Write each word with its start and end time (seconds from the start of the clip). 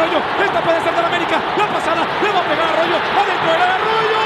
Arroyo. 0.00 0.18
Esta 0.42 0.60
puede 0.62 0.80
ser 0.80 0.94
del 0.94 1.04
América. 1.04 1.40
La 1.58 1.66
pasada. 1.66 2.06
Le 2.22 2.32
va 2.32 2.40
a 2.40 2.44
pegar 2.44 2.66
a 2.66 2.72
Arroyo. 2.72 2.96
Adentro 2.96 3.52
del 3.52 3.62
Arroyo. 3.62 4.20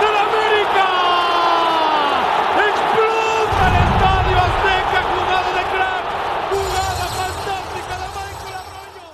del 0.00 0.16
América. 0.16 0.86
Explota 2.70 3.62
el 3.68 3.76
estadio 3.86 4.36
Azteca. 4.46 5.00
Jugada 5.14 5.50
de 5.58 5.64
crack. 5.72 6.04
Jugada 6.50 7.06
fantástica 7.18 7.94
de 8.02 8.06
Michael 8.16 8.54
Arroyo. 8.58 9.06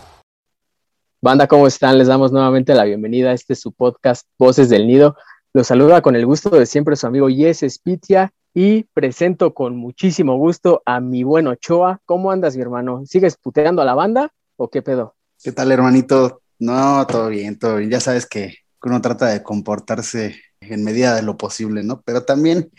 Banda, 1.27 1.49
¿cómo 1.49 1.67
están? 1.67 1.99
Les 1.99 2.07
damos 2.07 2.31
nuevamente 2.31 2.73
la 2.73 2.85
bienvenida 2.85 3.31
a 3.31 3.33
este 3.33 3.57
su 3.57 3.73
podcast 3.73 4.29
Voces 4.39 4.69
del 4.69 4.87
Nido. 4.87 5.17
Los 5.53 5.67
saluda 5.67 6.01
con 6.01 6.15
el 6.15 6.25
gusto 6.25 6.51
de 6.51 6.67
siempre 6.67 6.95
su 6.95 7.05
amigo 7.05 7.29
Yes 7.29 7.65
Spitia 7.69 8.33
y 8.55 8.85
presento 8.95 9.53
con 9.53 9.77
muchísimo 9.77 10.39
gusto 10.39 10.85
a 10.87 11.01
mi 11.01 11.25
buen 11.25 11.49
Ochoa. 11.49 12.01
¿Cómo 12.05 12.31
andas, 12.31 12.55
mi 12.55 12.63
hermano? 12.63 13.03
¿Sigues 13.07 13.37
puteando 13.39 13.83
a 13.83 13.85
la 13.85 13.95
banda 13.95 14.33
o 14.55 14.71
qué 14.71 14.83
pedo? 14.83 15.17
¿Qué 15.43 15.51
tal, 15.51 15.73
hermanito? 15.73 16.43
No, 16.61 17.05
todo 17.09 17.27
bien, 17.27 17.59
todo 17.59 17.79
bien. 17.79 17.91
Ya 17.91 17.99
sabes 17.99 18.25
que 18.27 18.59
uno 18.85 19.01
trata 19.01 19.27
de 19.27 19.43
comportarse 19.43 20.41
en 20.61 20.85
medida 20.85 21.17
de 21.17 21.23
lo 21.23 21.37
posible, 21.37 21.83
¿no? 21.83 22.03
Pero 22.03 22.23
también 22.23 22.71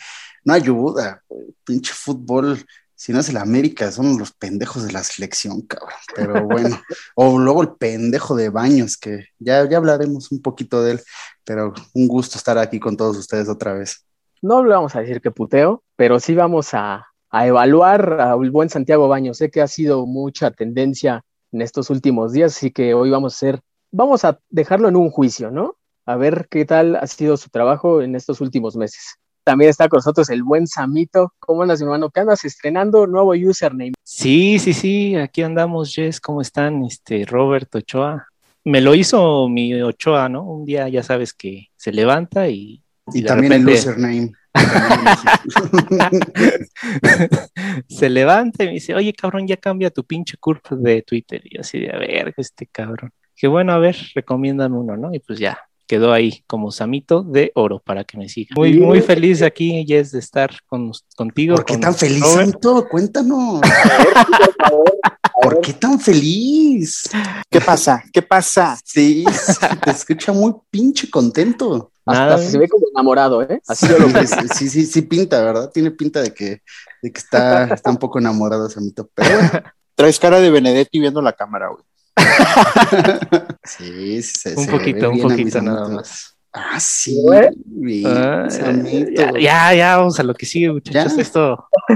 no 0.46 0.54
ayuda. 0.54 1.22
Pinche 1.66 1.92
fútbol, 1.94 2.66
si 2.98 3.14
no 3.14 3.20
es 3.20 3.30
el 3.30 3.38
América, 3.38 3.92
son 3.92 4.18
los 4.18 4.32
pendejos 4.32 4.84
de 4.84 4.92
la 4.92 5.04
selección, 5.04 5.62
cabrón. 5.62 5.94
Pero 6.16 6.44
bueno, 6.48 6.82
o 7.16 7.38
luego 7.38 7.62
el 7.62 7.70
pendejo 7.78 8.36
de 8.36 8.50
Baños, 8.50 8.98
que 8.98 9.28
ya, 9.38 9.70
ya 9.70 9.78
hablaremos 9.78 10.32
un 10.32 10.42
poquito 10.42 10.82
de 10.82 10.94
él, 10.94 11.02
pero 11.44 11.76
un 11.94 12.08
gusto 12.08 12.40
estar 12.40 12.58
aquí 12.58 12.80
con 12.80 12.98
todos 12.98 13.16
ustedes 13.16 13.50
otra 13.50 13.74
vez. 13.74 14.04
No 14.42 14.64
le 14.64 14.72
vamos 14.72 14.96
a 14.96 15.02
decir 15.02 15.22
que 15.22 15.30
puteo, 15.30 15.84
pero 15.96 16.20
sí 16.20 16.34
vamos 16.34 16.74
a, 16.74 17.06
a 17.30 17.48
evaluar 17.48 18.20
al 18.20 18.50
buen 18.50 18.70
Santiago 18.70 19.08
Baños. 19.08 19.38
Sé 19.38 19.52
que 19.52 19.62
ha 19.62 19.68
sido 19.68 20.08
mucha 20.08 20.50
tendencia 20.50 21.24
en 21.52 21.62
estos 21.62 21.92
últimos 21.92 22.34
días, 22.34 22.58
así 22.58 22.72
que 22.72 22.96
hoy 22.96 23.12
vamos 23.12 23.34
a 23.34 23.38
hacer, 23.38 23.62
vamos 23.92 24.26
a 24.26 24.40
dejarlo 24.50 24.90
en 24.90 24.96
un 24.96 25.12
juicio, 25.12 25.52
¿no? 25.52 25.78
A 26.08 26.16
ver 26.16 26.48
qué 26.50 26.66
tal 26.66 26.96
ha 26.96 27.06
sido 27.06 27.38
su 27.38 27.52
trabajo 27.52 28.02
en 28.02 28.16
estos 28.16 28.42
últimos 28.42 28.76
meses. 28.76 29.18
También 29.48 29.70
está 29.70 29.88
con 29.88 30.00
nosotros 30.00 30.30
el 30.30 30.44
buen 30.44 30.68
Samito. 30.68 31.34
¿Cómo 31.40 31.62
andas, 31.62 31.80
mi 31.80 31.86
hermano? 31.86 32.10
¿Qué 32.10 32.20
andas 32.20 32.44
estrenando? 32.44 33.08
Nuevo 33.08 33.32
username. 33.32 33.94
Sí, 34.04 34.60
sí, 34.60 34.74
sí, 34.74 35.16
aquí 35.16 35.42
andamos, 35.42 35.96
Jess, 35.96 36.20
¿cómo 36.20 36.42
están? 36.42 36.84
Este, 36.84 37.24
Robert 37.24 37.74
Ochoa. 37.74 38.28
Me 38.66 38.82
lo 38.82 38.94
hizo 38.94 39.48
mi 39.48 39.82
Ochoa, 39.82 40.28
¿no? 40.28 40.44
Un 40.44 40.66
día 40.66 40.90
ya 40.90 41.02
sabes 41.02 41.32
que 41.32 41.68
se 41.78 41.94
levanta 41.94 42.50
y... 42.50 42.84
Y 43.14 43.24
también 43.24 43.54
el 43.54 43.70
username. 43.70 44.34
se 47.88 48.10
levanta 48.10 48.66
y 48.66 48.68
me 48.68 48.74
dice, 48.74 48.96
oye, 48.96 49.14
cabrón, 49.14 49.48
ya 49.48 49.56
cambia 49.56 49.92
tu 49.92 50.04
pinche 50.04 50.36
curva 50.36 50.62
de 50.72 51.04
Twitter. 51.04 51.40
Y 51.46 51.56
yo 51.56 51.62
así 51.62 51.80
de, 51.80 51.90
a 51.90 51.98
ver, 51.98 52.34
este 52.36 52.68
cabrón. 52.68 53.14
Que 53.34 53.48
bueno, 53.48 53.72
a 53.72 53.78
ver, 53.78 53.96
recomiendan 54.14 54.74
uno, 54.74 54.98
¿no? 54.98 55.14
Y 55.14 55.20
pues 55.20 55.40
ya, 55.40 55.58
quedó 55.88 56.14
ahí 56.14 56.44
como 56.46 56.72
Samito 56.72 57.24
de 57.24 57.52
oro 57.56 57.80
para 57.80 58.04
que 58.04 58.18
me 58.18 58.30
siga. 58.30 58.54
Muy, 58.56 58.78
muy 58.80 59.02
feliz 59.02 59.42
aquí, 59.42 59.86
Jess, 59.88 60.12
de 60.12 60.20
estar 60.20 60.52
con, 60.68 60.92
contigo. 61.16 61.56
¿Por 61.56 61.66
qué 61.66 61.74
con 61.74 61.82
tan 61.82 61.96
feliz, 61.96 62.24
Robert. 62.24 62.90
Cuéntanos. 62.90 63.62
¿Por 65.42 65.62
qué 65.62 65.74
tan 65.74 66.00
feliz? 66.00 67.10
¿Qué 67.50 67.62
pasa? 67.62 68.04
¿Qué 68.12 68.22
pasa? 68.22 68.78
Sí, 68.84 69.24
te 69.84 69.92
escucha 69.92 70.34
muy 70.34 70.54
pinche 70.70 71.10
contento. 71.10 71.92
Hasta 72.06 72.26
Nada, 72.26 72.38
se 72.38 72.58
ve 72.58 72.70
como 72.70 72.88
enamorado, 72.94 73.42
¿eh? 73.42 73.62
Así 73.68 73.88
yo 73.88 73.98
lo. 74.00 74.08
Sí, 74.10 74.28
sí, 74.56 74.70
sí, 74.70 74.86
sí 74.86 75.02
pinta, 75.02 75.42
¿verdad? 75.44 75.70
Tiene 75.74 75.92
pinta 75.92 76.22
de 76.22 76.34
que, 76.34 76.62
de 77.02 77.12
que 77.12 77.20
está, 77.20 77.66
está 77.66 77.90
un 77.90 77.98
poco 77.98 78.20
enamorado 78.20 78.70
Samito, 78.70 79.10
pero 79.14 79.30
Traes 79.98 80.20
cara 80.20 80.40
de 80.40 80.52
Benedetti 80.52 81.00
viendo 81.00 81.24
la 81.24 81.34
cámara, 81.34 81.70
güey. 81.70 81.84
sí, 83.64 84.22
sí, 84.22 84.24
se- 84.24 84.56
Un 84.56 84.66
se 84.66 84.72
poquito, 84.72 85.00
ve 85.00 85.08
un 85.10 85.22
poquito 85.22 85.62
nada 85.62 85.88
más. 85.90 86.34
Ah, 86.54 86.80
sí, 86.80 87.16
¿Eh? 87.34 87.50
bien, 87.66 88.08
Ah, 88.08 88.48
Samito. 88.50 89.22
ya, 89.38 89.40
ya, 89.40 89.74
ya, 89.76 89.98
vamos 89.98 90.20
a 90.20 90.24
lo 90.24 90.34
que 90.34 90.46
sigue, 90.48 90.72
muchachos. 90.72 91.16
Ya. 91.16 91.22
Esto 91.22 91.68
Ya, 91.90 91.96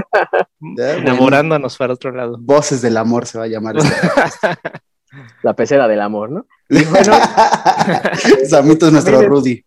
bueno. 0.60 0.98
enamorándonos 1.00 1.76
para 1.76 1.94
otro 1.94 2.12
lado. 2.12 2.36
Voces 2.38 2.80
del 2.82 2.96
amor 2.96 3.26
se 3.26 3.38
va 3.38 3.44
a 3.44 3.48
llamar 3.48 3.76
este. 3.78 3.90
La 5.42 5.54
pecera 5.54 5.88
del 5.88 6.00
amor, 6.00 6.30
¿no? 6.30 6.46
Samito 8.48 8.86
es 8.86 8.92
nuestro. 8.92 9.20
Rudy. 9.22 9.64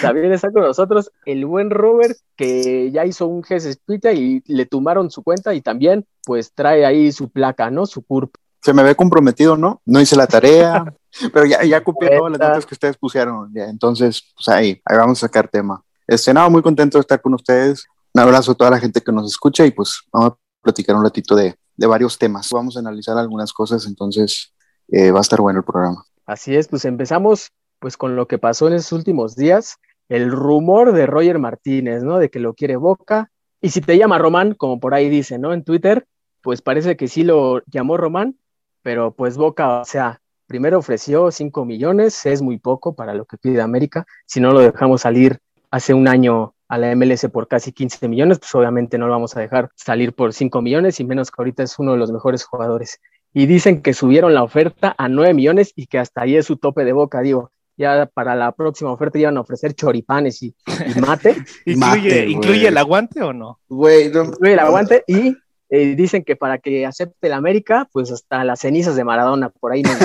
También 0.00 0.32
está 0.32 0.50
con 0.50 0.62
nosotros 0.62 1.10
el 1.24 1.46
buen 1.46 1.70
Robert, 1.70 2.16
que 2.36 2.90
ya 2.90 3.04
hizo 3.04 3.26
un 3.26 3.42
GS 3.42 3.72
Spita 3.72 4.12
y 4.12 4.42
le 4.46 4.66
tumbaron 4.66 5.10
su 5.10 5.22
cuenta 5.22 5.54
y 5.54 5.60
también, 5.60 6.06
pues, 6.24 6.52
trae 6.54 6.84
ahí 6.84 7.12
su 7.12 7.30
placa, 7.30 7.70
¿no? 7.70 7.86
Su 7.86 8.02
CURP. 8.02 8.34
Se 8.62 8.74
me 8.74 8.82
ve 8.82 8.94
comprometido, 8.94 9.56
¿no? 9.56 9.80
No 9.86 10.00
hice 10.00 10.16
la 10.16 10.26
tarea, 10.26 10.84
pero 11.32 11.46
ya, 11.46 11.64
ya 11.64 11.82
cumplí 11.82 12.08
todas 12.08 12.32
las 12.32 12.40
notas 12.40 12.66
que 12.66 12.74
ustedes 12.74 12.96
pusieron. 12.96 13.50
Ya. 13.54 13.64
Entonces, 13.64 14.22
pues 14.34 14.48
ahí, 14.48 14.80
ahí 14.84 14.96
vamos 14.96 15.18
a 15.18 15.26
sacar 15.26 15.48
tema. 15.48 15.82
Este, 16.06 16.34
nada, 16.34 16.48
muy 16.48 16.62
contento 16.62 16.98
de 16.98 17.02
estar 17.02 17.20
con 17.20 17.34
ustedes. 17.34 17.86
Un 18.12 18.20
abrazo 18.20 18.52
a 18.52 18.54
toda 18.54 18.70
la 18.70 18.78
gente 18.78 19.00
que 19.00 19.12
nos 19.12 19.30
escucha 19.30 19.64
y 19.64 19.70
pues 19.70 20.00
vamos 20.12 20.32
a 20.32 20.36
platicar 20.62 20.96
un 20.96 21.04
ratito 21.04 21.36
de, 21.36 21.54
de 21.76 21.86
varios 21.86 22.18
temas. 22.18 22.50
Vamos 22.50 22.76
a 22.76 22.80
analizar 22.80 23.16
algunas 23.16 23.52
cosas, 23.52 23.86
entonces 23.86 24.52
eh, 24.88 25.10
va 25.10 25.18
a 25.18 25.22
estar 25.22 25.40
bueno 25.40 25.60
el 25.60 25.64
programa. 25.64 26.04
Así 26.26 26.54
es, 26.54 26.68
pues 26.68 26.84
empezamos 26.84 27.52
pues 27.78 27.96
con 27.96 28.14
lo 28.14 28.28
que 28.28 28.38
pasó 28.38 28.68
en 28.68 28.74
esos 28.74 28.92
últimos 28.92 29.34
días, 29.34 29.76
el 30.10 30.30
rumor 30.30 30.92
de 30.92 31.06
Roger 31.06 31.38
Martínez, 31.38 32.02
¿no? 32.02 32.18
De 32.18 32.30
que 32.30 32.40
lo 32.40 32.52
quiere 32.52 32.76
Boca. 32.76 33.30
Y 33.62 33.70
si 33.70 33.80
te 33.80 33.96
llama 33.96 34.18
Román, 34.18 34.54
como 34.54 34.80
por 34.80 34.92
ahí 34.92 35.08
dice, 35.08 35.38
¿no? 35.38 35.54
En 35.54 35.64
Twitter, 35.64 36.06
pues 36.42 36.62
parece 36.62 36.96
que 36.96 37.06
sí 37.08 37.22
lo 37.22 37.62
llamó 37.66 37.96
Román, 37.96 38.36
pero 38.82 39.12
pues 39.12 39.36
Boca, 39.36 39.80
o 39.80 39.84
sea, 39.84 40.20
primero 40.46 40.78
ofreció 40.78 41.30
5 41.30 41.64
millones, 41.64 42.26
es 42.26 42.42
muy 42.42 42.58
poco 42.58 42.94
para 42.94 43.14
lo 43.14 43.24
que 43.24 43.38
pide 43.38 43.62
América. 43.62 44.04
Si 44.26 44.40
no 44.40 44.52
lo 44.52 44.58
dejamos 44.58 45.02
salir 45.02 45.38
hace 45.70 45.94
un 45.94 46.08
año 46.08 46.54
a 46.66 46.76
la 46.76 46.94
MLS 46.96 47.28
por 47.32 47.46
casi 47.46 47.70
15 47.70 48.08
millones, 48.08 48.40
pues 48.40 48.52
obviamente 48.56 48.98
no 48.98 49.06
lo 49.06 49.12
vamos 49.12 49.36
a 49.36 49.40
dejar 49.40 49.70
salir 49.76 50.12
por 50.12 50.32
5 50.32 50.60
millones 50.60 50.98
y 50.98 51.04
menos 51.04 51.30
que 51.30 51.40
ahorita 51.40 51.62
es 51.62 51.78
uno 51.78 51.92
de 51.92 51.98
los 51.98 52.10
mejores 52.10 52.44
jugadores. 52.44 52.98
Y 53.32 53.46
dicen 53.46 53.80
que 53.80 53.94
subieron 53.94 54.34
la 54.34 54.42
oferta 54.42 54.92
a 54.98 55.08
9 55.08 55.34
millones 55.34 55.72
y 55.76 55.86
que 55.86 56.00
hasta 56.00 56.22
ahí 56.22 56.34
es 56.34 56.46
su 56.46 56.56
tope 56.56 56.84
de 56.84 56.92
boca, 56.92 57.20
digo. 57.20 57.52
Ya 57.80 58.04
para 58.12 58.34
la 58.34 58.52
próxima 58.52 58.92
oferta 58.92 59.18
iban 59.18 59.38
a 59.38 59.40
ofrecer 59.40 59.72
choripanes 59.72 60.42
y, 60.42 60.54
y 60.94 61.00
mate, 61.00 61.30
¿Incluye, 61.64 61.76
Mate. 61.76 62.26
¿Incluye 62.26 62.68
el 62.68 62.76
aguante 62.76 63.22
o 63.22 63.32
no? 63.32 63.58
Güey, 63.70 64.10
no- 64.12 64.24
incluye 64.24 64.52
el 64.52 64.58
aguante 64.58 65.02
y 65.06 65.34
eh, 65.70 65.94
dicen 65.96 66.22
que 66.22 66.36
para 66.36 66.58
que 66.58 66.84
acepte 66.84 67.28
el 67.28 67.32
América, 67.32 67.88
pues 67.90 68.12
hasta 68.12 68.44
las 68.44 68.60
cenizas 68.60 68.96
de 68.96 69.04
Maradona, 69.04 69.48
por 69.48 69.72
ahí 69.72 69.82
no. 69.82 69.90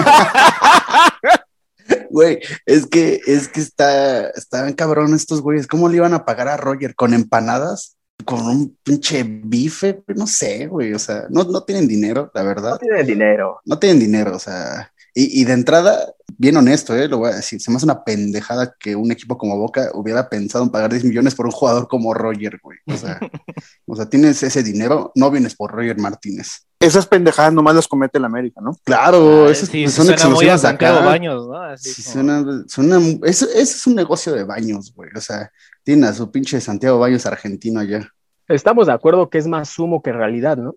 Güey, 2.09 2.40
es 2.66 2.88
que, 2.88 3.19
es 3.28 3.47
que 3.50 3.59
está, 3.59 4.30
están 4.30 4.72
cabrón 4.73 5.14
estos 5.14 5.41
güeyes. 5.41 5.67
¿Cómo 5.67 5.90
le 5.90 5.97
iban 5.97 6.14
a 6.14 6.23
pagar 6.26 6.47
a 6.47 6.58
Roger? 6.58 6.96
¿Con 6.96 7.14
empanadas? 7.14 7.97
¿Con 8.23 8.46
un 8.47 8.78
pinche 8.84 9.23
bife? 9.23 10.02
No 10.16 10.26
sé, 10.26 10.67
güey. 10.67 10.94
O 10.94 11.00
sea, 11.00 11.26
no, 11.29 11.44
no 11.44 11.64
tienen 11.64 11.88
dinero, 11.88 12.32
la 12.34 12.44
verdad. 12.44 12.79
tiene 12.79 13.03
dinero. 13.03 13.59
No 13.66 13.78
tienen 13.78 14.00
dinero, 14.00 14.35
o 14.35 14.40
sea. 14.40 14.91
Y, 15.17 15.41
y 15.41 15.46
de 15.46 15.53
entrada, 15.53 16.14
bien 16.38 16.58
honesto, 16.58 16.94
¿eh? 16.94 17.08
lo 17.08 17.20
voy 17.20 17.32
a 17.32 17.35
decir. 17.38 17.62
Se 17.62 17.72
me 17.72 17.78
hace 17.78 17.85
una 17.85 18.03
pendejada 18.03 18.76
que 18.78 18.97
un 18.97 19.12
equipo 19.14 19.38
como 19.38 19.58
Boca 19.58 19.90
hubiera 19.94 20.28
pensado 20.28 20.64
en 20.66 20.70
pagar 20.70 20.91
10 20.91 21.06
millones 21.06 21.34
por 21.34 21.46
un 21.46 21.53
jugador 21.53 21.88
como 21.88 22.14
Roger, 22.14 22.59
güey. 22.62 22.78
O 22.88 22.97
sea, 22.97 23.17
o 23.88 23.96
sea, 23.96 24.09
tienes 24.09 24.44
ese 24.44 24.62
dinero, 24.62 25.14
no 25.16 25.32
vienes 25.32 25.56
por 25.56 25.72
Roger 25.72 25.97
Martínez. 25.97 26.66
Esas 26.82 27.08
pendejadas 27.08 27.53
nomás 27.53 27.73
las 27.76 27.88
comete 27.88 28.17
el 28.17 28.26
América, 28.26 28.59
¿no? 28.62 28.76
Claro, 28.84 29.46
Ah, 29.47 29.52
esas 29.52 29.70
sí, 29.70 29.88
son 29.88 30.09
exclusivas 30.09 30.62
de 30.64 30.67
acá. 30.67 31.00
Baños, 31.00 31.47
¿no? 31.47 31.56
Así 31.58 31.94
Sí, 31.94 32.03
como- 32.03 32.14
suena, 32.14 32.64
suena, 32.67 32.97
eso, 33.23 33.46
eso 33.46 33.56
es 33.56 33.88
un 33.88 33.96
negocio 33.96 34.34
de 34.34 34.44
baños, 34.44 34.94
güey. 34.94 35.09
O 35.16 35.22
sea, 35.22 35.50
tiene 35.84 36.08
a 36.08 36.14
su 36.14 36.29
pinche 36.29 36.59
Santiago 36.59 37.00
Baños 37.00 37.26
argentino 37.26 37.79
allá. 37.79 38.06
Estamos 38.50 38.88
de 38.88 38.94
acuerdo 38.94 39.29
que 39.29 39.38
es 39.38 39.47
más 39.47 39.79
humo 39.79 40.02
que 40.03 40.12
realidad, 40.12 40.58
¿no? 40.58 40.76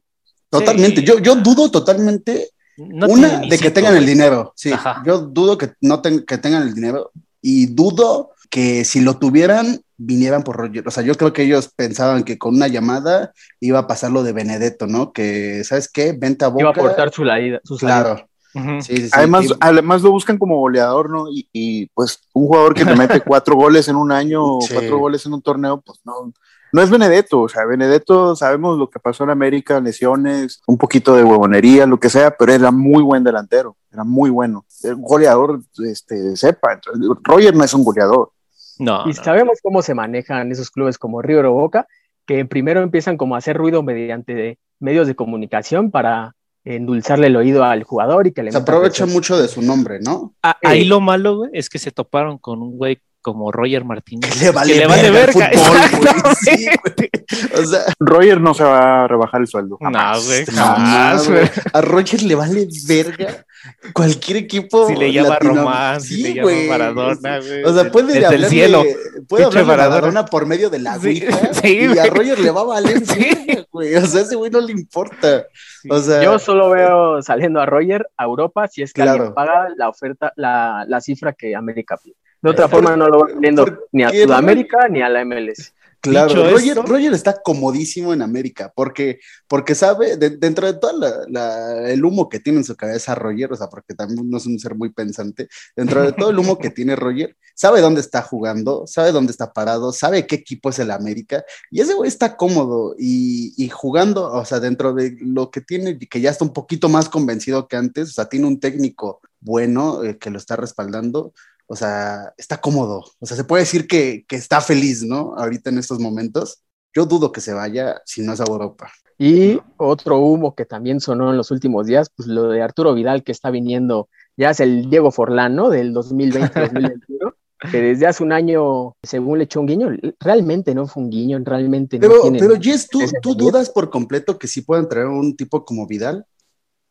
Totalmente. 0.49 1.01
Sí. 1.01 1.07
Yo, 1.07 1.19
yo 1.19 1.35
dudo 1.35 1.71
totalmente, 1.71 2.51
no 2.79 3.07
una, 3.09 3.41
de 3.41 3.59
que 3.59 3.71
tengan 3.71 3.97
el 3.97 4.07
dinero. 4.07 4.53
Sí, 4.57 4.73
Ajá. 4.73 5.03
yo 5.05 5.19
dudo 5.19 5.59
que 5.59 5.73
no 5.81 6.01
ten- 6.01 6.25
que 6.25 6.39
tengan 6.39 6.63
el 6.63 6.75
dinero 6.75 7.11
y 7.43 7.67
dudo 7.67 8.31
que 8.51 8.85
si 8.85 9.01
lo 9.01 9.19
tuvieran, 9.19 9.81
vinieran 9.99 10.43
por 10.43 10.57
Roger. 10.57 10.87
O 10.89 10.91
sea, 10.91 11.03
yo 11.03 11.15
creo 11.15 11.33
que 11.33 11.43
ellos 11.43 11.71
pensaban 11.75 12.23
que 12.25 12.39
con 12.39 12.55
una 12.55 12.69
llamada 12.69 13.33
iba 13.61 13.81
a 13.81 13.87
pasar 13.87 14.11
lo 14.11 14.23
de 14.23 14.33
Benedetto, 14.33 14.87
¿no? 14.87 15.13
Que, 15.13 15.65
¿sabes 15.65 15.89
qué? 15.91 16.13
Vente 16.13 16.45
a 16.45 16.49
Boca. 16.49 16.61
Iba 16.63 16.71
a 16.71 16.73
aportar 16.73 17.11
su. 17.13 17.25
Su 17.65 17.77
Claro. 17.77 18.27
Sí, 18.55 18.61
sí, 18.81 18.97
sí. 19.05 19.11
Además, 19.13 19.47
además 19.61 20.03
lo 20.03 20.11
buscan 20.11 20.39
como 20.39 20.59
goleador, 20.59 21.11
¿no? 21.11 21.29
Y, 21.31 21.49
y, 21.53 21.87
pues 21.89 22.21
un 22.33 22.47
jugador 22.47 22.75
que 22.75 22.85
te 22.85 22.97
mete 22.97 23.21
cuatro 23.27 23.55
goles 23.55 23.87
en 23.89 23.97
un 23.97 24.11
año 24.11 24.43
o 24.57 24.61
Sí. 24.63 24.73
cuatro 24.73 24.99
goles 24.99 25.25
en 25.27 25.35
un 25.35 25.43
torneo, 25.43 25.81
pues 25.81 25.99
no, 26.05 26.33
no 26.73 26.83
es 26.83 26.91
Benedetto. 26.91 27.41
O 27.43 27.49
sea, 27.49 27.65
Benedetto 27.65 28.37
sabemos 28.37 28.79
lo 28.79 28.89
que 28.91 28.99
pasó 28.99 29.25
en 29.25 29.31
América, 29.31 29.81
lesiones, 29.81 30.63
un 30.67 30.79
poquito 30.79 31.15
de 31.17 31.25
huevonería, 31.25 31.87
lo 31.87 31.99
que 31.99 32.11
sea, 32.11 32.37
pero 32.37 32.53
era 32.53 32.71
muy 32.71 33.03
buen 33.03 33.25
delantero, 33.25 33.77
era 33.93 34.05
muy 34.05 34.31
bueno. 34.31 34.65
El 34.83 34.97
goleador, 34.97 35.61
este, 35.85 36.37
sepa. 36.37 36.75
Entonces, 36.75 37.09
Roger 37.23 37.55
no 37.55 37.65
es 37.65 37.75
un 37.75 37.85
goleador. 37.85 38.33
No, 38.79 39.03
Y 39.07 39.09
no. 39.09 39.15
sabemos 39.15 39.59
cómo 39.63 39.83
se 39.83 39.95
manejan 39.95 40.53
esos 40.53 40.71
clubes 40.71 40.99
como 40.99 41.21
River 41.21 41.47
o 41.47 41.53
Boca, 41.53 41.87
que 42.27 42.45
primero 42.45 42.81
empiezan 42.83 43.17
como 43.17 43.35
a 43.35 43.39
hacer 43.39 43.57
ruido 43.57 43.83
mediante 43.83 44.59
medios 44.79 45.07
de 45.07 45.17
comunicación 45.17 45.91
para 45.91 46.35
endulzarle 46.65 47.29
el 47.29 47.37
oído 47.37 47.65
al 47.65 47.83
jugador 47.85 48.27
y 48.27 48.33
que 48.33 48.43
le 48.43 48.53
se 48.53 48.59
aprovecha 48.59 49.07
mucho 49.07 49.39
de 49.39 49.49
su 49.49 49.63
nombre, 49.63 50.01
¿no? 50.01 50.35
Ah, 50.43 50.57
ahí 50.63 50.85
lo 50.85 51.01
malo, 51.01 51.39
güey, 51.39 51.51
es 51.55 51.71
que 51.71 51.79
se 51.79 51.91
toparon 51.91 52.39
con 52.39 52.61
un 52.61 52.77
güey 52.77 53.01
como 53.21 53.51
Roger 53.53 53.85
Martínez. 53.85 54.33
Que 54.33 54.45
le 54.47 54.51
vale, 54.51 54.73
que 54.73 54.79
le 54.81 54.87
vale 54.87 55.11
verga 55.11 55.33
verga. 55.39 55.47
el 55.49 55.59
fútbol, 55.59 56.01
güey. 56.01 56.09
Exactamente. 56.09 56.41
Sí, 56.57 56.67
güey. 56.67 57.63
O 57.63 57.67
sea, 57.67 57.81
Roger 57.99 58.41
no 58.41 58.55
se 58.55 58.65
va 58.65 59.05
a 59.05 59.09
rebajar 59.09 59.41
el 59.41 59.47
sueldo. 59.47 59.77
No, 59.81 59.89
güey, 59.91 60.47
jamás, 60.47 61.27
jamás, 61.27 61.29
güey. 61.29 61.51
A 61.73 61.81
Roger 61.83 62.23
le 62.23 62.35
vale 62.35 62.67
verga 62.87 63.45
cualquier 63.93 64.39
equipo. 64.39 64.87
Si 64.87 64.97
le 64.97 65.13
llama 65.13 65.31
latino- 65.31 65.55
Román, 65.57 66.01
si 66.01 66.15
Sí, 66.15 66.23
le 66.23 66.35
llama. 66.35 66.53
Maradona, 66.69 67.39
güey. 67.41 67.65
O 67.65 67.75
sea, 67.75 67.91
puede 67.91 68.15
Desde 68.21 68.35
el 68.35 68.45
cielo. 68.47 68.83
puede 69.29 69.45
a 69.45 69.49
Maradona. 69.51 69.77
Maradona 69.77 70.25
por 70.27 70.47
medio 70.47 70.71
de 70.71 70.79
la 70.79 70.99
Sí, 70.99 71.07
Ouija, 71.09 71.53
sí, 71.63 71.79
y 71.95 71.99
a. 71.99 72.07
Roger 72.07 72.39
le 72.39 72.51
va 72.51 72.61
a 72.63 72.65
valer 72.65 73.01
Sí. 73.07 73.19
verga, 73.47 73.65
güey. 73.71 73.95
O 73.97 74.07
sea, 74.07 74.23
ese 74.23 74.37
güey 74.37 74.51
no 74.51 74.61
le 74.61 74.73
importa. 74.73 75.45
O 75.91 75.99
sea, 76.01 76.23
Yo 76.23 76.39
solo 76.39 76.71
veo 76.71 77.21
saliendo 77.23 77.61
a 77.61 77.67
Roger 77.67 78.07
a 78.17 78.25
Europa 78.25 78.69
si 78.69 78.83
es 78.83 78.93
que 78.93 79.03
Claro. 79.03 79.13
alguien 79.13 79.35
paga 79.35 79.69
la 79.77 79.89
oferta, 79.89 80.33
la, 80.37 80.85
la 80.89 81.01
cifra 81.01 81.33
que 81.35 81.55
América 81.55 81.97
pide. 82.03 82.17
De 82.43 82.51
otra 82.51 82.69
¿Por- 82.69 82.83
forma 82.83 82.97
no 82.97 83.09
lo 83.09 83.27
viendo 83.39 83.65
por 83.65 83.89
ni 83.93 84.03
a 84.05 84.11
Sudamérica 84.11 84.89
ni 84.89 85.03
a 85.03 85.09
la 85.09 85.25
MLS. 85.25 85.73
Claro, 86.01 86.49
Roger, 86.87 87.13
está 87.13 87.43
comodísimo 87.43 88.13
en 88.13 88.23
América 88.23 88.73
porque, 88.73 89.19
porque 89.49 89.75
sabe, 89.75 90.17
de- 90.17 90.31
dentro 90.37 90.65
de 90.73 90.79
todo 90.79 90.97
la- 90.97 91.25
la- 91.29 91.91
el 91.91 92.05
humo 92.05 92.29
que 92.29 92.39
tiene 92.39 92.61
en 92.61 92.65
su 92.65 92.77
cabeza 92.77 93.17
Roger, 93.17 93.53
o 93.53 93.57
sea, 93.57 93.67
porque 93.69 93.95
también 93.95 94.31
no 94.31 94.37
es 94.39 94.47
un 94.47 94.61
ser 94.61 94.77
muy 94.77 94.91
pensante, 94.93 95.49
dentro 95.75 96.01
de 96.03 96.13
todo 96.13 96.31
el 96.31 96.39
humo 96.39 96.57
que 96.57 96.71
tiene 96.71 96.95
Roger, 96.95 97.37
sabe 97.57 97.81
dónde 97.81 98.01
está 98.01 98.23
jugando, 98.23 98.87
sabe 98.87 99.11
dónde 99.11 99.33
está 99.33 99.53
parado, 99.53 99.91
sabe 99.93 100.25
qué 100.29 100.37
equipo 100.37 100.71
es 100.71 100.79
el 100.79 100.93
América, 100.93 101.45
y 101.69 101.81
ese 101.81 101.95
güey 101.95 102.07
está 102.07 102.37
cómodo 102.37 102.95
y, 102.97 103.53
y 103.57 103.69
jugando, 103.69 104.33
o 104.33 104.45
sea, 104.45 104.61
dentro 104.61 104.93
de 104.95 105.17
lo 105.21 105.51
que 105.51 105.63
tiene, 105.63 105.99
que 105.99 106.21
ya 106.21 106.31
está 106.31 106.45
un 106.45 106.53
poquito 106.53 106.89
más 106.89 107.09
convencido 107.09 107.67
que 107.67 107.75
antes, 107.77 108.11
o 108.11 108.13
sea, 108.13 108.27
tiene 108.29 108.47
un 108.47 108.61
técnico 108.61 109.21
bueno 109.41 110.05
eh, 110.05 110.17
que 110.17 110.31
lo 110.31 110.39
está 110.39 110.55
respaldando, 110.55 111.33
o 111.69 111.77
sea, 111.77 112.33
está 112.37 112.61
cómodo. 112.61 113.05
O 113.21 113.27
sea, 113.27 113.37
se 113.37 113.45
puede 113.45 113.63
decir 113.63 113.87
que, 113.87 114.25
que 114.27 114.37
está 114.37 114.61
feliz, 114.61 115.05
¿no? 115.05 115.35
Ahorita 115.37 115.71
en 115.71 115.79
estos 115.79 116.01
momentos. 116.01 116.63
Yo 116.95 117.05
dudo 117.05 117.31
que 117.31 117.43
se 117.43 117.53
vaya 117.53 118.01
si 118.07 118.23
no 118.23 118.33
es 118.33 118.41
a 118.41 118.45
Europa. 118.45 118.91
Y 119.19 119.61
otro 119.77 120.19
humo 120.19 120.55
que 120.55 120.65
también 120.65 121.01
sonó 121.01 121.31
en 121.31 121.37
los 121.37 121.51
últimos 121.51 121.87
días, 121.87 122.11
pues 122.17 122.29
lo 122.29 122.49
de 122.49 122.63
Arturo 122.63 122.95
Vidal 122.95 123.23
que 123.23 123.33
está 123.33 123.51
viniendo, 123.51 124.09
ya 124.37 124.51
es 124.51 124.61
el 124.61 124.89
Diego 124.89 125.11
Forlán, 125.11 125.55
¿no? 125.55 125.69
Del 125.69 125.93
2020-2021, 125.93 127.35
que 127.71 127.83
desde 127.83 128.07
hace 128.07 128.23
un 128.23 128.33
año, 128.33 128.95
según 129.03 129.39
le 129.39 129.45
echó 129.45 129.61
un 129.61 129.67
guiño, 129.67 129.91
realmente 130.21 130.75
no 130.75 130.87
fue 130.87 131.03
un 131.03 131.11
guiño, 131.11 131.39
realmente 131.45 131.99
no 131.99 132.09
Pero, 132.09 132.23
tiene... 132.23 132.39
pero 132.39 132.55
Jess, 132.61 132.89
¿tú, 132.89 133.01
¿tú 133.21 133.35
dudas 133.35 133.71
por 133.71 133.91
completo 133.91 134.39
que 134.39 134.47
sí 134.47 134.63
puedan 134.63 134.89
traer 134.89 135.09
un 135.09 135.37
tipo 135.37 135.65
como 135.65 135.87
Vidal? 135.87 136.25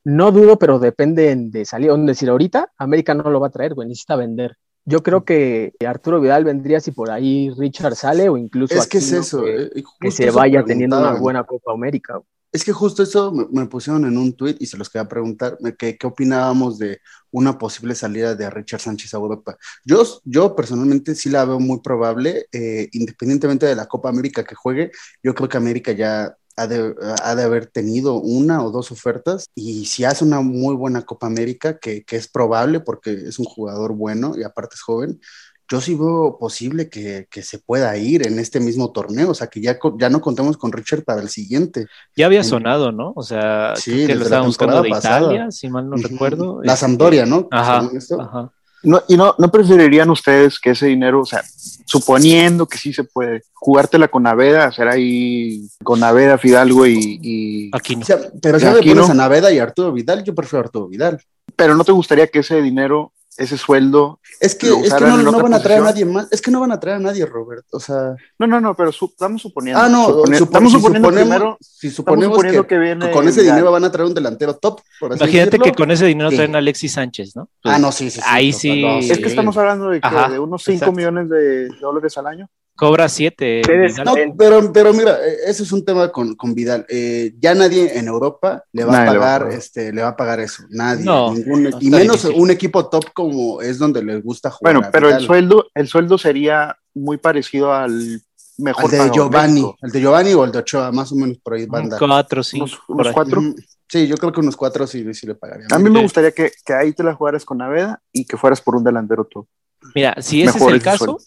No 0.04 0.32
dudo, 0.32 0.60
pero 0.60 0.80
depende 0.80 1.36
de 1.36 1.66
salir. 1.66 1.92
Es 1.92 2.06
decir, 2.06 2.30
ahorita 2.30 2.72
América 2.78 3.14
no 3.14 3.30
lo 3.30 3.40
va 3.40 3.48
a 3.48 3.52
traer, 3.52 3.74
güey, 3.74 3.88
necesita 3.88 4.16
vender. 4.16 4.58
Yo 4.90 5.04
creo 5.04 5.26
que 5.26 5.74
Arturo 5.86 6.22
Vidal 6.22 6.46
vendría 6.46 6.80
si 6.80 6.92
por 6.92 7.12
ahí 7.12 7.52
Richard 7.58 7.96
sale 7.96 8.30
o 8.30 8.38
incluso 8.38 8.76
Es 8.76 8.88
que 8.88 8.98
es 8.98 9.12
eso. 9.12 9.44
que, 9.44 9.56
eh, 9.64 9.84
que 10.00 10.12
se 10.12 10.26
eso 10.26 10.40
vaya 10.40 10.64
teniendo 10.64 10.98
una 10.98 11.20
buena 11.20 11.44
Copa 11.44 11.74
América. 11.74 12.22
Es 12.52 12.64
que 12.64 12.72
justo 12.72 13.04
eso 13.04 13.32
me, 13.32 13.46
me 13.52 13.68
pusieron 13.68 14.06
en 14.06 14.18
un 14.18 14.34
tuit 14.34 14.58
y 14.62 14.66
se 14.66 14.78
los 14.78 14.90
quería 14.90 15.08
preguntar, 15.08 15.58
me- 15.60 15.76
que, 15.76 15.98
¿qué 15.98 16.08
opinábamos 16.08 16.80
de 16.80 17.00
una 17.32 17.58
posible 17.58 17.94
salida 17.94 18.36
de 18.36 18.50
Richard 18.50 18.80
Sánchez 18.80 19.14
a 19.14 19.18
Europa? 19.18 19.58
Yo, 19.84 20.02
yo 20.24 20.56
personalmente 20.56 21.14
sí 21.14 21.30
la 21.30 21.44
veo 21.46 21.60
muy 21.60 21.82
probable, 21.82 22.48
eh, 22.52 22.88
independientemente 22.94 23.66
de 23.66 23.76
la 23.76 23.88
Copa 23.88 24.10
América 24.10 24.44
que 24.46 24.56
juegue, 24.56 24.92
yo 25.22 25.36
creo 25.36 25.50
que 25.50 25.58
América 25.58 25.92
ya 25.92 26.36
ha 26.58 26.68
de, 26.68 26.96
ha 27.24 27.36
de 27.36 27.44
haber 27.44 27.68
tenido 27.68 28.16
una 28.16 28.64
o 28.64 28.72
dos 28.72 28.92
ofertas 28.92 29.48
y 29.56 29.86
si 29.86 30.04
hace 30.04 30.26
una 30.26 30.42
muy 30.42 30.76
buena 30.76 31.04
Copa 31.04 31.28
América, 31.28 31.78
que, 31.78 32.04
que 32.04 32.16
es 32.16 32.28
probable 32.28 32.80
porque 32.80 33.12
es 33.12 33.40
un 33.40 33.46
jugador 33.46 33.94
bueno 33.94 34.34
y 34.36 34.44
aparte 34.44 34.76
es 34.76 34.82
joven, 34.82 35.22
yo 35.70 35.82
sí 35.82 35.96
veo 35.96 36.38
posible 36.40 36.90
que, 36.90 37.28
que 37.30 37.44
se 37.44 37.60
pueda 37.60 37.96
ir 37.98 38.26
en 38.26 38.40
este 38.40 38.60
mismo 38.60 38.92
torneo, 38.92 39.32
o 39.32 39.34
sea, 39.34 39.48
que 39.48 39.62
ya, 39.62 39.78
ya 40.00 40.10
no 40.10 40.22
contemos 40.22 40.58
con 40.58 40.72
Richard 40.72 41.04
para 41.04 41.22
el 41.22 41.30
siguiente. 41.30 41.88
Ya 42.16 42.26
había 42.26 42.44
sonado, 42.44 42.92
¿no? 42.92 43.12
O 43.16 43.22
sea, 43.22 43.76
Sí, 43.76 44.08
que 44.08 44.16
lo 44.16 44.24
estaban 44.24 44.48
buscando 44.48 44.82
de 44.82 44.90
pasada. 44.90 45.20
Italia, 45.20 45.52
si 45.52 45.70
mal 45.70 45.90
no 45.90 45.98
recuerdo. 45.98 46.62
La 46.64 46.74
Este, 46.74 46.86
Sampdoria, 46.86 47.26
¿no? 47.26 47.48
Ajá, 47.52 47.90
ajá. 48.20 48.52
No, 48.88 49.04
¿Y 49.08 49.18
no, 49.18 49.36
no 49.38 49.52
preferirían 49.52 50.10
ustedes 50.10 50.60
que 50.60 50.70
ese 50.72 50.86
dinero, 50.88 51.22
o 51.22 51.26
sea, 51.26 51.44
suponiendo 51.86 52.66
que 52.68 52.78
sí 52.78 52.94
se 52.94 53.04
puede, 53.04 53.44
jugártela 53.54 54.08
con 54.08 54.24
Naveda, 54.24 54.66
hacer 54.66 54.88
ahí 54.88 55.68
con 55.84 56.00
Naveda, 56.00 56.38
Fidalgo 56.38 56.86
y, 56.88 57.20
y- 57.22 57.70
Aquí 57.74 57.96
no. 57.96 58.04
O 58.04 58.06
sea, 58.06 58.18
pero 58.42 58.60
si 58.60 58.66
no 58.66 58.74
le 58.76 58.80
pones 58.80 59.08
no. 59.08 59.12
a 59.12 59.14
Naveda 59.14 59.52
y 59.52 59.60
Arturo 59.60 59.92
Vidal, 59.92 60.24
yo 60.24 60.34
prefiero 60.34 60.60
a 60.60 60.66
Arturo 60.66 60.88
Vidal. 60.88 61.22
Pero 61.56 61.76
¿no 61.76 61.84
te 61.84 61.92
gustaría 61.92 62.28
que 62.28 62.40
ese 62.40 62.62
dinero, 62.62 63.12
ese 63.38 63.58
sueldo... 63.58 64.20
Es 64.40 64.54
que, 64.56 64.68
es 64.68 64.94
que 64.94 65.04
no, 65.06 65.32
van 65.42 65.54
a 65.54 65.62
traer 65.62 65.82
a 65.82 65.86
nadie 65.86 66.06
más. 66.06 66.28
Es 66.32 66.42
que 66.42 66.52
no 66.52 66.60
van 66.60 66.72
a 66.72 66.80
traer 66.80 66.98
a 66.98 67.00
nadie, 67.00 67.26
Robert. 67.26 67.66
O 67.72 67.80
sea. 67.80 68.16
No, 68.38 68.46
no, 68.46 68.62
no, 68.62 68.76
pero 68.76 68.92
su- 68.92 69.06
estamos 69.06 69.42
suponiendo. 69.42 69.82
Ah, 69.82 69.90
no. 69.90 70.08
supone- 70.10 70.38
supo- 70.38 70.44
estamos 70.46 70.72
si 70.72 70.78
suponiendo 70.78 71.10
suponemos, 71.10 71.36
primero, 71.38 71.58
si 71.60 71.90
suponemos 71.90 72.36
suponiendo 72.36 72.62
que, 72.64 72.68
que, 72.76 72.80
viene 72.80 73.12
con 73.12 73.28
ese 73.28 73.42
dinero 73.42 73.72
van 73.72 73.84
a 73.86 73.92
traer 73.92 74.08
un 74.08 74.14
delantero 74.14 74.56
top. 74.56 74.82
Por 75.00 75.14
así 75.14 75.24
Imagínate 75.24 75.46
decirlo. 75.52 75.66
que 75.66 75.72
con 75.74 75.90
ese 75.92 76.06
dinero 76.06 76.30
Sí. 76.30 76.36
traen 76.36 76.54
a 76.56 76.60
Alexis 76.60 76.92
Sánchez, 76.94 77.36
¿no? 77.36 77.50
Pues, 77.64 77.76
Ah, 77.76 77.80
no, 77.80 77.92
sí, 77.92 78.12
sí. 78.12 78.20
sí 78.20 78.26
ahí 78.28 78.54
sí- 78.54 78.82
no, 78.82 79.00
Es 79.00 79.18
que 79.18 79.28
estamos 79.28 79.58
hablando 79.58 79.90
de, 79.90 80.02
que 80.02 80.10
de 80.32 80.40
unos 80.40 80.64
5 80.64 80.74
exacto. 80.76 80.92
millones 80.96 81.30
de 81.30 81.70
dólares 81.82 82.18
al 82.18 82.28
año. 82.28 82.50
Cobra 82.78 83.10
siete. 83.10 83.62
No, 84.06 84.14
pero, 84.38 84.72
pero 84.72 84.94
mira, 84.94 85.18
eh, 85.26 85.38
ese 85.48 85.64
es 85.64 85.72
un 85.72 85.84
tema 85.84 86.12
con, 86.12 86.36
con 86.36 86.54
Vidal. 86.54 86.86
Eh, 86.90 87.34
ya 87.40 87.56
nadie 87.56 87.98
en 87.98 88.08
Europa 88.08 88.64
le 88.72 88.84
va 88.86 88.92
Nadie 88.94 89.10
a 89.10 89.14
le 89.14 89.18
va 89.20 89.36
a 89.36 89.40
pagar, 89.40 89.54
este, 89.54 89.92
le 89.92 90.02
va 90.04 90.10
a 90.10 90.16
pagar 90.16 90.40
eso. 90.40 90.64
Nadie. 90.70 91.04
No, 91.04 91.34
ningún- 91.34 91.64
no, 91.64 91.78
y 91.82 91.90
menos 91.90 92.22
difícil. 92.22 92.40
un 92.42 92.52
equipo 92.52 92.88
top 92.88 93.06
como 93.14 93.62
es 93.62 93.80
donde 93.80 94.04
les 94.04 94.24
gusta 94.24 94.52
jugar. 94.52 94.76
Bueno, 94.76 94.90
pero 94.94 95.10
el 95.10 95.20
sueldo, 95.26 95.66
el 95.74 95.88
sueldo 95.88 96.18
sería 96.20 96.78
muy 96.94 97.18
parecido 97.18 97.74
al 97.74 98.22
mejor 98.60 98.86
Al 98.96 99.10
de 99.10 99.16
Giovanni, 99.16 99.54
México. 99.62 99.78
el 99.82 99.92
de 99.92 100.00
Giovanni 100.02 100.34
o 100.34 100.44
el 100.46 100.52
de 100.52 100.60
Ochoa, 100.60 100.92
más 100.92 101.12
o 101.12 101.16
menos 101.16 101.38
por 101.40 101.56
ahí 101.56 101.66
van 101.66 101.90
cuatro, 101.98 102.44
cinco. 102.44 102.68
Unos, 102.90 103.12
cuatro. 103.12 103.40
Ujú. 103.42 103.56
Sí, 103.90 104.06
yo 104.08 104.18
creo 104.18 104.32
que 104.32 104.40
unos 104.42 104.56
cuatro 104.58 104.86
sí, 104.86 105.14
sí 105.14 105.26
le 105.26 105.34
pagarían. 105.36 105.72
A 105.74 105.80
mí 105.80 105.90
me 105.90 105.98
Sí. 106.00 106.04
gustaría 106.04 106.32
que, 106.32 106.52
que 106.66 106.74
ahí 106.74 106.92
te 106.94 107.04
la 107.04 107.16
jugaras 107.16 107.44
con 107.46 107.58
Naveda 107.58 108.02
y 108.12 108.26
que 108.26 108.36
fueras 108.38 108.60
por 108.62 108.76
un 108.76 108.84
delantero 108.84 109.26
tú. 109.26 109.48
Mira, 109.96 110.16
si 110.20 110.44
ese 110.44 110.54
Mejor 110.54 110.72
es 110.72 110.76
el 110.76 110.84
caso, 110.84 110.98
sueldo. 111.06 111.18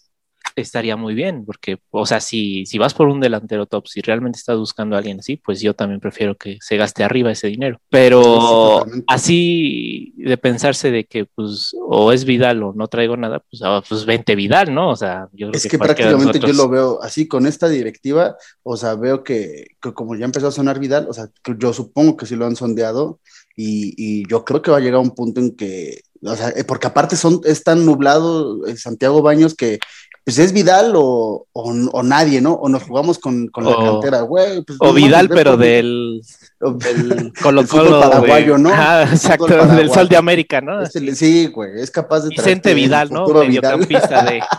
Estaría 0.56 0.96
muy 0.96 1.14
bien, 1.14 1.44
porque, 1.44 1.78
o 1.90 2.06
sea, 2.06 2.20
si, 2.20 2.66
si 2.66 2.78
vas 2.78 2.94
por 2.94 3.08
un 3.08 3.20
delantero 3.20 3.66
top, 3.66 3.86
si 3.86 4.00
realmente 4.00 4.38
estás 4.38 4.58
buscando 4.58 4.94
a 4.94 4.98
alguien 4.98 5.20
así, 5.20 5.36
pues 5.36 5.60
yo 5.60 5.74
también 5.74 6.00
prefiero 6.00 6.36
que 6.36 6.58
se 6.60 6.76
gaste 6.76 7.04
arriba 7.04 7.30
ese 7.30 7.48
dinero. 7.48 7.80
Pero 7.90 8.84
Sí, 8.86 9.02
así 9.06 10.14
de 10.16 10.36
pensarse 10.36 10.90
de 10.90 11.04
que, 11.04 11.26
pues, 11.26 11.74
o 11.80 12.12
es 12.12 12.24
Vidal 12.24 12.62
o 12.62 12.72
no 12.74 12.88
traigo 12.88 13.16
nada, 13.16 13.42
pues, 13.50 13.62
ah, 13.64 13.82
pues 13.86 14.04
vente 14.04 14.34
Vidal, 14.34 14.74
¿no? 14.74 14.90
O 14.90 14.96
sea, 14.96 15.28
yo 15.32 15.48
creo 15.48 15.56
Es 15.56 15.62
que, 15.64 15.70
que 15.70 15.78
prácticamente 15.78 16.38
yo 16.38 16.52
lo 16.52 16.68
veo 16.68 17.02
así 17.02 17.26
con 17.28 17.46
esta 17.46 17.68
directiva, 17.68 18.36
o 18.62 18.76
sea, 18.76 18.94
veo 18.94 19.22
que, 19.22 19.68
que 19.80 19.92
como 19.92 20.16
ya 20.16 20.24
empezó 20.24 20.48
a 20.48 20.52
sonar 20.52 20.78
Vidal, 20.78 21.06
o 21.08 21.12
sea, 21.12 21.28
yo 21.58 21.72
supongo 21.72 22.16
que 22.16 22.26
sí 22.26 22.36
lo 22.36 22.46
han 22.46 22.56
sondeado 22.56 23.20
y, 23.56 23.94
y 23.96 24.28
yo 24.28 24.44
creo 24.44 24.62
que 24.62 24.70
va 24.70 24.78
a 24.78 24.80
llegar 24.80 25.00
un 25.00 25.14
punto 25.14 25.40
en 25.40 25.56
que, 25.56 26.02
o 26.22 26.36
sea, 26.36 26.50
eh, 26.50 26.64
porque 26.64 26.86
aparte 26.86 27.16
son, 27.16 27.40
es 27.44 27.62
tan 27.62 27.84
nublado 27.84 28.66
eh, 28.66 28.76
Santiago 28.76 29.22
Baños 29.22 29.54
que 29.54 29.78
pues 30.24 30.38
es 30.38 30.52
Vidal 30.52 30.92
o, 30.96 31.46
o, 31.52 31.72
o 31.92 32.02
nadie, 32.02 32.40
¿no? 32.40 32.52
O 32.54 32.68
nos 32.68 32.82
jugamos 32.82 33.18
con, 33.18 33.48
con 33.48 33.64
la 33.64 33.76
cantera, 33.76 34.20
güey. 34.20 34.62
pues, 34.62 34.78
O 34.80 34.86
no 34.88 34.92
Vidal, 34.92 35.28
ve 35.28 35.34
pero 35.34 35.56
del 35.56 36.20
del 36.60 37.32
Colo 37.42 37.66
Colo, 37.66 38.00
paraguayo. 38.00 38.58
¿no? 38.58 38.70
El 38.70 39.08
exacto, 39.08 39.46
del. 39.46 39.90
Sol 39.90 40.08
de 40.08 40.16
América, 40.16 40.60
¿no? 40.60 40.84
Sí, 40.86 41.46
güey, 41.46 41.80
es 41.80 41.90
capaz 41.90 42.20
de 42.20 42.28
Vicente 42.30 42.74
Vidal, 42.74 43.10
¿no? 43.10 43.26
Mediocampista 43.26 44.24
de... 44.24 44.40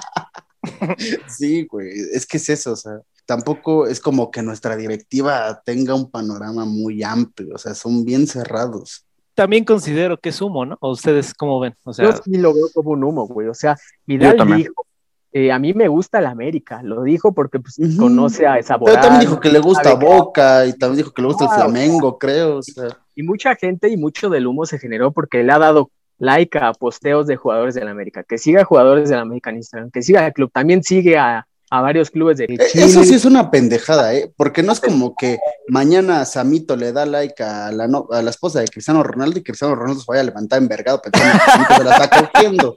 Sí, 1.27 1.65
güey, 1.65 1.89
es 2.13 2.27
que 2.27 2.37
es 2.37 2.47
eso, 2.49 2.73
o 2.73 2.75
sea, 2.75 3.01
tampoco 3.25 3.87
es 3.87 3.99
como 3.99 4.29
que 4.29 4.43
nuestra 4.43 4.75
directiva 4.75 5.59
tenga 5.65 5.95
un 5.95 6.11
panorama 6.11 6.65
muy 6.65 7.01
amplio, 7.01 7.55
o 7.55 7.57
sea, 7.57 7.73
son 7.73 8.05
bien 8.05 8.27
cerrados. 8.27 9.03
También 9.33 9.65
considero 9.65 10.19
que 10.19 10.29
es 10.29 10.39
humo, 10.39 10.65
¿no? 10.65 10.77
¿O 10.81 10.91
ustedes 10.91 11.33
cómo 11.33 11.59
ven? 11.59 11.73
O 11.83 11.93
sea, 11.93 12.11
Yo 12.11 12.21
sí 12.23 12.37
lo 12.37 12.53
veo 12.53 12.67
como 12.73 12.91
un 12.91 13.03
humo, 13.03 13.25
güey. 13.27 13.47
O 13.47 13.55
sea, 13.55 13.75
Vidal 14.05 14.37
dijo 14.55 14.85
eh, 15.33 15.51
a 15.51 15.59
mí 15.59 15.73
me 15.73 15.87
gusta 15.87 16.19
la 16.21 16.31
América, 16.31 16.81
lo 16.83 17.03
dijo 17.03 17.33
porque 17.33 17.59
pues, 17.59 17.77
conoce 17.97 18.45
a 18.47 18.57
esa 18.57 18.77
Pero 18.79 18.99
también 18.99 19.21
dijo 19.21 19.39
que 19.39 19.49
le 19.49 19.59
gusta 19.59 19.93
Boca 19.95 20.65
y 20.65 20.73
también 20.73 20.97
dijo 20.97 21.11
que 21.13 21.21
le 21.21 21.27
gusta 21.29 21.45
el 21.45 21.51
Flamengo, 21.51 22.17
creo. 22.17 22.57
o 22.57 22.61
sea. 22.61 22.87
Y 23.15 23.23
mucha 23.23 23.55
gente 23.55 23.89
y 23.89 23.97
mucho 23.97 24.29
del 24.29 24.47
humo 24.47 24.65
se 24.65 24.77
generó 24.79 25.11
porque 25.11 25.43
le 25.43 25.51
ha 25.53 25.59
dado 25.59 25.89
like 26.17 26.57
a 26.59 26.73
posteos 26.73 27.27
de 27.27 27.35
jugadores 27.35 27.75
de 27.75 27.83
la 27.85 27.91
América, 27.91 28.23
que 28.23 28.37
siga 28.37 28.61
a 28.61 28.65
jugadores 28.65 29.09
de 29.09 29.15
la 29.15 29.21
América 29.21 29.49
en 29.49 29.57
Instagram, 29.57 29.89
que 29.91 30.01
siga 30.01 30.25
al 30.25 30.33
club, 30.33 30.51
también 30.53 30.83
sigue 30.83 31.17
a, 31.17 31.47
a 31.69 31.81
varios 31.81 32.11
clubes 32.11 32.37
de 32.37 32.43
Eh, 32.45 32.57
Chile. 32.69 32.83
Eso 32.85 33.03
sí 33.03 33.15
es 33.15 33.25
una 33.25 33.49
pendejada, 33.49 34.13
¿eh? 34.13 34.31
Porque 34.37 34.61
no 34.61 34.71
es 34.73 34.79
como 34.81 35.15
que 35.15 35.39
mañana 35.67 36.25
Samito 36.25 36.75
le 36.75 36.91
da 36.91 37.05
like 37.05 37.41
a 37.41 37.71
la, 37.71 37.87
no- 37.87 38.07
a 38.11 38.21
la 38.21 38.29
esposa 38.29 38.59
de 38.59 38.67
Cristiano 38.67 39.01
Ronaldo 39.01 39.39
y 39.39 39.43
Cristiano 39.43 39.73
Ronaldo 39.75 40.01
se 40.01 40.05
vaya 40.07 40.21
a 40.21 40.25
levantar 40.25 40.59
envergado 40.61 41.01
pensando 41.01 41.39
que 41.39 41.51
Samito 41.51 41.75
se 41.75 41.83
la 41.85 41.91
está 41.97 42.27
cogiendo. 42.31 42.75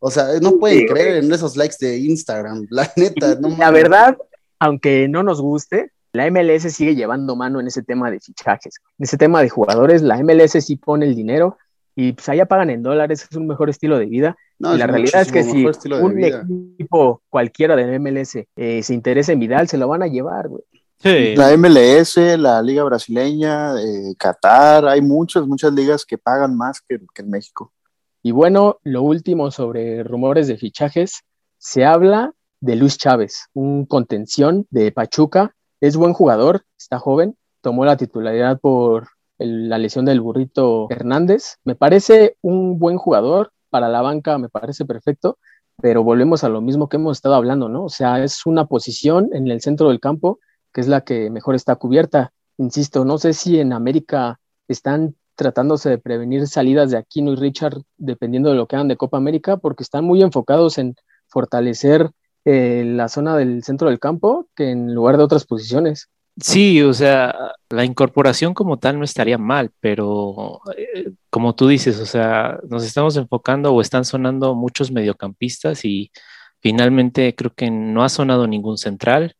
O 0.00 0.10
sea, 0.10 0.24
no 0.40 0.58
pueden 0.58 0.78
Sí, 0.80 0.86
güey. 0.86 0.92
creer 1.02 1.24
en 1.24 1.32
esos 1.32 1.56
likes 1.56 1.76
de 1.80 1.98
Instagram, 1.98 2.66
la 2.70 2.90
neta, 2.96 3.36
no 3.40 3.50
La 3.50 3.56
mames. 3.56 3.82
verdad, 3.82 4.16
aunque 4.58 5.08
no 5.08 5.22
nos 5.22 5.40
guste, 5.40 5.92
la 6.12 6.28
MLS 6.30 6.62
sigue 6.74 6.94
llevando 6.96 7.36
mano 7.36 7.60
en 7.60 7.66
ese 7.68 7.82
tema 7.82 8.10
de 8.10 8.18
fichajes. 8.18 8.76
En 8.98 9.04
ese 9.04 9.16
tema 9.16 9.42
de 9.42 9.48
jugadores, 9.48 10.02
la 10.02 10.16
MLS 10.22 10.52
sí 10.64 10.76
pone 10.76 11.06
el 11.06 11.14
dinero 11.14 11.56
y 11.94 12.12
pues 12.14 12.28
allá 12.30 12.46
pagan 12.46 12.70
en 12.70 12.82
dólares, 12.82 13.26
es 13.30 13.36
un 13.36 13.46
mejor 13.46 13.68
estilo 13.70 13.98
de 13.98 14.06
vida. 14.06 14.36
No, 14.58 14.74
y 14.74 14.78
la 14.78 14.86
realidad 14.86 15.22
es 15.22 15.30
que 15.32 15.42
si 15.44 15.64
un 15.92 16.14
vida. 16.14 16.44
equipo 16.74 17.22
cualquiera 17.28 17.76
del 17.76 17.98
MLS 18.00 18.36
eh, 18.56 18.82
se 18.82 18.94
interesa 18.94 19.32
en 19.32 19.40
Vidal, 19.40 19.68
se 19.68 19.78
lo 19.78 19.86
van 19.88 20.02
a 20.02 20.06
llevar, 20.06 20.48
güey. 20.48 20.62
Sí. 21.02 21.34
La 21.34 21.56
MLS, 21.56 22.16
la 22.38 22.60
Liga 22.60 22.82
Brasileña, 22.84 23.80
eh, 23.80 24.14
Qatar, 24.18 24.86
hay 24.86 25.00
muchas, 25.00 25.46
muchas 25.46 25.72
ligas 25.72 26.04
que 26.04 26.18
pagan 26.18 26.56
más 26.56 26.80
que, 26.86 26.98
que 27.14 27.22
en 27.22 27.30
México. 27.30 27.72
Y 28.22 28.32
bueno, 28.32 28.78
lo 28.82 29.02
último 29.02 29.50
sobre 29.50 30.02
rumores 30.04 30.46
de 30.48 30.56
fichajes, 30.56 31.22
se 31.58 31.84
habla 31.84 32.32
de 32.60 32.76
Luis 32.76 32.98
Chávez, 32.98 33.48
un 33.54 33.86
contención 33.86 34.66
de 34.70 34.92
Pachuca, 34.92 35.54
es 35.80 35.96
buen 35.96 36.12
jugador, 36.12 36.64
está 36.78 36.98
joven, 36.98 37.36
tomó 37.62 37.84
la 37.84 37.96
titularidad 37.96 38.60
por 38.60 39.08
la 39.38 39.78
lesión 39.78 40.04
del 40.04 40.20
burrito 40.20 40.86
Hernández, 40.90 41.56
me 41.64 41.74
parece 41.74 42.36
un 42.42 42.78
buen 42.78 42.98
jugador, 42.98 43.52
para 43.70 43.88
la 43.88 44.02
banca 44.02 44.36
me 44.36 44.48
parece 44.50 44.84
perfecto, 44.84 45.38
pero 45.80 46.04
volvemos 46.04 46.44
a 46.44 46.50
lo 46.50 46.60
mismo 46.60 46.88
que 46.88 46.96
hemos 46.96 47.16
estado 47.16 47.36
hablando, 47.36 47.68
¿no? 47.68 47.84
O 47.84 47.88
sea, 47.88 48.22
es 48.22 48.44
una 48.44 48.66
posición 48.66 49.30
en 49.32 49.48
el 49.48 49.62
centro 49.62 49.88
del 49.88 50.00
campo 50.00 50.38
que 50.72 50.80
es 50.80 50.88
la 50.88 51.02
que 51.02 51.30
mejor 51.30 51.54
está 51.54 51.76
cubierta. 51.76 52.32
Insisto, 52.58 53.04
no 53.04 53.18
sé 53.18 53.32
si 53.32 53.58
en 53.58 53.72
América 53.72 54.40
están 54.68 55.16
tratándose 55.40 55.88
de 55.88 55.96
prevenir 55.96 56.46
salidas 56.46 56.90
de 56.90 56.98
Aquino 56.98 57.32
y 57.32 57.36
Richard 57.36 57.80
dependiendo 57.96 58.50
de 58.50 58.56
lo 58.56 58.68
que 58.68 58.76
hagan 58.76 58.88
de 58.88 58.98
Copa 58.98 59.16
América, 59.16 59.56
porque 59.56 59.82
están 59.82 60.04
muy 60.04 60.20
enfocados 60.20 60.76
en 60.76 60.96
fortalecer 61.28 62.10
eh, 62.44 62.84
la 62.84 63.08
zona 63.08 63.38
del 63.38 63.62
centro 63.64 63.88
del 63.88 63.98
campo 63.98 64.48
que 64.54 64.68
en 64.68 64.94
lugar 64.94 65.16
de 65.16 65.22
otras 65.22 65.46
posiciones. 65.46 66.10
Sí, 66.38 66.82
o 66.82 66.92
sea, 66.92 67.34
la 67.70 67.86
incorporación 67.86 68.52
como 68.52 68.78
tal 68.78 68.98
no 68.98 69.04
estaría 69.06 69.38
mal, 69.38 69.70
pero 69.80 70.60
eh, 70.76 71.10
como 71.30 71.54
tú 71.54 71.68
dices, 71.68 71.98
o 72.00 72.06
sea, 72.06 72.60
nos 72.68 72.84
estamos 72.84 73.16
enfocando 73.16 73.72
o 73.72 73.80
están 73.80 74.04
sonando 74.04 74.54
muchos 74.54 74.92
mediocampistas 74.92 75.86
y 75.86 76.12
finalmente 76.60 77.34
creo 77.34 77.54
que 77.54 77.70
no 77.70 78.04
ha 78.04 78.10
sonado 78.10 78.46
ningún 78.46 78.76
central, 78.76 79.36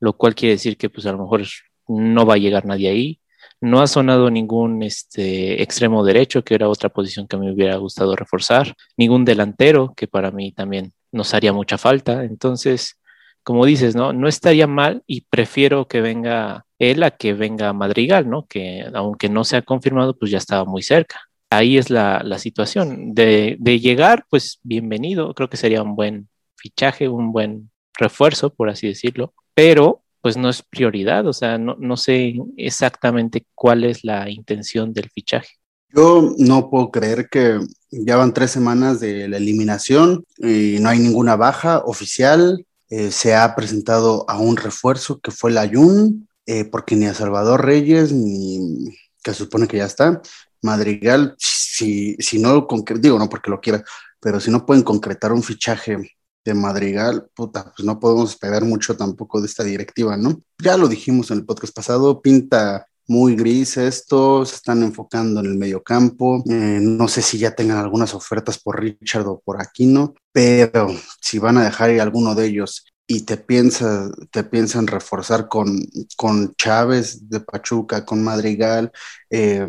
lo 0.00 0.14
cual 0.14 0.34
quiere 0.34 0.54
decir 0.54 0.76
que 0.76 0.90
pues 0.90 1.06
a 1.06 1.12
lo 1.12 1.18
mejor 1.18 1.42
no 1.86 2.26
va 2.26 2.34
a 2.34 2.38
llegar 2.38 2.66
nadie 2.66 2.88
ahí. 2.88 3.20
No 3.60 3.80
ha 3.80 3.86
sonado 3.86 4.30
ningún 4.30 4.82
este, 4.82 5.62
extremo 5.62 6.04
derecho, 6.04 6.44
que 6.44 6.54
era 6.54 6.68
otra 6.68 6.88
posición 6.88 7.26
que 7.26 7.36
me 7.36 7.52
hubiera 7.52 7.76
gustado 7.76 8.16
reforzar, 8.16 8.74
ningún 8.96 9.24
delantero, 9.24 9.94
que 9.96 10.06
para 10.06 10.30
mí 10.30 10.52
también 10.52 10.92
nos 11.12 11.34
haría 11.34 11.52
mucha 11.52 11.78
falta. 11.78 12.24
Entonces, 12.24 12.98
como 13.42 13.66
dices, 13.66 13.94
¿no? 13.94 14.12
No 14.12 14.28
estaría 14.28 14.66
mal 14.66 15.02
y 15.06 15.22
prefiero 15.22 15.86
que 15.86 16.00
venga 16.00 16.66
él 16.78 17.02
a 17.02 17.10
que 17.10 17.34
venga 17.34 17.72
Madrigal, 17.72 18.28
¿no? 18.28 18.46
Que 18.46 18.86
aunque 18.94 19.28
no 19.28 19.44
se 19.44 19.56
ha 19.56 19.62
confirmado, 19.62 20.16
pues 20.18 20.30
ya 20.30 20.38
estaba 20.38 20.64
muy 20.64 20.82
cerca. 20.82 21.20
Ahí 21.50 21.78
es 21.78 21.90
la, 21.90 22.22
la 22.24 22.38
situación. 22.38 23.14
De, 23.14 23.56
de 23.60 23.80
llegar, 23.80 24.26
pues 24.30 24.60
bienvenido. 24.62 25.34
Creo 25.34 25.48
que 25.48 25.56
sería 25.56 25.82
un 25.82 25.94
buen 25.94 26.28
fichaje, 26.56 27.08
un 27.08 27.32
buen 27.32 27.70
refuerzo, 27.98 28.52
por 28.52 28.68
así 28.70 28.88
decirlo. 28.88 29.34
Pero 29.54 30.03
pues 30.24 30.38
no 30.38 30.48
es 30.48 30.62
prioridad, 30.62 31.26
o 31.26 31.34
sea, 31.34 31.58
no, 31.58 31.76
no 31.78 31.98
sé 31.98 32.36
exactamente 32.56 33.44
cuál 33.54 33.84
es 33.84 34.04
la 34.04 34.30
intención 34.30 34.94
del 34.94 35.10
fichaje. 35.10 35.50
Yo 35.94 36.32
no 36.38 36.70
puedo 36.70 36.90
creer 36.90 37.28
que 37.30 37.60
ya 37.90 38.16
van 38.16 38.32
tres 38.32 38.50
semanas 38.50 39.00
de 39.00 39.28
la 39.28 39.36
eliminación 39.36 40.24
y 40.38 40.78
no 40.80 40.88
hay 40.88 40.98
ninguna 40.98 41.36
baja 41.36 41.82
oficial. 41.84 42.64
Eh, 42.88 43.10
se 43.10 43.34
ha 43.34 43.54
presentado 43.54 44.24
a 44.26 44.38
un 44.38 44.56
refuerzo 44.56 45.20
que 45.20 45.30
fue 45.30 45.52
la 45.52 45.68
Jun, 45.68 46.26
eh, 46.46 46.64
porque 46.64 46.96
ni 46.96 47.04
a 47.04 47.12
Salvador 47.12 47.62
Reyes, 47.62 48.10
ni 48.10 48.96
que 49.22 49.32
se 49.32 49.40
supone 49.40 49.68
que 49.68 49.76
ya 49.76 49.84
está, 49.84 50.22
Madrigal, 50.62 51.34
si, 51.36 52.16
si 52.18 52.38
no, 52.38 52.66
digo 52.98 53.18
no 53.18 53.28
porque 53.28 53.50
lo 53.50 53.60
quiera, 53.60 53.84
pero 54.20 54.40
si 54.40 54.50
no 54.50 54.64
pueden 54.64 54.84
concretar 54.84 55.34
un 55.34 55.42
fichaje 55.42 55.98
de 56.44 56.54
Madrigal, 56.54 57.28
puta, 57.34 57.72
pues 57.74 57.86
no 57.86 57.98
podemos 57.98 58.30
esperar 58.30 58.64
mucho 58.64 58.96
tampoco 58.96 59.40
de 59.40 59.46
esta 59.46 59.64
directiva, 59.64 60.16
¿no? 60.16 60.42
Ya 60.62 60.76
lo 60.76 60.88
dijimos 60.88 61.30
en 61.30 61.38
el 61.38 61.44
podcast 61.44 61.74
pasado, 61.74 62.20
pinta 62.20 62.86
muy 63.06 63.36
gris 63.36 63.76
esto, 63.76 64.44
se 64.44 64.56
están 64.56 64.82
enfocando 64.82 65.40
en 65.40 65.46
el 65.46 65.56
mediocampo. 65.56 66.42
Eh, 66.48 66.78
no 66.80 67.08
sé 67.08 67.22
si 67.22 67.38
ya 67.38 67.54
tengan 67.54 67.78
algunas 67.78 68.14
ofertas 68.14 68.58
por 68.58 68.80
Richard 68.80 69.26
o 69.26 69.40
por 69.40 69.60
Aquino, 69.60 70.14
pero 70.32 70.88
si 71.20 71.38
van 71.38 71.58
a 71.58 71.64
dejar 71.64 71.90
ir 71.90 72.00
alguno 72.00 72.34
de 72.34 72.46
ellos 72.46 72.86
y 73.06 73.22
te 73.22 73.36
piensas, 73.36 74.10
te 74.30 74.44
piensan 74.44 74.86
reforzar 74.86 75.48
con, 75.48 75.78
con 76.16 76.54
Chávez 76.56 77.28
de 77.28 77.40
Pachuca, 77.40 78.04
con 78.04 78.22
Madrigal, 78.24 78.90
eh, 79.28 79.66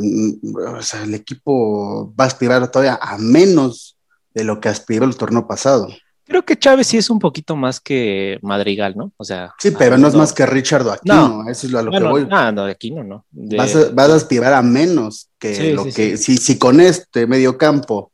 o 0.78 0.82
sea, 0.82 1.04
el 1.04 1.14
equipo 1.14 2.14
va 2.16 2.24
a 2.24 2.28
aspirar 2.28 2.72
todavía 2.72 2.98
a 3.02 3.18
menos 3.18 3.98
de 4.34 4.46
lo 4.46 4.60
que 4.62 4.70
aspiró 4.70 5.06
el 5.06 5.18
torneo 5.18 5.48
pasado. 5.48 5.90
Creo 6.28 6.44
que 6.44 6.58
Chávez 6.58 6.88
sí 6.88 6.98
es 6.98 7.10
un 7.10 7.20
poquito 7.20 7.56
más 7.56 7.80
que 7.80 8.40
Madrigal, 8.42 8.96
¿no? 8.98 9.12
O 9.18 9.24
sea. 9.24 9.54
Sí, 9.60 9.72
pero 9.78 9.98
no 9.98 10.08
es 10.08 10.16
más 10.16 10.34
que 10.34 10.46
Richard 10.46 10.86
o 10.88 10.92
Aquino, 10.92 11.48
eso 11.50 11.68
es 11.68 11.74
a 11.76 11.82
lo 11.84 11.92
bueno, 11.92 12.08
que 12.08 12.12
voy. 12.12 12.28
Ah, 12.32 12.52
no, 12.52 12.66
de 12.66 12.72
aquí 12.72 12.92
no, 12.92 13.04
no. 13.04 13.26
De- 13.32 13.58
Vas 13.58 13.76
a, 13.76 13.90
vas 13.94 14.10
a 14.10 14.16
aspirar 14.16 14.54
a 14.54 14.62
menos 14.62 15.30
que 15.40 15.54
Sí, 15.56 15.72
lo 15.74 15.84
sí, 15.84 15.94
que, 15.94 16.18
sí. 16.18 16.38
Si, 16.38 16.38
si 16.38 16.58
con 16.58 16.82
este 16.82 17.28
medio 17.28 17.58
campo 17.58 18.12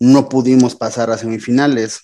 no 0.00 0.28
pudimos 0.28 0.74
pasar 0.74 1.10
a 1.10 1.18
semifinales. 1.18 2.00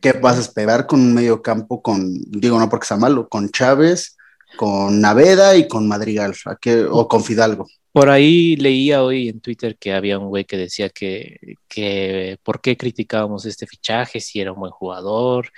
¿qué 0.00 0.12
vas 0.12 0.36
a 0.36 0.40
esperar 0.40 0.86
con 0.86 1.00
un 1.00 1.12
medio 1.12 1.42
campo 1.42 1.82
con, 1.82 2.14
digo 2.30 2.60
no 2.60 2.68
porque 2.70 2.86
sea 2.86 2.96
malo, 2.96 3.28
con 3.28 3.48
Chávez, 3.50 4.16
con 4.56 5.00
Naveda 5.00 5.56
y 5.56 5.66
con 5.66 5.88
Madrigal, 5.88 6.32
¿a 6.44 6.54
qué- 6.54 6.86
o 6.88 7.08
con 7.08 7.24
Fidalgo? 7.24 7.66
Por 7.98 8.10
ahí 8.10 8.54
leía 8.54 9.02
hoy 9.02 9.28
en 9.28 9.40
Twitter 9.40 9.76
que 9.76 9.92
había 9.92 10.20
un 10.20 10.28
güey 10.28 10.44
que 10.44 10.56
decía 10.56 10.88
que, 10.88 11.56
que 11.68 12.38
por 12.44 12.60
qué 12.60 12.76
criticábamos 12.76 13.44
este 13.44 13.66
fichaje 13.66 14.20
si 14.20 14.38
era 14.40 14.52
un 14.52 14.60
buen 14.60 14.70
jugador 14.70 15.50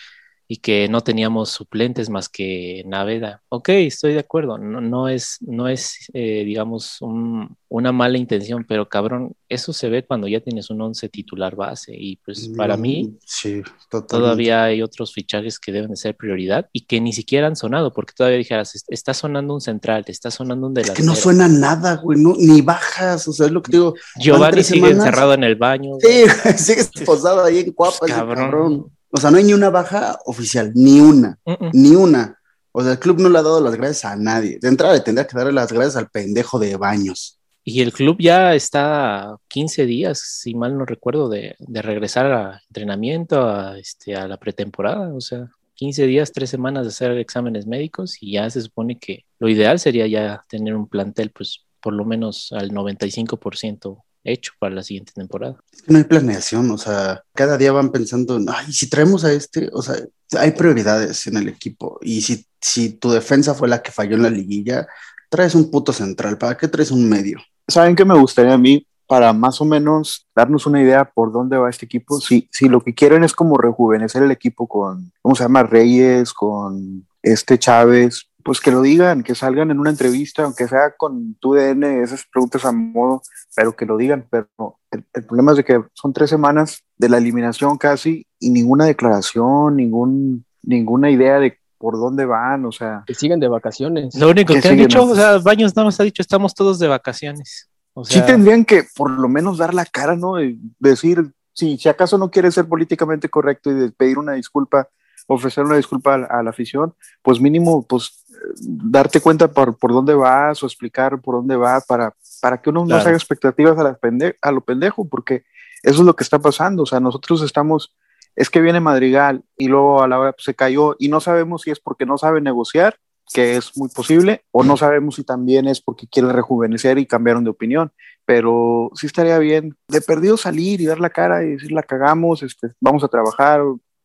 y 0.53 0.57
que 0.57 0.89
no 0.89 1.01
teníamos 1.01 1.51
suplentes 1.51 2.11
más 2.11 2.29
que 2.29 2.83
Naveda. 2.85 3.41
Ok, 3.51 3.69
estoy 3.69 4.15
de 4.15 4.19
acuerdo, 4.19 4.59
no, 4.59 4.81
no 4.81 5.09
es, 5.09 5.37
no 5.43 5.69
es 5.69 6.11
eh, 6.13 6.43
digamos, 6.45 6.97
un- 7.03 7.57
una 7.69 7.93
mala 7.93 8.19
intención, 8.19 8.65
pero 8.69 8.89
cabrón, 8.89 9.33
eso 9.49 9.73
se 9.73 9.89
ve 9.89 10.05
cuando 10.05 10.27
ya 10.27 10.41
tienes 10.41 10.69
un 10.71 10.81
once 10.81 11.09
titular 11.09 11.55
base 11.55 11.95
y 11.97 12.17
pues 12.17 12.49
para 12.57 12.77
mí 12.77 13.17
sí, 13.25 13.63
totalmente. 13.89 14.09
todavía 14.09 14.65
hay 14.65 14.83
otros 14.83 15.13
fichajes 15.15 15.61
que 15.61 15.71
deben 15.71 15.91
de 15.91 15.97
ser 15.97 16.17
prioridad 16.17 16.69
y 16.73 16.81
que 16.81 17.01
ni 17.01 17.13
siquiera 17.13 17.47
han 17.47 17.55
sonado, 17.55 17.93
porque 17.93 18.13
todavía 18.17 18.39
dijeras, 18.39 18.75
"Est- 18.75 18.91
está 18.91 19.15
sonando 19.15 19.55
un 19.55 19.61
central, 19.61 20.05
te 20.05 20.11
está 20.11 20.33
sonando 20.33 20.67
un 20.67 20.73
Es 20.73 20.83
delantero. 20.83 20.97
que 20.97 21.07
no 21.07 21.15
suena 21.15 21.47
nada, 21.47 21.95
güey, 21.95 22.19
no, 22.21 22.35
ni 22.37 22.61
bajas, 22.61 23.29
o 23.29 23.33
sea, 23.33 23.47
es 23.47 23.53
lo 23.53 23.63
que 23.63 23.71
digo. 23.71 23.95
Giovanni 24.19 24.65
sigue 24.65 24.81
semanas. 24.89 25.07
encerrado 25.07 25.35
en 25.35 25.45
el 25.45 25.55
baño. 25.55 25.93
Sí, 26.01 26.25
sigue 26.59 27.05
posado 27.07 27.45
ahí 27.45 27.61
en 27.61 27.71
Cuapa, 27.73 28.05
cabrón. 28.09 28.91
O 29.11 29.19
sea, 29.19 29.31
no 29.31 29.39
hay 29.39 29.45
ni 29.45 29.53
una 29.53 29.71
baja 29.71 30.19
oficial, 30.25 30.73
ni 30.75 31.01
una. 31.01 31.39
Ni 31.73 31.97
una. 31.97 32.39
O 32.73 32.83
sea, 32.83 32.93
el 32.93 32.99
club 32.99 33.19
no 33.19 33.29
le 33.29 33.39
ha 33.39 33.43
dado 33.43 33.61
las 33.61 33.75
gracias 33.75 34.05
a 34.05 34.17
nadie. 34.17 34.59
De 34.61 34.69
entrada 34.69 34.95
le 34.95 35.01
tendría 35.01 35.27
que 35.27 35.37
darle 35.37 35.53
las 35.53 35.73
gracias 35.73 35.97
al 35.97 36.09
pendejo 36.09 36.59
de 36.59 36.77
Baños. 36.77 37.39
Y 37.65 37.83
el 37.83 37.93
club 37.93 38.17
ya 38.21 38.55
está 38.55 39.33
a 39.33 39.37
15 39.49 39.85
días, 39.87 40.19
si 40.19 40.55
mal 40.55 40.79
no 40.79 40.85
recuerdo, 40.85 41.29
de, 41.29 41.57
de 41.59 41.83
regresar 41.83 42.33
a 42.33 42.63
entrenamiento, 42.69 43.43
a, 43.43 43.79
este, 43.79 44.15
a 44.15 44.27
la 44.29 44.39
pretemporada. 44.39 45.13
O 45.15 45.21
sea, 45.21 45.51
15 45.75 46.07
días, 46.07 46.33
3 46.33 46.49
semanas 46.49 46.85
de 46.85 46.89
hacer 46.89 47.13
exámenes 47.19 47.67
médicos 47.67 48.17
y 48.21 48.33
ya 48.33 48.49
se 48.49 48.63
supone 48.63 48.99
que 48.99 49.25
lo 49.39 49.49
ideal 49.49 49.79
sería 49.79 50.07
ya 50.07 50.45
tener 50.49 50.75
un 50.75 50.89
plantel, 50.89 51.31
pues 51.31 51.65
por 51.81 51.93
lo 51.93 52.05
menos 52.05 52.53
al 52.53 52.71
95% 52.71 54.03
hecho 54.25 54.53
para 54.59 54.75
la 54.75 54.83
siguiente 54.83 55.13
temporada. 55.15 55.57
Es 55.73 55.83
que 55.83 55.93
no 55.93 55.99
hay 55.99 56.05
planeación, 56.05 56.71
o 56.71 56.79
sea, 56.79 57.23
cada 57.35 57.57
día 57.57 57.73
van 57.73 57.91
pensando, 57.91 58.37
en, 58.37 58.47
ay, 58.49 58.73
si 58.73 58.89
traemos 58.89 59.25
a 59.25 59.33
este, 59.33 59.71
o 59.73 59.83
sea, 59.83 59.97
hay 60.39 60.53
prioridades 60.53 61.27
en 61.27 61.37
el 61.37 61.49
equipo. 61.49 61.99
Y 62.03 62.23
si, 62.23 62.47
si 62.61 62.91
tu 62.91 63.11
defensa 63.11 63.55
fue 63.55 63.69
la 63.69 63.83
que 63.83 63.93
falló 63.93 64.17
en 64.17 64.23
la 64.23 64.31
liguilla, 64.31 64.87
traes 65.29 65.55
un 65.55 65.71
puto 65.71 65.93
central. 65.93 66.39
¿Para 66.39 66.57
qué 66.57 66.69
traes 66.69 66.91
un 66.91 67.09
medio? 67.09 67.39
¿Saben 67.67 67.97
qué 67.97 68.05
me 68.05 68.19
gustaría 68.19 68.55
a 68.55 68.59
mí? 68.59 68.87
para 69.11 69.33
más 69.33 69.61
o 69.61 69.65
menos 69.65 70.29
darnos 70.37 70.67
una 70.67 70.81
idea 70.81 71.05
por 71.05 71.33
dónde 71.33 71.57
va 71.57 71.69
este 71.69 71.85
equipo. 71.85 72.21
Si, 72.21 72.49
si 72.53 72.69
lo 72.69 72.81
que 72.81 72.95
quieren 72.95 73.25
es 73.25 73.33
como 73.33 73.59
rejuvenecer 73.59 74.23
el 74.23 74.31
equipo 74.31 74.69
con, 74.69 75.11
¿cómo 75.21 75.35
se 75.35 75.43
llama? 75.43 75.65
Reyes, 75.65 76.33
con 76.33 77.09
este 77.21 77.59
Chávez, 77.59 78.30
pues 78.45 78.61
que 78.61 78.71
lo 78.71 78.83
digan, 78.83 79.23
que 79.23 79.35
salgan 79.35 79.71
en 79.71 79.81
una 79.81 79.91
entrevista, 79.91 80.45
aunque 80.45 80.69
sea 80.69 80.95
con 80.97 81.35
tu 81.35 81.55
DN, 81.55 82.03
esas 82.03 82.25
preguntas 82.31 82.65
a 82.65 82.73
modo, 82.73 83.23
pero 83.55 83.75
que 83.75 83.87
lo 83.87 83.97
digan. 83.97 84.27
Pero 84.31 84.49
el, 84.91 85.05
el, 85.13 85.25
problema 85.25 85.53
es 85.53 85.59
de 85.59 85.65
que 85.65 85.83
son 85.95 86.13
tres 86.13 86.31
semanas 86.31 86.83
de 86.97 87.09
la 87.09 87.19
eliminación 87.19 87.79
casi 87.79 88.27
y 88.39 88.51
ninguna 88.51 88.85
declaración, 88.87 89.77
ningún, 89.77 90.45
ninguna 90.63 91.11
idea 91.11 91.39
de 91.39 91.59
por 91.81 91.97
dónde 91.97 92.27
van, 92.27 92.67
o 92.67 92.73
sea. 92.73 93.05
Que 93.07 93.15
siguen 93.15 93.41
de 93.41 93.49
vacaciones. 93.49 94.15
Lo 94.15 94.29
único 94.29 94.53
que, 94.53 94.61
que 94.61 94.69
han 94.69 94.77
dicho, 94.77 95.03
o 95.03 95.15
sea, 95.15 95.39
Baños 95.39 95.75
nada 95.75 95.87
más 95.87 95.99
ha 95.99 96.05
dicho, 96.05 96.21
estamos 96.21 96.55
todos 96.55 96.79
de 96.79 96.89
vacaciones. 96.89 97.71
O 97.95 98.05
sea, 98.05 98.21
sí 98.21 98.27
tendrían 98.27 98.67
que 98.67 98.85
por 98.95 99.11
lo 99.11 99.29
menos 99.29 99.59
dar 99.59 99.73
la 99.73 99.87
cara, 99.87 100.15
¿no? 100.15 100.43
Y 100.43 100.61
decir, 100.79 101.33
si, 101.55 101.79
si 101.79 101.89
acaso 101.89 102.19
no 102.19 102.31
quiere 102.31 102.53
ser 102.53 102.69
políticamente 102.69 103.29
correcto 103.31 103.71
y 103.71 103.91
pedir 103.93 104.19
una 104.19 104.35
disculpa, 104.35 104.89
ofrecer 105.27 105.65
una 105.65 105.77
disculpa 105.77 106.15
a, 106.15 106.39
a, 106.39 106.43
la 106.43 106.51
afición, 106.51 106.95
pues 107.23 107.41
mínimo, 107.41 107.87
pues 107.87 108.21
darte 108.61 109.21
cuenta 109.21 109.49
por, 109.49 109.77
por 109.77 109.93
dónde 109.93 110.15
vas 110.15 110.63
o 110.63 110.67
explicar 110.67 111.21
por 111.21 111.37
dónde 111.37 111.57
va 111.57 111.81
para, 111.81 112.15
para 112.41 112.61
que 112.61 112.71
uno 112.71 112.85
claro. 112.85 112.99
no 112.99 113.03
se 113.03 113.09
haga 113.09 113.17
expectativas 113.17 113.79
a, 113.79 113.95
pende 113.95 114.37
a 114.41 114.53
lo 114.53 114.61
pendejo, 114.63 115.09
porque 115.09 115.45
eso 115.83 116.01
es 116.01 116.07
lo 116.07 116.17
que 116.17 116.25
está 116.25 116.39
pasando. 116.39 116.83
O 116.83 116.87
sea, 116.87 117.01
nosotros 117.01 117.43
estamos, 117.43 117.95
es 118.37 118.51
que 118.51 118.61
viene 118.61 118.81
Madrigal 118.81 119.43
y 119.57 119.69
luego 119.69 120.03
a 120.03 120.09
la 120.09 120.19
hora 120.19 120.33
pues, 120.33 120.45
se 120.45 120.55
cayó 120.55 120.97
y 120.99 121.09
no 121.09 121.21
sabemos 121.21 121.63
si 121.63 121.71
es 121.71 121.81
porque 121.81 122.07
no 122.07 122.19
sabe 122.19 122.41
negociar, 122.41 122.97
que 123.33 123.57
es 123.57 123.77
muy 123.77 123.89
posible, 123.89 124.45
o 124.51 124.65
no 124.65 124.77
sabemos 124.77 125.15
si 125.15 125.23
también 125.23 125.69
es 125.69 125.81
porque 125.81 126.09
quiere 126.09 126.33
rejuvenecer 126.33 126.99
y 126.99 127.07
cambiaron 127.07 127.45
de 127.45 127.51
opinión. 127.51 127.93
Pero 128.25 128.91
sí 128.95 129.07
estaría 129.07 129.39
bien 129.39 129.77
de 129.89 130.01
perdido 130.01 130.37
salir 130.37 130.81
y 130.81 130.87
dar 130.87 130.99
la 130.99 131.11
cara 131.11 131.45
y 131.45 131.51
decir 131.51 131.73
la 131.73 131.83
cagamos, 131.83 132.43
este, 132.43 132.73
vamos 132.81 133.05
a 133.05 133.09
trabajar, 133.09 133.61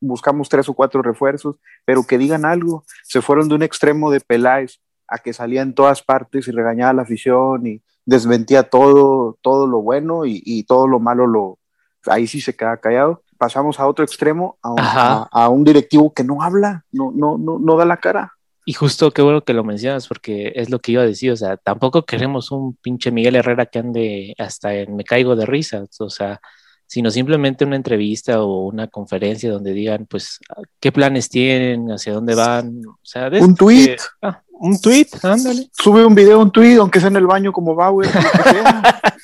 buscamos 0.08 0.50
tres 0.50 0.70
o 0.70 0.74
cuatro 0.74 1.02
refuerzos, 1.02 1.58
pero 1.86 2.06
que 2.06 2.18
digan 2.18 2.46
algo. 2.46 2.84
Se 3.04 3.22
fueron 3.22 3.50
de 3.50 3.56
un 3.56 3.64
extremo 3.64 4.12
de 4.12 4.22
Peláez 4.22 4.80
a 5.08 5.20
que 5.20 5.34
salía 5.34 5.62
en 5.62 5.76
todas 5.76 6.02
partes 6.02 6.48
y 6.48 6.52
regañaba 6.52 6.92
a 6.92 6.94
la 6.94 7.02
afición 7.04 7.68
y 7.68 7.82
desmentía 8.06 8.64
todo, 8.64 9.38
todo 9.42 9.68
lo 9.68 9.82
bueno 9.82 10.26
y, 10.26 10.42
y 10.46 10.64
todo 10.64 10.88
lo 10.88 11.00
malo 11.00 11.28
lo 11.28 11.60
ahí 12.08 12.28
sí 12.28 12.42
se 12.42 12.56
queda 12.56 12.78
callado. 12.78 13.24
Pasamos 13.38 13.80
a 13.80 13.88
otro 13.88 14.06
extremo, 14.06 14.58
a 14.62 14.72
un, 14.72 14.80
a, 14.80 15.30
a 15.32 15.50
un, 15.50 15.64
directivo 15.64 16.14
que 16.14 16.24
no 16.24 16.42
habla, 16.42 16.86
no, 16.92 17.12
no, 17.14 17.38
no, 17.38 17.60
no 17.60 17.78
da 17.78 17.86
la 17.86 17.98
cara. 17.98 18.34
Y 18.66 18.74
justo 18.74 19.12
qué 19.12 19.22
bueno 19.22 19.44
que 19.44 19.54
lo 19.54 19.64
mencionas, 19.64 20.08
porque 20.08 20.54
es 20.56 20.70
lo 20.70 20.80
que 20.80 20.94
iba 20.94 21.04
a 21.04 21.06
decir, 21.06 21.32
o 21.32 21.36
sea, 21.36 21.58
tampoco 21.58 22.06
queremos 22.06 22.52
un 22.52 22.76
pinche 22.76 23.12
Miguel 23.12 23.36
Herrera 23.36 23.68
que 23.68 23.80
ande 23.80 24.36
hasta 24.40 24.74
en 24.74 24.96
me 24.96 25.04
caigo 25.04 25.36
de 25.36 25.46
risa, 25.46 25.86
o 26.00 26.10
sea, 26.10 26.42
sino 26.88 27.10
simplemente 27.12 27.66
una 27.66 27.76
entrevista 27.76 28.42
o 28.42 28.68
una 28.68 28.88
conferencia 28.88 29.52
donde 29.52 29.74
digan, 29.74 30.06
pues, 30.06 30.40
qué 30.80 30.92
planes 30.92 31.30
tienen, 31.30 31.92
hacia 31.92 32.14
dónde 32.14 32.36
van. 32.36 32.82
O 32.86 33.00
sea, 33.02 33.30
un 33.40 33.56
tweet. 33.56 33.96
Que, 33.96 33.98
ah, 34.22 34.42
un 34.52 34.80
tweet, 34.80 35.08
ándale. 35.24 35.68
Sube 35.72 36.06
un 36.06 36.16
video, 36.16 36.40
un 36.40 36.52
tweet, 36.52 36.78
aunque 36.78 37.00
sea 37.00 37.10
en 37.10 37.18
el 37.18 37.28
baño 37.28 37.52
como 37.52 37.76
Bauer. 37.76 38.10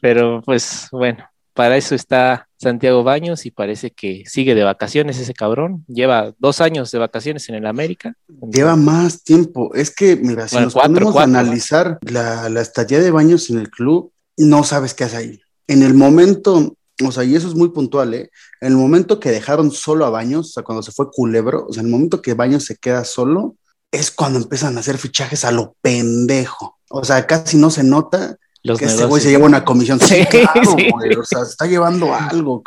Pero 0.00 0.42
pues 0.44 0.88
bueno, 0.90 1.24
para 1.54 1.76
eso 1.76 1.94
está 1.94 2.48
Santiago 2.58 3.04
Baños 3.04 3.46
y 3.46 3.52
parece 3.52 3.92
que 3.92 4.24
sigue 4.26 4.54
de 4.54 4.64
vacaciones 4.64 5.18
ese 5.18 5.32
cabrón. 5.32 5.84
Lleva 5.86 6.34
dos 6.38 6.60
años 6.60 6.90
de 6.90 6.98
vacaciones 6.98 7.48
en 7.48 7.54
el 7.54 7.66
América. 7.66 8.14
Lleva 8.50 8.74
más 8.74 9.22
tiempo. 9.22 9.72
Es 9.74 9.94
que, 9.94 10.16
mira, 10.16 10.48
si 10.48 10.56
bueno, 10.56 10.66
nos 10.66 10.74
cuatro, 10.74 10.92
ponemos 10.94 11.12
cuatro, 11.12 11.36
a 11.36 11.40
analizar 11.40 11.98
la, 12.02 12.48
la 12.48 12.60
estadía 12.60 12.98
de 13.00 13.10
Baños 13.10 13.48
en 13.50 13.58
el 13.58 13.70
club, 13.70 14.12
no 14.36 14.64
sabes 14.64 14.94
qué 14.94 15.04
hace 15.04 15.16
ahí 15.16 15.41
en 15.66 15.82
el 15.82 15.94
momento, 15.94 16.76
o 17.04 17.12
sea, 17.12 17.24
y 17.24 17.34
eso 17.34 17.48
es 17.48 17.54
muy 17.54 17.70
puntual, 17.70 18.14
¿eh? 18.14 18.30
En 18.60 18.68
el 18.68 18.76
momento 18.76 19.20
que 19.20 19.30
dejaron 19.30 19.70
solo 19.70 20.04
a 20.04 20.10
Baños, 20.10 20.48
o 20.48 20.52
sea, 20.52 20.62
cuando 20.62 20.82
se 20.82 20.92
fue 20.92 21.10
Culebro, 21.10 21.66
o 21.68 21.72
sea, 21.72 21.80
en 21.80 21.86
el 21.86 21.92
momento 21.92 22.22
que 22.22 22.34
Baños 22.34 22.64
se 22.64 22.76
queda 22.76 23.04
solo, 23.04 23.56
es 23.90 24.10
cuando 24.10 24.38
empiezan 24.38 24.76
a 24.76 24.80
hacer 24.80 24.98
fichajes 24.98 25.44
a 25.44 25.52
lo 25.52 25.76
pendejo. 25.82 26.78
O 26.88 27.04
sea, 27.04 27.26
casi 27.26 27.56
no 27.56 27.70
se 27.70 27.84
nota 27.84 28.36
Los 28.62 28.78
que 28.78 28.86
ese 28.86 29.04
güey 29.04 29.22
se 29.22 29.30
lleva 29.30 29.46
una 29.46 29.64
comisión. 29.64 30.00
Sí, 30.00 30.24
claro, 30.30 30.74
sí. 30.76 30.90
güey. 30.90 31.14
O 31.14 31.24
sea, 31.24 31.42
está 31.42 31.66
llevando 31.66 32.14
algo. 32.14 32.62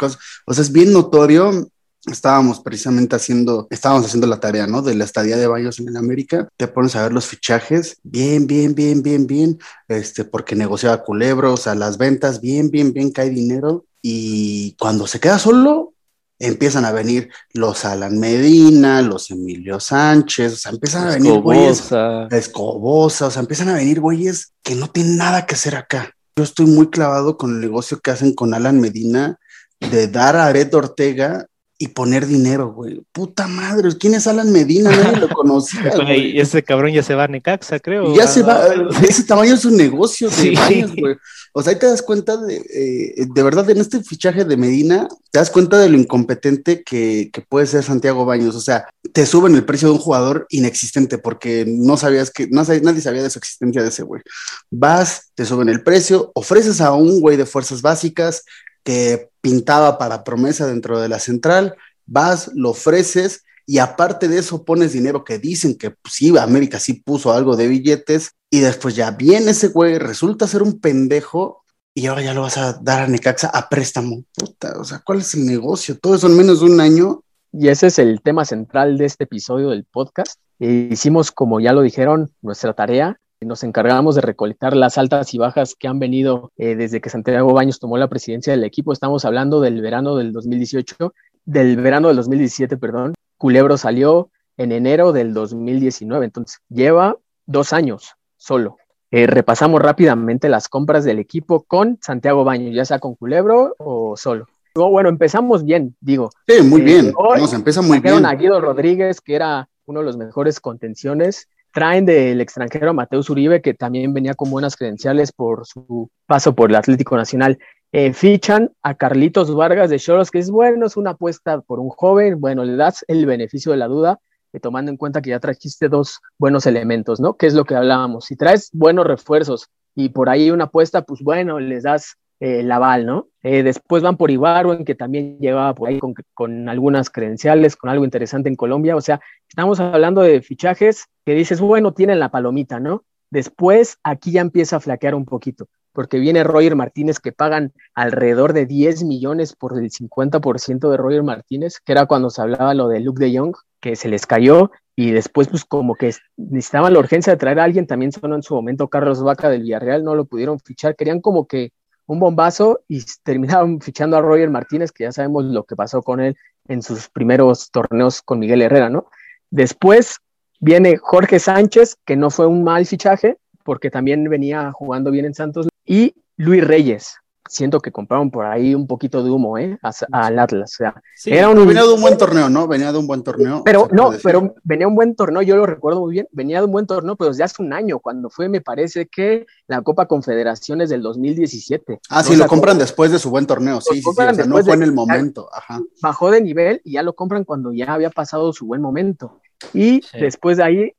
O 0.46 0.54
sea, 0.54 0.62
es 0.62 0.72
bien 0.72 0.94
notorio 0.94 1.68
estábamos 2.12 2.60
precisamente 2.60 3.16
haciendo, 3.16 3.68
estábamos 3.70 4.06
haciendo 4.06 4.28
la 4.28 4.40
tarea, 4.40 4.68
¿no? 4.68 4.82
De 4.82 4.96
la 4.96 5.06
estadía 5.06 5.38
de 5.38 5.48
Baños 5.48 5.80
en 5.80 5.90
el 5.90 5.98
América, 5.98 6.48
te 6.58 6.68
pones 6.68 6.96
a 6.96 7.04
ver 7.04 7.14
los 7.14 7.28
fichajes, 7.28 7.98
bien, 8.04 8.48
bien, 8.48 8.76
bien, 8.76 9.02
bien, 9.02 9.28
bien, 9.28 9.60
este, 9.88 10.26
porque 10.26 10.56
negociaba 10.56 11.04
culebros, 11.04 11.68
a 11.68 11.76
las 11.76 11.98
ventas, 11.98 12.42
bien, 12.42 12.70
bien, 12.70 12.94
bien, 12.94 13.12
cae 13.12 13.30
dinero, 13.30 13.86
y 14.02 14.76
cuando 14.80 15.08
se 15.08 15.20
queda 15.20 15.40
solo, 15.40 15.94
empiezan 16.40 16.86
a 16.86 16.92
venir 16.92 17.30
los 17.54 17.86
Alan 17.86 18.20
Medina, 18.20 19.02
los 19.02 19.32
Emilio 19.32 19.80
Sánchez, 19.80 20.54
o 20.54 20.58
sea, 20.58 20.72
empiezan 20.72 21.08
a 21.08 21.14
venir 21.16 21.40
güeyes, 21.40 21.90
Escobosa, 22.32 23.28
o 23.28 23.32
sea, 23.32 23.42
empiezan 23.42 23.70
a 23.70 23.76
venir 23.76 24.00
güeyes 24.00 24.54
que 24.62 24.76
no 24.76 24.90
tienen 24.90 25.18
nada 25.18 25.46
que 25.46 25.56
hacer 25.56 25.76
acá. 25.76 26.12
Yo 26.38 26.44
estoy 26.44 26.66
muy 26.66 26.90
clavado 26.90 27.38
con 27.38 27.52
el 27.52 27.62
negocio 27.62 28.00
que 28.00 28.12
hacen 28.12 28.34
con 28.34 28.54
Alan 28.54 28.80
Medina 28.82 29.40
de 29.80 30.08
dar 30.08 30.36
a 30.36 30.52
Beto 30.52 30.78
Ortega 30.78 31.48
y 31.78 31.90
poner 31.90 32.26
dinero, 32.26 32.72
güey. 32.72 33.02
Puta 33.12 33.48
madre, 33.48 33.90
¿quién 34.00 34.14
es 34.14 34.28
Alan 34.28 34.52
Medina? 34.52 34.92
Nadie 34.92 35.20
lo 35.20 35.30
conocía. 35.30 35.92
y 36.16 36.40
ese 36.40 36.64
cabrón 36.64 36.94
ya 36.94 37.04
se 37.04 37.16
va 37.16 37.26
a 37.26 37.28
Necaxa, 37.28 37.80
creo. 37.80 38.14
Y 38.14 38.18
ya 38.18 38.28
se 38.28 38.44
va, 38.44 38.66
ese 39.08 39.24
tamaño 39.24 39.56
es 39.56 39.66
un 39.66 39.76
negocio 39.76 40.30
de 40.30 40.36
sí. 40.36 40.56
años, 40.56 40.92
güey. 40.96 41.16
O 41.52 41.62
sea, 41.62 41.74
ahí 41.74 41.80
te 41.80 41.86
das 41.86 42.02
cuenta 42.02 42.38
de, 42.38 42.56
eh, 42.56 43.26
de 43.34 43.44
verdad, 43.44 43.70
en 43.70 43.80
este 43.80 44.04
fichaje 44.04 44.46
de 44.46 44.58
Medina, 44.58 45.08
te 45.32 45.40
das 45.40 45.50
cuenta 45.50 45.78
de 45.78 45.90
lo 45.90 45.98
incompetente 45.98 46.84
que, 46.84 47.30
que, 47.32 47.42
puede 47.42 47.66
ser 47.66 47.84
Santiago 47.84 48.26
Baños. 48.26 48.56
O 48.56 48.62
sea, 48.62 48.88
te 49.14 49.26
suben 49.26 49.56
el 49.56 49.66
precio 49.66 49.90
de 49.90 49.94
un 49.96 50.00
jugador 50.00 50.48
inexistente 50.50 51.18
porque 51.18 51.66
no 51.68 51.98
sabías 51.98 52.32
que, 52.32 52.48
no 52.48 52.64
sabías, 52.64 52.84
nadie 52.84 53.02
sabía 53.02 53.24
de 53.24 53.30
su 53.30 53.40
existencia 53.40 53.82
de 53.82 53.90
ese 53.90 54.04
güey. 54.04 54.22
Vas, 54.70 55.32
te 55.36 55.46
suben 55.46 55.70
el 55.70 55.84
precio, 55.84 56.32
ofreces 56.36 56.80
a 56.82 56.94
un 56.94 57.22
güey 57.22 57.38
de 57.38 57.46
fuerzas 57.46 57.82
básicas, 57.82 58.44
que 58.86 59.32
pintaba 59.42 59.98
para 59.98 60.24
promesa 60.24 60.68
dentro 60.68 61.02
de 61.02 61.10
la 61.10 61.20
central, 61.20 61.76
vas, 62.06 62.52
lo 62.54 62.70
ofreces 62.70 63.44
y 63.66 63.80
aparte 63.80 64.28
de 64.28 64.38
eso 64.38 64.64
pones 64.64 64.94
dinero 64.94 65.26
que 65.26 65.40
dicen 65.40 65.76
que 65.76 65.90
pues, 65.90 66.14
sí, 66.14 66.38
América 66.38 66.80
sí 66.80 66.94
puso 66.94 67.34
algo 67.34 67.58
de 67.58 67.68
billetes 67.68 68.32
y 68.50 68.60
después 68.60 68.96
ya 68.96 69.12
viene 69.12 69.52
ese 69.52 69.70
güey, 69.70 69.98
resulta 69.98 70.48
ser 70.48 70.62
un 70.62 70.80
pendejo 70.80 71.64
y 71.96 72.06
ahora 72.06 72.22
ya 72.22 72.34
lo 72.34 72.42
vas 72.42 72.58
a 72.58 72.74
dar 72.74 73.04
a 73.04 73.08
Necaxa 73.08 73.48
a 73.48 73.68
préstamo. 73.70 74.24
Puta, 74.36 74.74
o 74.80 74.84
sea, 74.84 75.02
¿cuál 75.04 75.20
es 75.20 75.34
el 75.34 75.46
negocio? 75.46 75.98
Todo 75.98 76.16
eso 76.16 76.28
en 76.28 76.38
menos 76.38 76.60
de 76.60 76.66
un 76.68 76.80
año. 76.80 77.22
Y 77.52 77.70
ese 77.70 77.88
es 77.88 78.00
el 78.00 78.22
tema 78.22 78.46
central 78.46 78.98
de 78.98 79.06
este 79.06 79.24
episodio 79.24 79.70
del 79.70 79.86
podcast. 79.86 80.40
E 80.60 80.90
hicimos, 80.92 81.32
como 81.32 81.60
ya 81.60 81.72
lo 81.72 81.82
dijeron, 81.82 82.32
nuestra 82.42 82.74
tarea 82.74 83.18
nos 83.42 83.64
encargamos 83.64 84.16
de 84.16 84.22
recolectar 84.22 84.76
las 84.76 84.98
altas 84.98 85.34
y 85.34 85.38
bajas 85.38 85.76
que 85.76 85.88
han 85.88 86.00
venido 86.00 86.52
eh, 86.58 86.76
desde 86.76 87.02
que 87.02 87.10
Santiago 87.10 87.54
Baños 87.54 87.80
tomó 87.80 87.98
la 87.98 88.08
presidencia 88.08 88.54
del 88.54 88.64
equipo. 88.64 88.94
Estamos 88.94 89.26
hablando 89.26 89.60
del 89.62 89.82
verano 89.82 90.16
del 90.16 90.32
2018, 90.32 91.14
del 91.46 91.78
verano 91.78 92.08
del 92.08 92.18
2017, 92.18 92.78
perdón. 92.78 93.14
Culebro 93.38 93.78
salió 93.78 94.30
en 94.58 94.72
enero 94.72 95.12
del 95.12 95.34
2019, 95.34 96.26
entonces 96.26 96.60
lleva 96.70 97.18
dos 97.46 97.74
años 97.74 98.16
solo. 98.38 98.78
Eh, 99.12 99.28
repasamos 99.28 99.82
rápidamente 99.82 100.50
las 100.50 100.68
compras 100.68 101.04
del 101.04 101.20
equipo 101.20 101.64
con 101.64 102.00
Santiago 102.02 102.44
Baños, 102.44 102.74
ya 102.74 102.86
sea 102.86 103.00
con 103.00 103.16
Culebro 103.16 103.76
o 103.78 104.18
solo. 104.18 104.48
Bueno, 104.74 105.08
empezamos 105.08 105.64
bien, 105.64 105.96
digo. 106.02 106.30
Sí, 106.48 106.62
muy 106.62 106.82
eh, 106.82 106.84
bien. 106.84 107.14
Nos 107.38 107.54
empieza 107.54 107.82
muy 107.82 108.00
bien. 108.00 108.26
a 108.26 108.34
Guido 108.36 108.60
Rodríguez, 108.60 109.22
que 109.22 109.36
era 109.36 109.70
uno 109.86 110.00
de 110.00 110.06
los 110.06 110.18
mejores 110.18 110.60
contenciones 110.60 111.48
traen 111.76 112.06
del 112.06 112.40
extranjero 112.40 112.92
a 112.92 112.94
Mateus 112.94 113.30
Uribe, 113.30 113.62
que 113.62 113.74
también 113.74 114.14
venía 114.14 114.34
con 114.34 114.50
buenas 114.50 114.78
credenciales 114.78 115.34
por 115.34 115.68
su 115.68 116.10
paso 116.26 116.56
por 116.56 116.70
el 116.70 116.78
Atlético 116.78 117.18
Nacional. 117.18 117.60
Eh, 117.92 118.14
fichan 118.14 118.72
a 118.82 118.96
Carlitos 118.96 119.54
Vargas 119.54 119.90
de 119.90 120.00
Choros, 120.00 120.32
que 120.32 120.40
es 120.40 120.50
bueno, 120.50 120.86
es 120.86 120.96
una 120.96 121.12
apuesta 121.12 121.60
por 121.60 121.82
un 121.82 121.90
joven, 121.90 122.40
bueno, 122.40 122.64
le 122.64 122.78
das 122.78 123.04
el 123.10 123.26
beneficio 123.26 123.74
de 123.74 123.78
la 123.78 123.88
duda, 123.88 124.20
eh, 124.54 124.62
tomando 124.62 124.90
en 124.90 124.96
cuenta 124.96 125.22
que 125.22 125.32
ya 125.32 125.42
trajiste 125.42 125.90
dos 125.90 126.22
buenos 126.40 126.66
elementos, 126.66 127.20
¿no? 127.20 127.36
Que 127.36 127.48
es 127.48 127.54
lo 127.54 127.66
que 127.66 127.76
hablábamos. 127.76 128.24
Si 128.24 128.38
traes 128.38 128.70
buenos 128.72 129.06
refuerzos 129.06 129.68
y 129.96 130.08
por 130.10 130.30
ahí 130.30 130.52
una 130.52 130.66
apuesta, 130.66 131.02
pues 131.02 131.22
bueno, 131.22 131.60
les 131.60 131.84
das 131.84 132.16
eh, 132.40 132.64
Laval, 132.64 133.06
¿no? 133.06 133.28
Eh, 133.44 133.64
después 133.64 134.04
van 134.04 134.18
por 134.18 134.32
Ibarwen, 134.32 134.86
que 134.86 134.96
también 134.96 135.38
llevaba 135.40 135.74
por 135.76 135.90
ahí 135.90 136.00
con, 136.00 136.14
con, 136.34 136.68
algunas 136.68 137.10
credenciales, 137.10 137.76
con 137.76 137.90
algo 137.90 138.04
interesante 138.04 138.50
en 138.50 138.56
Colombia. 138.56 138.96
O 138.96 139.02
sea, 139.02 139.22
estamos 139.48 139.80
hablando 139.80 140.22
de 140.22 140.42
fichajes 140.42 141.06
que 141.26 141.34
dices, 141.34 141.62
bueno, 141.62 141.94
tienen 141.94 142.20
la 142.20 142.30
palomita, 142.30 142.80
¿no? 142.80 143.04
Después 143.30 143.98
aquí 144.04 144.32
ya 144.32 144.42
empieza 144.42 144.78
a 144.78 144.80
flaquear 144.80 145.16
un 145.16 145.26
poquito. 145.26 145.68
porque 145.94 146.20
viene 146.20 146.44
Roger 146.44 146.76
Martínez 146.76 147.20
que 147.20 147.32
pagan 147.32 147.72
alrededor 147.94 148.52
de 148.52 148.66
10 148.66 149.06
millones 149.06 149.56
por 149.56 149.78
el 149.82 149.90
50% 149.90 150.90
de 150.92 150.98
Roger 150.98 151.24
Martínez, 151.24 151.80
que 151.80 151.94
era 151.94 152.06
cuando 152.06 152.30
se 152.30 152.42
hablaba 152.42 152.74
lo 152.74 152.90
de 152.90 153.00
Luke 153.00 153.24
de 153.24 153.38
Jong, 153.38 153.56
que 153.80 153.96
se 153.96 154.10
les 154.10 154.26
cayó 154.26 154.72
y 154.96 155.12
después 155.12 155.48
pues 155.48 155.64
como 155.64 155.96
que 155.96 156.14
necesitaban 156.38 156.94
la 156.94 157.00
urgencia 157.00 157.32
de 157.32 157.38
traer 157.38 157.60
a 157.60 157.64
alguien, 157.64 157.88
también 157.88 158.12
sonó 158.12 158.36
en 158.36 158.44
su 158.44 158.56
momento 158.56 158.88
Carlos 158.88 159.24
Vaca 159.24 159.50
del 159.50 159.62
Villarreal, 159.62 160.04
no 160.04 160.16
lo 160.16 160.26
pudieron 160.26 160.60
fichar, 160.60 160.96
querían 160.96 161.22
como 161.22 161.48
que 161.48 161.72
un 162.08 162.20
bombazo 162.20 162.82
y 162.88 163.04
terminaron 163.24 163.82
fichando 163.82 164.18
a 164.18 164.22
Roger 164.22 164.50
Martínez, 164.50 164.92
que 164.92 165.06
ya 165.06 165.12
sabemos 165.12 165.46
lo 165.46 165.64
que 165.64 165.76
pasó 165.76 166.02
con 166.02 166.20
él 166.20 166.38
en 166.68 166.82
sus 166.82 167.10
primeros 167.10 167.70
torneos 167.72 168.22
con 168.22 168.40
Miguel 168.40 168.62
Herrera, 168.62 168.90
¿no? 168.90 169.08
Después 169.52 170.18
viene 170.60 170.98
Jorge 170.98 171.40
Sánchez, 171.40 171.98
que 172.06 172.16
no 172.16 172.30
fue 172.30 172.48
un 172.48 172.64
mal 172.64 172.86
fichaje, 172.86 173.38
porque 173.64 173.92
también 173.92 174.28
venía 174.30 174.72
jugando 174.72 175.12
bien 175.12 175.26
en 175.26 175.34
Santos, 175.34 175.68
y 175.86 176.16
Luis 176.38 176.66
Reyes, 176.66 177.18
siento 177.48 177.80
que 177.80 177.92
compraron 177.92 178.32
por 178.32 178.46
ahí 178.46 178.74
un 178.74 178.88
poquito 178.88 179.24
de 179.24 179.30
humo, 179.30 179.58
¿eh? 179.58 179.78
al 180.12 180.40
Atlas. 180.40 180.74
O 180.74 180.76
sea, 180.78 181.02
era 181.26 181.50
un... 181.50 181.66
Venía 181.68 181.84
de 181.84 181.94
un 181.94 182.02
buen 182.02 182.18
torneo, 182.18 182.50
¿no? 182.50 182.68
Venía 182.68 182.92
de 182.92 182.98
un 182.98 183.08
buen 183.08 183.24
torneo. 183.24 183.64
Pero 183.64 183.88
no, 183.92 184.12
pero 184.24 184.56
venía 184.64 184.88
un 184.88 184.96
buen 184.96 185.16
torneo, 185.16 185.42
yo 185.42 185.56
lo 185.56 185.66
recuerdo 185.66 186.02
muy 186.02 186.14
bien. 186.14 186.28
Venía 186.32 186.60
de 186.60 186.66
un 186.66 186.72
buen 186.72 186.88
torneo, 186.88 187.16
pero 187.16 187.30
desde 187.30 187.44
hace 187.44 187.62
un 187.62 187.74
año, 187.74 188.00
cuando 188.00 188.30
fue, 188.30 188.50
me 188.50 188.62
parece 188.62 189.08
que 189.08 189.46
la 189.68 189.82
Copa 189.82 190.08
Confederaciones 190.08 190.90
del 190.90 191.02
2017. 191.02 192.00
Ah, 192.10 192.24
sí, 192.24 192.36
lo 192.36 192.48
compran 192.48 192.78
después 192.78 193.12
de 193.12 193.20
su 193.20 193.30
buen 193.30 193.46
torneo, 193.46 193.82
sí, 193.82 193.96
sí, 193.96 194.02
sí. 194.02 194.10
O 194.10 194.14
sea, 194.14 194.32
no 194.46 194.64
fue 194.64 194.74
en 194.74 194.84
el 194.84 194.94
momento. 194.94 195.50
Ajá. 195.54 195.80
Bajó 196.02 196.32
de 196.32 196.42
nivel 196.42 196.82
y 196.84 196.94
ya 196.94 197.04
lo 197.04 197.14
compran 197.14 197.44
cuando 197.44 197.72
ya 197.72 197.94
había 197.94 198.10
pasado 198.10 198.54
su 198.54 198.66
buen 198.66 198.82
momento. 198.82 199.42
Y 199.74 200.02
después 200.14 200.58
de 200.58 200.64
ahí 200.64 200.94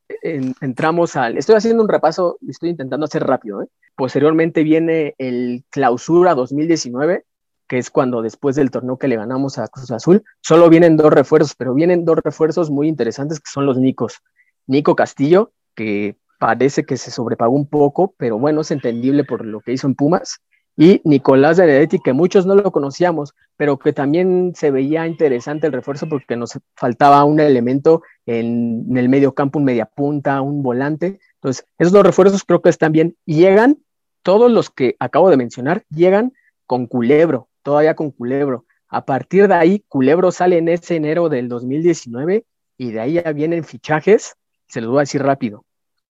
entramos 0.60 1.16
al. 1.16 1.36
Estoy 1.36 1.56
haciendo 1.56 1.82
un 1.82 1.88
repaso, 1.88 2.38
estoy 2.48 2.70
intentando 2.70 3.04
hacer 3.04 3.24
rápido. 3.24 3.62
¿eh? 3.62 3.66
Posteriormente 3.96 4.62
viene 4.62 5.14
el 5.18 5.64
Clausura 5.70 6.34
2019, 6.34 7.24
que 7.68 7.78
es 7.78 7.90
cuando 7.90 8.22
después 8.22 8.56
del 8.56 8.70
torneo 8.70 8.98
que 8.98 9.08
le 9.08 9.16
ganamos 9.16 9.58
a 9.58 9.68
Cruz 9.68 9.90
Azul, 9.90 10.24
solo 10.40 10.68
vienen 10.68 10.96
dos 10.96 11.12
refuerzos, 11.12 11.54
pero 11.56 11.74
vienen 11.74 12.04
dos 12.04 12.18
refuerzos 12.22 12.70
muy 12.70 12.88
interesantes 12.88 13.40
que 13.40 13.50
son 13.50 13.66
los 13.66 13.78
Nicos. 13.78 14.22
Nico 14.66 14.96
Castillo, 14.96 15.52
que 15.74 16.16
parece 16.38 16.84
que 16.84 16.96
se 16.96 17.10
sobrepagó 17.10 17.54
un 17.54 17.68
poco, 17.68 18.14
pero 18.16 18.38
bueno, 18.38 18.60
es 18.60 18.70
entendible 18.70 19.24
por 19.24 19.44
lo 19.44 19.60
que 19.60 19.72
hizo 19.72 19.86
en 19.86 19.94
Pumas 19.94 20.40
y 20.76 21.00
Nicolás 21.04 21.58
Benedetti, 21.58 21.98
que 21.98 22.12
muchos 22.12 22.44
no 22.44 22.54
lo 22.54 22.70
conocíamos, 22.70 23.34
pero 23.56 23.78
que 23.78 23.94
también 23.94 24.52
se 24.54 24.70
veía 24.70 25.06
interesante 25.06 25.66
el 25.66 25.72
refuerzo 25.72 26.06
porque 26.08 26.36
nos 26.36 26.58
faltaba 26.74 27.24
un 27.24 27.40
elemento 27.40 28.02
en, 28.26 28.86
el 28.94 29.08
medio 29.08 29.34
campo, 29.34 29.58
un 29.58 29.64
media 29.64 29.86
punta, 29.86 30.42
un 30.42 30.62
volante. 30.62 31.18
Entonces, 31.36 31.66
esos 31.78 31.92
dos 31.92 32.04
refuerzos 32.04 32.44
creo 32.44 32.60
que 32.60 32.68
están 32.68 32.92
bien. 32.92 33.16
Llegan, 33.24 33.78
todos 34.22 34.50
los 34.52 34.68
que 34.68 34.96
acabo 34.98 35.30
de 35.30 35.38
mencionar, 35.38 35.84
llegan 35.88 36.34
con 36.66 36.86
Culebro, 36.86 37.48
todavía 37.62 37.94
con 37.94 38.10
Culebro. 38.10 38.66
A 38.88 39.06
partir 39.06 39.48
de 39.48 39.54
ahí, 39.54 39.84
Culebro 39.88 40.30
sale 40.30 40.58
en 40.58 40.68
ese 40.68 40.96
enero 40.96 41.30
del 41.30 41.48
2019 41.48 42.44
y 42.76 42.90
de 42.92 43.00
ahí 43.00 43.14
ya 43.14 43.32
vienen 43.32 43.64
fichajes, 43.64 44.36
se 44.68 44.80
los 44.82 44.90
voy 44.90 44.98
a 44.98 45.02
decir 45.02 45.22
rápido 45.22 45.65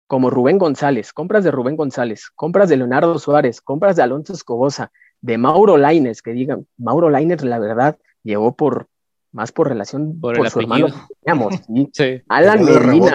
como 0.09 0.31
Rubén 0.31 0.57
González, 0.57 1.13
compras 1.13 1.43
de 1.43 1.51
Rubén 1.51 1.75
González, 1.75 2.31
compras 2.33 2.67
de 2.67 2.77
Leonardo 2.77 3.19
Suárez, 3.19 3.61
compras 3.61 3.95
de 3.95 4.01
Alonso 4.01 4.33
Escobosa, 4.33 4.91
de 5.21 5.37
Mauro 5.37 5.77
Laines, 5.77 6.23
que 6.23 6.31
digan, 6.31 6.65
Mauro 6.77 7.11
Laines, 7.11 7.43
la 7.43 7.59
verdad, 7.59 7.95
llegó 8.23 8.55
por 8.55 8.87
más 9.31 9.51
por 9.51 9.69
relación 9.69 10.19
por, 10.19 10.49
su 10.49 10.61
hermano. 10.61 10.87
Alan 12.27 12.65
Medina. 12.65 13.13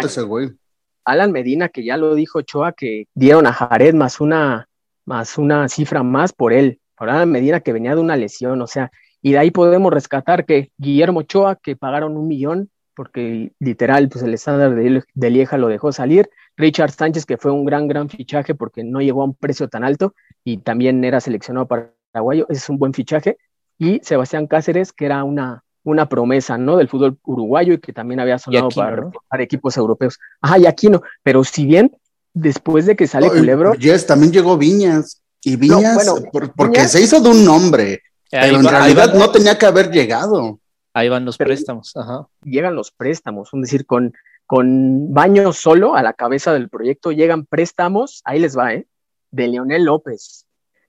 Alan 1.05 1.33
Medina, 1.33 1.69
que 1.69 1.85
ya 1.85 1.97
lo 1.97 2.15
dijo 2.15 2.43
Choa, 2.43 2.71
que 2.71 3.09
dieron 3.13 3.49
a 3.49 3.53
Jared 3.53 3.95
más 3.95 4.21
una, 4.21 4.69
más 5.05 5.37
una 5.37 5.69
cifra 5.69 6.05
más 6.05 6.33
por 6.33 6.53
él, 6.53 6.79
por 6.97 7.11
Alan 7.11 7.29
Medina 7.29 7.59
que 7.59 7.73
venía 7.73 7.97
de 7.97 8.03
una 8.03 8.17
lesión, 8.17 8.63
o 8.63 8.69
sea, 8.69 8.93
y 9.21 9.33
de 9.33 9.39
ahí 9.39 9.51
podemos 9.51 9.93
rescatar 9.93 10.47
que 10.47 10.71
Guillermo 10.79 11.23
Choa, 11.23 11.57
que 11.57 11.75
pagaron 11.75 12.17
un 12.17 12.29
millón, 12.29 12.71
porque 12.95 13.51
literal, 13.59 14.09
pues 14.09 14.23
el 14.23 14.33
estándar 14.33 14.77
de, 14.77 15.03
de 15.13 15.31
Lieja 15.31 15.59
lo 15.59 15.67
dejó 15.67 15.91
salir, 15.91 16.31
Richard 16.57 16.93
Sánchez, 16.93 17.27
que 17.27 17.37
fue 17.37 17.51
un 17.51 17.65
gran, 17.65 17.89
gran 17.89 18.09
fichaje 18.09 18.55
porque 18.55 18.85
no 18.85 19.01
llegó 19.01 19.23
a 19.23 19.27
un 19.27 19.35
precio 19.35 19.69
tan 19.69 19.85
alto 19.85 20.15
y 20.45 20.59
también 20.59 21.05
era 21.05 21.21
seleccionado 21.21 21.67
para 21.67 21.93
Paraguayo, 22.13 22.47
es 22.49 22.69
un 22.69 22.79
buen 22.79 22.95
fichaje. 22.95 23.39
Y 23.79 24.01
Sebastián 24.05 24.47
Cáceres, 24.47 24.93
que 24.93 25.07
era 25.07 25.25
una, 25.25 25.65
una 25.83 26.09
promesa, 26.09 26.57
¿no? 26.57 26.77
Del 26.77 26.89
fútbol 26.89 27.19
uruguayo 27.25 27.75
y 27.75 27.79
que 27.79 27.93
también 27.93 28.21
había 28.21 28.39
sonado 28.39 28.69
para, 28.69 29.43
equipos 29.43 29.77
europeos. 29.77 30.19
Ajá, 30.41 30.59
y 30.59 30.67
aquí 30.67 30.89
no, 30.89 31.03
pero 31.23 31.43
si 31.43 31.67
bien 31.67 31.97
después 32.33 32.87
de 32.87 32.97
que 32.97 33.07
sale 33.07 33.29
Culebro. 33.29 33.75
Yes, 33.75 34.07
también 34.07 34.33
llegó 34.33 34.57
Viñas. 34.57 35.23
Y 35.43 35.57
Viñas, 35.57 36.11
porque 36.57 36.89
se 36.89 37.03
hizo 37.03 37.21
de 37.21 37.29
un 37.29 37.45
nombre, 37.45 38.03
pero 38.31 38.57
en 38.57 38.65
realidad 38.65 39.13
no 39.13 39.31
tenía 39.31 39.59
que 39.59 39.67
haber 39.67 39.91
llegado. 39.91 40.59
Ahí 40.95 41.09
van 41.09 41.25
los 41.25 41.37
préstamos, 41.37 41.95
ajá. 41.97 42.29
Llegan 42.45 42.77
los 42.77 42.93
préstamos, 42.93 43.51
es 43.53 43.61
decir, 43.61 43.85
con, 43.85 44.15
con 44.47 45.13
Baño 45.13 45.53
solo 45.53 45.95
a 45.95 46.03
la 46.03 46.13
cabeza 46.13 46.53
del 46.53 46.69
proyecto 46.69 47.13
llegan 47.13 47.47
préstamos, 47.47 48.21
ahí 48.25 48.41
les 48.41 48.57
va, 48.57 48.75
¿eh? 48.75 48.87
De 49.31 49.49
Leonel 49.49 49.85
López, 49.85 50.47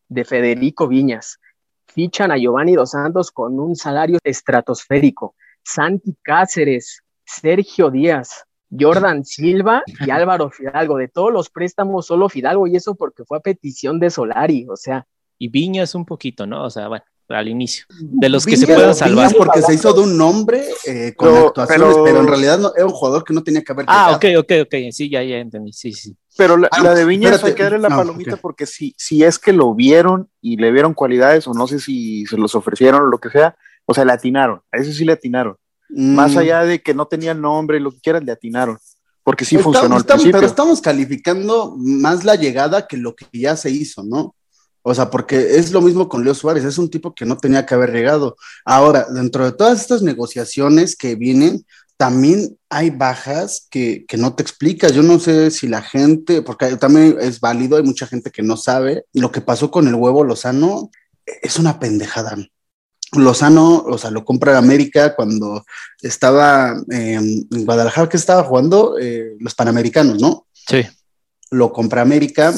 de 0.08 0.26
Federico 0.26 0.88
Viñas. 0.88 1.40
Fichan 1.88 2.32
a 2.32 2.38
Giovanni 2.38 2.76
Dos 2.76 2.92
Santos 2.92 3.32
con 3.32 3.60
un 3.60 3.76
salario 3.76 4.20
estratosférico. 4.24 5.36
Santi 5.64 6.16
Cáceres, 6.22 7.02
Sergio 7.26 7.90
Díaz, 7.90 8.46
Jordan 8.70 9.26
Silva 9.26 9.82
y 10.06 10.10
Álvaro 10.12 10.50
Fidalgo. 10.52 10.98
De 10.98 11.08
todos 11.08 11.32
los 11.32 11.50
préstamos, 11.50 12.06
solo 12.06 12.30
Fidalgo, 12.30 12.68
y 12.68 12.76
eso 12.76 12.96
porque 12.96 13.24
fue 13.24 13.38
a 13.38 13.42
petición 13.42 14.00
de 14.00 14.10
Solari, 14.10 14.68
o 14.70 14.76
sea. 14.76 15.08
Y 15.38 15.48
Viñas 15.50 15.96
un 15.96 16.06
poquito, 16.06 16.46
¿no? 16.46 16.66
O 16.66 16.70
sea, 16.70 16.88
bueno 16.88 17.06
al 17.30 17.48
inicio, 17.48 17.86
de 18.00 18.30
los 18.30 18.46
que 18.46 18.58
se 18.58 18.68
puedan 18.68 18.94
salvar. 18.94 19.34
porque 19.36 19.62
se 19.62 19.74
hizo 19.74 19.94
de 19.94 20.02
un 20.02 20.18
nombre 20.18 20.64
eh, 20.86 21.14
con 21.16 21.36
actuaciones, 21.36 21.96
pero, 22.04 22.20
en 22.20 22.28
realidad 22.28 22.60
no, 22.60 22.72
era 22.76 22.86
un 22.86 22.92
jugador 22.92 23.24
que 23.24 23.34
no 23.34 23.44
tenía 23.44 23.64
que 23.64 23.72
haber. 23.72 23.86
Ah, 23.88 24.12
ok, 24.16 24.26
ok, 24.40 24.52
ok, 24.64 24.76
sí, 24.92 25.10
ya, 25.10 25.24
ya 25.24 25.38
entendí, 25.38 25.74
sí, 25.74 25.94
sí. 25.94 26.16
Pero 26.38 26.58
la, 26.58 26.68
ah, 26.72 26.94
de 26.94 27.06
Viñas 27.06 27.44
hay 27.44 27.54
que 27.54 27.64
darle 27.64 27.80
la 27.80 27.90
palomita 27.90 28.38
porque 28.38 28.66
si, 28.66 28.94
si 28.98 29.24
es 29.24 29.40
que 29.40 29.54
lo 29.54 29.74
vieron 29.74 30.30
y 30.42 30.58
le 30.58 30.72
vieron 30.72 30.94
cualidades, 30.94 31.48
o 31.48 31.54
no 31.54 31.68
sé 31.68 31.80
si 31.80 32.26
se 32.26 32.38
los 32.38 32.56
ofrecieron 32.56 33.04
o 33.04 33.06
lo 33.06 33.20
que 33.20 33.30
sea, 33.30 33.56
o 33.86 33.94
sea, 33.94 34.06
le 34.06 34.12
atinaron, 34.12 34.62
a 34.72 34.78
eso 34.78 34.92
sí 34.92 35.06
le 35.06 35.14
atinaron. 35.14 35.56
Más 35.90 36.34
mm. 36.34 36.38
allá 36.38 36.64
de 36.64 36.82
que 36.82 36.94
no 36.94 37.06
tenía 37.08 37.34
nombre, 37.34 37.80
lo 37.80 37.92
que 37.92 38.00
quieran, 38.02 38.26
le 38.26 38.32
atinaron. 38.32 38.78
Porque 39.24 39.46
sí 39.46 39.58
funcionó. 39.58 39.98
pero 40.06 40.46
estamos 40.46 40.82
calificando 40.82 41.76
más 41.78 42.24
la 42.24 42.36
llegada 42.36 42.86
que 42.86 42.98
lo 42.98 43.16
que 43.16 43.26
ya 43.34 43.56
se 43.56 43.72
hizo, 43.72 44.04
¿no? 44.04 44.36
O 44.88 44.94
sea, 44.94 45.10
porque 45.10 45.58
es 45.58 45.72
lo 45.72 45.82
mismo 45.82 46.08
con 46.08 46.24
Leo 46.24 46.36
Suárez, 46.36 46.64
es 46.64 46.78
un 46.78 46.92
tipo 46.92 47.16
que 47.16 47.26
no 47.26 47.38
tenía 47.38 47.66
que 47.66 47.74
haber 47.74 47.92
llegado. 47.92 48.38
Ahora, 48.64 49.08
dentro 49.12 49.44
de 49.44 49.52
todas 49.52 49.82
estas 49.82 50.04
negociaciones 50.04 50.96
que 50.96 51.16
vienen, 51.16 51.66
también 51.98 52.60
hay 52.70 52.92
bajas 52.92 53.66
que, 53.72 54.06
no 54.16 54.36
te 54.36 54.44
explicas. 54.44 54.94
Yo 54.94 55.02
no 55.02 55.18
sé 55.18 55.50
si 55.50 55.68
la 55.68 55.82
gente, 55.82 56.44
porque 56.44 56.78
también 56.78 57.18
es 57.20 57.40
válido, 57.40 57.78
hay 57.78 57.84
mucha 57.84 58.06
gente 58.06 58.30
que 58.30 58.44
no 58.44 58.58
sabe. 58.58 59.06
Lo 59.14 59.32
que 59.32 59.42
pasó 59.42 59.72
con 59.72 59.88
el 59.88 59.96
huevo 59.96 60.24
Lozano 60.24 60.92
es 61.26 61.58
una 61.58 61.80
pendejada. 61.80 62.38
Lozano, 63.14 63.78
o 63.88 63.98
sea, 63.98 64.12
lo 64.12 64.24
compra 64.24 64.52
en 64.52 64.60
América 64.60 65.16
cuando 65.16 65.66
estaba 66.00 66.76
en 66.92 67.48
Guadalajara, 67.50 68.08
que 68.08 68.18
estaba 68.18 68.44
jugando 68.44 69.00
eh, 69.00 69.36
los 69.40 69.56
Panamericanos, 69.56 70.22
¿no? 70.22 70.46
Sí. 70.54 70.84
Lo 71.50 71.74
compra 71.74 72.04
América, 72.04 72.54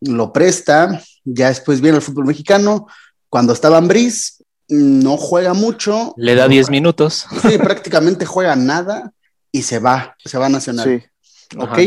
lo 0.00 0.34
presta, 0.34 1.02
ya 1.24 1.48
después 1.48 1.80
viene 1.80 1.96
el 1.96 2.02
fútbol 2.02 2.26
mexicano. 2.26 2.86
Cuando 3.28 3.52
estaba 3.52 3.78
en 3.78 3.88
Briz, 3.88 4.42
no 4.68 5.16
juega 5.16 5.54
mucho. 5.54 6.14
Le 6.16 6.34
da 6.34 6.48
10 6.48 6.70
minutos. 6.70 7.26
Sí, 7.42 7.58
prácticamente 7.58 8.26
juega 8.26 8.56
nada 8.56 9.12
y 9.50 9.62
se 9.62 9.78
va, 9.78 10.16
se 10.24 10.38
va 10.38 10.46
a 10.46 10.50
Nacional. 10.50 11.02
Sí. 11.50 11.56
Ok. 11.58 11.78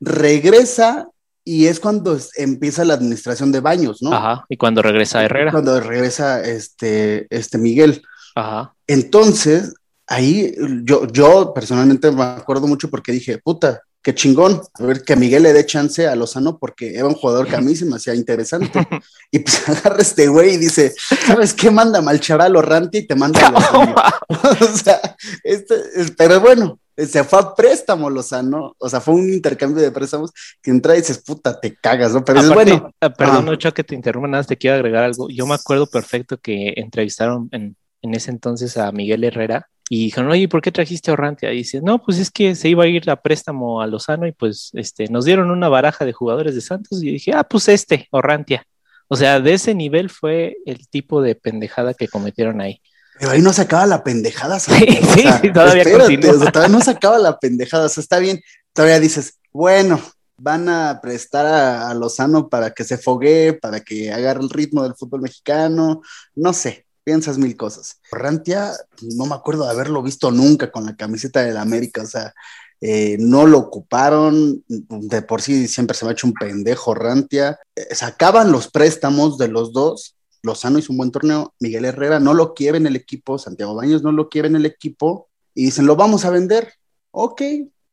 Regresa 0.00 1.08
y 1.44 1.66
es 1.66 1.78
cuando 1.78 2.18
empieza 2.36 2.84
la 2.84 2.94
administración 2.94 3.52
de 3.52 3.60
baños, 3.60 4.02
¿no? 4.02 4.12
Ajá. 4.12 4.44
Y 4.48 4.56
cuando 4.56 4.82
regresa 4.82 5.24
Herrera. 5.24 5.52
Cuando 5.52 5.80
regresa 5.80 6.42
este, 6.42 7.26
este 7.30 7.56
Miguel. 7.56 8.02
Ajá. 8.34 8.74
Entonces, 8.86 9.74
ahí 10.08 10.54
yo, 10.82 11.06
yo 11.06 11.54
personalmente 11.54 12.10
me 12.10 12.24
acuerdo 12.24 12.66
mucho 12.66 12.90
porque 12.90 13.12
dije, 13.12 13.38
puta, 13.38 13.82
qué 14.06 14.14
chingón. 14.14 14.62
A 14.74 14.84
ver, 14.84 15.02
que 15.02 15.16
Miguel 15.16 15.42
le 15.42 15.52
dé 15.52 15.66
chance 15.66 16.06
a 16.06 16.14
Lozano 16.14 16.58
porque 16.60 16.94
era 16.94 17.06
un 17.06 17.14
jugador 17.14 17.48
que 17.48 17.56
a 17.56 17.60
mí 17.60 17.74
se 17.74 17.84
me 17.84 17.96
hacía 17.96 18.14
interesante. 18.14 18.70
Y 19.32 19.40
pues 19.40 19.68
agarra 19.68 20.00
este 20.00 20.28
güey 20.28 20.54
y 20.54 20.56
dice, 20.56 20.94
¿sabes 21.26 21.52
qué? 21.52 21.68
Manda 21.68 22.00
mal 22.00 22.20
chaval 22.20 22.54
Ranti 22.62 22.98
y 22.98 23.06
te 23.08 23.16
manda 23.16 23.44
a 23.44 23.50
Lozano. 23.50 23.94
o 24.28 24.76
sea, 24.76 25.00
este, 25.42 25.74
pero 26.16 26.40
bueno, 26.40 26.78
se 26.96 27.24
fue 27.24 27.40
a 27.40 27.54
préstamo 27.56 28.08
Lozano, 28.08 28.76
o 28.78 28.88
sea, 28.88 29.00
fue 29.00 29.14
un 29.14 29.28
intercambio 29.32 29.82
de 29.82 29.90
préstamos 29.90 30.30
que 30.62 30.70
entra 30.70 30.94
y 30.94 30.98
dices, 30.98 31.18
puta, 31.18 31.58
te 31.58 31.74
cagas, 31.74 32.12
¿no? 32.12 32.24
Pero 32.24 32.40
es 32.40 32.48
bueno. 32.48 32.92
Ah, 33.00 33.12
perdón, 33.12 33.48
Ocho, 33.48 33.74
que 33.74 33.82
te 33.82 33.96
interrumpa, 33.96 34.28
nada, 34.28 34.44
te 34.44 34.56
quiero 34.56 34.76
agregar 34.76 35.02
algo. 35.02 35.28
Yo 35.28 35.44
me 35.48 35.54
acuerdo 35.54 35.86
perfecto 35.86 36.38
que 36.38 36.74
entrevistaron 36.76 37.48
en, 37.50 37.76
en 38.02 38.14
ese 38.14 38.30
entonces 38.30 38.76
a 38.76 38.92
Miguel 38.92 39.24
Herrera 39.24 39.68
y 39.88 40.06
dijeron, 40.06 40.30
oye, 40.30 40.48
¿por 40.48 40.62
qué 40.62 40.72
trajiste 40.72 41.10
a 41.10 41.14
Orrantia? 41.14 41.52
Y 41.52 41.58
dice, 41.58 41.80
no, 41.80 42.02
pues 42.02 42.18
es 42.18 42.30
que 42.30 42.54
se 42.56 42.68
iba 42.68 42.84
a 42.84 42.88
ir 42.88 43.08
a 43.08 43.16
préstamo 43.16 43.80
a 43.80 43.86
Lozano 43.86 44.26
y 44.26 44.32
pues 44.32 44.70
este, 44.74 45.08
nos 45.08 45.24
dieron 45.24 45.50
una 45.50 45.68
baraja 45.68 46.04
de 46.04 46.12
jugadores 46.12 46.54
de 46.54 46.60
Santos 46.60 47.02
y 47.02 47.12
dije, 47.12 47.32
ah, 47.34 47.44
pues 47.44 47.68
este, 47.68 48.08
Orrantia. 48.10 48.66
O 49.08 49.14
sea, 49.14 49.38
de 49.38 49.54
ese 49.54 49.74
nivel 49.74 50.10
fue 50.10 50.56
el 50.66 50.88
tipo 50.88 51.22
de 51.22 51.36
pendejada 51.36 51.94
que 51.94 52.08
cometieron 52.08 52.60
ahí. 52.60 52.80
Pero 53.20 53.30
ahí 53.30 53.40
no 53.40 53.52
se 53.52 53.62
acaba 53.62 53.86
la 53.86 54.02
pendejada. 54.02 54.58
Sí, 54.60 54.72
sí, 54.74 55.24
sí, 55.40 55.52
todavía 55.52 55.82
espérate, 55.82 56.30
o 56.30 56.38
sea, 56.38 56.52
todavía 56.52 56.76
no 56.76 56.82
se 56.82 56.90
acaba 56.90 57.18
la 57.18 57.38
pendejada. 57.38 57.86
O 57.86 57.88
sea, 57.88 58.02
está 58.02 58.18
bien. 58.18 58.40
Todavía 58.72 58.98
dices, 58.98 59.38
bueno, 59.52 60.00
van 60.36 60.68
a 60.68 61.00
prestar 61.00 61.46
a, 61.46 61.88
a 61.88 61.94
Lozano 61.94 62.48
para 62.48 62.72
que 62.72 62.82
se 62.82 62.98
foguee, 62.98 63.54
para 63.54 63.80
que 63.80 64.12
agarre 64.12 64.42
el 64.42 64.50
ritmo 64.50 64.82
del 64.82 64.96
fútbol 64.96 65.22
mexicano. 65.22 66.02
No 66.34 66.52
sé, 66.52 66.85
piensas 67.06 67.38
mil 67.38 67.56
cosas. 67.56 68.00
Rantia, 68.10 68.72
no 69.14 69.26
me 69.26 69.36
acuerdo 69.36 69.64
de 69.64 69.70
haberlo 69.70 70.02
visto 70.02 70.32
nunca 70.32 70.72
con 70.72 70.86
la 70.86 70.96
camiseta 70.96 71.40
del 71.40 71.56
América. 71.56 72.02
O 72.02 72.06
sea, 72.06 72.34
eh, 72.80 73.16
no 73.20 73.46
lo 73.46 73.58
ocuparon. 73.58 74.64
De 74.66 75.22
por 75.22 75.40
sí 75.40 75.68
siempre 75.68 75.96
se 75.96 76.04
me 76.04 76.10
ha 76.10 76.12
hecho 76.12 76.26
un 76.26 76.34
pendejo 76.34 76.94
Rantia. 76.94 77.60
Eh, 77.76 77.94
sacaban 77.94 78.50
los 78.50 78.68
préstamos 78.68 79.38
de 79.38 79.46
los 79.46 79.72
dos. 79.72 80.16
Lozano 80.42 80.80
hizo 80.80 80.92
un 80.92 80.98
buen 80.98 81.10
torneo, 81.10 81.54
Miguel 81.58 81.84
Herrera 81.84 82.20
no 82.20 82.32
lo 82.32 82.54
quiere 82.54 82.78
en 82.78 82.86
el 82.86 82.94
equipo, 82.94 83.36
Santiago 83.36 83.74
Baños 83.74 84.02
no 84.02 84.12
lo 84.12 84.28
quiere 84.28 84.46
en 84.46 84.54
el 84.54 84.64
equipo 84.64 85.28
y 85.54 85.64
dicen, 85.66 85.86
lo 85.86 85.96
vamos 85.96 86.24
a 86.24 86.30
vender. 86.30 86.72
Ok, 87.10 87.42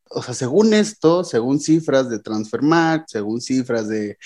o 0.10 0.22
sea, 0.22 0.34
según 0.34 0.74
esto, 0.74 1.24
según 1.24 1.60
cifras 1.60 2.10
de 2.10 2.20
Transfermarkt, 2.20 3.10
según 3.10 3.42
cifras 3.42 3.88
de, 3.88 4.18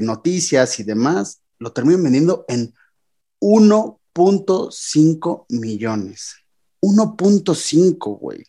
noticias 0.00 0.80
y 0.80 0.82
demás, 0.82 1.42
lo 1.58 1.72
terminan 1.72 2.02
vendiendo 2.02 2.44
en 2.48 2.74
1.5 4.14 5.46
millones. 5.48 6.36
1.5, 6.80 8.18
güey. 8.18 8.44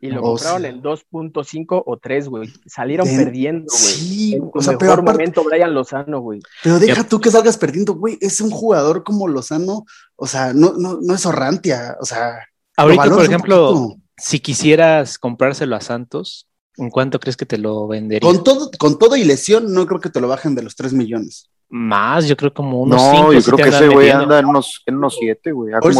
Y 0.00 0.10
lo 0.10 0.20
O 0.20 0.34
compraron 0.34 0.60
sea- 0.62 0.70
en 0.70 0.80
2.5 0.80 1.82
o 1.84 1.96
3, 1.98 2.28
güey. 2.28 2.48
Salieron 2.66 3.06
De- 3.08 3.16
perdiendo, 3.16 3.66
güey. 3.68 3.92
Sí, 3.94 4.34
en 4.34 4.42
o 4.54 4.62
sea, 4.62 4.72
mejor 4.74 4.78
pero 4.78 4.92
aparte- 4.92 5.12
momento, 5.12 5.44
Brian 5.44 5.74
Lozano, 5.74 6.20
güey. 6.20 6.40
Pero 6.62 6.78
deja 6.78 7.02
tú 7.08 7.20
que 7.20 7.30
salgas 7.32 7.56
perdiendo, 7.58 7.94
güey. 7.94 8.16
Es 8.20 8.40
un 8.40 8.50
jugador 8.50 9.02
como 9.02 9.26
Lozano, 9.26 9.84
o 10.14 10.26
sea, 10.28 10.52
no, 10.54 10.74
no, 10.74 11.00
no 11.02 11.14
es 11.14 11.26
Orrantia, 11.26 11.96
o 12.00 12.04
sea. 12.04 12.38
Ahorita, 12.76 13.10
por 13.10 13.24
ejemplo, 13.24 13.96
si 14.16 14.38
quisieras 14.38 15.18
comprárselo 15.18 15.74
a 15.74 15.80
Santos, 15.80 16.46
¿en 16.76 16.90
cuánto 16.90 17.18
crees 17.18 17.36
que 17.36 17.46
te 17.46 17.58
lo 17.58 17.88
vendería? 17.88 18.20
Con 18.28 18.44
todo, 18.44 18.70
con 18.78 19.00
todo 19.00 19.16
y 19.16 19.24
lesión, 19.24 19.72
no 19.74 19.84
creo 19.88 19.98
que 19.98 20.10
te 20.10 20.20
lo 20.20 20.28
bajen 20.28 20.54
de 20.54 20.62
los 20.62 20.76
3 20.76 20.92
millones. 20.92 21.50
Más, 21.70 22.26
yo 22.26 22.36
creo 22.36 22.52
como 22.54 22.80
unos 22.80 23.02
No, 23.02 23.10
cinco, 23.12 23.32
yo 23.34 23.42
creo 23.42 23.56
que 23.58 23.76
ese 23.76 23.88
güey 23.88 24.08
anda 24.10 24.38
en 24.38 24.46
unos, 24.46 24.82
en 24.86 24.96
unos 24.96 25.16
siete, 25.18 25.52
güey. 25.52 25.74
Con 25.80 25.92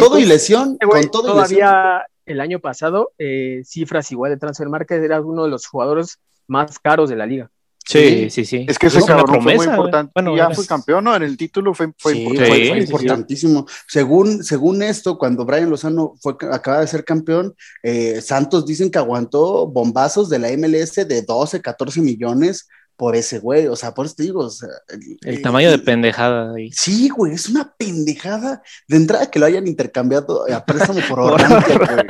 todo 0.00 0.18
y 0.18 0.24
lesión, 0.24 0.72
Este 0.80 0.86
con 0.86 1.10
todo 1.10 1.36
y 1.36 1.40
lesión. 1.40 1.60
todavía 1.60 2.02
el 2.26 2.40
año 2.40 2.58
pasado, 2.58 3.12
eh, 3.18 3.62
cifras 3.64 4.10
igual 4.10 4.32
de 4.32 4.38
Transfer 4.38 4.68
Market, 4.68 5.02
era 5.02 5.20
uno 5.20 5.44
de 5.44 5.50
los 5.50 5.66
jugadores 5.66 6.18
más 6.48 6.78
caros 6.80 7.10
de 7.10 7.16
la 7.16 7.26
liga. 7.26 7.48
Sí, 7.86 8.30
sí, 8.30 8.46
sí. 8.46 8.64
Es 8.66 8.78
que 8.78 8.86
ese 8.86 8.98
Es 9.00 9.04
cabrón 9.04 9.26
fue 9.28 9.36
muy 9.40 9.52
promesa, 9.52 9.70
importante. 9.76 10.10
Bueno, 10.14 10.34
ya 10.34 10.46
es- 10.48 10.56
fue 10.56 10.66
campeón, 10.66 11.04
¿no? 11.04 11.14
En 11.14 11.22
el 11.22 11.36
título 11.36 11.74
fue, 11.74 11.92
fue 11.98 12.12
Sí, 12.14 12.22
importante. 12.22 12.48
fue- 12.48 12.56
sí, 12.56 12.68
fue 12.68 12.80
sí, 12.80 12.86
sí. 12.86 12.92
importantísimo. 12.92 13.66
Según, 13.86 14.42
según 14.42 14.82
esto, 14.82 15.18
cuando 15.18 15.44
Brian 15.44 15.68
Lozano 15.68 16.14
fue, 16.20 16.34
acaba 16.50 16.80
de 16.80 16.86
ser 16.86 17.04
campeón, 17.04 17.54
eh, 17.82 18.22
Santos 18.22 18.64
dicen 18.64 18.90
que 18.90 18.96
aguantó 18.98 19.66
bombazos 19.66 20.30
de 20.30 20.38
la 20.38 20.48
MLS 20.48 21.04
de 21.04 21.20
12, 21.22 21.60
14 21.60 22.00
millones 22.00 22.66
por 22.96 23.16
ese 23.16 23.38
güey. 23.38 23.66
O 23.66 23.76
sea, 23.76 23.92
por 23.94 24.06
eso 24.06 24.14
te 24.16 24.22
digo. 24.24 24.40
o 24.40 24.50
sea, 24.50 24.68
El 25.22 25.34
eh, 25.34 25.42
tamaño 25.42 25.70
de 25.70 25.78
pendejada 25.78 26.54
ahí. 26.54 26.70
Sí, 26.72 27.08
güey, 27.08 27.34
es 27.34 27.48
una 27.48 27.74
pendejada 27.76 28.62
de 28.88 28.96
entrada 28.96 29.30
que 29.30 29.38
lo 29.38 29.46
hayan 29.46 29.66
intercambiado 29.66 30.44
a 30.52 30.64
préstamo 30.64 31.00
por 31.08 31.18
güey. 31.30 31.38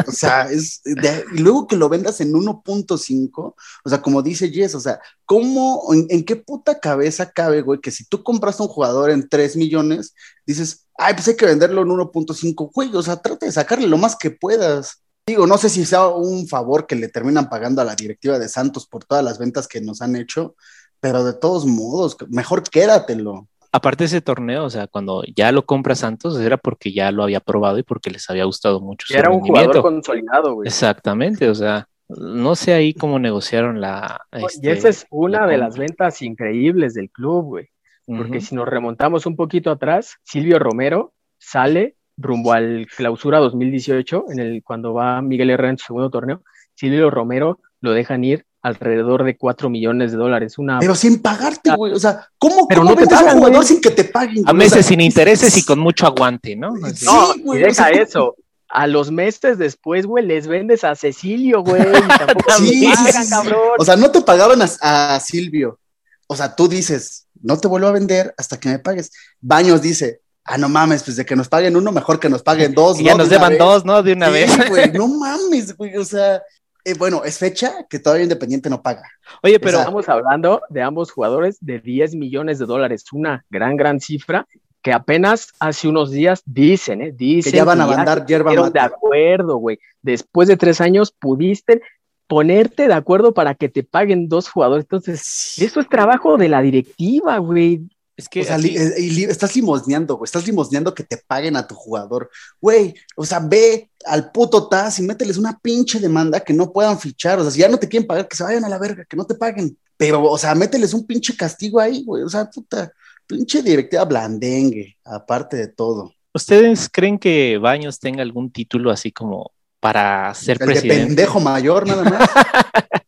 O 0.06 0.12
sea, 0.12 0.50
es 0.50 0.80
de- 0.84 1.24
y 1.34 1.38
luego 1.38 1.66
que 1.66 1.76
lo 1.76 1.88
vendas 1.88 2.20
en 2.20 2.32
1.5, 2.32 3.54
o 3.84 3.88
sea, 3.88 4.02
como 4.02 4.22
dice 4.22 4.50
Jess, 4.50 4.74
o 4.74 4.80
sea, 4.80 5.00
¿cómo, 5.24 5.82
en, 5.92 6.06
en 6.10 6.24
qué 6.24 6.36
puta 6.36 6.78
cabeza 6.80 7.30
cabe, 7.30 7.62
güey, 7.62 7.80
que 7.80 7.90
si 7.90 8.04
tú 8.06 8.22
compras 8.22 8.60
a 8.60 8.64
un 8.64 8.68
jugador 8.68 9.10
en 9.10 9.28
3 9.28 9.56
millones, 9.56 10.14
dices, 10.46 10.86
ay, 10.98 11.14
pues 11.14 11.28
hay 11.28 11.36
que 11.36 11.46
venderlo 11.46 11.82
en 11.82 11.88
1.5, 11.88 12.70
güey, 12.72 12.94
o 12.94 13.02
sea, 13.02 13.16
trata 13.16 13.46
de 13.46 13.52
sacarle 13.52 13.86
lo 13.86 13.96
más 13.98 14.16
que 14.16 14.30
puedas. 14.30 15.00
Digo, 15.26 15.46
no 15.46 15.56
sé 15.56 15.70
si 15.70 15.86
sea 15.86 16.08
un 16.08 16.46
favor 16.46 16.86
que 16.86 16.96
le 16.96 17.08
terminan 17.08 17.48
pagando 17.48 17.80
a 17.80 17.84
la 17.84 17.94
directiva 17.94 18.38
de 18.38 18.48
Santos 18.48 18.86
por 18.86 19.04
todas 19.04 19.24
las 19.24 19.38
ventas 19.38 19.66
que 19.66 19.80
nos 19.80 20.02
han 20.02 20.16
hecho, 20.16 20.54
pero 21.00 21.24
de 21.24 21.32
todos 21.32 21.64
modos, 21.64 22.16
mejor 22.28 22.62
quédatelo. 22.62 23.48
Aparte 23.72 24.04
de 24.04 24.06
ese 24.06 24.20
torneo, 24.20 24.64
o 24.64 24.70
sea, 24.70 24.86
cuando 24.86 25.24
ya 25.34 25.50
lo 25.50 25.64
compra 25.64 25.94
Santos, 25.94 26.38
era 26.38 26.58
porque 26.58 26.92
ya 26.92 27.10
lo 27.10 27.22
había 27.22 27.40
probado 27.40 27.78
y 27.78 27.82
porque 27.82 28.10
les 28.10 28.28
había 28.28 28.44
gustado 28.44 28.80
mucho 28.80 29.06
su 29.06 29.14
era 29.16 29.30
un 29.30 29.40
jugador 29.40 29.80
consolidado, 29.80 30.54
güey. 30.54 30.68
Exactamente, 30.68 31.48
o 31.48 31.54
sea, 31.54 31.88
no 32.08 32.54
sé 32.54 32.74
ahí 32.74 32.92
cómo 32.92 33.18
negociaron 33.18 33.80
la. 33.80 34.20
y 34.32 34.44
este, 34.44 34.72
esa 34.72 34.88
es 34.90 35.06
una 35.10 35.40
la 35.40 35.46
de 35.46 35.52
compra. 35.54 35.66
las 35.68 35.78
ventas 35.78 36.22
increíbles 36.22 36.94
del 36.94 37.10
club, 37.10 37.44
güey. 37.44 37.68
Porque 38.06 38.42
si 38.42 38.54
nos 38.54 38.68
remontamos 38.68 39.24
un 39.24 39.34
poquito 39.34 39.70
atrás, 39.70 40.16
Silvio 40.22 40.58
Romero 40.58 41.14
sale 41.38 41.96
rumbo 42.16 42.52
al 42.52 42.86
clausura 42.96 43.38
2018, 43.38 44.26
en 44.30 44.38
el, 44.40 44.62
cuando 44.62 44.94
va 44.94 45.20
Miguel 45.22 45.50
Herrera 45.50 45.70
en 45.70 45.78
su 45.78 45.86
segundo 45.86 46.10
torneo. 46.10 46.42
Silvio 46.74 47.10
Romero 47.10 47.60
lo 47.80 47.92
dejan 47.92 48.24
ir 48.24 48.44
alrededor 48.62 49.24
de 49.24 49.36
4 49.36 49.68
millones 49.68 50.12
de 50.12 50.16
dólares. 50.18 50.56
Una 50.58 50.78
Pero 50.78 50.94
sin 50.94 51.20
pagarte, 51.20 51.74
güey. 51.76 51.92
O 51.92 51.98
sea, 51.98 52.28
¿cómo, 52.38 52.66
Pero 52.66 52.80
cómo 52.80 52.90
no 52.92 52.96
te 52.96 53.02
vendes 53.02 53.18
a 53.18 53.20
un 53.20 53.24
pagan, 53.26 53.36
jugador 53.38 53.56
güey. 53.58 53.68
sin 53.68 53.80
que 53.80 53.90
te 53.90 54.04
paguen? 54.04 54.38
A 54.48 54.52
güey? 54.52 54.66
O 54.66 54.68
sea, 54.68 54.76
meses 54.78 54.86
sin 54.86 55.00
intereses 55.00 55.56
y 55.58 55.64
con 55.64 55.78
mucho 55.78 56.06
aguante, 56.06 56.56
¿no? 56.56 56.72
Así. 56.82 56.96
Sí, 56.96 57.06
No, 57.06 57.34
güey, 57.42 57.60
y 57.60 57.62
o 57.64 57.66
deja 57.66 57.88
sea, 57.88 57.90
eso. 57.90 58.36
A 58.70 58.86
los 58.86 59.10
meses 59.12 59.58
después, 59.58 60.06
güey, 60.06 60.24
les 60.26 60.46
vendes 60.48 60.82
a 60.82 60.96
Cecilio, 60.96 61.62
güey. 61.62 61.82
y 61.82 62.08
tampoco 62.18 62.50
Sí, 62.56 62.86
me 62.88 62.96
sí, 62.96 63.02
pagan, 63.04 63.24
sí, 63.24 63.30
cabrón. 63.30 63.58
O 63.78 63.84
sea, 63.84 63.96
no 63.96 64.10
te 64.10 64.20
pagaban 64.22 64.60
a, 64.62 65.14
a 65.16 65.20
Silvio. 65.20 65.78
O 66.26 66.34
sea, 66.34 66.56
tú 66.56 66.66
dices, 66.66 67.28
no 67.42 67.58
te 67.60 67.68
vuelvo 67.68 67.86
a 67.88 67.92
vender 67.92 68.34
hasta 68.38 68.58
que 68.58 68.70
me 68.70 68.78
pagues. 68.78 69.12
Baños 69.40 69.82
dice, 69.82 70.22
ah, 70.44 70.58
no 70.58 70.68
mames, 70.68 71.02
pues 71.02 71.16
de 71.16 71.24
que 71.24 71.36
nos 71.36 71.48
paguen 71.48 71.76
uno, 71.76 71.92
mejor 71.92 72.20
que 72.20 72.28
nos 72.28 72.42
paguen 72.42 72.74
dos. 72.74 73.00
Y 73.00 73.04
ya 73.04 73.12
¿no? 73.12 73.18
nos 73.18 73.30
deban 73.30 73.56
dos, 73.58 73.84
¿no? 73.84 74.02
De 74.02 74.12
una 74.12 74.26
Sí, 74.26 74.32
vez. 74.32 74.68
güey, 74.70 74.92
no 74.94 75.08
mames, 75.08 75.76
güey. 75.76 75.96
O 75.96 76.04
sea, 76.04 76.42
eh, 76.84 76.94
bueno, 76.98 77.24
es 77.24 77.38
fecha 77.38 77.86
que 77.88 77.98
todavía 77.98 78.24
Independiente 78.24 78.68
no 78.70 78.82
paga. 78.82 79.02
Oye, 79.42 79.58
pero 79.58 79.78
Estamos 79.78 80.08
hablando 80.08 80.60
de 80.68 80.82
ambos 80.82 81.10
jugadores 81.10 81.56
de 81.60 81.80
10 81.80 82.14
millones 82.14 82.58
de 82.58 82.66
dólares, 82.66 83.04
una 83.12 83.44
gran, 83.50 83.76
gran 83.76 84.00
cifra 84.00 84.46
que 84.82 84.92
apenas 84.92 85.48
hace 85.60 85.88
unos 85.88 86.10
días 86.10 86.42
dicen, 86.44 87.00
¿eh? 87.00 87.10
Dicen 87.10 87.52
Que 87.52 87.56
ya 87.56 87.64
van 87.64 87.80
a 87.80 87.86
mandar 87.86 88.26
yerba 88.26 88.50
pusieron 88.50 88.70
de 88.70 88.80
mate. 88.80 88.94
acuerdo, 88.94 89.56
güey. 89.56 89.78
Después 90.02 90.46
de 90.46 90.58
tres 90.58 90.82
años 90.82 91.10
pudiste 91.10 91.80
ponerte 92.26 92.86
de 92.86 92.92
acuerdo 92.92 93.32
para 93.32 93.54
que 93.54 93.70
te 93.70 93.82
paguen 93.82 94.28
dos 94.28 94.50
jugadores. 94.50 94.84
Entonces, 94.84 95.54
eso 95.58 95.80
es 95.80 95.88
trabajo 95.88 96.36
de 96.36 96.50
la 96.50 96.60
directiva, 96.60 97.38
güey. 97.38 97.80
Es 98.16 98.28
que 98.28 98.42
o 98.42 98.44
sea, 98.44 98.56
aquí- 98.56 98.70
li- 98.70 98.76
eh, 98.76 98.94
li- 99.00 99.24
estás 99.24 99.54
limosneando, 99.56 100.16
güey. 100.16 100.26
Estás 100.26 100.46
limosneando 100.46 100.94
que 100.94 101.02
te 101.02 101.16
paguen 101.16 101.56
a 101.56 101.66
tu 101.66 101.74
jugador. 101.74 102.30
Güey, 102.60 102.94
o 103.16 103.24
sea, 103.24 103.40
ve 103.40 103.90
al 104.06 104.30
puto 104.30 104.68
TAS 104.68 104.98
y 104.98 105.02
mételes 105.02 105.36
una 105.36 105.58
pinche 105.58 105.98
demanda 105.98 106.40
que 106.40 106.52
no 106.52 106.72
puedan 106.72 106.98
fichar. 106.98 107.38
O 107.40 107.42
sea, 107.42 107.50
si 107.50 107.60
ya 107.60 107.68
no 107.68 107.78
te 107.78 107.88
quieren 107.88 108.06
pagar, 108.06 108.28
que 108.28 108.36
se 108.36 108.44
vayan 108.44 108.64
a 108.64 108.68
la 108.68 108.78
verga, 108.78 109.04
que 109.04 109.16
no 109.16 109.24
te 109.26 109.34
paguen. 109.34 109.76
Pero, 109.96 110.22
o 110.24 110.38
sea, 110.38 110.54
mételes 110.54 110.94
un 110.94 111.06
pinche 111.06 111.36
castigo 111.36 111.80
ahí, 111.80 112.04
güey. 112.04 112.22
O 112.22 112.28
sea, 112.28 112.48
puta, 112.50 112.92
pinche 113.26 113.62
directiva 113.62 114.04
blandengue, 114.04 114.96
aparte 115.04 115.56
de 115.56 115.68
todo. 115.68 116.12
¿ustedes 116.36 116.88
creen 116.92 117.16
que 117.18 117.58
Baños 117.58 118.00
tenga 118.00 118.20
algún 118.22 118.50
título 118.50 118.90
así 118.90 119.12
como 119.12 119.52
para 119.80 120.34
ser 120.34 120.54
El 120.54 120.58
de 120.58 120.64
presidente? 120.66 121.06
pendejo 121.06 121.38
mayor, 121.40 121.86
nada 121.86 122.02
más. 122.04 122.28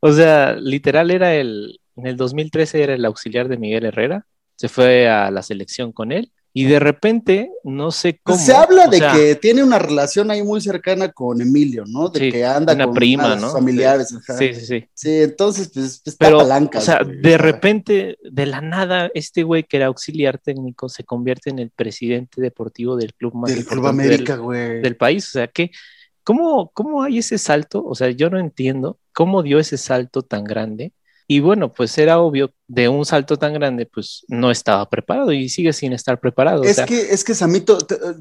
O 0.00 0.12
sea, 0.12 0.52
literal 0.54 1.10
era 1.10 1.34
el, 1.34 1.80
en 1.96 2.06
el 2.06 2.16
2013 2.16 2.82
era 2.82 2.94
el 2.94 3.04
auxiliar 3.04 3.48
de 3.48 3.56
Miguel 3.58 3.84
Herrera, 3.86 4.26
se 4.56 4.68
fue 4.68 5.08
a 5.08 5.30
la 5.30 5.42
selección 5.42 5.92
con 5.92 6.12
él 6.12 6.32
y 6.52 6.64
de 6.64 6.78
repente, 6.78 7.50
no 7.64 7.90
sé 7.90 8.18
cómo. 8.22 8.38
Se 8.38 8.54
habla 8.54 8.86
de 8.86 8.96
sea, 8.96 9.12
que 9.12 9.34
tiene 9.34 9.62
una 9.62 9.78
relación 9.78 10.30
ahí 10.30 10.42
muy 10.42 10.62
cercana 10.62 11.12
con 11.12 11.38
Emilio, 11.42 11.84
¿no? 11.86 12.08
De 12.08 12.18
Sí, 12.20 12.32
que 12.32 12.46
anda 12.46 12.72
una 12.72 12.86
con 12.86 12.94
prima, 12.94 13.36
¿no? 13.36 13.50
familiares. 13.52 14.14
ajá. 14.14 14.38
Sí, 14.38 14.54
sí, 14.54 14.64
sí. 14.64 14.84
Sí, 14.94 15.10
entonces, 15.22 15.70
pues, 15.74 16.00
está 16.02 16.24
Pero, 16.26 16.38
palanca. 16.38 16.78
o 16.78 16.80
sea, 16.80 17.00
de 17.04 17.36
repente, 17.36 18.16
de 18.22 18.46
la 18.46 18.62
nada, 18.62 19.10
este 19.12 19.42
güey 19.42 19.64
que 19.64 19.76
era 19.76 19.86
auxiliar 19.88 20.38
técnico 20.38 20.88
se 20.88 21.04
convierte 21.04 21.50
en 21.50 21.58
el 21.58 21.68
presidente 21.68 22.40
deportivo 22.40 22.96
del 22.96 23.12
club 23.12 23.34
más 23.34 23.50
Del 23.54 23.66
Club 23.66 23.76
importante 23.78 24.02
del- 24.04 24.12
América, 24.14 24.36
güey. 24.36 24.80
del 24.80 24.96
país. 24.96 25.28
O 25.28 25.32
sea, 25.32 25.48
que, 25.48 25.70
¿cómo, 26.24 26.70
¿cómo 26.72 27.02
hay 27.02 27.18
ese 27.18 27.36
salto? 27.36 27.84
O 27.84 27.94
sea, 27.94 28.08
yo 28.08 28.30
no 28.30 28.38
entiendo 28.38 28.98
cómo 29.12 29.42
dio 29.42 29.58
ese 29.58 29.76
salto 29.76 30.22
tan 30.22 30.44
grande. 30.44 30.92
Y 31.28 31.40
bueno, 31.40 31.72
pues 31.72 31.96
era 31.98 32.20
obvio, 32.20 32.52
de 32.68 32.88
un 32.88 33.04
salto 33.04 33.36
tan 33.36 33.52
grande, 33.52 33.86
pues 33.86 34.24
no 34.28 34.50
estaba 34.50 34.88
preparado 34.88 35.32
y 35.32 35.48
sigue 35.48 35.72
sin 35.72 35.92
estar 35.92 36.20
preparado. 36.20 36.62
o 36.62 36.64
Es 36.64 36.76
sea, 36.76 36.86
que, 36.86 37.00
es 37.12 37.24
que 37.24 37.34
Samito, 37.34 37.78
te- 37.78 37.96
eh, 37.96 38.14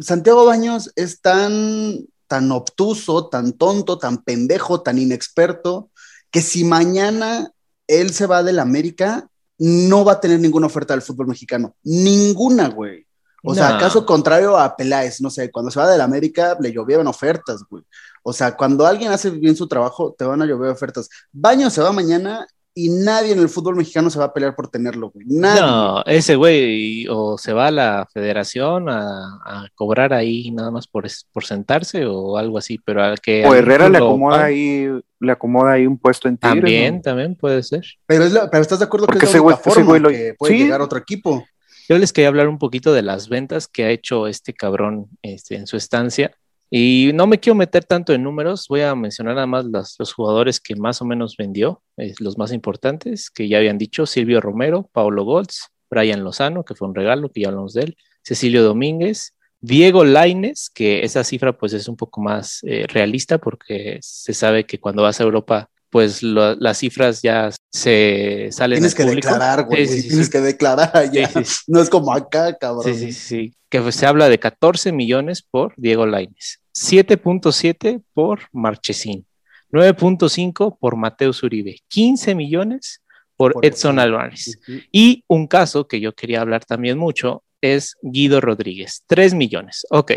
Santiago 0.00 0.44
Baños 0.44 0.90
es 0.94 1.20
tan, 1.22 2.06
tan 2.26 2.52
obtuso, 2.52 3.28
tan 3.28 3.52
tonto, 3.54 3.98
tan 3.98 4.22
pendejo, 4.22 4.82
tan 4.82 4.98
inexperto, 4.98 5.90
que 6.30 6.42
si 6.42 6.64
mañana 6.64 7.50
él 7.86 8.10
se 8.12 8.26
va 8.26 8.42
del 8.42 8.58
América, 8.58 9.28
no 9.58 10.04
va 10.04 10.12
a 10.12 10.20
tener 10.20 10.38
ninguna 10.40 10.66
oferta 10.66 10.94
del 10.94 11.02
fútbol 11.02 11.26
mexicano. 11.28 11.74
Ninguna, 11.82 12.68
güey. 12.68 13.06
O 13.42 13.54
sea, 13.54 13.78
caso 13.78 14.04
contrario 14.04 14.56
a 14.56 14.76
Peláez, 14.76 15.20
no 15.20 15.30
sé, 15.30 15.50
cuando 15.50 15.70
se 15.70 15.78
va 15.80 15.90
del 15.90 16.00
América 16.00 16.56
le 16.60 16.72
llovieron 16.72 17.06
ofertas, 17.06 17.62
güey. 17.68 17.82
O 18.22 18.32
sea, 18.32 18.54
cuando 18.56 18.86
alguien 18.86 19.12
hace 19.12 19.30
bien 19.30 19.56
su 19.56 19.66
trabajo, 19.66 20.14
te 20.16 20.24
van 20.24 20.42
a 20.42 20.46
llover 20.46 20.70
ofertas. 20.70 21.08
Baños 21.32 21.72
se 21.72 21.80
va 21.80 21.90
mañana 21.92 22.46
y 22.74 22.88
nadie 22.90 23.32
en 23.32 23.40
el 23.40 23.48
fútbol 23.48 23.74
mexicano 23.76 24.10
se 24.10 24.18
va 24.18 24.26
a 24.26 24.32
pelear 24.32 24.54
por 24.54 24.68
tenerlo, 24.68 25.10
güey. 25.10 25.26
Nadie. 25.28 25.60
No, 25.60 26.02
ese 26.04 26.36
güey 26.36 27.06
o 27.08 27.36
se 27.38 27.52
va 27.52 27.66
a 27.68 27.70
la 27.70 28.06
federación 28.12 28.88
a, 28.88 29.40
a 29.44 29.66
cobrar 29.74 30.12
ahí 30.12 30.50
nada 30.50 30.70
más 30.70 30.86
por, 30.86 31.08
sentarse 31.42 32.04
o 32.06 32.36
algo 32.36 32.58
así, 32.58 32.78
pero 32.84 33.02
al 33.02 33.18
que... 33.20 33.44
O 33.46 33.54
Herrera 33.54 33.88
le 33.88 33.98
acomoda 33.98 34.44
ahí, 34.44 34.86
le 35.18 35.32
acomoda 35.32 35.72
ahí 35.72 35.86
un 35.86 35.98
puesto 35.98 36.28
en 36.28 36.36
Tigres. 36.36 36.60
También, 36.60 36.94
¿no? 36.96 37.00
también 37.02 37.34
puede 37.34 37.62
ser. 37.62 37.84
Pero, 38.06 38.24
es 38.24 38.32
la- 38.32 38.48
pero 38.50 38.60
estás 38.62 38.78
de 38.78 38.84
acuerdo 38.84 39.06
Porque 39.06 39.20
que 39.20 39.24
es 39.26 39.30
ese 39.30 39.38
la 39.38 39.44
güey- 39.44 39.54
única 39.54 39.70
forma 39.70 39.86
güey 39.88 40.00
lo- 40.02 40.08
que 40.10 40.34
puede 40.38 40.52
sí. 40.52 40.58
llegar 40.64 40.80
a 40.80 40.84
otro 40.84 40.98
equipo. 40.98 41.42
Yo 41.90 41.98
les 41.98 42.12
quería 42.12 42.28
hablar 42.28 42.46
un 42.46 42.58
poquito 42.58 42.92
de 42.92 43.02
las 43.02 43.28
ventas 43.28 43.66
que 43.66 43.82
ha 43.82 43.90
hecho 43.90 44.28
este 44.28 44.54
cabrón 44.54 45.08
este, 45.22 45.56
en 45.56 45.66
su 45.66 45.76
estancia. 45.76 46.30
Y 46.70 47.10
no 47.14 47.26
me 47.26 47.40
quiero 47.40 47.56
meter 47.56 47.84
tanto 47.84 48.12
en 48.12 48.22
números, 48.22 48.66
voy 48.68 48.82
a 48.82 48.94
mencionar 48.94 49.34
nada 49.34 49.48
más 49.48 49.64
las- 49.64 49.96
los 49.98 50.12
jugadores 50.12 50.60
que 50.60 50.76
más 50.76 51.02
o 51.02 51.04
menos 51.04 51.36
vendió, 51.36 51.82
los 52.20 52.38
más 52.38 52.52
importantes, 52.52 53.28
que 53.28 53.48
ya 53.48 53.58
habían 53.58 53.76
dicho, 53.76 54.06
Silvio 54.06 54.40
Romero, 54.40 54.88
Paulo 54.92 55.24
Goltz, 55.24 55.66
Brian 55.90 56.22
Lozano, 56.22 56.64
que 56.64 56.76
fue 56.76 56.86
un 56.86 56.94
regalo, 56.94 57.28
que 57.28 57.40
ya 57.40 57.48
hablamos 57.48 57.74
de 57.74 57.82
él, 57.82 57.96
Cecilio 58.22 58.62
Domínguez, 58.62 59.34
Diego 59.60 60.04
Laines, 60.04 60.70
que 60.72 61.02
esa 61.04 61.24
cifra 61.24 61.58
pues 61.58 61.72
es 61.72 61.88
un 61.88 61.96
poco 61.96 62.20
más 62.20 62.60
eh, 62.62 62.86
realista 62.86 63.38
porque 63.38 63.98
se 64.00 64.32
sabe 64.32 64.64
que 64.64 64.78
cuando 64.78 65.02
vas 65.02 65.20
a 65.20 65.24
Europa 65.24 65.68
pues 65.90 66.22
lo- 66.22 66.54
las 66.54 66.78
cifras 66.78 67.20
ya 67.22 67.50
se 67.72 68.48
salen 68.52 68.78
Tienes 68.78 68.94
que 68.94 69.02
público. 69.04 69.28
declarar, 69.28 69.64
güey. 69.66 69.86
Sí, 69.86 70.02
sí, 70.02 70.08
tienes 70.08 70.26
sí. 70.26 70.32
que 70.32 70.40
declarar 70.40 70.92
sí. 71.44 71.64
No 71.66 71.80
es 71.80 71.90
como 71.90 72.12
acá, 72.12 72.56
cabrón. 72.56 72.84
Sí, 72.84 72.94
sí, 72.94 73.12
sí. 73.12 73.54
Que 73.68 73.92
se 73.92 74.06
habla 74.06 74.28
de 74.28 74.38
14 74.38 74.92
millones 74.92 75.42
por 75.42 75.74
Diego 75.76 76.06
Lainez, 76.06 76.60
7.7 76.74 78.02
por 78.14 78.40
Marchesín, 78.52 79.26
9.5 79.72 80.76
por 80.78 80.96
Mateus 80.96 81.42
Uribe, 81.42 81.78
15 81.88 82.34
millones 82.34 83.02
por, 83.36 83.52
Por 83.54 83.64
Edson. 83.64 83.98
Ujú. 83.98 84.80
Y 84.92 85.24
un 85.28 85.46
caso 85.46 85.86
que 85.86 86.00
yo 86.00 86.12
quería 86.14 86.40
hablar 86.40 86.64
también 86.64 86.98
mucho 86.98 87.42
es 87.60 87.96
Guido 88.02 88.40
Rodríguez, 88.40 89.02
3 89.06 89.34
millones. 89.34 89.86
Ok, 89.90 90.12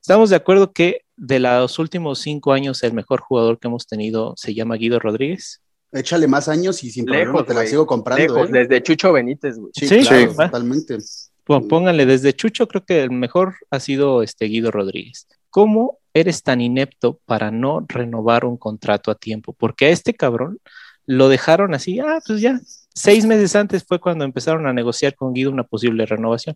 estamos 0.00 0.30
de 0.30 0.36
acuerdo 0.36 0.72
que 0.72 1.02
de 1.16 1.38
los 1.40 1.78
últimos 1.78 2.20
cinco 2.20 2.52
años 2.52 2.82
el 2.82 2.92
mejor 2.92 3.20
jugador 3.20 3.58
que 3.58 3.68
hemos 3.68 3.86
tenido 3.86 4.34
se 4.36 4.54
llama 4.54 4.76
Guido 4.76 4.98
Rodríguez. 4.98 5.60
Échale 5.90 6.26
más 6.26 6.48
años 6.48 6.84
y 6.84 6.90
sin 6.90 7.06
problema 7.06 7.44
te 7.46 7.54
la 7.54 7.66
sigo 7.66 7.86
comprando. 7.86 8.22
Lejos, 8.22 8.48
¿eh? 8.50 8.52
desde 8.52 8.82
Chucho 8.82 9.12
Benítez, 9.12 9.56
güey. 9.58 9.70
Sí, 9.74 9.88
Sí, 9.88 10.00
claro, 10.00 10.30
sí. 10.30 10.36
totalmente. 10.36 10.98
Pó- 11.44 11.66
Pónganle 11.66 12.04
desde 12.04 12.34
Chucho, 12.34 12.68
creo 12.68 12.84
que 12.84 13.02
el 13.02 13.10
mejor 13.10 13.54
ha 13.70 13.80
sido 13.80 14.22
este 14.22 14.44
Guido 14.46 14.70
Rodríguez. 14.70 15.26
¿Cómo 15.50 15.98
eres 16.12 16.42
tan 16.42 16.60
inepto 16.60 17.20
para 17.24 17.50
no 17.50 17.86
renovar 17.88 18.44
un 18.44 18.58
contrato 18.58 19.10
a 19.10 19.14
tiempo? 19.14 19.54
Porque 19.58 19.86
a 19.86 19.88
este 19.88 20.12
cabrón 20.12 20.58
lo 21.06 21.30
dejaron 21.30 21.72
así, 21.72 22.00
ah, 22.00 22.20
pues 22.26 22.42
ya. 22.42 22.60
Seis 22.94 23.24
meses 23.24 23.56
antes 23.56 23.82
fue 23.84 23.98
cuando 23.98 24.26
empezaron 24.26 24.66
a 24.66 24.74
negociar 24.74 25.14
con 25.14 25.32
Guido 25.32 25.50
una 25.50 25.64
posible 25.64 26.04
renovación. 26.04 26.54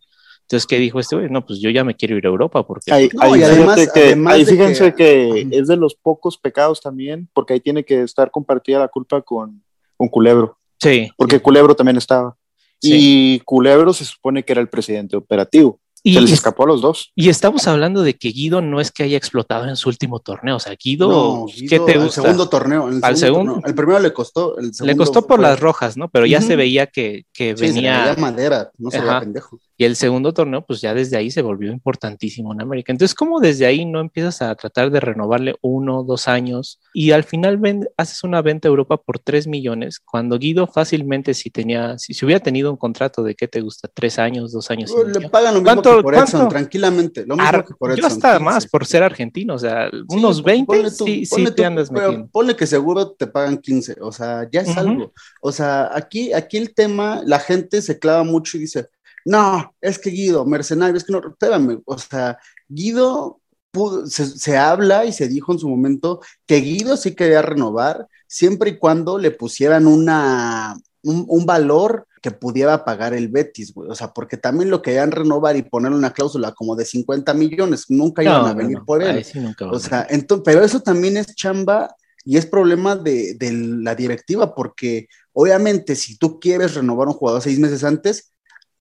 Entonces, 0.52 0.66
¿qué 0.66 0.78
dijo 0.78 1.00
este 1.00 1.16
güey? 1.16 1.30
No, 1.30 1.46
pues 1.46 1.60
yo 1.60 1.70
ya 1.70 1.82
me 1.82 1.94
quiero 1.96 2.14
ir 2.14 2.26
a 2.26 2.28
Europa 2.28 2.66
porque 2.66 2.92
Ahí, 2.92 3.08
No, 3.14 3.22
ahí 3.22 3.40
y 3.40 3.42
además- 3.42 3.74
fíjate 3.80 3.90
que- 4.00 4.06
además 4.08 4.34
ahí 4.34 4.44
de 4.44 4.50
fíjense 4.52 4.94
que, 4.94 5.46
que- 5.50 5.58
es 5.58 5.66
de 5.66 5.76
los 5.78 5.94
pocos 5.94 6.36
pecados 6.36 6.82
también, 6.82 7.26
porque 7.32 7.54
ahí 7.54 7.60
tiene 7.60 7.84
que 7.84 8.02
estar 8.02 8.30
compartida 8.30 8.78
la 8.78 8.88
culpa 8.88 9.22
con, 9.22 9.62
con 9.96 10.08
Culebro, 10.08 10.58
sí. 10.78 11.10
porque 11.16 11.40
Culebro 11.40 11.74
también 11.74 11.96
estaba. 11.96 12.36
Sí. 12.82 12.90
Y 13.36 13.40
Culebro 13.46 13.94
se 13.94 14.04
supone 14.04 14.42
que 14.44 14.52
era 14.52 14.60
el 14.60 14.68
presidente 14.68 15.16
operativo. 15.16 15.80
Y, 16.04 16.14
se 16.14 16.20
les 16.20 16.32
escapó 16.32 16.64
a 16.64 16.66
los 16.66 16.80
dos. 16.80 17.12
y 17.14 17.28
estamos 17.28 17.66
hablando 17.68 18.02
de 18.02 18.14
que 18.14 18.28
Guido 18.30 18.60
no 18.60 18.80
es 18.80 18.90
que 18.90 19.04
haya 19.04 19.16
explotado 19.16 19.68
en 19.68 19.76
su 19.76 19.88
último 19.88 20.18
torneo. 20.18 20.56
O 20.56 20.60
sea, 20.60 20.74
Guido, 20.74 21.08
No, 21.08 21.46
¿qué 21.68 21.78
te 21.78 21.92
al 21.92 22.04
gusta? 22.04 22.22
segundo 22.22 22.48
torneo. 22.48 22.88
el 22.88 22.94
Al 23.02 23.16
segundo 23.16 23.16
segundo. 23.16 23.52
torneo. 23.54 23.68
El 23.68 23.74
primero 23.74 23.98
le 24.00 24.12
costó. 24.12 24.58
El 24.58 24.72
Le 24.80 24.96
costó 24.96 25.26
por 25.26 25.36
fue- 25.38 25.48
las 25.48 25.60
rojas, 25.60 25.96
¿no? 25.96 26.08
Pero 26.10 26.26
ya 26.26 26.40
se 26.40 26.56
veía 26.56 26.86
que, 26.88 27.24
que 27.32 27.52
Sí, 27.56 27.58
se 27.58 27.66
le 27.68 27.72
venía. 27.74 28.00
veía 28.04 28.16
madera, 28.16 28.70
no 28.78 28.90
se 28.90 29.00
veía 29.00 29.20
pendejo. 29.20 29.60
Y 29.78 29.84
el 29.84 29.96
segundo 29.96 30.32
torneo, 30.32 30.64
pues 30.64 30.80
ya 30.80 30.94
desde 30.94 31.16
ahí 31.16 31.30
se 31.30 31.42
volvió 31.42 31.72
importantísimo 31.72 32.52
en 32.52 32.60
América. 32.60 32.92
Entonces, 32.92 33.14
¿cómo 33.14 33.40
desde 33.40 33.66
ahí 33.66 33.84
no 33.84 34.00
empiezas 34.00 34.40
a 34.42 34.54
tratar 34.54 34.90
de 34.90 35.00
renovarle 35.00 35.56
uno, 35.60 36.04
dos 36.04 36.28
años 36.28 36.78
y 36.94 37.10
al 37.12 37.24
final 37.24 37.56
ven- 37.58 37.88
haces 37.96 38.22
una 38.22 38.42
venta 38.42 38.68
a 38.68 38.70
Europa 38.70 38.96
por 38.96 39.18
tres 39.18 39.46
millones? 39.48 39.98
Cuando 39.98 40.38
Guido 40.38 40.66
fácilmente, 40.68 41.34
si 41.34 41.50
tenía, 41.50 41.98
si, 41.98 42.14
se 42.14 42.24
hubiera 42.24 42.40
tenido 42.40 42.70
un 42.70 42.76
contrato 42.76 43.22
de 43.24 43.34
qué 43.34 43.48
te 43.48 43.60
gusta, 43.60 43.88
tres 43.92 44.18
años, 44.20 44.52
dos 44.52 44.70
años 44.70 44.92
y 44.92 45.18
Le 45.20 45.28
pagan 45.28 45.54
lo 45.54 45.60
mismo 45.60 45.64
¿Cuánto- 45.82 45.91
que 45.96 46.02
por 46.02 46.14
Edson, 46.14 46.26
cuánto? 46.30 46.48
tranquilamente. 46.48 47.26
Lo 47.26 47.36
mismo 47.36 47.48
Ar- 47.48 47.64
que 47.64 47.74
por 47.74 47.90
yo 47.90 47.96
Edson. 47.96 48.12
hasta 48.12 48.32
15. 48.38 48.44
más 48.44 48.66
por 48.66 48.86
ser 48.86 49.02
argentino, 49.02 49.54
o 49.54 49.58
sea, 49.58 49.88
Sí, 49.90 49.96
unos 50.08 50.42
pues, 50.42 50.44
20, 50.54 50.66
ponle 50.66 50.90
tú, 50.90 51.04
sí, 51.04 51.26
sí 51.26 51.44
te 51.54 51.64
andas 51.64 51.88
pero 51.92 52.06
metiendo. 52.08 52.28
Ponle 52.30 52.56
que 52.56 52.66
seguro 52.66 53.10
te 53.12 53.26
pagan 53.26 53.58
15, 53.58 53.96
o 54.00 54.12
sea, 54.12 54.48
ya 54.50 54.60
es 54.62 54.76
algo. 54.76 55.12
O 55.40 55.52
sea, 55.52 55.90
aquí, 55.94 56.32
aquí 56.32 56.56
el 56.56 56.74
tema, 56.74 57.22
la 57.24 57.38
gente 57.38 57.82
se 57.82 57.98
clava 57.98 58.24
mucho 58.24 58.56
y 58.56 58.60
dice, 58.60 58.88
no, 59.24 59.74
es 59.80 59.98
que 59.98 60.10
Guido, 60.10 60.44
mercenario, 60.44 60.96
es 60.96 61.04
que 61.04 61.12
no, 61.12 61.20
espérame, 61.26 61.80
o 61.84 61.98
sea, 61.98 62.38
Guido 62.68 63.40
pudo- 63.72 64.06
se, 64.06 64.26
se 64.26 64.56
habla 64.58 65.04
y 65.04 65.12
se 65.12 65.28
dijo 65.28 65.52
en 65.52 65.58
su 65.58 65.68
momento 65.68 66.20
que 66.46 66.56
Guido 66.60 66.96
sí 66.96 67.14
quería 67.14 67.40
renovar 67.42 68.06
siempre 68.26 68.70
y 68.70 68.78
cuando 68.78 69.18
le 69.18 69.30
pusieran 69.30 69.86
una, 69.86 70.74
un, 71.02 71.24
un 71.28 71.46
valor 71.46 72.06
que 72.22 72.30
pudiera 72.30 72.84
pagar 72.84 73.12
el 73.12 73.28
Betis, 73.28 73.74
güey. 73.74 73.90
O 73.90 73.94
sea, 73.94 74.12
porque 74.12 74.36
también 74.36 74.70
lo 74.70 74.80
querían 74.80 75.10
renovar 75.10 75.56
y 75.56 75.62
ponerle 75.62 75.98
una 75.98 76.12
cláusula 76.12 76.52
como 76.52 76.76
de 76.76 76.84
50 76.84 77.34
millones, 77.34 77.86
nunca 77.88 78.22
iban 78.22 78.46
a 78.46 78.54
venir 78.54 78.78
no, 78.78 78.84
por 78.84 79.02
él. 79.02 79.24
sí 79.24 79.40
nunca 79.40 79.68
O 79.68 79.78
sea, 79.78 80.06
entonces, 80.08 80.44
pero 80.44 80.62
eso 80.64 80.80
también 80.80 81.16
es 81.16 81.34
chamba 81.34 81.94
y 82.24 82.36
es 82.36 82.46
problema 82.46 82.94
de, 82.94 83.34
de 83.34 83.52
la 83.52 83.96
directiva, 83.96 84.54
porque 84.54 85.08
obviamente 85.32 85.96
si 85.96 86.16
tú 86.16 86.38
quieres 86.38 86.74
renovar 86.74 87.08
un 87.08 87.14
jugador 87.14 87.42
seis 87.42 87.58
meses 87.58 87.82
antes, 87.82 88.32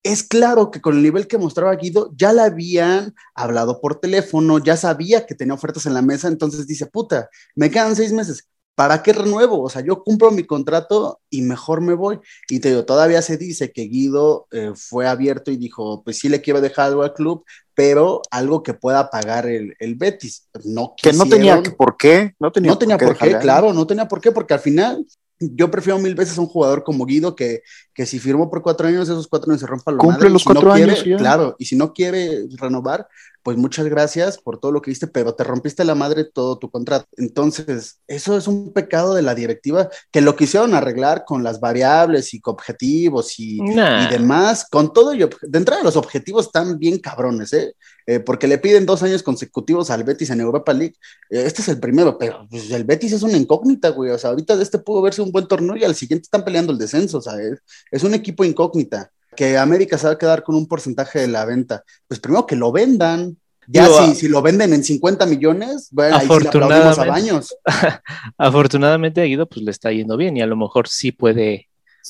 es 0.03 0.23
claro 0.23 0.71
que 0.71 0.81
con 0.81 0.95
el 0.95 1.03
nivel 1.03 1.27
que 1.27 1.37
mostraba 1.37 1.75
Guido, 1.75 2.11
ya 2.15 2.33
le 2.33 2.41
habían 2.41 3.13
hablado 3.35 3.81
por 3.81 3.99
teléfono, 3.99 4.59
ya 4.59 4.77
sabía 4.77 5.25
que 5.25 5.35
tenía 5.35 5.53
ofertas 5.53 5.85
en 5.85 5.93
la 5.93 6.01
mesa, 6.01 6.27
entonces 6.27 6.67
dice, 6.67 6.85
puta, 6.87 7.29
me 7.55 7.69
quedan 7.69 7.95
seis 7.95 8.11
meses, 8.11 8.47
¿para 8.81 9.03
qué 9.03 9.13
renuevo? 9.13 9.61
O 9.61 9.69
sea, 9.69 9.83
yo 9.83 10.03
cumplo 10.03 10.31
mi 10.31 10.43
contrato 10.43 11.19
y 11.29 11.43
mejor 11.43 11.81
me 11.81 11.93
voy. 11.93 12.19
Y 12.49 12.61
te 12.61 12.69
digo, 12.69 12.83
todavía 12.83 13.21
se 13.21 13.37
dice 13.37 13.71
que 13.71 13.83
Guido 13.83 14.47
eh, 14.49 14.71
fue 14.73 15.05
abierto 15.05 15.51
y 15.51 15.57
dijo, 15.57 16.01
pues 16.03 16.17
sí 16.17 16.29
le 16.29 16.41
quiero 16.41 16.61
dejar 16.61 16.87
algo 16.87 17.03
al 17.03 17.13
club, 17.13 17.45
pero 17.75 18.23
algo 18.31 18.63
que 18.63 18.73
pueda 18.73 19.11
pagar 19.11 19.45
el, 19.45 19.75
el 19.77 19.93
Betis. 19.93 20.47
No 20.63 20.95
Que 20.99 21.13
no 21.13 21.27
tenía 21.27 21.61
por 21.77 21.95
qué. 21.95 22.33
No 22.39 22.51
tenía, 22.51 22.71
No 22.71 22.77
tenía 22.79 22.97
por 22.97 23.15
qué, 23.15 23.25
dejarle 23.25 23.43
claro, 23.43 23.71
no 23.71 23.85
tenía 23.85 24.07
por 24.07 24.19
qué, 24.19 24.31
porque 24.31 24.55
al 24.55 24.59
final 24.59 25.05
yo 25.37 25.69
prefiero 25.69 25.99
mil 25.99 26.15
veces 26.15 26.39
a 26.39 26.41
un 26.41 26.47
jugador 26.47 26.83
como 26.83 27.05
Guido 27.05 27.35
que, 27.35 27.61
que 27.93 28.07
si 28.07 28.17
firmó 28.17 28.49
por 28.49 28.63
cuatro 28.63 28.87
años, 28.87 29.09
esos 29.09 29.27
cuatro 29.27 29.51
años 29.51 29.61
se 29.61 29.67
rompan 29.67 29.97
la 29.97 30.01
Cumple 30.01 30.17
madre. 30.17 30.29
los 30.31 30.41
si 30.41 30.45
cuatro 30.47 30.73
años. 30.73 31.03
Claro, 31.19 31.55
y 31.59 31.65
si 31.65 31.75
no 31.75 31.93
quiere 31.93 32.47
renovar, 32.57 33.07
pues 33.43 33.57
muchas 33.57 33.85
gracias 33.87 34.37
por 34.37 34.59
todo 34.59 34.71
lo 34.71 34.81
que 34.81 34.91
hiciste, 34.91 35.07
pero 35.07 35.33
te 35.33 35.43
rompiste 35.43 35.83
la 35.83 35.95
madre 35.95 36.25
todo 36.25 36.57
tu 36.57 36.69
contrato. 36.69 37.05
Entonces, 37.17 37.99
eso 38.07 38.37
es 38.37 38.47
un 38.47 38.73
pecado 38.73 39.13
de 39.13 39.21
la 39.21 39.35
directiva 39.35 39.89
que 40.11 40.21
lo 40.21 40.35
quisieron 40.35 40.73
arreglar 40.73 41.25
con 41.25 41.43
las 41.43 41.59
variables 41.59 42.33
y 42.33 42.41
objetivos 42.45 43.39
y, 43.39 43.59
Nah. 43.61 44.05
y 44.05 44.11
demás, 44.11 44.67
con 44.69 44.93
todo 44.93 45.13
y 45.13 45.19
de 45.19 45.57
entrada 45.57 45.83
los 45.83 45.95
objetivos 45.95 46.47
están 46.47 46.77
bien 46.77 46.99
cabrones, 46.99 47.53
¿eh? 47.53 47.75
Eh, 48.07 48.19
porque 48.19 48.47
le 48.47 48.57
piden 48.57 48.85
dos 48.85 49.03
años 49.03 49.23
consecutivos 49.23 49.89
al 49.89 50.03
Betis 50.03 50.29
en 50.31 50.41
Europa 50.41 50.73
League. 50.73 50.95
Eh, 51.29 51.43
este 51.45 51.61
es 51.61 51.67
el 51.67 51.79
primero, 51.79 52.17
pero 52.17 52.47
pues, 52.49 52.69
el 52.71 52.83
Betis 52.83 53.13
es 53.13 53.21
una 53.23 53.37
incógnita, 53.37 53.89
güey. 53.89 54.11
O 54.11 54.17
sea, 54.17 54.31
ahorita 54.31 54.55
de 54.57 54.63
este 54.63 54.79
pudo 54.79 55.01
verse 55.01 55.21
un 55.21 55.31
buen 55.31 55.47
torneo 55.47 55.75
y 55.75 55.83
al 55.83 55.95
siguiente 55.95 56.23
están 56.23 56.43
peleando 56.43 56.71
el 56.71 56.77
descenso, 56.77 57.19
o 57.19 57.21
sea, 57.21 57.39
es, 57.39 57.59
es 57.91 58.03
un 58.03 58.13
equipo 58.13 58.43
incógnita. 58.43 59.11
Que 59.35 59.57
América 59.57 59.97
se 59.97 60.07
va 60.07 60.13
a 60.13 60.17
quedar 60.17 60.43
con 60.43 60.55
un 60.55 60.67
porcentaje 60.67 61.19
de 61.19 61.27
la 61.27 61.45
venta. 61.45 61.83
Pues 62.07 62.19
primero 62.19 62.45
que 62.45 62.55
lo 62.55 62.71
vendan. 62.71 63.37
Ya 63.67 63.87
si, 63.87 63.93
a- 64.11 64.15
si 64.15 64.27
lo 64.27 64.41
venden 64.41 64.73
en 64.73 64.83
50 64.83 65.25
millones, 65.25 65.87
bueno, 65.91 66.15
ahí 66.17 66.21
sí 66.21 66.27
le 66.27 66.33
a 66.33 66.39
Afortunadamente. 66.49 67.09
Baños. 67.09 67.55
Afortunadamente 68.37 69.21
a 69.21 69.25
Guido 69.25 69.47
pues 69.47 69.63
le 69.63 69.71
está 69.71 69.91
yendo 69.91 70.17
bien 70.17 70.35
y 70.37 70.41
a 70.41 70.47
lo 70.47 70.55
mejor 70.55 70.87
sí 70.87 71.11
puede, 71.11 71.69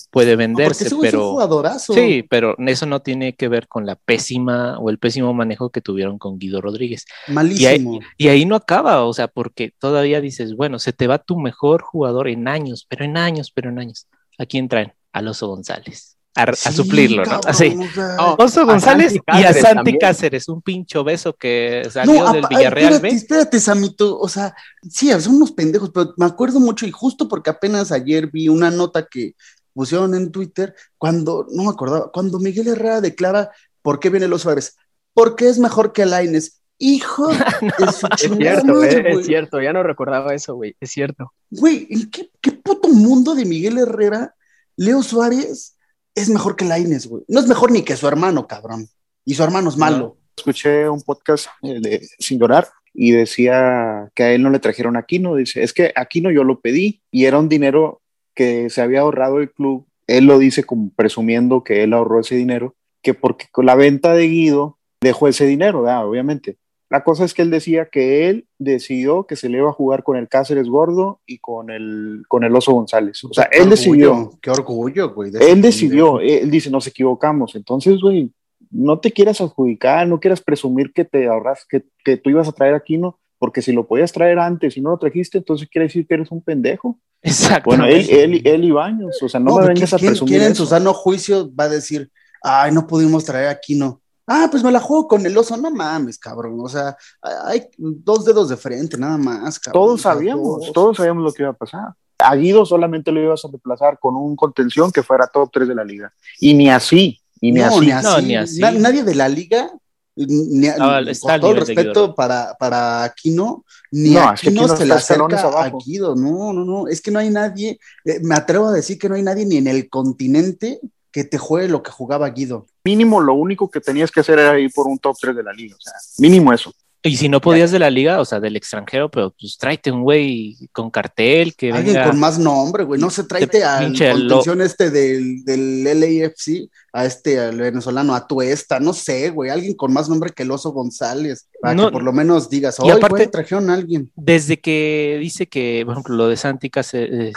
puede 0.10 0.32
No, 0.32 0.38
porque 0.38 0.48
venderse, 0.48 0.96
un 0.96 1.02
pero 1.02 1.32
jugadorazo. 1.32 1.94
sí, 1.94 2.24
pero 2.30 2.56
eso 2.58 2.86
no 2.86 3.02
tiene 3.02 3.36
que 3.36 3.48
ver 3.50 3.68
con 3.68 3.86
la 3.86 3.96
pésima 3.96 4.80
o 4.80 4.90
el 4.90 4.98
pésimo 4.98 5.34
manejo 5.34 5.70
que 5.70 5.82
tuvieron 5.82 6.18
con 6.18 6.40
Guido 6.40 6.62
Rodríguez. 6.62 7.06
Malísimo. 7.28 8.00
Y 8.18 8.30
ahí 8.30 8.46
no 8.46 8.56
acaba, 8.56 9.04
o 9.04 9.14
sea, 9.14 9.28
porque 9.28 9.74
todavía 9.78 10.22
dices, 10.22 10.56
bueno, 10.56 10.80
se 10.80 10.94
te 10.94 11.08
va 11.08 11.20
tu 11.20 11.38
mejor 11.38 11.82
jugador 11.84 12.28
en 12.30 12.48
años, 12.48 12.86
pero 12.90 13.06
en 13.06 13.18
años, 13.18 13.52
pero 13.54 13.70
en 13.70 13.80
años. 13.80 14.08
¿A 14.40 14.46
quién 14.46 14.68
traen? 14.70 14.94
A 15.14 15.20
Oso 15.30 15.48
González. 15.48 16.11
A, 16.34 16.54
suplirlo, 16.56 17.26
¿no? 17.26 17.42
Así. 17.46 17.76
No, 17.76 18.36
Oso 18.36 18.66
González 18.66 19.14
y 19.14 19.44
a 19.44 19.54
Santi 19.54 19.76
también. 19.76 19.98
Cáceres, 20.00 20.48
un 20.48 20.62
pincho 20.62 21.04
beso 21.04 21.34
que 21.34 21.86
salió 21.92 22.24
No, 22.24 22.32
del 22.32 22.46
Villarreal 22.50 22.94
espérate, 22.94 23.16
espérate, 23.16 23.60
Samito. 23.60 24.18
O 24.18 24.30
sea, 24.30 24.56
sí, 24.90 25.12
son 25.20 25.36
unos 25.36 25.52
pendejos, 25.52 25.92
pero 25.94 26.14
me 26.16 26.26
acuerdo 26.26 26.62
mucho 26.62 26.86
y 26.86 26.92
justo 26.92 27.28
porque 27.28 27.50
apenas 27.50 27.92
ayer 27.92 28.32
vi 28.32 28.48
una 28.48 28.72
nota 28.72 29.08
que 29.08 29.36
pusieron 29.74 30.16
en 30.16 30.32
Twitter 30.32 30.74
cuando, 30.98 31.48
no 31.52 31.64
me 31.64 31.70
acordaba, 31.70 32.12
cuando 32.12 32.40
Miguel 32.40 32.70
Herrera 32.70 33.02
declara 33.02 33.52
por 33.82 34.00
qué 34.00 34.10
viene 34.10 34.30
los 34.30 34.44
Suárez. 34.44 34.78
Porque 35.14 35.50
es 35.50 35.60
mejor 35.60 35.92
que 35.92 36.04
Alaines. 36.04 36.62
Hijo 36.78 37.28
de 37.28 37.38
su 37.92 38.08
Es 38.08 38.16
chingada 38.16 38.62
cierto, 38.62 38.74
madre, 38.74 38.98
eh, 39.00 39.02
güey. 39.02 39.20
es 39.20 39.26
cierto, 39.28 39.62
ya 39.62 39.74
no 39.74 39.84
recordaba 39.84 40.34
eso, 40.34 40.56
güey, 40.56 40.76
es 40.80 40.90
cierto. 40.92 41.34
Güey, 41.50 41.88
¿en 41.90 42.10
qué, 42.10 42.32
qué 42.42 42.54
puto 42.54 42.88
mundo 42.88 43.36
de 43.36 43.46
Miguel 43.46 43.78
Herrera 43.78 44.34
Leo 44.78 45.04
Suárez 45.04 45.76
es 46.16 46.30
mejor 46.30 46.56
que 46.56 46.66
Laines, 46.66 47.08
güey. 47.08 47.24
No 47.28 47.40
es 47.40 47.48
mejor 47.48 47.72
ni 47.72 47.84
que 47.84 47.96
su 47.96 48.08
hermano, 48.08 48.48
cabrón. 48.48 48.88
Y 49.26 49.36
su 49.36 49.44
hermano 49.44 49.70
es 49.70 49.78
malo. 49.78 50.18
Escuché 50.36 50.90
un 50.90 51.02
podcast 51.02 51.48
eh, 51.62 51.80
de 51.80 52.08
Sin 52.20 52.40
Llorar 52.40 52.68
y 52.94 53.12
decía 53.12 54.12
que 54.16 54.24
a 54.24 54.32
él 54.34 54.42
no 54.42 54.50
le 54.50 54.60
trajeron 54.60 54.98
Aquino. 54.98 55.36
Dice, 55.36 55.64
es 55.64 55.74
que 55.74 55.94
Aquino 55.96 56.32
yo 56.32 56.44
lo 56.44 56.60
pedí 56.60 57.02
y 57.12 57.26
era 57.26 57.40
un 57.40 57.50
dinero 57.50 58.02
que 58.36 58.70
se 58.70 58.82
había 58.82 59.02
ahorrado 59.02 59.40
el 59.40 59.52
club. 59.52 59.88
Él 60.08 60.26
lo 60.26 60.40
dice 60.40 60.64
como 60.64 60.92
presumiendo 60.96 61.64
que 61.64 61.84
él 61.84 61.94
ahorró 61.94 62.20
ese 62.20 62.36
dinero, 62.36 62.76
que 63.02 63.14
porque 63.14 63.48
con 63.52 63.66
la 63.66 63.76
venta 63.76 64.14
de 64.14 64.28
Guido 64.28 64.78
dejó 65.02 65.28
ese 65.28 65.46
dinero, 65.46 65.84
¿verdad? 65.84 66.08
obviamente. 66.08 66.58
La 66.92 67.04
cosa 67.06 67.24
es 67.24 67.34
que 67.34 67.42
él 67.42 67.50
decía 67.50 67.86
que 67.90 68.30
él 68.30 68.46
decidió 68.60 69.26
que 69.26 69.38
se 69.38 69.48
le 69.50 69.60
iba 69.60 69.70
a 69.70 69.74
jugar 69.74 70.04
con 70.04 70.18
el 70.18 70.28
Cáceres 70.28 70.68
Gordo 70.68 71.22
y 71.26 71.38
con 71.40 71.70
el, 71.72 72.24
con 72.28 72.44
el 72.44 72.54
Oso 72.56 72.74
González. 72.74 73.24
O 73.24 73.34
sea, 73.34 73.46
Qué 73.50 73.60
él 73.60 73.64
orgullo, 73.64 73.76
decidió. 73.78 74.32
Qué 74.42 74.52
orgullo, 74.52 75.14
güey. 75.14 75.32
de 75.32 75.52
Él 75.52 75.62
decidió, 75.62 76.18
pendejo. 76.18 76.44
él 76.44 76.52
dice, 76.52 76.70
nos 76.70 76.86
equivocamos. 76.88 77.56
Entonces, 77.56 78.00
güey, 78.02 78.32
no 78.70 79.00
te 79.00 79.12
quieras 79.12 79.40
adjudicar, 79.42 80.06
no 80.08 80.20
quieras 80.20 80.42
presumir 80.42 80.92
que 80.94 81.06
te 81.06 81.28
ahorras, 81.28 81.66
que, 81.68 81.84
que 82.04 82.18
tú 82.18 82.30
ibas 82.30 82.48
a 82.50 82.52
traer 82.52 82.74
aquí, 82.76 82.98
no, 82.98 83.18
porque 83.40 83.62
si 83.62 83.72
lo 83.72 83.88
podías 83.88 84.12
traer 84.12 84.38
antes 84.40 84.76
y 84.76 84.82
no 84.82 84.90
lo 84.92 84.98
trajiste, 85.00 85.38
entonces 85.38 85.70
quiere 85.70 85.88
decir 85.88 86.06
que 86.06 86.14
eres 86.16 86.30
un 86.30 86.42
pendejo. 86.44 87.00
Exacto. 87.24 87.70
Bueno, 87.70 87.86
él, 87.86 88.06
él, 88.10 88.42
él 88.46 88.64
y 88.66 88.72
Baños, 88.72 89.18
o 89.24 89.30
sea, 89.30 89.40
no, 89.40 89.52
No, 89.52 89.56
me 89.58 89.62
¿quién- 89.64 89.74
vengas 89.76 89.94
a 89.94 89.98
presumir 89.98 90.38
quién 90.40 90.50
en 90.50 90.56
su 90.56 90.66
sano 90.66 90.94
juicio 90.94 91.50
va 91.56 91.66
a 91.66 91.70
decir, 91.70 92.10
ay, 92.44 92.72
no 92.74 92.86
pudimos 92.86 93.24
traer 93.24 93.48
a 93.48 93.52
Aquino? 93.52 94.01
Ah, 94.34 94.48
pues 94.50 94.64
me 94.64 94.72
la 94.72 94.80
juego 94.80 95.10
con 95.10 95.26
el 95.26 95.38
oso, 95.38 95.58
no 95.58 95.70
mames, 95.72 96.18
cabrón. 96.18 96.58
O 96.62 96.70
sea, 96.70 96.96
hay 97.44 97.68
dos 97.78 98.24
dedos 98.24 98.48
de 98.48 98.56
frente, 98.56 98.98
nada 98.98 99.18
más, 99.18 99.60
cabrón. 99.60 99.84
Todos 99.84 100.02
sabíamos, 100.02 100.62
dos. 100.62 100.72
todos 100.72 100.98
sabíamos 100.98 101.26
lo 101.26 101.34
que 101.34 101.44
iba 101.44 101.52
a 101.52 101.56
pasar. 101.56 101.94
A 102.18 102.36
Guido 102.36 102.66
solamente 102.66 103.12
lo 103.12 103.22
ibas 103.22 103.44
a 103.44 103.50
reemplazar 103.50 104.00
con 104.00 104.16
un 104.16 104.38
contención 104.38 104.90
que 104.90 105.04
fuera 105.04 105.28
top 105.28 105.50
3 105.52 105.68
de 105.68 105.76
la 105.76 105.84
liga. 105.84 106.14
Y 106.40 106.54
ni 106.54 106.70
así, 106.70 107.20
y 107.42 107.52
ni 107.52 107.60
no, 107.60 107.66
así. 107.66 107.80
ni 107.82 107.92
así. 107.92 108.08
No, 108.08 108.22
ni 108.22 108.36
así. 108.38 108.60
Na- 108.62 108.72
nadie 108.72 109.04
de 109.04 109.16
la 109.16 109.28
liga, 109.28 109.70
ni, 110.16 110.72
con 110.72 110.82
al 110.82 111.20
todo 111.20 111.52
el 111.52 111.58
respeto 111.58 112.16
para, 112.16 112.56
para 112.58 113.04
Aquino, 113.04 113.66
ni 113.92 114.12
No, 114.12 114.34
es 114.34 114.40
que 114.40 114.48
Aquino 114.48 114.62
Aquino 114.62 114.78
se 114.78 114.86
le 114.86 114.94
acerca 114.94 115.42
a 115.42 115.42
abajo. 115.42 115.80
Guido. 115.86 116.16
No, 116.16 116.54
no, 116.54 116.64
no. 116.64 116.88
Es 116.88 117.02
que 117.02 117.12
no 117.12 117.20
hay 117.20 117.30
nadie, 117.32 117.78
eh, 118.06 118.20
me 118.22 118.36
atrevo 118.36 118.68
a 118.68 118.72
decir 118.72 118.98
que 118.98 119.10
no 119.10 119.16
hay 119.16 119.24
nadie 119.24 119.46
ni 119.46 119.58
en 119.58 119.68
el 119.68 119.90
continente 119.90 120.80
que 121.12 121.24
te 121.24 121.38
juegue 121.38 121.68
lo 121.68 121.84
que 121.84 121.92
jugaba 121.92 122.30
Guido. 122.30 122.68
Mínimo 122.84 123.20
lo 123.22 123.34
único 123.34 123.70
que 123.70 123.82
tenías 123.82 124.12
que 124.12 124.22
hacer 124.22 124.40
era 124.40 124.58
ir 124.60 124.72
por 124.74 124.88
un 124.88 124.98
top 124.98 125.16
3 125.20 125.36
de 125.36 125.44
la 125.44 125.54
liga. 125.54 125.76
O 125.76 125.82
sea, 125.82 125.94
mínimo 126.20 126.54
eso. 126.54 126.74
Y 127.04 127.18
si 127.18 127.30
no 127.30 127.42
podías 127.42 127.72
de 127.72 127.80
la 127.80 127.90
liga, 127.90 128.22
o 128.22 128.26
sea, 128.26 128.40
del 128.40 128.56
extranjero, 128.56 129.10
pero 129.10 129.32
pues 129.32 129.58
tráete 129.58 129.92
un 129.92 130.04
güey 130.04 130.56
con 130.72 130.92
cartel 130.92 131.56
que 131.56 131.72
Alguien 131.72 131.96
venga. 131.96 132.10
con 132.12 132.20
más 132.20 132.38
nombre, 132.38 132.84
güey. 132.84 133.02
No 133.02 133.10
se 133.10 133.24
tráete 133.24 133.64
al 133.64 133.86
pinche 133.86 134.14
lo- 134.14 134.20
contención 134.36 134.62
este 134.62 134.92
del, 134.92 135.44
del 135.44 135.84
LAFC, 135.84 136.70
a 136.94 137.06
este 137.06 137.40
al 137.40 137.58
venezolano, 137.58 138.14
a 138.14 138.28
Tuesta, 138.28 138.80
no 138.80 138.94
sé, 138.94 139.32
güey. 139.32 139.50
Alguien 139.50 139.74
con 139.74 139.92
más 139.92 140.10
nombre 140.10 140.30
que 140.32 140.44
el 140.44 140.52
Oso 140.52 140.74
González. 140.74 141.48
Para 141.60 141.74
No, 141.74 141.88
que 141.88 141.94
por 141.94 142.04
lo 142.04 142.14
menos 142.14 142.52
digas, 142.52 142.78
y 142.78 142.84
oye, 142.84 142.92
aparte- 142.92 143.16
güey, 143.16 143.32
trajeron 143.32 143.72
a 143.72 143.74
alguien. 143.74 144.12
Desde 144.16 144.60
que 144.62 145.18
dice 145.20 145.48
que, 145.48 145.82
por 145.84 145.94
ejemplo, 145.96 146.16
lo 146.16 146.28
de 146.28 146.38
Santi 146.38 146.70
Cáceres, 146.70 147.34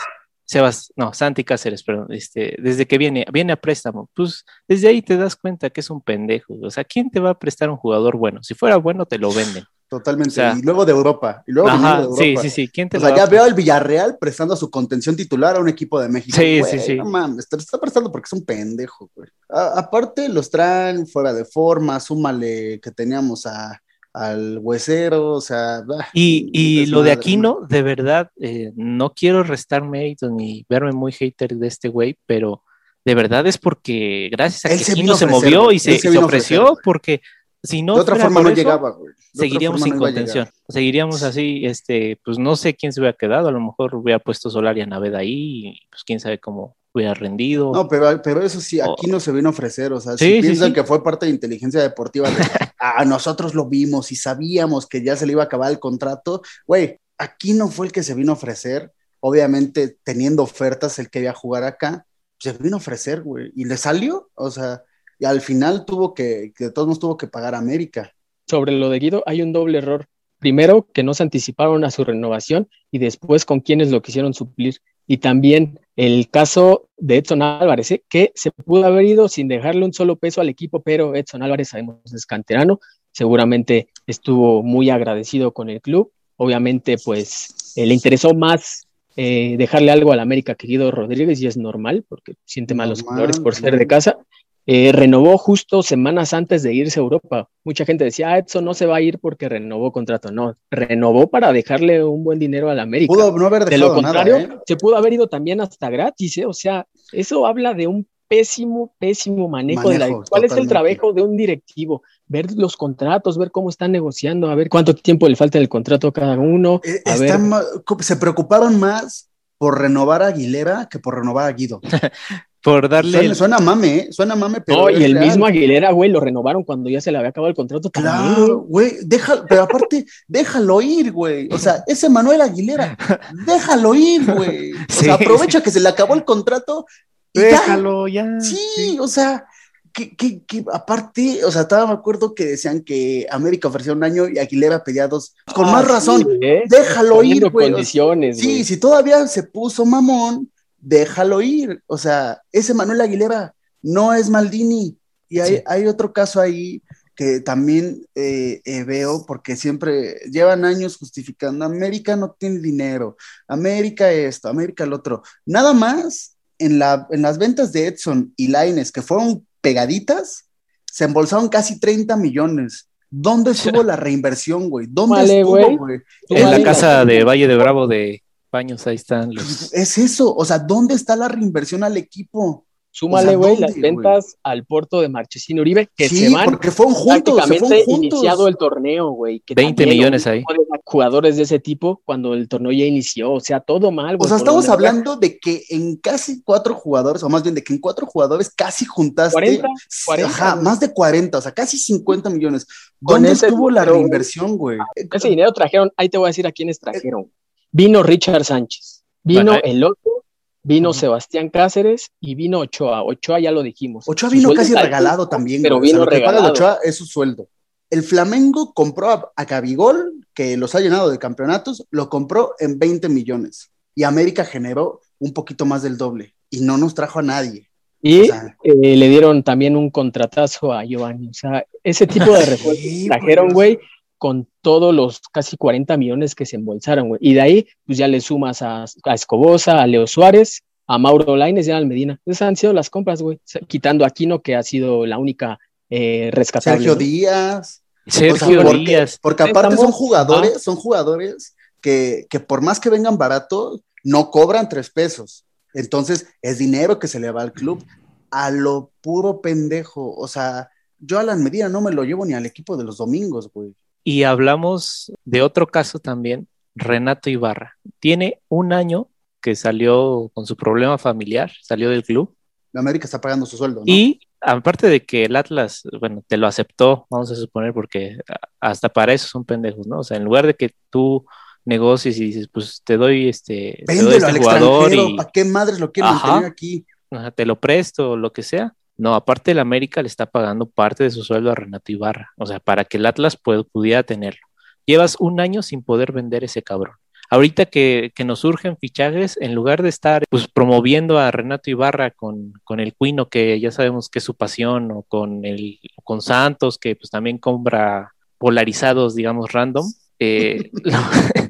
Sebas, 0.46 0.92
no, 0.96 1.12
Santi 1.14 1.42
Cáceres, 1.44 1.82
perdón, 1.82 2.08
este, 2.10 2.56
desde 2.58 2.86
que 2.86 2.98
viene, 2.98 3.24
viene 3.32 3.52
a 3.54 3.56
préstamo, 3.60 4.10
pues 4.14 4.44
desde 4.68 4.88
ahí 4.88 5.00
te 5.02 5.16
das 5.16 5.36
cuenta 5.36 5.70
que 5.70 5.80
es 5.80 5.88
un 5.90 6.00
pendejo. 6.02 6.54
O 6.62 6.70
sea, 6.70 6.84
¿quién 6.84 7.10
te 7.10 7.18
va 7.20 7.30
a 7.30 7.38
prestar 7.38 7.70
un 7.70 7.76
jugador 7.76 8.16
bueno? 8.16 8.42
Si 8.42 8.54
fuera 8.54 8.76
bueno, 8.76 9.06
te 9.06 9.18
lo 9.18 9.32
venden. 9.32 9.64
Totalmente. 9.88 10.30
o 10.30 10.34
sea- 10.34 10.56
y 10.58 10.62
luego 10.62 10.84
de 10.84 10.92
Europa. 10.92 11.44
Y 11.46 11.52
luego 11.52 11.68
Ajá, 11.68 11.98
de 11.98 12.14
sí, 12.16 12.24
Europa. 12.24 12.42
sí, 12.42 12.50
sí. 12.50 12.68
¿Quién 12.68 12.88
te 12.88 12.96
O 12.96 13.00
sea, 13.00 13.14
ya 13.14 13.26
veo 13.26 13.44
al 13.44 13.54
Villarreal 13.54 14.16
prestando 14.18 14.56
su 14.56 14.68
contención 14.70 15.14
titular 15.14 15.56
a 15.56 15.60
un 15.60 15.68
equipo 15.68 16.00
de 16.00 16.08
México. 16.08 16.36
Sí, 16.36 16.58
Güey, 16.60 16.72
sí, 16.72 16.78
sí. 16.80 16.96
No 16.96 17.04
mames, 17.04 17.48
te 17.48 17.56
lo 17.56 17.60
está 17.62 17.78
prestando 17.78 18.10
porque 18.10 18.26
es 18.26 18.32
un 18.32 18.44
pendejo, 18.44 19.10
güey. 19.14 19.28
A- 19.50 19.78
aparte, 19.78 20.28
los 20.28 20.50
traen 20.50 21.06
fuera 21.06 21.32
de 21.32 21.44
forma, 21.44 22.00
súmale 22.00 22.80
que 22.80 22.90
teníamos 22.90 23.46
a, 23.46 23.80
al 24.14 24.58
huesero, 24.62 25.32
o 25.32 25.40
sea. 25.40 25.82
bah, 25.84 26.08
Y, 26.14 26.48
y 26.52 26.86
lo 26.86 27.02
de 27.02 27.12
Aquino, 27.12 27.60
de 27.68 27.82
verdad, 27.82 28.30
eh, 28.40 28.72
no 28.76 29.12
quiero 29.12 29.42
restar 29.42 29.82
méritos 29.82 30.30
ni 30.30 30.64
verme 30.68 30.92
muy 30.92 31.12
hater 31.12 31.56
de 31.56 31.66
este 31.66 31.88
güey, 31.88 32.16
pero 32.24 32.62
de 33.04 33.14
verdad 33.14 33.46
es 33.46 33.58
porque 33.58 34.30
gracias 34.32 34.64
a 34.64 34.68
Él 34.72 34.78
que 34.78 34.84
se 34.84 34.92
Aquino 34.92 35.14
se 35.16 35.26
movió 35.26 35.72
y 35.72 35.78
se, 35.78 35.98
se 35.98 36.12
se 36.12 36.18
ofreció, 36.18 36.78
porque 36.82 37.20
si 37.62 37.82
no 37.82 37.96
de 37.96 38.02
otra 38.02 38.16
forma 38.16 38.40
no 38.42 38.48
eso, 38.48 38.56
llegaba, 38.56 38.90
güey. 38.92 39.12
Seguiríamos 39.34 39.82
sin 39.82 39.94
no 39.94 39.98
contención. 39.98 40.48
Seguiríamos 40.68 41.22
así, 41.24 41.66
este, 41.66 42.20
pues 42.24 42.38
no 42.38 42.54
sé 42.56 42.74
quién 42.74 42.92
se 42.92 43.00
hubiera 43.00 43.16
quedado, 43.16 43.48
a 43.48 43.52
lo 43.52 43.60
mejor 43.60 43.94
hubiera 43.96 44.20
puesto 44.20 44.48
Solari 44.48 44.80
a 44.80 44.86
Naveda 44.86 45.18
ahí, 45.18 45.66
y 45.68 45.80
pues 45.90 46.04
quién 46.04 46.20
sabe 46.20 46.38
cómo 46.38 46.76
hubiera 46.94 47.12
rendido. 47.14 47.72
No, 47.72 47.88
pero, 47.88 48.22
pero 48.22 48.42
eso 48.42 48.60
sí, 48.60 48.80
aquí 48.80 49.08
no 49.08 49.18
se 49.18 49.32
vino 49.32 49.48
a 49.48 49.52
ofrecer, 49.52 49.92
o 49.92 50.00
sea, 50.00 50.16
Sí, 50.16 50.26
si 50.26 50.34
sí, 50.36 50.40
piensan 50.42 50.68
sí. 50.68 50.74
que 50.74 50.84
fue 50.84 51.02
parte 51.02 51.26
de 51.26 51.32
inteligencia 51.32 51.82
deportiva, 51.82 52.30
de, 52.30 52.36
ah, 52.78 53.04
nosotros 53.04 53.54
lo 53.54 53.68
vimos 53.68 54.12
y 54.12 54.16
sabíamos 54.16 54.86
que 54.86 55.02
ya 55.02 55.16
se 55.16 55.26
le 55.26 55.32
iba 55.32 55.42
a 55.42 55.46
acabar 55.46 55.70
el 55.70 55.80
contrato, 55.80 56.42
güey, 56.66 56.98
aquí 57.18 57.52
no 57.52 57.68
fue 57.68 57.86
el 57.86 57.92
que 57.92 58.02
se 58.02 58.14
vino 58.14 58.32
a 58.32 58.34
ofrecer, 58.36 58.92
obviamente 59.20 59.98
teniendo 60.04 60.44
ofertas, 60.44 60.98
el 60.98 61.10
que 61.10 61.20
iba 61.20 61.30
a 61.30 61.34
jugar 61.34 61.64
acá, 61.64 62.06
se 62.38 62.52
vino 62.52 62.76
a 62.76 62.78
ofrecer, 62.78 63.22
güey, 63.22 63.50
y 63.56 63.64
le 63.64 63.76
salió, 63.76 64.30
o 64.34 64.50
sea, 64.50 64.84
y 65.18 65.24
al 65.24 65.40
final 65.40 65.84
tuvo 65.84 66.14
que, 66.14 66.52
que 66.56 66.64
de 66.64 66.70
todos 66.70 66.86
modos 66.86 67.00
tuvo 67.00 67.16
que 67.16 67.26
pagar 67.26 67.54
a 67.54 67.58
América. 67.58 68.12
Sobre 68.46 68.72
lo 68.72 68.90
de 68.90 68.98
Guido 68.98 69.22
hay 69.26 69.42
un 69.42 69.52
doble 69.52 69.78
error. 69.78 70.06
Primero, 70.38 70.86
que 70.92 71.02
no 71.02 71.14
se 71.14 71.22
anticiparon 71.22 71.84
a 71.84 71.90
su 71.90 72.04
renovación 72.04 72.68
y 72.90 72.98
después 72.98 73.46
con 73.46 73.60
quienes 73.60 73.90
lo 73.90 74.02
quisieron 74.02 74.34
suplir. 74.34 74.80
Y 75.06 75.18
también 75.18 75.78
el 75.96 76.28
caso 76.30 76.88
de 76.96 77.18
Edson 77.18 77.42
Álvarez, 77.42 77.90
¿eh? 77.92 78.02
que 78.08 78.32
se 78.34 78.50
pudo 78.50 78.84
haber 78.86 79.04
ido 79.04 79.28
sin 79.28 79.48
dejarle 79.48 79.84
un 79.84 79.92
solo 79.92 80.16
peso 80.16 80.40
al 80.40 80.48
equipo, 80.48 80.80
pero 80.80 81.14
Edson 81.14 81.42
Álvarez 81.42 81.68
sabemos 81.68 81.98
es 82.12 82.26
canterano, 82.26 82.80
seguramente 83.12 83.88
estuvo 84.06 84.62
muy 84.62 84.90
agradecido 84.90 85.52
con 85.52 85.70
el 85.70 85.80
club. 85.80 86.10
Obviamente, 86.36 86.96
pues 87.04 87.74
eh, 87.76 87.86
le 87.86 87.94
interesó 87.94 88.34
más 88.34 88.88
eh, 89.16 89.54
dejarle 89.56 89.92
algo 89.92 90.10
al 90.10 90.18
América 90.18 90.56
que 90.56 90.66
Guido 90.66 90.90
Rodríguez 90.90 91.40
y 91.40 91.46
es 91.46 91.56
normal 91.56 92.04
porque 92.08 92.34
siente 92.44 92.74
más 92.74 92.88
los 92.88 93.04
Normal, 93.04 93.16
colores 93.16 93.40
por 93.40 93.54
ser 93.54 93.78
de 93.78 93.86
casa. 93.86 94.18
Eh, 94.66 94.92
renovó 94.92 95.36
justo 95.36 95.82
semanas 95.82 96.32
antes 96.32 96.62
de 96.62 96.72
irse 96.72 96.98
a 96.98 97.02
Europa. 97.02 97.48
Mucha 97.64 97.84
gente 97.84 98.04
decía, 98.04 98.30
ah, 98.30 98.38
Edson 98.38 98.64
no 98.64 98.72
se 98.72 98.86
va 98.86 98.96
a 98.96 99.00
ir 99.02 99.18
porque 99.18 99.48
renovó 99.48 99.92
contrato. 99.92 100.30
No, 100.30 100.56
renovó 100.70 101.28
para 101.28 101.52
dejarle 101.52 102.02
un 102.02 102.24
buen 102.24 102.38
dinero 102.38 102.70
al 102.70 102.80
América. 102.80 103.12
Pudo 103.12 103.36
no 103.36 103.46
haber 103.46 103.64
de 103.66 103.72
dejado 103.72 103.88
lo 103.90 103.94
contrario, 103.94 104.38
nada, 104.38 104.54
¿eh? 104.54 104.58
se 104.66 104.76
pudo 104.76 104.96
haber 104.96 105.12
ido 105.12 105.26
también 105.28 105.60
hasta 105.60 105.90
gratis, 105.90 106.38
¿eh? 106.38 106.46
O 106.46 106.54
sea, 106.54 106.86
eso 107.12 107.46
habla 107.46 107.74
de 107.74 107.86
un 107.86 108.06
pésimo, 108.26 108.94
pésimo 108.98 109.48
manejo, 109.48 109.90
de 109.90 109.98
la... 109.98 110.08
¿Cuál 110.30 110.44
es 110.44 110.52
el 110.52 110.66
trabajo 110.66 111.12
de 111.12 111.22
un 111.22 111.36
directivo? 111.36 112.02
Ver 112.26 112.46
los 112.56 112.76
contratos, 112.76 113.36
ver 113.36 113.50
cómo 113.50 113.68
están 113.68 113.92
negociando, 113.92 114.48
a 114.48 114.54
ver 114.54 114.70
cuánto 114.70 114.94
tiempo 114.94 115.28
le 115.28 115.36
falta 115.36 115.58
el 115.58 115.68
contrato 115.68 116.08
a 116.08 116.12
cada 116.12 116.38
uno. 116.38 116.80
Eh, 116.84 117.02
a 117.04 117.16
ver, 117.16 117.24
están 117.26 117.50
ma- 117.50 117.62
se 118.00 118.16
preocuparon 118.16 118.80
más 118.80 119.28
por 119.58 119.78
renovar 119.78 120.22
a 120.22 120.28
Aguilera 120.28 120.88
que 120.90 120.98
por 120.98 121.16
renovar 121.16 121.46
a 121.46 121.52
Guido. 121.52 121.80
por 122.64 122.88
darle 122.88 123.18
Suena, 123.18 123.34
suena 123.34 123.58
mame, 123.58 123.96
¿eh? 123.96 124.08
Suena 124.10 124.34
mame, 124.34 124.60
pero. 124.62 124.80
no, 124.82 124.90
y 124.90 125.04
el 125.04 125.12
real. 125.12 125.26
mismo 125.26 125.46
Aguilera, 125.46 125.92
güey, 125.92 126.10
lo 126.10 126.18
renovaron 126.18 126.64
cuando 126.64 126.88
ya 126.90 127.00
se 127.00 127.12
le 127.12 127.18
había 127.18 127.30
acabado 127.30 127.50
el 127.50 127.54
contrato 127.54 127.90
también. 127.90 128.34
Claro, 128.34 128.58
güey, 128.60 128.94
déjalo, 129.04 129.44
pero 129.48 129.62
aparte, 129.64 130.06
déjalo 130.28 130.80
ir, 130.80 131.12
güey. 131.12 131.48
O 131.52 131.58
sea, 131.58 131.84
ese 131.86 132.08
Manuel 132.08 132.40
Aguilera, 132.40 132.96
déjalo 133.46 133.94
ir, 133.94 134.24
güey. 134.34 134.72
O 134.72 134.76
Sí. 134.88 135.04
sea, 135.04 135.14
aprovecha 135.14 135.62
que 135.62 135.70
se 135.70 135.78
le 135.80 135.88
acabó 135.88 136.14
el 136.14 136.24
contrato. 136.24 136.86
y 137.32 137.40
déjalo 137.40 138.08
ya. 138.08 138.26
Sí, 138.40 138.96
o 139.00 139.08
sea, 139.08 139.44
que, 139.92 140.16
que, 140.16 140.42
que 140.44 140.64
aparte, 140.72 141.44
o 141.44 141.50
sea, 141.52 141.62
estaba 141.62 141.86
me 141.86 141.92
acuerdo 141.92 142.34
que 142.34 142.44
decían 142.46 142.80
que 142.82 143.26
América 143.30 143.68
ofrecía 143.68 143.92
un 143.92 144.02
año 144.02 144.28
y 144.28 144.38
Aguilera 144.38 144.82
pedía 144.82 145.06
dos. 145.06 145.34
Con 145.54 145.66
Ah, 145.68 145.72
más 145.72 145.84
sí, 145.84 145.88
razón, 145.92 146.26
¿eh? 146.42 146.62
déjalo 146.66 147.16
Poniendo 147.16 147.46
ir, 147.46 147.52
güey. 147.52 147.70
Condiciones, 147.70 148.38
Sí, 148.38 148.46
güey. 148.46 148.64
si 148.64 148.76
todavía 148.78 149.26
se 149.28 149.42
puso 149.44 149.84
mamón, 149.84 150.50
déjalo 150.84 151.40
ir. 151.42 151.82
O 151.86 151.98
sea, 151.98 152.42
ese 152.52 152.74
Manuel 152.74 153.00
Aguilera 153.00 153.54
no 153.82 154.12
es 154.14 154.30
Maldini. 154.30 154.96
Y 155.28 155.40
hay, 155.40 155.56
Sí. 155.56 155.62
hay 155.66 155.86
otro 155.86 156.12
caso 156.12 156.40
ahí 156.40 156.82
que 157.16 157.40
también 157.40 158.04
eh, 158.14 158.60
eh, 158.64 158.84
veo, 158.84 159.24
porque 159.26 159.56
siempre 159.56 160.16
llevan 160.30 160.64
años 160.64 160.96
justificando, 160.96 161.64
América 161.64 162.16
no 162.16 162.34
tiene 162.36 162.58
dinero, 162.58 163.16
América 163.46 164.10
esto, 164.10 164.48
América 164.48 164.84
lo 164.84 164.96
otro. 164.96 165.22
Nada 165.46 165.72
más 165.72 166.36
en, 166.58 166.78
la, 166.80 167.06
en 167.10 167.22
las 167.22 167.38
ventas 167.38 167.72
de 167.72 167.86
Edson 167.86 168.32
y 168.36 168.48
Laines, 168.48 168.90
que 168.90 169.02
fueron 169.02 169.46
pegaditas, 169.60 170.46
se 170.84 171.04
embolsaron 171.04 171.48
casi 171.48 171.78
30 171.78 172.16
millones. 172.16 172.88
¿Dónde 173.10 173.52
estuvo 173.52 173.82
la 173.84 173.94
reinversión, 173.94 174.68
güey? 174.68 174.86
¿Dónde 174.90 175.16
Vale, 175.16 175.38
estuvo, 175.40 175.78
güey. 175.78 176.00
En 176.30 176.50
la 176.50 176.62
casa 176.64 177.04
de 177.04 177.22
Valle 177.22 177.46
de 177.46 177.56
Bravo 177.56 177.86
de 177.86 178.23
Baños, 178.54 178.86
ahí 178.86 178.94
están 178.94 179.34
los. 179.34 179.72
Es 179.72 179.98
eso, 179.98 180.32
o 180.34 180.44
sea, 180.44 180.60
¿dónde 180.60 180.94
está 180.94 181.16
la 181.16 181.26
reinversión 181.28 181.82
al 181.82 181.96
equipo? 181.96 182.64
Súmale, 182.96 183.30
O 183.30 183.30
sea, 183.30 183.36
güey, 183.38 183.56
las 183.58 183.72
¿dónde, 183.72 183.90
ventas 183.90 184.36
al 184.44 184.64
Porto 184.66 185.00
de 185.00 185.08
Marchesín 185.08 185.58
Uribe, 185.58 185.88
que 185.96 186.08
sí, 186.08 186.28
se 186.28 186.30
van 186.32 186.44
porque 186.44 186.70
fueron 186.70 186.94
juntos, 186.94 187.34
prácticamente 187.34 187.84
juntos. 187.84 188.04
iniciado 188.20 188.46
el 188.46 188.56
torneo, 188.56 189.10
güey. 189.10 189.40
que 189.40 189.52
20 189.56 189.82
también, 189.82 189.98
millones 189.98 190.28
ahí. 190.28 190.44
Jugadores 190.84 191.36
de 191.36 191.42
ese 191.42 191.58
tipo 191.58 192.00
cuando 192.04 192.34
el 192.34 192.46
torneo 192.48 192.70
ya 192.70 192.84
inició, 192.84 193.32
o 193.32 193.40
sea, 193.40 193.58
todo 193.58 193.90
mal, 193.90 194.14
O 194.14 194.18
güey. 194.18 194.28
sea, 194.28 194.38
por 194.38 194.46
estamos 194.46 194.68
hablando 194.68 195.16
de 195.16 195.40
que 195.40 195.64
en 195.70 195.96
casi 195.96 196.44
cuatro 196.44 196.76
jugadores, 196.76 197.24
o 197.24 197.28
más 197.28 197.42
bien 197.42 197.56
de 197.56 197.64
que 197.64 197.72
en 197.72 197.80
cuatro 197.80 198.06
jugadores 198.06 198.48
casi 198.50 198.84
juntaste 198.84 199.32
40, 199.32 199.66
40, 200.06 200.30
ajá, 200.30 200.52
güey. 200.52 200.64
más 200.64 200.78
de 200.78 200.92
40, 200.92 201.38
o 201.38 201.40
sea, 201.40 201.50
casi 201.50 201.76
50 201.78 202.30
millones. 202.30 202.64
¿Dónde 203.00 203.32
estuvo 203.32 203.70
la 203.72 203.84
reinversión, 203.84 204.56
güey? 204.56 204.78
Ese 204.94 205.28
dinero 205.28 205.50
trajeron, 205.52 205.90
ahí 205.96 206.08
te 206.08 206.16
voy 206.16 206.26
a 206.26 206.28
decir 206.28 206.46
a 206.46 206.52
quiénes 206.52 206.78
trajeron. 206.78 207.28
Vino 207.76 208.04
Richard 208.04 208.44
Sánchez, 208.44 209.02
vino 209.24 209.50
Bueno, 209.50 209.60
el 209.64 209.82
otro, 209.82 210.24
vino. 210.62 210.92
Sebastián 210.92 211.48
Cáceres 211.48 212.12
y 212.20 212.36
vino 212.36 212.60
Ochoa. 212.60 213.02
Ochoa 213.02 213.40
ya 213.40 213.50
lo 213.50 213.64
dijimos. 213.64 214.04
Ochoa 214.06 214.30
vino 214.30 214.54
casi 214.54 214.74
regalado 214.74 215.28
también, 215.28 215.60
Pero 215.60 215.78
güey. 215.78 215.90
O 215.90 215.94
sea, 215.94 215.98
vino 215.98 216.04
lo 216.04 216.10
que 216.12 216.20
paga 216.20 216.38
regalado. 216.38 216.52
Ochoa 216.52 216.78
es 216.84 216.94
su 216.96 217.04
sueldo. 217.04 217.48
El 217.90 218.04
Flamengo 218.04 218.72
compró 218.74 219.10
a, 219.10 219.32
a 219.34 219.44
Gabigol, 219.44 220.24
que 220.34 220.56
los 220.56 220.76
ha 220.76 220.80
llenado 220.80 221.10
de 221.10 221.18
campeonatos, 221.18 221.84
lo 221.90 222.08
compró 222.08 222.54
en 222.60 222.78
20 222.78 223.08
millones. 223.08 223.72
Y 223.96 224.04
América 224.04 224.44
generó 224.44 225.00
un 225.18 225.32
poquito 225.32 225.66
más 225.66 225.82
del 225.82 225.98
doble. 225.98 226.36
Y 226.50 226.60
no 226.60 226.78
nos 226.78 226.94
trajo 226.94 227.18
a 227.18 227.22
nadie. 227.22 227.68
Y 228.00 228.20
O 228.20 228.24
sea, 228.26 228.56
eh, 228.62 228.96
le 228.96 229.08
dieron 229.08 229.42
también 229.42 229.76
un 229.76 229.90
contratazo 229.90 230.72
a 230.72 230.84
Giovanni. 230.84 231.28
O 231.28 231.34
sea, 231.34 231.66
ese 231.82 232.06
tipo 232.06 232.32
de 232.34 232.46
refuerzos 232.46 232.78
Sí, 232.84 233.08
trajeron, 233.08 233.48
güey. 233.48 233.80
Con 234.24 234.48
todos 234.62 234.94
los 234.94 235.20
casi 235.32 235.58
40 235.58 235.98
millones 235.98 236.34
que 236.34 236.46
se 236.46 236.56
embolsaron, 236.56 237.08
güey. 237.08 237.18
Y 237.22 237.34
de 237.34 237.42
ahí, 237.42 237.68
pues 237.84 237.98
ya 237.98 238.08
le 238.08 238.22
sumas 238.22 238.62
a, 238.62 238.86
a 239.04 239.14
Escobosa, 239.14 239.82
a 239.82 239.86
Leo 239.86 240.06
Suárez, 240.06 240.62
a 240.86 240.96
Mauro 240.96 241.36
Laines 241.36 241.68
y 241.68 241.72
a 241.72 241.76
Almedina. 241.76 242.18
Esas 242.24 242.48
han 242.48 242.56
sido 242.56 242.72
las 242.72 242.88
compras, 242.88 243.20
güey. 243.20 243.38
Quitando 243.66 244.02
a 244.02 244.08
Aquino, 244.08 244.40
que 244.40 244.56
ha 244.56 244.62
sido 244.62 245.04
la 245.04 245.18
única 245.18 245.58
eh, 245.90 246.30
rescatable. 246.32 246.78
Sergio 246.78 246.94
¿no? 246.94 246.98
Díaz. 246.98 247.82
Sergio 248.06 248.60
O 248.60 248.62
sea, 248.62 248.70
porque, 248.70 248.78
Díaz. 248.78 249.18
porque 249.20 249.42
aparte 249.42 249.74
Estamos- 249.74 249.80
son 249.80 249.92
jugadores, 249.92 250.62
son 250.62 250.76
jugadores 250.76 251.54
que, 251.82 252.26
que 252.30 252.40
por 252.40 252.62
más 252.62 252.80
que 252.80 252.88
vengan 252.88 253.18
baratos, 253.18 253.82
no 254.04 254.30
cobran 254.30 254.70
tres 254.70 254.88
pesos. 254.88 255.44
Entonces, 255.74 256.28
es 256.40 256.56
dinero 256.56 256.98
que 256.98 257.08
se 257.08 257.20
le 257.20 257.30
va 257.30 257.42
al 257.42 257.52
club 257.52 257.84
a 258.30 258.50
lo 258.50 258.90
puro 259.02 259.42
pendejo. 259.42 260.14
O 260.16 260.26
sea, 260.28 260.70
yo 260.98 261.18
a 261.18 261.22
la 261.22 261.36
Medina 261.36 261.68
no 261.68 261.82
me 261.82 261.92
lo 261.92 262.04
llevo 262.04 262.24
ni 262.24 262.32
al 262.32 262.46
equipo 262.46 262.78
de 262.78 262.84
los 262.84 262.96
domingos, 262.96 263.50
güey. 263.52 263.74
Y 264.04 264.24
hablamos 264.24 265.12
de 265.24 265.42
otro 265.42 265.66
caso 265.66 265.98
también, 265.98 266.46
Renato 266.74 267.30
Ibarra. 267.30 267.76
Tiene 267.98 268.40
un 268.48 268.72
año 268.72 269.08
que 269.40 269.56
salió 269.56 270.30
con 270.34 270.46
su 270.46 270.56
problema 270.56 270.98
familiar, 270.98 271.50
salió 271.62 271.90
del 271.90 272.04
club. 272.04 272.34
La 272.72 272.80
América 272.80 273.06
está 273.06 273.20
pagando 273.20 273.46
su 273.46 273.56
sueldo, 273.56 273.80
¿no? 273.80 273.84
Y 273.86 274.20
aparte 274.40 274.88
de 274.88 275.04
que 275.04 275.24
el 275.24 275.36
Atlas, 275.36 275.82
bueno, 276.00 276.22
te 276.26 276.36
lo 276.36 276.46
aceptó, 276.46 277.06
vamos 277.08 277.30
a 277.30 277.36
suponer, 277.36 277.72
porque 277.72 278.18
hasta 278.60 278.88
para 278.88 279.12
eso 279.12 279.26
son 279.26 279.44
pendejos, 279.44 279.86
¿no? 279.86 280.00
O 280.00 280.04
sea, 280.04 280.16
en 280.16 280.24
lugar 280.24 280.46
de 280.46 280.54
que 280.54 280.74
tú 280.90 281.24
negocies 281.64 282.18
y 282.18 282.26
dices, 282.26 282.48
pues 282.52 282.82
te 282.84 282.96
doy 282.96 283.28
este, 283.28 283.82
te 283.86 284.02
doy 284.02 284.16
este 284.16 284.26
al 284.30 284.38
jugador 284.38 284.82
extranjero. 284.88 285.08
y 285.08 285.16
¿Para 285.16 285.30
qué 285.30 285.44
madres 285.44 285.80
lo 285.80 285.92
quieren 285.92 286.12
Ajá. 286.12 286.26
mantener 286.28 286.50
aquí? 286.50 286.86
ajá, 287.10 287.30
te 287.30 287.46
lo 287.46 287.58
presto 287.58 288.12
o 288.12 288.16
lo 288.16 288.32
que 288.32 288.42
sea. 288.42 288.74
No, 288.96 289.14
aparte 289.14 289.50
el 289.50 289.58
América 289.58 290.02
le 290.02 290.08
está 290.08 290.26
pagando 290.26 290.66
parte 290.66 291.04
de 291.04 291.10
su 291.10 291.24
sueldo 291.24 291.50
a 291.50 291.54
Renato 291.54 291.90
Ibarra, 291.90 292.30
o 292.36 292.46
sea, 292.46 292.60
para 292.60 292.84
que 292.84 292.96
el 292.96 293.06
Atlas 293.06 293.36
pudiera 293.36 294.02
tenerlo. 294.04 294.46
Llevas 294.86 295.16
un 295.18 295.40
año 295.40 295.62
sin 295.62 295.82
poder 295.82 296.12
vender 296.12 296.44
ese 296.44 296.62
cabrón. 296.62 296.96
Ahorita 297.30 297.66
que, 297.66 298.12
que 298.14 298.24
nos 298.24 298.40
surgen 298.40 298.76
fichajes, 298.76 299.36
en 299.40 299.54
lugar 299.54 299.82
de 299.82 299.88
estar 299.88 300.24
pues 300.28 300.46
promoviendo 300.46 301.18
a 301.18 301.30
Renato 301.30 301.70
Ibarra 301.70 302.10
con, 302.10 302.52
con 302.62 302.80
el 302.80 302.94
Cuino, 302.94 303.28
que 303.28 303.58
ya 303.58 303.70
sabemos 303.70 304.08
que 304.08 304.18
es 304.18 304.24
su 304.24 304.34
pasión, 304.34 304.92
o 304.92 305.02
con 305.02 305.44
el 305.44 305.80
con 306.04 306.20
Santos, 306.20 306.78
que 306.78 306.94
pues 306.94 307.10
también 307.10 307.38
compra 307.38 308.12
polarizados, 308.38 309.14
digamos, 309.14 309.52
random, 309.52 309.86
eh, 310.18 310.70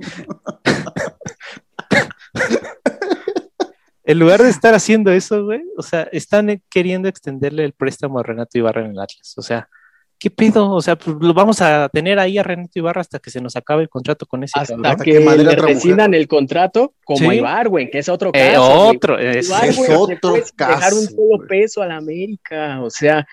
en 4.05 4.19
lugar 4.19 4.43
de 4.43 4.51
estar 4.51 4.75
haciendo 4.75 5.11
eso, 5.13 5.45
güey, 5.45 5.63
o 5.77 5.83
sea, 5.83 6.03
están 6.13 6.51
eh, 6.51 6.61
queriendo 6.71 7.09
extenderle 7.09 7.65
el 7.65 7.73
préstamo 7.73 8.19
a 8.19 8.23
Renato 8.23 8.59
Ibarra 8.59 8.85
en 8.85 8.91
el 8.93 8.99
Atlas. 9.01 9.35
O 9.37 9.43
sea, 9.43 9.69
¿qué 10.19 10.31
pedo? 10.31 10.71
O 10.73 10.81
sea, 10.83 10.97
pues 10.97 11.17
lo 11.21 11.33
vamos 11.35 11.61
a 11.63 11.89
tener 11.93 12.19
ahí 12.19 12.39
a 12.39 12.43
Renato 12.43 12.79
Ibarra 12.79 13.01
hasta 13.01 13.19
que 13.19 13.31
se 13.31 13.41
nos 13.41 13.57
acabe 13.57 13.83
el 13.83 13.89
contrato 13.89 14.27
con 14.27 14.45
ese 14.45 14.59
Hasta 14.59 14.97
que, 14.97 15.21
le 15.21 15.57
rescindan 15.57 16.15
el 16.15 16.29
contrato, 16.29 16.95
como 17.05 17.31
Sí. 17.31 17.37
Ibar, 17.39 17.69
güey, 17.69 17.91
que 17.91 17.99
es 17.99 18.09
otro 18.09 18.31
Eh, 18.35 18.53
caso. 18.53 18.77
güey. 18.85 18.97
otro, 18.97 19.19
es- 19.19 19.49
Ibar, 19.49 19.65
es 19.69 19.79
otro 19.91 20.31
puedes 20.31 20.55
dejar 20.57 20.93
un 20.95 21.01
caso, 21.01 21.15
solo 21.17 21.37
güey. 21.37 21.49
peso 21.49 21.83
a 21.83 21.87
la 21.87 21.97
América, 21.97 22.81
o 22.83 22.91
sea, 22.91 23.27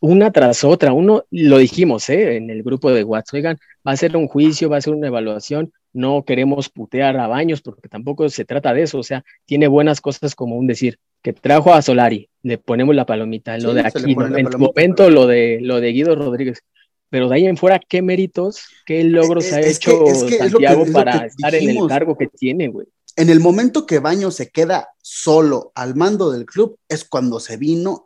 una 0.00 0.30
tras 0.32 0.64
otra. 0.64 0.92
Uno, 0.92 1.24
lo 1.30 1.58
dijimos, 1.58 2.08
¿eh? 2.08 2.36
En 2.36 2.50
el 2.50 2.62
grupo 2.62 2.90
de 2.90 3.04
WhatsApp, 3.04 3.34
oigan, 3.34 3.58
va 3.86 3.92
a 3.92 3.96
ser 3.96 4.16
un 4.16 4.28
juicio, 4.28 4.68
va 4.68 4.76
a 4.76 4.80
ser 4.80 4.94
una 4.94 5.08
evaluación, 5.08 5.72
no 5.92 6.22
queremos 6.24 6.68
putear 6.68 7.16
a 7.18 7.26
Baños 7.26 7.60
porque 7.62 7.88
tampoco 7.88 8.28
se 8.28 8.44
trata 8.44 8.72
de 8.74 8.82
eso, 8.82 8.98
o 8.98 9.02
sea, 9.02 9.24
tiene 9.46 9.66
buenas 9.68 10.00
cosas 10.00 10.34
como 10.34 10.56
un 10.56 10.66
decir, 10.66 10.98
que 11.22 11.32
trajo 11.32 11.72
a 11.74 11.82
Solari, 11.82 12.28
le 12.42 12.58
ponemos 12.58 12.94
la 12.94 13.06
palomita, 13.06 13.56
lo 13.58 13.70
Sí, 13.70 13.76
de 13.82 13.90
se 13.90 13.98
le 14.00 14.12
aquí, 14.12 14.16
en 14.40 14.52
su 14.52 14.58
momento 14.58 15.10
lo 15.10 15.26
de, 15.26 15.58
lo 15.60 15.80
de 15.80 15.92
Guido 15.92 16.14
Rodríguez. 16.14 16.60
Pero 17.10 17.28
de 17.30 17.36
ahí 17.36 17.46
en 17.46 17.56
fuera, 17.56 17.80
¿qué 17.80 18.02
méritos, 18.02 18.64
qué 18.84 19.02
logros 19.02 19.46
Es- 19.46 19.52
ha 19.54 19.60
es 19.60 19.76
hecho 19.78 20.04
es 20.06 20.24
que 20.24 20.36
es 20.36 20.52
lo 20.52 20.58
que- 20.58 20.66
Santiago 20.66 20.84
lo 20.84 20.92
para 20.92 21.24
estar 21.24 21.54
en 21.54 21.70
el 21.70 21.86
cargo 21.88 22.18
que 22.18 22.26
tiene, 22.26 22.68
güey? 22.68 22.86
En 23.16 23.30
el 23.30 23.40
momento 23.40 23.86
que 23.86 23.98
Baño 23.98 24.30
se 24.30 24.50
queda 24.50 24.90
solo 25.02 25.72
al 25.74 25.96
mando 25.96 26.30
del 26.30 26.44
club, 26.44 26.76
es 26.86 27.04
cuando 27.04 27.40
se 27.40 27.56
vino 27.56 28.04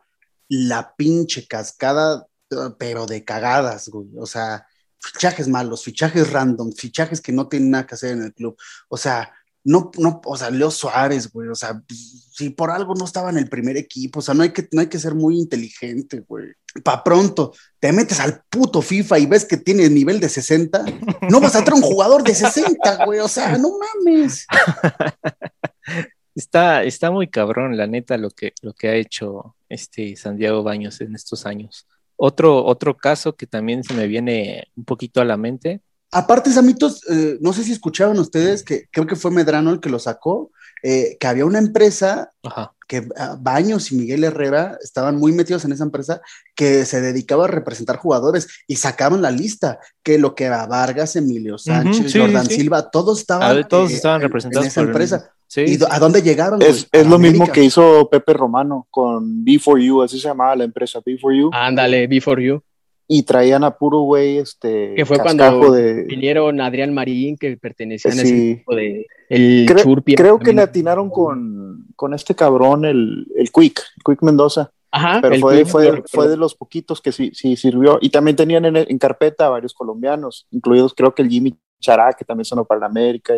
la 0.52 0.94
pinche 0.96 1.46
cascada, 1.46 2.26
eh, 2.50 2.56
pero 2.78 3.06
de 3.06 3.24
cagadas, 3.24 3.88
güey. 3.88 4.08
O 4.18 4.26
sea, 4.26 4.66
fichajes 4.98 5.48
malos, 5.48 5.82
fichajes 5.82 6.30
random, 6.30 6.72
fichajes 6.72 7.22
que 7.22 7.32
no 7.32 7.48
tienen 7.48 7.70
nada 7.70 7.86
que 7.86 7.94
hacer 7.94 8.12
en 8.12 8.24
el 8.24 8.34
club. 8.34 8.54
O 8.88 8.98
sea, 8.98 9.32
no, 9.64 9.90
no, 9.96 10.20
o 10.26 10.36
sea, 10.36 10.50
Leo 10.50 10.70
Suárez, 10.70 11.32
güey. 11.32 11.48
O 11.48 11.54
sea, 11.54 11.82
si 11.88 12.50
por 12.50 12.70
algo 12.70 12.94
no 12.94 13.06
estaba 13.06 13.30
en 13.30 13.38
el 13.38 13.48
primer 13.48 13.78
equipo, 13.78 14.18
o 14.18 14.22
sea, 14.22 14.34
no 14.34 14.42
hay 14.42 14.50
que, 14.50 14.68
no 14.72 14.82
hay 14.82 14.88
que 14.88 14.98
ser 14.98 15.14
muy 15.14 15.38
inteligente, 15.38 16.22
güey. 16.28 16.52
Pa' 16.84 17.02
pronto, 17.02 17.54
te 17.80 17.90
metes 17.90 18.20
al 18.20 18.42
puto 18.50 18.82
FIFA 18.82 19.20
y 19.20 19.26
ves 19.26 19.46
que 19.46 19.56
tiene 19.56 19.88
nivel 19.88 20.20
de 20.20 20.28
60, 20.28 20.84
no 21.30 21.40
vas 21.40 21.54
a 21.54 21.64
traer 21.64 21.82
un 21.82 21.88
jugador 21.88 22.22
de 22.24 22.34
60, 22.34 23.06
güey. 23.06 23.20
O 23.20 23.28
sea, 23.28 23.56
no 23.56 23.70
mames. 23.78 24.46
Está, 26.34 26.82
está 26.84 27.10
muy 27.10 27.28
cabrón, 27.28 27.76
la 27.76 27.86
neta, 27.86 28.16
lo 28.16 28.30
que, 28.30 28.52
lo 28.62 28.72
que 28.72 28.88
ha 28.88 28.94
hecho 28.94 29.54
este 29.68 30.16
Santiago 30.16 30.62
Baños 30.62 31.00
en 31.00 31.14
estos 31.14 31.44
años. 31.46 31.86
Otro, 32.16 32.64
otro 32.64 32.96
caso 32.96 33.34
que 33.34 33.46
también 33.46 33.82
se 33.84 33.94
me 33.94 34.06
viene 34.06 34.68
un 34.76 34.84
poquito 34.84 35.20
a 35.20 35.24
la 35.24 35.36
mente. 35.36 35.80
Aparte, 36.10 36.50
Samitos, 36.52 37.02
eh, 37.10 37.38
no 37.40 37.52
sé 37.52 37.64
si 37.64 37.72
escucharon 37.72 38.18
ustedes, 38.18 38.62
que 38.62 38.86
creo 38.90 39.06
que 39.06 39.16
fue 39.16 39.30
Medrano 39.30 39.70
el 39.72 39.80
que 39.80 39.88
lo 39.88 39.98
sacó, 39.98 40.50
eh, 40.82 41.16
que 41.18 41.26
había 41.26 41.46
una 41.46 41.58
empresa 41.58 42.30
Ajá. 42.42 42.74
que 42.88 43.08
ah, 43.16 43.36
Baños 43.40 43.90
y 43.92 43.96
Miguel 43.96 44.24
Herrera 44.24 44.78
estaban 44.82 45.16
muy 45.16 45.32
metidos 45.32 45.64
en 45.64 45.72
esa 45.72 45.84
empresa 45.84 46.20
que 46.54 46.84
se 46.84 47.00
dedicaba 47.00 47.44
a 47.44 47.48
representar 47.48 47.96
jugadores 47.96 48.48
y 48.66 48.76
sacaban 48.76 49.22
la 49.22 49.30
lista, 49.30 49.78
que 50.02 50.18
lo 50.18 50.34
que 50.34 50.44
era 50.44 50.66
Vargas, 50.66 51.16
Emilio 51.16 51.56
Sánchez, 51.56 52.12
sí, 52.12 52.18
Jordan 52.18 52.46
sí. 52.46 52.56
Silva, 52.56 52.90
todos 52.90 53.20
estaban, 53.20 53.56
ver, 53.56 53.66
todos 53.68 53.90
eh, 53.90 53.94
estaban 53.94 54.20
en- 54.20 54.28
representados 54.28 54.66
en 54.66 54.68
esa 54.68 54.80
por 54.80 54.84
el- 54.84 54.90
empresa. 54.90 55.32
Sí, 55.52 55.60
¿Y 55.60 55.74
sí. 55.74 55.84
a 55.90 55.98
dónde 55.98 56.22
llegaron? 56.22 56.62
Es, 56.62 56.88
es 56.90 57.06
A 57.06 57.10
lo 57.10 57.18
mismo 57.18 57.46
que 57.46 57.62
hizo 57.62 58.08
Pepe 58.10 58.32
Romano 58.32 58.86
con 58.90 59.44
B4U, 59.44 60.02
así 60.02 60.18
se 60.18 60.28
llamaba 60.28 60.56
la 60.56 60.64
empresa 60.64 61.00
B4U, 61.02 61.50
Ándale, 61.52 62.06
Before 62.06 62.42
You. 62.42 62.62
y 63.06 63.22
traían 63.24 63.62
a 63.62 63.76
puro 63.76 63.98
güey, 64.00 64.38
este, 64.38 64.94
Que 64.96 65.04
fue 65.04 65.18
cuando 65.18 65.70
de... 65.72 66.04
Vinieron 66.04 66.58
Adrián 66.62 66.94
Marín, 66.94 67.36
que 67.36 67.54
pertenecían 67.58 68.18
a 68.18 68.22
ese 68.22 68.52
equipo 68.52 68.74
de 68.74 69.06
el 69.28 69.66
Creo, 69.66 69.84
Churpi. 69.84 70.14
creo 70.14 70.38
que 70.38 70.54
le 70.54 70.62
atinaron 70.62 71.10
con, 71.10 71.86
con 71.96 72.14
este 72.14 72.34
cabrón, 72.34 72.86
el, 72.86 73.26
el 73.36 73.50
Quick, 73.52 73.78
el 73.98 74.02
Quick 74.06 74.22
Mendoza, 74.22 74.70
Ajá, 74.90 75.18
pero 75.20 75.36
fue, 75.38 75.58
Quick, 75.58 75.66
fue, 75.66 75.90
pero- 75.90 76.04
fue 76.08 76.28
de 76.28 76.38
los 76.38 76.54
poquitos 76.54 77.02
que 77.02 77.12
sí, 77.12 77.30
sí 77.34 77.56
sirvió. 77.56 77.98
Y 78.00 78.08
también 78.08 78.36
tenían 78.36 78.64
en, 78.64 78.76
en 78.76 78.98
carpeta 78.98 79.48
a 79.48 79.50
varios 79.50 79.74
colombianos, 79.74 80.46
incluidos 80.50 80.94
creo 80.94 81.14
que 81.14 81.20
el 81.20 81.28
Jimmy 81.28 81.54
Chará, 81.78 82.14
que 82.14 82.24
también 82.24 82.46
sonó 82.46 82.64
para 82.64 82.80
la 82.80 82.86
América. 82.86 83.34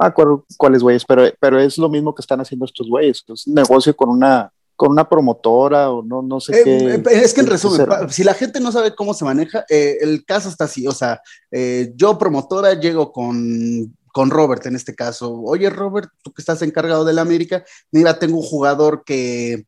Acuerdo 0.00 0.44
cuáles 0.56 0.82
güeyes, 0.82 1.04
pero, 1.04 1.24
pero 1.40 1.60
es 1.60 1.76
lo 1.76 1.88
mismo 1.88 2.14
que 2.14 2.22
están 2.22 2.40
haciendo 2.40 2.64
estos 2.64 2.88
güeyes. 2.88 3.24
Es 3.26 3.46
un 3.46 3.54
negocio 3.54 3.94
con 3.96 4.08
una, 4.08 4.52
con 4.76 4.92
una 4.92 5.08
promotora 5.08 5.90
o 5.90 6.02
no, 6.02 6.22
no 6.22 6.38
sé 6.40 6.60
Eh, 6.60 6.62
qué. 6.64 6.94
eh, 6.94 7.02
es 7.24 7.34
que 7.34 7.40
en 7.40 7.48
resumen, 7.48 7.86
si 8.08 8.22
la 8.22 8.34
gente 8.34 8.60
no 8.60 8.70
sabe 8.70 8.94
cómo 8.94 9.12
se 9.12 9.24
maneja, 9.24 9.64
eh, 9.68 9.96
el 10.00 10.24
caso 10.24 10.48
está 10.48 10.64
así, 10.64 10.86
o 10.86 10.92
sea, 10.92 11.20
eh, 11.50 11.92
yo 11.96 12.16
promotora 12.16 12.74
llego 12.74 13.10
con, 13.12 13.96
con 14.12 14.30
Robert 14.30 14.64
en 14.66 14.76
este 14.76 14.94
caso, 14.94 15.34
oye 15.42 15.68
Robert, 15.68 16.10
tú 16.22 16.32
que 16.32 16.42
estás 16.42 16.62
encargado 16.62 17.04
de 17.04 17.12
la 17.12 17.22
América, 17.22 17.64
mira, 17.90 18.18
tengo 18.20 18.36
un 18.38 18.44
jugador 18.44 19.02
que, 19.04 19.64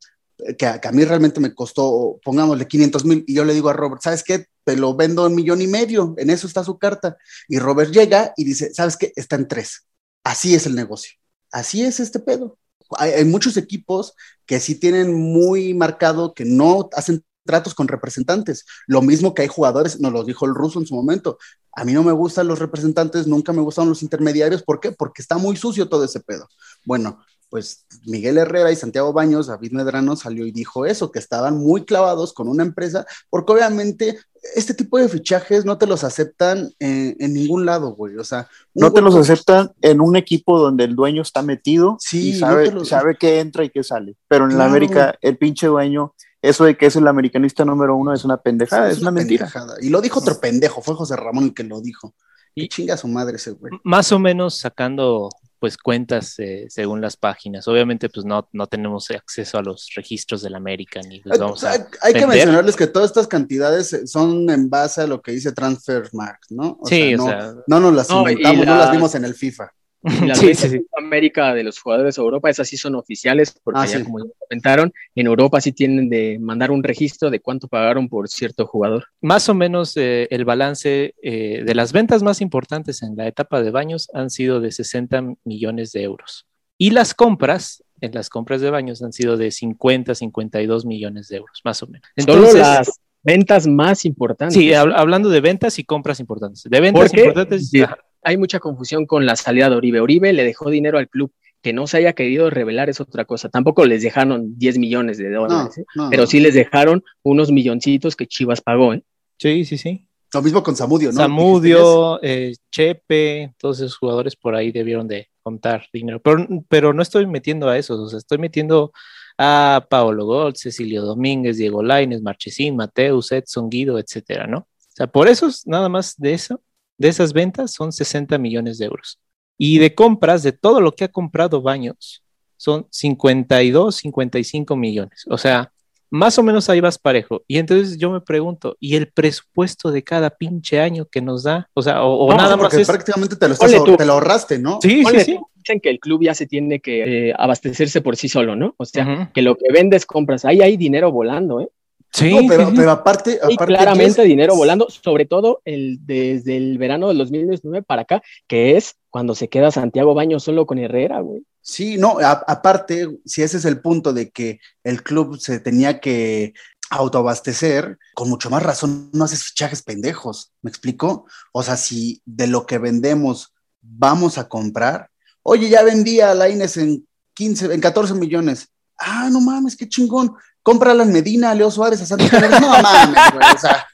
que, 0.57 0.65
a, 0.65 0.79
que 0.79 0.87
a 0.87 0.91
mí 0.93 1.03
realmente 1.03 1.41
me 1.41 1.53
costó, 1.53 2.19
pongámosle 2.23 2.65
500 2.67 3.03
mil, 3.05 3.23
y 3.27 3.33
yo 3.33 3.43
le 3.43 3.53
digo 3.53 3.67
a 3.69 3.73
Robert, 3.73 4.01
¿sabes 4.01 4.23
qué? 4.23 4.45
Te 4.63 4.77
lo 4.77 4.95
vendo 4.95 5.27
en 5.27 5.35
millón 5.35 5.61
y 5.61 5.67
medio, 5.67 6.13
en 6.17 6.29
eso 6.29 6.47
está 6.47 6.63
su 6.63 6.77
carta, 6.77 7.17
y 7.49 7.59
Robert 7.59 7.91
llega 7.91 8.31
y 8.37 8.45
dice, 8.45 8.73
¿sabes 8.73 8.95
qué? 8.95 9.11
Está 9.17 9.35
en 9.35 9.47
tres, 9.49 9.85
así 10.23 10.55
es 10.55 10.65
el 10.65 10.75
negocio, 10.75 11.13
así 11.51 11.83
es 11.83 11.99
este 11.99 12.19
pedo. 12.19 12.57
hay, 12.97 13.25
muchos 13.25 13.57
equipos 13.57 14.13
que 14.45 14.59
sí 14.59 14.75
tienen 14.75 15.13
muy 15.13 15.73
marcado 15.73 16.33
que 16.33 16.45
no 16.45 16.89
hacen 16.93 17.23
tratos 17.45 17.73
con 17.73 17.87
representantes. 17.87 18.65
Lo 18.87 19.01
mismo 19.01 19.33
que 19.33 19.43
hay 19.43 19.47
jugadores, 19.47 19.99
nos 19.99 20.11
lo 20.13 20.23
dijo 20.23 20.45
el 20.45 20.55
ruso 20.55 20.79
en 20.79 20.85
su 20.85 20.95
momento. 20.95 21.37
A 21.73 21.85
mí 21.85 21.93
no 21.93 22.03
me 22.03 22.11
gustan 22.11 22.47
los 22.47 22.59
representantes, 22.59 23.27
nunca 23.27 23.53
me 23.53 23.61
gustaron 23.61 23.89
los 23.89 24.03
intermediarios. 24.03 24.63
¿Por 24.63 24.79
qué? 24.79 24.91
Porque 24.91 25.21
está 25.21 25.37
muy 25.37 25.55
sucio 25.55 25.89
todo 25.89 26.03
ese 26.03 26.19
pedo. 26.19 26.47
Bueno, 26.85 27.19
pues 27.49 27.85
Miguel 28.05 28.37
Herrera 28.37 28.71
y 28.71 28.75
Santiago 28.77 29.11
Baños, 29.11 29.47
David 29.47 29.73
Medrano 29.73 30.15
salió 30.15 30.45
y 30.45 30.51
dijo 30.51 30.85
eso, 30.85 31.11
que 31.11 31.19
estaban 31.19 31.57
muy 31.57 31.83
clavados 31.83 32.33
con 32.33 32.47
una 32.47 32.63
empresa, 32.63 33.05
porque 33.29 33.51
obviamente 33.51 34.17
este 34.55 34.73
tipo 34.73 34.97
de 34.97 35.07
fichajes 35.07 35.65
no 35.65 35.77
te 35.77 35.87
los 35.87 36.03
aceptan 36.03 36.71
en, 36.79 37.15
en 37.19 37.33
ningún 37.33 37.65
lado, 37.65 37.95
güey. 37.95 38.17
O 38.17 38.23
sea, 38.23 38.47
no 38.73 38.91
te 38.91 39.01
los 39.01 39.15
aceptan 39.15 39.71
en 39.81 40.01
un 40.01 40.15
equipo 40.15 40.59
donde 40.59 40.83
el 40.83 40.95
dueño 40.95 41.21
está 41.21 41.41
metido 41.41 41.97
sí, 41.99 42.29
y 42.29 42.33
sabe, 42.35 42.69
no 42.69 42.79
los... 42.79 42.89
sabe 42.89 43.15
qué 43.19 43.39
entra 43.39 43.63
y 43.63 43.69
qué 43.69 43.83
sale. 43.83 44.15
Pero 44.27 44.45
en 44.45 44.51
claro. 44.51 44.63
la 44.63 44.69
América, 44.69 45.15
el 45.21 45.37
pinche 45.37 45.67
dueño 45.67 46.13
eso 46.41 46.63
de 46.63 46.75
que 46.75 46.87
es 46.87 46.95
el 46.95 47.07
americanista 47.07 47.63
número 47.63 47.95
uno 47.95 48.13
es 48.13 48.25
una 48.25 48.37
pendejada, 48.37 48.87
es, 48.87 48.97
es, 48.97 49.01
una, 49.01 49.11
una 49.11 49.19
mentira. 49.19 49.45
Pendejada. 49.45 49.75
Y 49.79 49.89
lo 49.89 50.01
dijo 50.01 50.19
otro 50.19 50.39
pendejo, 50.39 50.81
fue 50.81 50.95
José 50.95 51.15
Ramón 51.15 51.45
el 51.45 51.53
que 51.53 51.63
lo 51.63 51.81
dijo. 51.81 52.15
Y 52.55 52.67
chinga 52.67 52.97
su 52.97 53.07
madre 53.07 53.35
ese 53.35 53.51
güey. 53.51 53.71
Más 53.83 54.11
o 54.11 54.19
menos 54.19 54.57
sacando 54.57 55.29
pues 55.61 55.77
cuentas 55.77 56.39
eh, 56.39 56.65
según 56.69 57.01
las 57.01 57.15
páginas. 57.15 57.67
Obviamente 57.67 58.09
pues 58.09 58.25
no, 58.25 58.49
no 58.51 58.65
tenemos 58.65 59.11
acceso 59.11 59.59
a 59.59 59.61
los 59.61 59.91
registros 59.95 60.41
del 60.41 60.55
América 60.55 61.01
ni 61.07 61.21
los 61.23 61.37
vamos 61.37 61.63
a 61.63 61.73
Hay, 61.73 61.79
hay 62.01 62.13
que 62.13 62.25
mencionarles 62.25 62.75
que 62.75 62.87
todas 62.87 63.11
estas 63.11 63.27
cantidades 63.27 63.95
son 64.05 64.49
en 64.49 64.71
base 64.71 65.01
a 65.01 65.07
lo 65.07 65.21
que 65.21 65.33
dice 65.33 65.51
Transfermarkt, 65.51 66.49
¿no? 66.49 66.79
O 66.81 66.87
sí, 66.87 67.09
sea, 67.09 67.17
no, 67.17 67.25
o 67.25 67.27
sea, 67.27 67.53
no 67.67 67.79
nos 67.79 67.93
las 67.93 68.09
no, 68.09 68.21
inventamos, 68.21 68.65
la... 68.65 68.71
no 68.71 68.77
las 68.79 68.91
vimos 68.91 69.13
en 69.13 69.23
el 69.23 69.35
FIFA. 69.35 69.71
Las 70.25 70.39
sí, 70.39 70.53
sí, 70.55 70.69
sí. 70.69 70.85
América 70.97 71.53
de 71.53 71.63
los 71.63 71.79
jugadores 71.79 72.15
de 72.15 72.21
Europa, 72.21 72.49
esas 72.49 72.67
sí 72.67 72.75
son 72.75 72.95
oficiales, 72.95 73.55
porque 73.63 73.81
ah, 73.81 73.85
ya 73.85 74.03
como 74.03 74.19
ya 74.19 74.31
comentaron, 74.39 74.91
en 75.15 75.27
Europa 75.27 75.61
sí 75.61 75.71
tienen 75.71 76.09
de 76.09 76.39
mandar 76.39 76.71
un 76.71 76.81
registro 76.81 77.29
de 77.29 77.39
cuánto 77.39 77.67
pagaron 77.67 78.09
por 78.09 78.27
cierto 78.27 78.65
jugador. 78.65 79.05
Más 79.21 79.47
o 79.49 79.53
menos 79.53 79.95
eh, 79.97 80.27
el 80.31 80.43
balance 80.43 81.13
eh, 81.21 81.63
de 81.63 81.75
las 81.75 81.93
ventas 81.93 82.23
más 82.23 82.41
importantes 82.41 83.03
en 83.03 83.15
la 83.15 83.27
etapa 83.27 83.61
de 83.61 83.69
baños 83.69 84.09
han 84.13 84.31
sido 84.31 84.59
de 84.59 84.71
60 84.71 85.35
millones 85.43 85.91
de 85.91 86.01
euros. 86.01 86.47
Y 86.79 86.89
las 86.89 87.13
compras, 87.13 87.83
en 87.99 88.11
las 88.13 88.29
compras 88.29 88.59
de 88.61 88.71
baños 88.71 89.03
han 89.03 89.13
sido 89.13 89.37
de 89.37 89.51
50, 89.51 90.15
52 90.15 90.85
millones 90.85 91.27
de 91.27 91.37
euros, 91.37 91.61
más 91.63 91.83
o 91.83 91.87
menos. 91.87 92.09
Entonces, 92.15 92.51
Solo 92.53 92.63
las 92.63 92.99
ventas 93.21 93.67
más 93.67 94.03
importantes. 94.05 94.55
Sí, 94.55 94.73
hab 94.73 94.91
hablando 94.95 95.29
de 95.29 95.41
ventas 95.41 95.77
y 95.77 95.83
compras 95.83 96.19
importantes. 96.19 96.63
De 96.63 96.81
ventas 96.81 97.13
importantes. 97.13 97.69
Sí 97.69 97.83
hay 98.23 98.37
mucha 98.37 98.59
confusión 98.59 99.05
con 99.05 99.25
la 99.25 99.35
salida 99.35 99.69
de 99.69 99.75
Oribe. 99.75 99.99
Oribe 99.99 100.33
le 100.33 100.43
dejó 100.43 100.69
dinero 100.69 100.97
al 100.97 101.09
club. 101.09 101.31
Que 101.63 101.73
no 101.73 101.85
se 101.85 101.97
haya 101.97 102.13
querido 102.13 102.49
revelar 102.49 102.89
es 102.89 102.99
otra 102.99 103.23
cosa. 103.23 103.47
Tampoco 103.47 103.85
les 103.85 104.01
dejaron 104.01 104.57
10 104.57 104.79
millones 104.79 105.19
de 105.19 105.29
dólares, 105.29 105.75
no, 105.77 105.83
¿eh? 105.83 105.85
no, 105.93 106.09
pero 106.09 106.25
sí 106.25 106.39
les 106.39 106.55
dejaron 106.55 107.03
unos 107.21 107.51
milloncitos 107.51 108.15
que 108.15 108.25
Chivas 108.25 108.61
pagó. 108.61 108.95
¿eh? 108.95 109.03
Sí, 109.37 109.63
sí, 109.65 109.77
sí. 109.77 110.07
Lo 110.33 110.41
mismo 110.41 110.63
con 110.63 110.75
Zamudio, 110.75 111.11
¿no? 111.11 111.17
Zamudio, 111.17 112.19
eh, 112.23 112.55
Chepe, 112.71 113.53
todos 113.59 113.79
esos 113.79 113.97
jugadores 113.97 114.35
por 114.35 114.55
ahí 114.55 114.71
debieron 114.71 115.07
de 115.07 115.27
contar 115.43 115.85
dinero. 115.91 116.21
Pero, 116.21 116.47
pero 116.69 116.93
no 116.93 117.01
estoy 117.01 117.27
metiendo 117.27 117.67
a 117.69 117.77
esos, 117.77 117.99
o 117.99 118.07
sea, 118.07 118.17
estoy 118.17 118.37
metiendo 118.37 118.91
a 119.37 119.85
Paolo 119.89 120.25
Gold, 120.25 120.55
Cecilio 120.55 121.03
Domínguez, 121.03 121.57
Diego 121.57 121.83
Laines, 121.83 122.21
Marchesín, 122.21 122.75
Mateus, 122.75 123.31
Edson, 123.31 123.69
Guido, 123.69 123.99
etcétera, 123.99 124.47
¿no? 124.47 124.59
O 124.59 124.93
sea, 124.93 125.07
por 125.07 125.27
eso, 125.27 125.49
nada 125.65 125.89
más 125.89 126.15
de 126.17 126.33
eso, 126.33 126.61
de 127.01 127.09
esas 127.09 127.33
ventas 127.33 127.73
son 127.73 127.91
60 127.91 128.37
millones 128.37 128.77
de 128.77 128.85
euros. 128.85 129.19
Y 129.57 129.79
de 129.79 129.93
compras, 129.93 130.43
de 130.43 130.53
todo 130.53 130.79
lo 130.81 130.93
que 130.93 131.03
ha 131.03 131.07
comprado 131.09 131.61
Baños, 131.61 132.23
son 132.57 132.87
52, 132.89 133.95
55 133.95 134.75
millones. 134.75 135.25
O 135.27 135.37
sea, 135.37 135.71
más 136.11 136.37
o 136.37 136.43
menos 136.43 136.69
ahí 136.69 136.79
vas 136.79 136.99
parejo. 136.99 137.43
Y 137.47 137.57
entonces 137.57 137.97
yo 137.97 138.11
me 138.11 138.21
pregunto, 138.21 138.77
¿y 138.79 138.95
el 138.95 139.07
presupuesto 139.07 139.91
de 139.91 140.03
cada 140.03 140.29
pinche 140.29 140.79
año 140.79 141.05
que 141.05 141.21
nos 141.21 141.43
da? 141.43 141.69
O 141.73 141.81
sea, 141.81 142.03
o, 142.03 142.25
o 142.25 142.31
no, 142.31 142.37
nada 142.37 142.57
porque 142.57 142.77
más. 142.77 142.81
Es... 142.81 142.87
prácticamente 142.87 143.35
te 143.35 143.47
lo, 143.47 143.53
estás, 143.53 143.71
te 143.71 144.05
lo, 144.05 144.13
ahorraste, 144.13 144.59
¿no? 144.59 144.79
Sí, 144.81 145.03
sí, 145.05 145.19
sí. 145.21 145.39
Dicen 145.55 145.79
que 145.79 145.89
el 145.89 145.99
club 145.99 146.23
ya 146.23 146.33
se 146.33 146.47
tiene 146.47 146.79
que 146.79 147.29
eh, 147.29 147.33
abastecerse 147.37 148.01
por 148.01 148.15
sí 148.17 148.29
solo, 148.29 148.55
¿no? 148.55 148.73
O 148.77 148.85
sea, 148.85 149.05
uh 149.05 149.09
-huh. 149.09 149.31
que 149.31 149.41
lo 149.41 149.55
que 149.55 149.71
vendes 149.71 150.05
compras. 150.05 150.43
Ahí 150.43 150.61
hay 150.61 150.75
dinero 150.75 151.11
volando, 151.11 151.61
¿eh? 151.61 151.69
Sí, 152.13 152.33
no, 152.33 152.41
pero, 152.47 152.71
pero, 152.75 152.91
aparte, 152.91 153.39
y 153.49 153.53
aparte 153.53 153.73
claramente 153.73 154.21
es... 154.21 154.27
dinero 154.27 154.55
volando, 154.55 154.87
sobre 154.89 155.25
todo 155.25 155.61
el, 155.63 155.99
desde 156.05 156.57
el 156.57 156.77
verano 156.77 157.07
del 157.07 157.17
2019 157.17 157.83
para 157.83 158.01
acá, 158.01 158.21
que 158.47 158.75
es 158.75 158.95
cuando 159.09 159.33
se 159.33 159.47
queda 159.47 159.71
Santiago 159.71 160.13
Baño 160.13 160.39
solo 160.39 160.65
con 160.65 160.77
Herrera, 160.77 161.21
güey. 161.21 161.43
Sí, 161.61 161.97
no, 161.97 162.19
a, 162.19 162.31
aparte, 162.31 163.07
si 163.25 163.43
ese 163.43 163.57
es 163.57 163.65
el 163.65 163.79
punto 163.79 164.11
de 164.11 164.29
que 164.29 164.59
el 164.83 165.03
club 165.03 165.39
se 165.39 165.59
tenía 165.59 165.99
que 165.99 166.53
autoabastecer, 166.89 167.97
con 168.13 168.29
mucho 168.29 168.49
más 168.49 168.61
razón 168.61 169.09
no 169.13 169.23
haces 169.23 169.43
fichajes 169.43 169.81
pendejos, 169.81 170.51
¿me 170.61 170.69
explico? 170.69 171.25
O 171.53 171.63
sea, 171.63 171.77
si 171.77 172.21
de 172.25 172.47
lo 172.47 172.65
que 172.65 172.77
vendemos 172.77 173.53
vamos 173.81 174.37
a 174.37 174.49
comprar, 174.49 175.09
oye, 175.43 175.69
ya 175.69 175.83
vendía 175.83 176.31
a 176.31 176.35
Laines 176.35 176.75
en 176.75 177.07
15, 177.35 177.73
en 177.73 177.79
14 177.79 178.13
millones, 178.15 178.67
ah, 178.99 179.29
no 179.31 179.39
mames, 179.39 179.77
qué 179.77 179.87
chingón, 179.87 180.33
cómprala 180.63 181.03
en 181.03 181.11
Medina, 181.11 181.53
Leo 181.55 181.71
Suárez, 181.71 182.01
a 182.01 182.05
Santos 182.05 182.31
no 182.31 182.69
mames, 182.69 183.33
güey, 183.33 183.55
o 183.55 183.57
sea. 183.57 183.87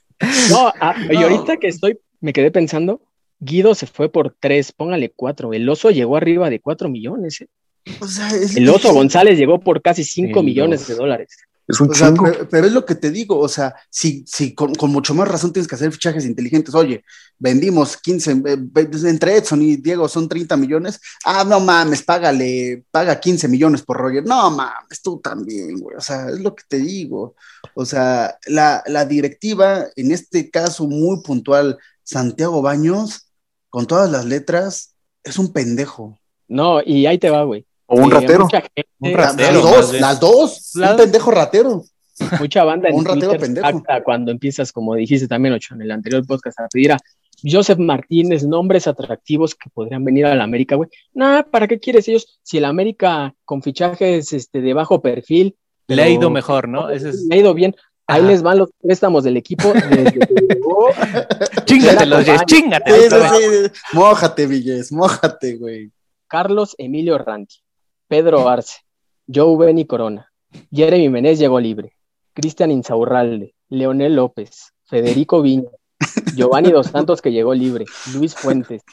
No, 0.49 0.73
ah, 0.79 0.95
no, 0.97 1.13
y 1.13 1.23
ahorita 1.23 1.57
que 1.57 1.67
estoy, 1.67 1.99
me 2.21 2.33
quedé 2.33 2.51
pensando, 2.51 3.01
Guido 3.39 3.75
se 3.75 3.85
fue 3.85 4.09
por 4.09 4.35
tres, 4.39 4.71
póngale 4.71 5.11
cuatro, 5.15 5.53
el 5.53 5.69
oso 5.69 5.91
llegó 5.91 6.17
arriba 6.17 6.49
de 6.49 6.59
cuatro 6.59 6.89
millones, 6.89 7.41
¿eh? 7.41 7.47
O 8.01 8.07
sea, 8.07 8.27
es 8.29 8.55
el 8.57 8.67
oso 8.69 8.93
González 8.93 9.37
llegó 9.37 9.59
por 9.59 9.81
casi 9.81 10.03
cinco 10.03 10.43
millones 10.43 10.87
de 10.87 10.95
dólares. 10.95 11.29
Es 11.67 11.81
un 11.81 11.91
o 11.91 11.93
sea, 11.93 12.13
pero, 12.13 12.47
pero, 12.49 12.67
es 12.67 12.71
lo 12.71 12.85
que 12.85 12.95
te 12.95 13.11
digo, 13.11 13.37
o 13.37 13.49
sea, 13.49 13.75
si, 13.89 14.23
si 14.25 14.55
con, 14.55 14.73
con, 14.73 14.89
mucho 14.89 15.13
más 15.13 15.27
razón 15.27 15.51
tienes 15.51 15.67
que 15.67 15.75
hacer 15.75 15.91
fichajes 15.91 16.25
inteligentes, 16.25 16.73
oye, 16.73 17.03
vendimos 17.37 17.97
15, 17.97 18.31
eh, 18.31 18.57
entre 19.03 19.35
Edson 19.35 19.61
y 19.61 19.75
Diego 19.75 20.07
son 20.07 20.29
30 20.29 20.55
millones, 20.55 21.01
ah, 21.25 21.43
no 21.43 21.59
mames, 21.59 22.03
págale, 22.03 22.85
paga 22.89 23.19
15 23.19 23.49
millones 23.49 23.81
por 23.81 23.97
Roger, 23.97 24.25
no 24.25 24.49
mames, 24.49 25.01
tú 25.03 25.19
también, 25.19 25.77
güey, 25.77 25.97
o 25.97 26.01
sea, 26.01 26.29
es 26.29 26.39
lo 26.39 26.55
que 26.55 26.63
te 26.69 26.77
digo, 26.77 27.35
o 27.75 27.85
sea, 27.85 28.37
la, 28.45 28.81
la 28.87 29.05
directiva, 29.05 29.87
en 29.97 30.13
este 30.13 30.49
caso 30.49 30.87
muy 30.87 31.21
puntual, 31.21 31.77
Santiago 32.01 32.61
Baños, 32.61 33.27
con 33.69 33.87
todas 33.87 34.09
las 34.09 34.23
letras, 34.23 34.95
es 35.21 35.37
un 35.37 35.51
pendejo. 35.51 36.17
No, 36.47 36.81
y 36.81 37.05
ahí 37.07 37.17
te 37.17 37.29
va, 37.29 37.43
güey. 37.43 37.66
O 37.87 37.95
un 37.95 38.11
ratero. 38.11 38.47
Gente, 38.47 38.87
un 38.99 39.13
ratero 39.13 39.63
las 39.63 39.63
dos, 39.63 39.93
las 39.99 40.19
dos. 40.19 40.71
Un 40.75 40.97
pendejo 40.97 41.31
ratero. 41.31 41.83
Mucha 42.39 42.63
banda 42.63 42.89
en 42.89 42.95
un 42.95 43.05
ratero 43.05 43.37
pendejo. 43.37 43.83
cuando 44.03 44.31
empiezas, 44.31 44.71
como 44.71 44.95
dijiste 44.95 45.27
también, 45.27 45.53
Ocho, 45.53 45.75
en 45.75 45.81
el 45.81 45.91
anterior 45.91 46.25
podcast, 46.25 46.59
a 46.59 46.67
pedir 46.67 46.91
a 46.91 46.97
Joseph 47.43 47.79
Martínez 47.79 48.43
nombres 48.43 48.87
atractivos 48.87 49.55
que 49.55 49.69
podrían 49.69 50.03
venir 50.03 50.25
a 50.25 50.35
la 50.35 50.43
América, 50.43 50.75
güey. 50.75 50.89
Nah, 51.13 51.43
¿para 51.43 51.67
qué 51.67 51.79
quieres 51.79 52.07
ellos? 52.07 52.39
Si 52.43 52.57
el 52.57 52.65
América 52.65 53.33
con 53.45 53.61
fichajes 53.61 54.33
este, 54.33 54.61
de 54.61 54.73
bajo 54.73 55.01
perfil. 55.01 55.55
Le 55.87 56.01
ha 56.01 56.09
ido 56.09 56.29
mejor, 56.29 56.67
¿no? 56.67 56.89
Ese 56.89 57.09
es... 57.09 57.25
Le 57.29 57.35
ha 57.35 57.39
ido 57.39 57.53
bien. 57.53 57.75
Ahí 58.07 58.21
Ajá. 58.21 58.31
les 58.31 58.41
van 58.41 58.57
los 58.57 58.69
préstamos 58.81 59.23
del 59.23 59.37
equipo. 59.37 59.71
Desde 59.89 60.13
que 60.13 60.19
Jess, 60.27 61.65
chingatelos. 61.65 62.25
Sí, 62.25 62.31
sí, 63.09 63.69
sí. 63.69 63.71
Mójate, 63.93 64.47
Villes, 64.47 64.91
mójate, 64.91 65.55
güey. 65.57 65.91
Carlos 66.27 66.75
Emilio 66.77 67.17
Ranti. 67.17 67.57
Pedro 68.07 68.47
Arce, 68.47 68.79
Joe 69.27 69.57
Benny 69.57 69.85
Corona, 69.85 70.31
Jeremy 70.71 71.09
Menez 71.09 71.39
llegó 71.39 71.59
libre, 71.59 71.93
Cristian 72.33 72.71
Insaurralde, 72.71 73.53
Leonel 73.69 74.15
López, 74.15 74.73
Federico 74.85 75.41
Viña, 75.41 75.69
Giovanni 76.35 76.71
Dos 76.71 76.87
Santos 76.87 77.21
que 77.21 77.31
llegó 77.31 77.53
libre, 77.53 77.85
Luis 78.13 78.33
Fuentes, 78.35 78.83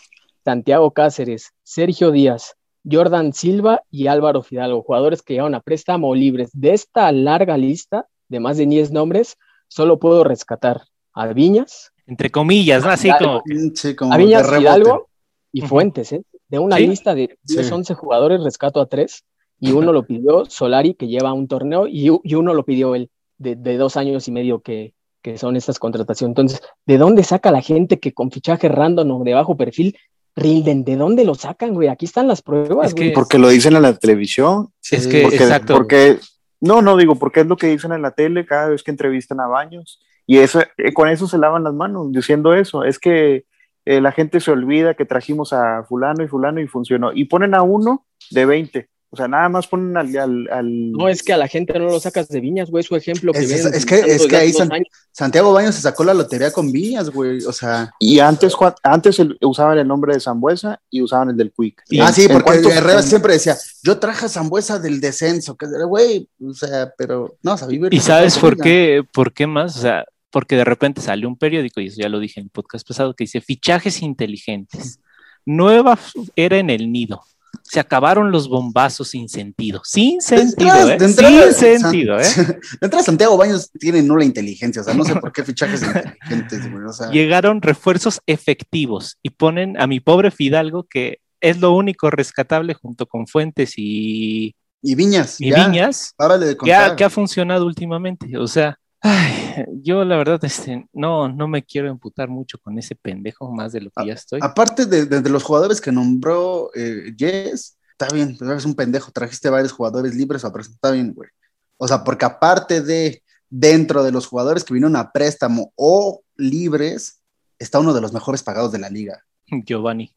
Santiago 0.45 0.91
Cáceres, 0.91 1.53
Sergio 1.63 2.11
Díaz, 2.11 2.57
Jordan 2.91 3.33
Silva 3.33 3.83
y 3.91 4.09
Álvaro 4.09 4.43
Fidalgo, 4.43 4.83
jugadores 4.83 5.23
que 5.23 5.35
llegaron 5.35 5.55
a 5.55 5.61
préstamo 5.61 6.09
o 6.09 6.15
libres. 6.15 6.51
De 6.53 6.75
esta 6.75 7.11
larga 7.13 7.57
lista 7.57 8.09
de 8.29 8.41
más 8.41 8.57
de 8.57 8.67
10 8.67 8.91
nombres, 8.91 9.37
solo 9.69 9.99
puedo 9.99 10.25
rescatar 10.25 10.83
a 11.13 11.29
Viñas. 11.29 11.93
Entre 12.07 12.31
comillas, 12.31 12.85
¿no? 12.85 12.91
Así 12.91 13.11
como... 13.19 13.43
Sí, 13.75 13.95
como 13.95 14.13
a 14.13 14.17
Viñas, 14.17 14.51
Fidalgo 14.51 15.09
y 15.53 15.63
Fuentes, 15.63 16.13
¿eh? 16.13 16.23
De 16.49 16.59
una 16.59 16.77
¿Sí? 16.77 16.87
lista 16.87 17.15
de 17.15 17.39
10, 17.43 17.67
sí. 17.67 17.73
11 17.73 17.95
jugadores, 17.95 18.43
rescato 18.43 18.81
a 18.81 18.87
tres, 18.87 19.25
y 19.61 19.73
uno 19.73 19.93
lo 19.93 20.07
pidió 20.07 20.45
Solari, 20.45 20.95
que 20.95 21.09
lleva 21.09 21.33
un 21.33 21.49
torneo, 21.49 21.87
y, 21.87 22.11
y 22.23 22.35
uno 22.35 22.55
lo 22.55 22.65
pidió 22.65 22.95
él, 22.95 23.11
de, 23.39 23.57
de, 23.57 23.77
dos 23.77 23.97
años 23.97 24.29
y 24.29 24.33
medio 24.33 24.61
que, 24.61 24.95
que 25.23 25.39
son 25.39 25.57
estas 25.57 25.79
contrataciones. 25.79 26.33
Entonces, 26.33 26.61
¿de 26.85 26.99
dónde 26.99 27.25
saca 27.25 27.51
la 27.51 27.63
gente 27.63 27.99
que 27.99 28.13
con 28.13 28.31
fichaje 28.31 28.69
random 28.69 29.11
o 29.11 29.25
de 29.25 29.33
bajo 29.33 29.57
perfil 29.57 29.97
rilden? 30.37 30.85
¿De 30.85 30.97
dónde 30.97 31.25
lo 31.25 31.35
sacan, 31.35 31.73
güey? 31.73 31.89
Aquí 31.89 32.05
están 32.05 32.29
las 32.29 32.43
pruebas, 32.43 32.89
es 32.89 32.95
que, 32.95 33.11
Porque 33.13 33.39
lo 33.39 33.49
dicen 33.49 33.75
en 33.75 33.83
la 33.83 33.97
televisión. 33.97 34.69
Es 34.91 35.07
que, 35.07 35.23
porque, 35.23 35.37
exacto. 35.37 35.75
Porque, 35.75 36.19
no, 36.61 36.83
no 36.83 36.99
digo, 36.99 37.15
porque 37.15 37.41
es 37.41 37.47
lo 37.47 37.57
que 37.57 37.69
dicen 37.69 37.93
en 37.93 38.03
la 38.03 38.11
tele 38.11 38.45
cada 38.45 38.69
vez 38.69 38.83
que 38.83 38.91
entrevistan 38.91 39.41
a 39.41 39.47
Baños. 39.47 39.99
Y 40.27 40.39
eso, 40.39 40.61
eh, 40.61 40.93
con 40.93 41.09
eso 41.09 41.27
se 41.27 41.39
lavan 41.39 41.65
las 41.65 41.75
manos, 41.75 42.13
diciendo 42.13 42.55
eso. 42.55 42.85
Es 42.85 42.99
que 42.99 43.47
eh, 43.85 44.01
la 44.01 44.13
gente 44.13 44.41
se 44.41 44.51
olvida 44.51 44.95
que 44.95 45.05
trajimos 45.05 45.53
a 45.53 45.85
fulano 45.85 46.23
y 46.25 46.29
fulano 46.29 46.61
y 46.61 46.67
funcionó. 46.67 47.13
Y 47.13 47.25
ponen 47.27 47.55
a 47.55 47.63
uno 47.63 48.07
de 48.31 48.47
20. 48.47 48.89
O 49.11 49.17
sea, 49.17 49.29
nada 49.29 49.49
más 49.49 49.69
ponen 49.69 49.97
al, 49.97 50.17
al, 50.17 50.49
al- 50.51 50.91
No, 50.91 51.09
es 51.09 51.23
que 51.23 51.33
a 51.33 51.37
la 51.37 51.47
gente 51.47 51.79
no 51.79 51.85
lo 51.85 52.01
sacas 52.01 52.27
de 52.29 52.41
Viñas, 52.41 52.69
güey, 52.69 52.83
su 52.83 52.97
ejemplo. 52.97 53.31
Que 53.33 53.39
Es, 53.39 53.47
vienen 53.49 53.69
es- 53.69 53.75
es 53.75 53.87
que, 53.87 54.01
es 54.01 54.27
que 54.27 54.37
ahí 54.37 54.53
San-. 54.53 54.71
Santiago 55.13 55.53
Baños 55.53 55.77
se 55.77 55.83
sacó 55.83 56.03
la 56.03 56.13
lotería 56.15 56.51
con 56.51 56.73
Viñas, 56.73 57.11
güey. 57.11 57.39
O 57.45 57.53
sea, 57.53 57.93
Y 58.01 58.19
antes, 58.19 58.55
Juan- 58.55 58.75
antes 58.83 59.21
el- 59.21 59.39
usaban 59.43 59.79
el 59.79 59.87
nombre 59.87 60.15
de 60.15 60.21
Zambuesa 60.21 60.81
y 60.91 61.01
usaban 61.01 61.31
el 61.31 61.37
del 61.37 61.53
Quick. 61.57 61.83
Y 61.91 62.01
ah, 62.01 62.09
¿En- 62.09 62.13
sí, 62.15 62.27
porque 62.29 62.59
Herrera 62.59 62.97
en- 63.01 63.03
siempre 63.05 63.35
decía, 63.35 63.57
yo 63.85 63.99
traje 64.01 64.27
a 64.27 64.29
Zambuesa 64.29 64.81
del 64.81 65.01
descenso, 65.01 65.57
que 65.57 65.67
güey, 65.87 66.29
o 66.45 66.53
sea, 66.53 66.93
pero 66.99 67.37
no, 67.41 67.53
o 67.53 67.57
sea, 67.57 67.69
¿Y 67.71 68.01
sabes 68.01 68.37
por 68.37 68.57
qué, 68.57 69.05
por 69.13 69.33
qué 69.33 69.47
más? 69.47 69.77
O 69.77 69.81
sea, 69.81 70.05
porque 70.35 70.57
de 70.57 70.65
repente 70.65 71.01
salió 71.01 71.29
un 71.29 71.37
periódico, 71.37 71.81
y 71.81 71.87
eso 71.87 72.03
ya 72.03 72.09
lo 72.09 72.19
dije 72.19 72.41
en 72.41 72.47
el 72.47 72.51
podcast 72.51 72.87
pasado, 72.87 73.15
que 73.15 73.23
dice 73.23 73.41
fichajes 73.41 74.03
inteligentes. 74.03 74.99
Nueva 75.47 75.97
era 76.35 76.59
en 76.59 76.71
el 76.71 76.91
nido. 76.91 77.23
Se 77.63 77.79
acabaron 77.79 78.33
los 78.33 78.49
bombazos 78.49 79.11
sin 79.11 79.29
sentido. 79.29 79.81
Sin 79.85 80.17
De 80.17 80.23
sentido, 80.23 80.71
entrada- 80.71 80.95
¿eh? 80.95 80.99
de 80.99 81.05
entrada, 81.05 81.53
sin 81.53 81.79
sentido, 81.81 82.19
¿eh? 82.19 82.25
De 82.81 82.87
entrada, 82.87 83.05
Santiago 83.05 83.37
Baños 83.37 83.71
tiene 83.79 84.03
nula 84.03 84.25
inteligencia, 84.25 84.83
o 84.83 84.85
sea, 84.85 84.93
no 84.95 85.05
sé 85.05 85.15
por 85.15 85.31
qué 85.33 85.45
fichajes 85.45 85.83
inteligentes, 85.83 86.73
güey, 86.73 86.85
o 86.85 86.93
sea, 86.93 87.11
Llegaron 87.13 87.63
refuerzos 87.63 88.21
efectivos 88.27 89.19
y 89.23 89.31
ponen 89.31 89.81
a 89.81 89.87
mi 89.87 90.01
pobre 90.01 90.33
Fidalgo, 90.33 90.83
que 90.91 91.21
es 91.41 91.61
lo 91.61 91.71
único 91.77 92.11
rescatable 92.11 92.75
junto 92.75 93.07
con 93.07 93.29
Fuentes 93.29 93.75
y, 93.77 94.57
y 94.83 94.95
Viñas, 94.97 95.41
y 95.41 95.51
ya, 95.51 95.69
Viñas, 95.69 96.13
de 96.19 96.57
que 96.57 96.75
ha, 96.75 96.79
contar. 96.81 96.97
que 96.97 97.05
ha 97.05 97.11
funcionado 97.11 97.67
últimamente. 97.67 98.37
O 98.37 98.49
sea, 98.49 98.81
ay, 99.05 99.65
yo 99.83 100.05
la 100.05 100.17
verdad 100.17 100.43
este, 100.45 100.89
no, 100.93 101.29
no 101.29 101.47
me 101.47 101.63
quiero 101.63 101.89
emputar 101.91 102.29
mucho 102.29 102.59
con 102.59 102.79
ese 102.79 102.95
pendejo 102.95 103.53
más 103.53 103.73
de 103.73 103.83
lo 103.83 103.91
que 103.91 104.07
ya 104.07 104.15
estoy. 104.15 104.41
Aparte 104.43 104.87
de, 104.87 105.05
de- 105.07 105.21
de 105.21 105.31
los 105.31 105.43
jugadores 105.43 105.81
que 105.81 105.93
nombró 105.93 106.71
eh, 106.75 107.15
Jess, 107.17 107.77
está 107.93 108.13
bien, 108.15 108.35
pero 108.39 108.53
eres 108.53 108.65
un 108.65 108.75
pendejo, 108.75 109.13
trajiste 109.13 109.51
varios 109.51 109.73
jugadores 109.73 110.15
libres, 110.15 110.43
pero 110.43 110.61
está 110.63 110.91
bien, 110.91 111.13
güey. 111.13 111.29
O 111.77 111.87
sea, 111.87 112.03
porque 112.03 112.25
aparte 112.25 112.81
de 112.81 113.23
dentro 113.51 114.03
de 114.03 114.11
los 114.13 114.27
jugadores 114.27 114.65
que 114.65 114.73
vinieron 114.75 114.97
a 114.97 115.13
préstamo 115.13 115.73
o 115.77 116.23
libres, 116.37 117.21
está 117.59 117.79
uno 117.79 117.93
de 117.95 118.01
los 118.01 118.13
mejores 118.13 118.43
pagados 118.43 118.73
de 118.73 118.79
la 118.79 118.89
liga. 118.91 119.23
Giovanni. 119.67 120.15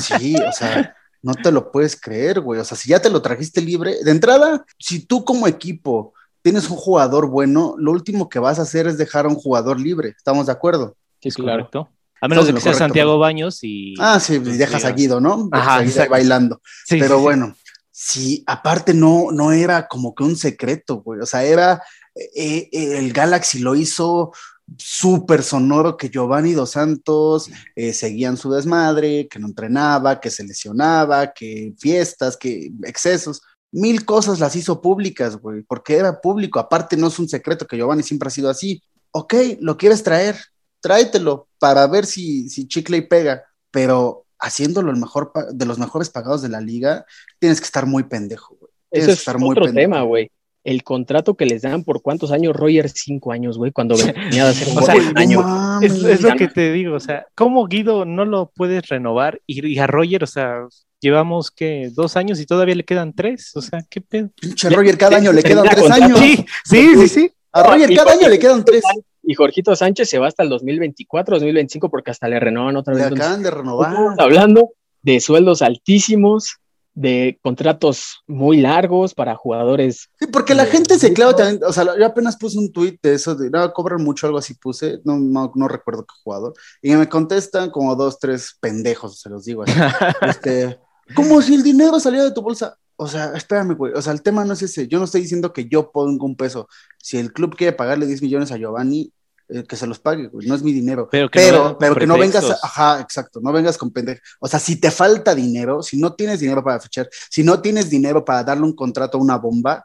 Sí, 0.00 0.36
o 0.36 0.52
sea, 0.52 0.94
no 1.22 1.34
te 1.34 1.52
lo 1.52 1.70
puedes 1.70 2.00
creer, 2.00 2.40
güey. 2.40 2.60
O 2.60 2.64
sea, 2.64 2.76
si 2.76 2.88
ya 2.88 3.00
te 3.00 3.10
lo 3.10 3.20
trajiste 3.20 3.60
libre, 3.60 4.02
de 4.02 4.10
entrada, 4.10 4.64
si 4.78 5.04
tú 5.06 5.24
como 5.24 5.46
equipo 5.46 6.14
tienes 6.42 6.68
un 6.68 6.76
jugador 6.76 7.28
bueno, 7.28 7.74
lo 7.78 7.92
último 7.92 8.28
que 8.28 8.38
vas 8.38 8.58
a 8.58 8.62
hacer 8.62 8.86
es 8.86 8.98
dejar 8.98 9.26
a 9.26 9.28
un 9.28 9.36
jugador 9.36 9.80
libre. 9.80 10.10
¿Estamos 10.16 10.46
de 10.46 10.52
acuerdo? 10.52 10.96
Sí, 11.20 11.30
claro. 11.30 11.64
Correcto. 11.64 11.88
A 12.20 12.28
menos 12.28 12.46
de 12.46 12.54
que 12.54 12.60
sea 12.60 12.74
Santiago 12.74 13.18
Baños 13.18 13.58
y. 13.62 13.94
Ah, 13.98 14.20
sí, 14.20 14.34
y 14.34 14.38
dejas 14.38 14.84
a 14.84 14.92
Guido, 14.92 15.20
¿no? 15.20 15.48
Ajá, 15.50 15.82
bailando. 16.08 16.60
Sí, 16.86 16.98
Pero 17.00 17.16
sí. 17.16 17.22
bueno, 17.22 17.56
sí, 17.90 18.44
aparte 18.46 18.94
no, 18.94 19.32
no 19.32 19.50
era 19.50 19.88
como 19.88 20.14
que 20.14 20.22
un 20.22 20.36
secreto, 20.36 21.02
güey. 21.02 21.20
O 21.20 21.26
sea, 21.26 21.42
era 21.42 21.82
eh, 22.14 22.68
eh, 22.70 22.98
el 22.98 23.12
Galaxy 23.12 23.58
lo 23.58 23.74
hizo 23.74 24.32
súper 24.78 25.42
sonoro 25.42 25.96
que 25.96 26.10
Giovanni 26.10 26.52
Dos 26.52 26.70
Santos 26.70 27.50
eh, 27.74 27.92
seguían 27.92 28.36
su 28.36 28.52
desmadre, 28.52 29.28
que 29.28 29.38
no 29.38 29.48
entrenaba, 29.48 30.20
que 30.20 30.30
se 30.30 30.44
lesionaba, 30.44 31.32
que 31.32 31.74
fiestas, 31.78 32.36
que 32.36 32.70
excesos. 32.84 33.42
Mil 33.72 34.04
cosas 34.04 34.38
las 34.38 34.54
hizo 34.54 34.80
públicas, 34.82 35.36
güey, 35.36 35.62
porque 35.62 35.96
era 35.96 36.20
público. 36.20 36.60
Aparte, 36.60 36.96
no 36.96 37.06
es 37.08 37.18
un 37.18 37.28
secreto 37.28 37.66
que 37.66 37.76
Giovanni 37.78 38.02
siempre 38.02 38.26
ha 38.28 38.30
sido 38.30 38.50
así. 38.50 38.82
Ok, 39.12 39.34
lo 39.60 39.76
quieres 39.76 40.02
traer, 40.02 40.36
tráetelo 40.80 41.48
para 41.58 41.86
ver 41.86 42.04
si, 42.06 42.48
si 42.50 42.68
chicle 42.68 42.98
y 42.98 43.02
pega, 43.02 43.44
pero 43.70 44.26
haciéndolo 44.38 44.90
el 44.90 44.96
mejor 44.98 45.32
de 45.52 45.64
los 45.66 45.78
mejores 45.78 46.10
pagados 46.10 46.42
de 46.42 46.48
la 46.50 46.60
liga, 46.60 47.06
tienes 47.38 47.60
que 47.60 47.66
estar 47.66 47.86
muy 47.86 48.02
pendejo, 48.04 48.56
güey. 48.60 48.72
Tienes 48.90 49.06
que 49.06 49.12
es 49.14 49.18
estar 49.20 49.38
muy 49.38 49.52
otro 49.52 49.64
pendejo. 49.64 49.84
tema, 49.84 50.02
güey. 50.02 50.30
El 50.64 50.84
contrato 50.84 51.34
que 51.34 51.46
les 51.46 51.62
dan 51.62 51.82
por 51.82 52.02
cuántos 52.02 52.30
años, 52.30 52.54
Roger, 52.54 52.88
cinco 52.88 53.32
años, 53.32 53.58
güey, 53.58 53.72
cuando 53.72 53.96
venía 53.96 54.44
de 54.44 54.50
hacer 54.50 54.68
un 54.68 54.78
O 54.78 54.82
sea, 54.82 54.94
año. 55.16 55.80
es 55.80 56.20
lo 56.20 56.36
que 56.36 56.46
te 56.48 56.70
digo, 56.72 56.94
o 56.94 57.00
sea, 57.00 57.26
¿cómo 57.34 57.66
Guido 57.66 58.04
no 58.04 58.24
lo 58.24 58.50
puedes 58.54 58.86
renovar? 58.88 59.40
Y, 59.46 59.66
y 59.66 59.78
a 59.78 59.86
Roger, 59.86 60.22
o 60.22 60.26
sea, 60.28 60.66
llevamos 61.02 61.50
que 61.50 61.90
dos 61.92 62.16
años 62.16 62.40
y 62.40 62.46
todavía 62.46 62.76
le 62.76 62.84
quedan 62.84 63.12
tres, 63.12 63.50
o 63.56 63.60
sea, 63.60 63.84
¿qué 63.90 64.00
pedo? 64.00 64.30
Pinche 64.40 64.70
Roger, 64.70 64.96
cada 64.96 65.16
año 65.16 65.32
le 65.32 65.42
quedan 65.42 65.68
tres 65.68 65.90
años. 65.90 66.18
Sí, 66.18 66.46
sí, 66.64 66.94
sí, 66.94 67.08
sí. 67.08 67.32
A 67.50 67.64
Roger 67.64 67.94
cada 67.94 68.12
año 68.12 68.28
le 68.28 68.38
quedan 68.38 68.64
tres. 68.64 68.82
Y 69.24 69.34
Jorgito 69.34 69.76
Sánchez 69.76 70.08
se 70.08 70.18
va 70.18 70.28
hasta 70.28 70.42
el 70.42 70.48
2024, 70.48 71.36
2025, 71.36 71.90
porque 71.90 72.12
hasta 72.12 72.28
le 72.28 72.40
renovan 72.40 72.76
otra 72.76 72.94
Le 72.94 73.00
vez. 73.00 73.06
Entonces, 73.08 73.26
acaban 73.26 73.42
de 73.42 73.50
renovar. 73.50 73.90
Estamos 73.90 74.18
hablando 74.18 74.70
de 75.02 75.20
sueldos 75.20 75.62
altísimos, 75.62 76.56
de 76.94 77.38
contratos 77.42 78.22
muy 78.26 78.60
largos 78.60 79.14
para 79.14 79.34
jugadores. 79.34 80.10
Sí, 80.18 80.26
porque 80.26 80.54
la 80.54 80.66
gente 80.66 80.98
se 80.98 81.12
clava 81.12 81.34
también, 81.34 81.60
o 81.64 81.72
sea, 81.72 81.84
yo 81.98 82.06
apenas 82.06 82.36
puse 82.36 82.58
un 82.58 82.72
tweet 82.72 82.98
de 83.02 83.14
eso, 83.14 83.34
de 83.34 83.50
no, 83.50 83.72
cobran 83.72 84.02
mucho, 84.02 84.26
algo 84.26 84.38
así 84.38 84.54
puse, 84.54 85.00
no, 85.04 85.18
no, 85.18 85.52
no 85.54 85.68
recuerdo 85.68 86.04
qué 86.04 86.14
jugador, 86.22 86.54
y 86.82 86.92
me 86.92 87.08
contestan 87.08 87.70
como 87.70 87.96
dos, 87.96 88.18
tres 88.18 88.56
pendejos, 88.60 89.20
se 89.20 89.30
los 89.30 89.44
digo 89.44 89.62
así. 89.62 89.72
este, 90.22 90.78
como 91.14 91.40
si 91.42 91.54
el 91.54 91.62
dinero 91.62 91.98
saliera 92.00 92.24
de 92.24 92.32
tu 92.32 92.42
bolsa. 92.42 92.76
O 92.96 93.08
sea, 93.08 93.32
espérame, 93.34 93.74
güey, 93.74 93.92
o 93.94 94.02
sea, 94.02 94.12
el 94.12 94.22
tema 94.22 94.44
no 94.44 94.52
es 94.52 94.62
ese, 94.62 94.86
yo 94.86 94.98
no 94.98 95.06
estoy 95.06 95.22
diciendo 95.22 95.52
que 95.52 95.66
yo 95.68 95.90
ponga 95.90 96.24
un 96.24 96.36
peso, 96.36 96.68
si 96.98 97.16
el 97.18 97.32
club 97.32 97.56
quiere 97.56 97.72
pagarle 97.72 98.06
10 98.06 98.22
millones 98.22 98.52
a 98.52 98.56
Giovanni, 98.58 99.12
eh, 99.48 99.64
que 99.64 99.76
se 99.76 99.86
los 99.88 99.98
pague, 99.98 100.28
güey, 100.28 100.46
no 100.46 100.54
es 100.54 100.62
mi 100.62 100.72
dinero. 100.72 101.08
Pero 101.10 101.28
que 101.28 101.40
no 101.40 101.44
pero, 101.46 101.62
con 101.64 101.78
pero 101.78 101.94
que 101.96 102.06
no 102.06 102.16
vengas, 102.18 102.44
a- 102.44 102.58
ajá, 102.62 103.00
exacto, 103.00 103.40
no 103.42 103.50
vengas 103.52 103.76
con 103.76 103.90
pendejo. 103.90 104.20
O 104.40 104.46
sea, 104.46 104.60
si 104.60 104.76
te 104.76 104.90
falta 104.90 105.34
dinero, 105.34 105.82
si 105.82 105.96
no 105.98 106.14
tienes 106.14 106.38
dinero 106.40 106.62
para 106.62 106.78
fichar, 106.78 107.08
si 107.30 107.42
no 107.42 107.60
tienes 107.60 107.90
dinero 107.90 108.24
para 108.24 108.44
darle 108.44 108.64
un 108.64 108.74
contrato 108.76 109.18
a 109.18 109.20
una 109.20 109.36
bomba, 109.36 109.84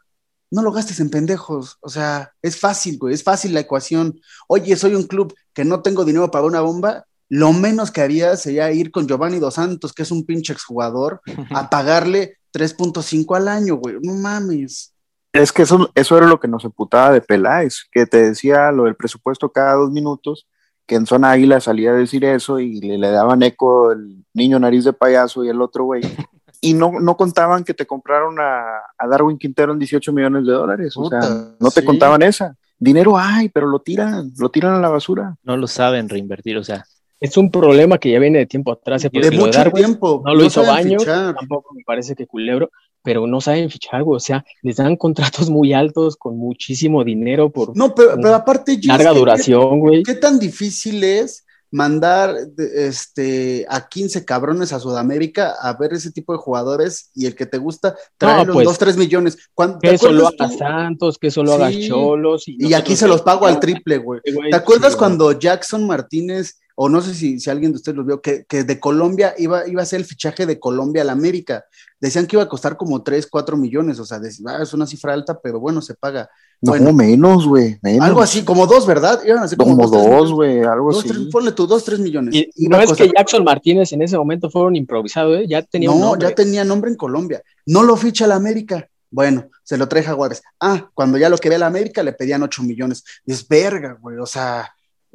no 0.50 0.62
lo 0.62 0.70
gastes 0.70 1.00
en 1.00 1.10
pendejos. 1.10 1.76
O 1.80 1.88
sea, 1.88 2.32
es 2.40 2.56
fácil, 2.56 2.98
güey, 2.98 3.14
es 3.14 3.22
fácil 3.24 3.52
la 3.52 3.60
ecuación. 3.60 4.20
Oye, 4.46 4.76
soy 4.76 4.94
un 4.94 5.04
club 5.04 5.34
que 5.52 5.64
no 5.64 5.82
tengo 5.82 6.04
dinero 6.04 6.30
para 6.30 6.44
una 6.46 6.60
bomba. 6.60 7.04
Lo 7.28 7.52
menos 7.52 7.90
que 7.90 8.00
haría 8.00 8.36
sería 8.36 8.72
ir 8.72 8.90
con 8.90 9.06
Giovanni 9.06 9.38
Dos 9.38 9.54
Santos, 9.54 9.92
que 9.92 10.02
es 10.02 10.10
un 10.10 10.24
pinche 10.24 10.52
exjugador, 10.52 11.20
a 11.50 11.68
pagarle 11.70 12.38
3.5 12.52 13.36
al 13.36 13.48
año, 13.48 13.76
güey. 13.76 13.96
No 14.02 14.14
mames. 14.14 14.94
Es 15.32 15.52
que 15.52 15.62
eso, 15.62 15.90
eso 15.94 16.16
era 16.16 16.26
lo 16.26 16.40
que 16.40 16.48
nos 16.48 16.64
emputaba 16.64 17.12
de 17.12 17.20
Peláez, 17.20 17.84
que 17.92 18.06
te 18.06 18.28
decía 18.28 18.72
lo 18.72 18.84
del 18.84 18.96
presupuesto 18.96 19.52
cada 19.52 19.74
dos 19.74 19.90
minutos, 19.90 20.46
que 20.86 20.94
en 20.94 21.06
zona 21.06 21.32
águila 21.32 21.60
salía 21.60 21.90
a 21.90 21.94
decir 21.94 22.24
eso 22.24 22.58
y 22.60 22.80
le, 22.80 22.96
le 22.96 23.10
daban 23.10 23.42
eco 23.42 23.92
el 23.92 24.24
niño 24.32 24.58
nariz 24.58 24.84
de 24.84 24.94
payaso 24.94 25.44
y 25.44 25.48
el 25.48 25.60
otro 25.60 25.84
güey. 25.84 26.02
Y 26.60 26.74
no, 26.74 26.98
no 27.00 27.16
contaban 27.16 27.62
que 27.62 27.72
te 27.72 27.86
compraron 27.86 28.40
a, 28.40 28.80
a 28.98 29.06
Darwin 29.06 29.38
Quintero 29.38 29.72
en 29.72 29.78
18 29.78 30.12
millones 30.12 30.44
de 30.44 30.52
dólares. 30.52 30.92
O 30.96 31.08
sea, 31.08 31.20
no 31.60 31.70
te 31.70 31.82
sí. 31.82 31.86
contaban 31.86 32.20
esa. 32.22 32.56
Dinero 32.78 33.16
hay, 33.16 33.48
pero 33.48 33.68
lo 33.68 33.78
tiran, 33.78 34.32
lo 34.36 34.50
tiran 34.50 34.74
a 34.74 34.80
la 34.80 34.88
basura. 34.88 35.36
No 35.44 35.56
lo 35.56 35.68
saben 35.68 36.08
reinvertir, 36.08 36.56
o 36.56 36.64
sea, 36.64 36.84
Es 37.20 37.36
un 37.36 37.50
problema 37.50 37.98
que 37.98 38.10
ya 38.12 38.18
viene 38.20 38.38
de 38.38 38.46
tiempo 38.46 38.72
atrás. 38.72 39.04
¿eh? 39.04 39.10
De 39.12 39.30
lo 39.32 39.46
mucho 39.46 39.58
Darwin 39.58 39.84
tiempo. 39.84 40.22
no 40.24 40.34
lo 40.34 40.44
hizo 40.44 40.62
Baños, 40.62 41.02
fichar. 41.02 41.34
tampoco 41.34 41.74
me 41.74 41.82
parece 41.84 42.14
que 42.14 42.26
culebro, 42.26 42.70
pero 43.02 43.26
no 43.26 43.40
saben 43.40 43.70
fichar, 43.70 44.04
güey. 44.04 44.16
O 44.16 44.20
sea, 44.20 44.44
les 44.62 44.76
dan 44.76 44.96
contratos 44.96 45.50
muy 45.50 45.72
altos 45.72 46.16
con 46.16 46.38
muchísimo 46.38 47.02
dinero 47.04 47.50
por 47.50 47.76
No, 47.76 47.94
pero, 47.94 48.14
pero 48.16 48.34
aparte, 48.34 48.78
larga 48.84 49.12
¿qué- 49.12 49.18
duración, 49.18 49.80
güey. 49.80 50.02
¿Qué 50.04 50.14
tan 50.14 50.38
difícil 50.38 51.02
es 51.02 51.44
mandar 51.70 52.34
este, 52.76 53.66
a 53.68 53.88
15 53.88 54.24
cabrones 54.24 54.72
a 54.72 54.80
Sudamérica 54.80 55.54
a 55.60 55.74
ver 55.74 55.92
ese 55.94 56.10
tipo 56.12 56.32
de 56.32 56.38
jugadores 56.38 57.10
y 57.14 57.26
el 57.26 57.34
que 57.34 57.46
te 57.46 57.58
gusta 57.58 57.94
trae 58.16 58.44
los 58.46 58.54
pues, 58.54 58.64
2, 58.66 58.78
3 58.78 58.96
millones? 58.96 59.36
¿Cuán- 59.54 59.78
¿Te 59.78 59.90
Que 59.90 59.98
solo 59.98 60.28
acuerdas 60.28 60.40
haga 60.40 60.50
tú? 60.50 60.58
Santos, 60.58 61.18
que 61.18 61.30
solo 61.30 61.52
haga 61.54 61.70
Sí. 61.70 61.88
Cholos. 61.88 62.44
Y 62.46 62.72
aquí 62.74 62.96
se 62.96 63.08
los 63.08 63.22
pago 63.22 63.46
al 63.46 63.58
triple, 63.60 63.98
güey. 63.98 64.20
Güey, 64.32 64.50
¿Te 64.50 64.56
acuerdas 64.56 64.92
sí, 64.92 64.98
cuando 64.98 65.32
Jackson 65.32 65.86
Martínez, 65.86 66.58
o 66.80 66.88
no 66.88 67.00
sé 67.00 67.12
si, 67.12 67.40
si 67.40 67.50
alguien 67.50 67.72
de 67.72 67.76
ustedes 67.76 67.96
lo 67.96 68.04
vio, 68.04 68.20
que, 68.20 68.44
que 68.48 68.62
de 68.62 68.78
Colombia 68.78 69.34
iba, 69.36 69.66
iba 69.66 69.82
a 69.82 69.84
ser 69.84 69.98
el 69.98 70.04
fichaje 70.06 70.46
de 70.46 70.60
Colombia 70.60 71.02
al 71.02 71.10
América? 71.10 71.64
Decían 72.00 72.26
que 72.28 72.36
iba 72.36 72.44
a 72.44 72.48
costar 72.48 72.76
como 72.76 73.02
3, 73.02 73.26
4 73.26 73.56
millones, 73.56 73.98
o 73.98 74.04
sea, 74.04 74.20
de- 74.20 74.30
ah, 74.46 74.60
es 74.62 74.72
una 74.72 74.86
cifra 74.86 75.12
alta, 75.12 75.40
pero 75.42 75.58
bueno, 75.58 75.82
se 75.82 75.94
paga. 75.94 76.30
No, 76.60 76.70
Bueno. 76.72 76.92
menos, 76.92 77.46
güey. 77.48 77.78
menos. 77.82 78.06
Algo 78.06 78.20
así, 78.22 78.44
como 78.44 78.66
dos, 78.68 78.86
¿verdad? 78.86 79.20
Iban 79.26 79.42
a 79.42 79.48
ser 79.48 79.58
como, 79.58 79.76
Como 79.76 79.88
dos, 79.88 80.32
güey, 80.32 80.62
algo 80.62 80.92
Dos, 80.92 81.00
así. 81.04 81.08
tres, 81.08 81.26
ponle 81.32 81.50
tú, 81.50 81.66
dos, 81.66 81.82
tres 81.84 81.98
millones. 81.98 82.32
Y 82.54 82.68
no 82.68 82.76
a 82.76 82.84
es 82.84 82.92
que 82.92 83.10
Jackson 83.16 83.42
Martínez 83.42 83.92
en 83.92 84.02
ese 84.02 84.16
momento 84.16 84.48
fueron 84.48 84.76
improvisados, 84.76 85.36
¿eh? 85.40 85.46
ya 85.48 85.62
tenía 85.62 85.90
un 85.90 85.98
No, 85.98 86.06
nombre. 86.10 86.28
ya 86.28 86.34
tenía 86.36 86.64
nombre 86.64 86.90
en 86.92 86.96
Colombia. 86.96 87.42
No 87.66 87.82
lo 87.82 87.96
ficha 87.96 88.28
la 88.28 88.36
América. 88.36 88.88
Bueno, 89.10 89.48
se 89.64 89.76
lo 89.78 89.88
trae 89.88 90.02
Jaguares. 90.04 90.42
Ah, 90.60 90.88
cuando 90.94 91.18
ya 91.18 91.28
lo 91.28 91.38
quería 91.38 91.58
la 91.58 91.66
América 91.66 92.02
le 92.04 92.12
pedían 92.12 92.42
8 92.44 92.62
millones. 92.62 93.02
Es 93.26 93.46
verga, 93.48 93.96
güey. 94.00 94.18
O 94.18 94.26
sea, 94.26 94.70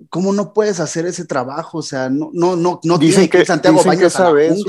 ¿cómo 0.10 0.34
no 0.34 0.54
puedes 0.54 0.80
hacer 0.80 1.06
ese 1.06 1.26
trabajo? 1.26 1.80
O 1.80 1.82
sea, 1.84 2.10
no, 2.10 2.30
no, 2.34 2.56
no, 2.56 2.80
no 2.84 2.98
Dicen 2.98 3.30
que, 3.30 3.46
Santiago 3.46 3.78
dicen 3.84 4.00
que 4.00 4.06
esa 4.06 4.32
vez. 4.32 4.64